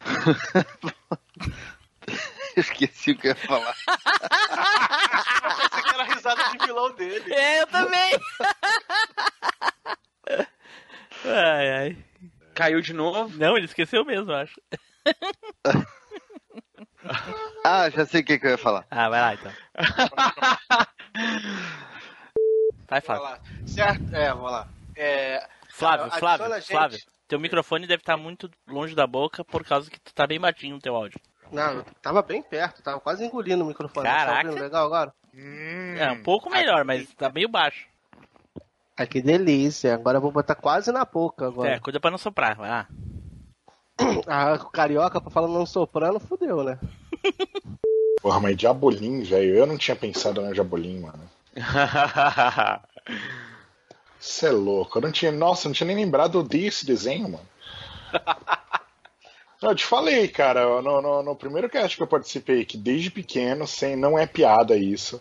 Esqueci 2.56 3.10
o 3.10 3.18
que 3.18 3.26
eu 3.26 3.30
ia 3.30 3.36
falar. 3.36 3.74
Essa 5.60 5.78
aqui 5.78 5.94
era 5.94 6.04
a 6.04 6.14
risada 6.14 6.50
de 6.50 6.58
vilão 6.64 6.94
dele. 6.94 7.34
É, 7.34 7.62
eu 7.62 7.66
também. 7.66 8.12
ai, 11.24 11.72
ai. 11.72 11.98
Caiu 12.54 12.80
de 12.80 12.92
novo? 12.92 13.36
Não, 13.36 13.56
ele 13.56 13.66
esqueceu 13.66 14.04
mesmo, 14.04 14.30
eu 14.30 14.36
acho. 14.36 14.54
Ah, 17.66 17.88
já 17.90 18.04
sei 18.04 18.20
o 18.20 18.24
que, 18.24 18.38
que 18.38 18.46
eu 18.46 18.50
ia 18.52 18.58
falar. 18.58 18.84
Ah, 18.90 19.08
vai 19.08 19.20
lá 19.20 19.34
então. 19.34 19.52
Vai, 22.88 23.00
Flávio. 23.00 23.22
lá. 23.24 23.38
Certo? 23.66 24.14
É, 24.14 24.28
vamos 24.32 24.50
lá. 24.52 24.68
É, 24.96 25.46
Flávio, 25.70 26.04
Adiciona 26.06 26.36
Flávio, 26.36 26.54
gente. 26.56 26.66
Flávio. 26.66 26.98
Teu 27.26 27.40
microfone 27.40 27.86
deve 27.86 28.02
estar 28.02 28.16
muito 28.16 28.50
longe 28.68 28.94
da 28.94 29.06
boca 29.06 29.42
por 29.44 29.64
causa 29.64 29.90
que 29.90 29.98
tu 29.98 30.12
tá 30.14 30.26
bem 30.26 30.38
baixinho 30.38 30.74
no 30.76 30.80
teu 30.80 30.94
áudio. 30.94 31.18
não, 31.50 31.72
eu 31.76 31.84
tava 32.02 32.20
bem 32.22 32.42
perto, 32.42 32.82
tava 32.82 33.00
quase 33.00 33.24
engolindo 33.24 33.64
o 33.64 33.66
microfone. 33.66 34.06
Caraca. 34.06 34.52
Tá 34.52 34.60
legal 34.60 34.84
agora? 34.86 35.12
Hum, 35.34 35.94
É, 35.96 36.12
um 36.12 36.22
pouco 36.22 36.50
melhor, 36.50 36.84
mas 36.84 37.08
tá 37.14 37.30
meio 37.30 37.48
baixo. 37.48 37.86
Ai, 38.96 39.06
que 39.06 39.20
delícia. 39.22 39.94
Agora 39.94 40.18
eu 40.18 40.22
vou 40.22 40.30
botar 40.30 40.54
quase 40.54 40.92
na 40.92 41.04
boca 41.04 41.46
É, 41.46 41.48
agora. 41.48 41.80
cuida 41.80 41.98
pra 41.98 42.10
não 42.10 42.18
soprar, 42.18 42.54
vai 42.56 42.68
lá. 42.68 42.86
Ah, 44.26 44.54
o 44.54 44.70
carioca, 44.70 45.20
pra 45.20 45.30
falar 45.30 45.48
não 45.48 45.66
soprando, 45.66 46.20
fudeu, 46.20 46.62
né? 46.62 46.78
Porra, 48.22 48.40
mas 48.40 48.56
Diabolim, 48.56 49.22
velho. 49.22 49.54
Eu 49.56 49.66
não 49.66 49.76
tinha 49.78 49.96
pensado 49.96 50.40
no 50.40 50.52
Diabolim, 50.52 51.00
mano. 51.00 51.30
Você 54.18 54.46
é 54.46 54.50
louco. 54.50 54.98
Eu 54.98 55.02
não 55.02 55.12
tinha. 55.12 55.30
Nossa, 55.30 55.66
eu 55.66 55.70
não 55.70 55.74
tinha 55.74 55.86
nem 55.86 55.96
lembrado 55.96 56.42
desse 56.42 56.84
desenho, 56.86 57.28
mano. 57.28 57.46
Eu 59.62 59.74
te 59.74 59.84
falei, 59.86 60.28
cara, 60.28 60.82
no, 60.82 61.00
no, 61.00 61.22
no 61.22 61.36
primeiro 61.36 61.70
cast 61.70 61.96
que 61.96 62.02
eu 62.02 62.06
participei, 62.06 62.64
que 62.66 62.76
desde 62.76 63.10
pequeno, 63.10 63.66
sem, 63.66 63.96
não 63.96 64.18
é 64.18 64.26
piada 64.26 64.76
isso. 64.76 65.20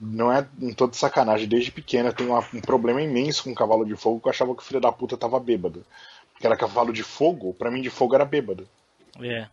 Não 0.00 0.32
é 0.32 0.46
em 0.60 0.72
toda 0.72 0.94
sacanagem. 0.94 1.48
Desde 1.48 1.72
pequeno 1.72 2.08
eu 2.10 2.12
tenho 2.12 2.30
uma- 2.30 2.46
um 2.54 2.60
problema 2.60 3.02
imenso 3.02 3.44
com 3.44 3.54
cavalo 3.54 3.84
de 3.84 3.96
fogo, 3.96 4.20
que 4.20 4.28
eu 4.28 4.30
achava 4.30 4.54
que 4.54 4.62
o 4.62 4.64
filho 4.64 4.80
da 4.80 4.92
puta 4.92 5.16
tava 5.16 5.40
bêbado. 5.40 5.84
Porque 6.42 6.48
era 6.48 6.56
cavalo 6.56 6.92
de 6.92 7.04
fogo, 7.04 7.54
pra 7.54 7.70
mim 7.70 7.80
de 7.80 7.88
fogo 7.88 8.16
era 8.16 8.24
bêbado. 8.24 8.68
É. 9.20 9.46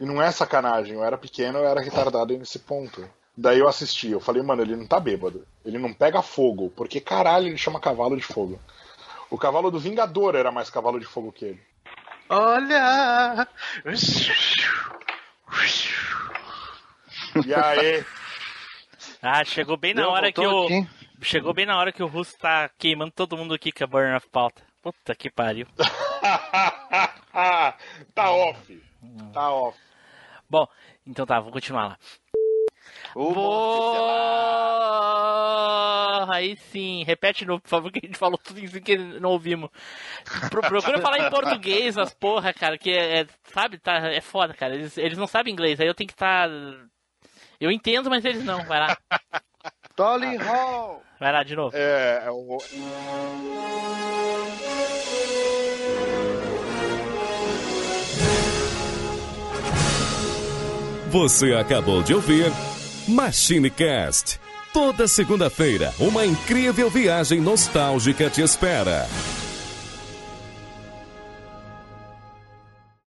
E 0.00 0.04
não 0.04 0.20
é 0.20 0.28
sacanagem, 0.32 0.94
eu 0.94 1.04
era 1.04 1.16
pequeno, 1.16 1.60
eu 1.60 1.68
era 1.68 1.80
retardado 1.80 2.36
nesse 2.36 2.58
ponto. 2.58 3.08
Daí 3.36 3.60
eu 3.60 3.68
assisti, 3.68 4.10
eu 4.10 4.18
falei, 4.18 4.42
mano, 4.42 4.62
ele 4.62 4.74
não 4.74 4.88
tá 4.88 4.98
bêbado. 4.98 5.46
Ele 5.64 5.78
não 5.78 5.92
pega 5.92 6.20
fogo, 6.20 6.72
porque 6.74 7.00
caralho 7.00 7.46
ele 7.46 7.56
chama 7.56 7.78
cavalo 7.78 8.16
de 8.16 8.24
fogo. 8.24 8.58
O 9.30 9.38
cavalo 9.38 9.70
do 9.70 9.78
Vingador 9.78 10.34
era 10.34 10.50
mais 10.50 10.68
cavalo 10.68 10.98
de 10.98 11.06
fogo 11.06 11.30
que 11.30 11.44
ele. 11.44 11.62
Olha! 12.28 13.46
E 17.46 17.54
aí? 17.54 18.04
Ah, 19.22 19.44
chegou 19.44 19.76
bem 19.76 19.94
na 19.94 20.02
Deu, 20.02 20.10
hora 20.10 20.32
que 20.32 20.40
o. 20.44 20.64
aqui. 20.64 20.88
Chegou 21.22 21.54
bem 21.54 21.66
na 21.66 21.78
hora 21.78 21.92
que 21.92 22.02
o 22.02 22.08
Russo 22.08 22.36
tá 22.36 22.68
queimando 22.76 23.12
todo 23.12 23.36
mundo 23.36 23.54
aqui 23.54 23.70
com 23.70 23.84
a 23.84 23.86
Burn 23.86 24.16
of 24.16 24.26
Pauta. 24.28 24.69
Puta 24.82 25.14
que 25.14 25.30
pariu. 25.30 25.66
tá 28.14 28.30
off. 28.30 28.82
Tá 29.32 29.50
off. 29.52 29.78
Bom, 30.48 30.66
então 31.06 31.26
tá, 31.26 31.38
vou 31.40 31.52
continuar 31.52 31.88
lá. 31.88 31.98
O 33.14 33.32
Boa! 33.34 34.00
Aí 36.32 36.56
sim, 36.56 37.02
repete 37.04 37.44
novo, 37.44 37.60
por 37.60 37.68
favor, 37.68 37.90
que 37.92 38.00
a 38.02 38.06
gente 38.06 38.18
falou 38.18 38.38
tudo 38.38 38.60
isso 38.60 38.80
que 38.80 38.96
não 38.96 39.30
ouvimos. 39.30 39.68
Pro- 40.50 40.60
procura 40.62 41.00
falar 41.00 41.18
em 41.18 41.30
português 41.30 41.98
as 41.98 42.14
porra, 42.14 42.52
cara, 42.52 42.78
que 42.78 42.90
é, 42.90 43.20
é- 43.22 43.26
sabe, 43.52 43.78
tá, 43.78 43.96
é 44.10 44.20
foda, 44.20 44.54
cara. 44.54 44.74
Eles, 44.74 44.96
eles 44.96 45.18
não 45.18 45.26
sabem 45.26 45.52
inglês, 45.52 45.80
aí 45.80 45.86
eu 45.86 45.94
tenho 45.94 46.08
que 46.08 46.14
estar. 46.14 46.48
Eu 47.60 47.70
entendo, 47.70 48.08
mas 48.08 48.24
eles 48.24 48.44
não. 48.44 48.64
Vai 48.64 48.80
lá, 48.80 48.96
Tolly 50.00 50.38
Hall. 50.38 51.02
vai 51.20 51.30
lá 51.30 51.42
de 51.42 51.54
novo. 51.54 51.76
É, 51.76 52.22
é 52.24 52.30
o. 52.30 52.56
Você 61.10 61.52
acabou 61.52 62.02
de 62.02 62.14
ouvir 62.14 62.50
MachineCast. 63.06 64.40
Toda 64.72 65.06
segunda-feira, 65.06 65.92
uma 65.98 66.24
incrível 66.24 66.88
viagem 66.88 67.38
nostálgica 67.38 68.30
te 68.30 68.40
espera. 68.40 69.06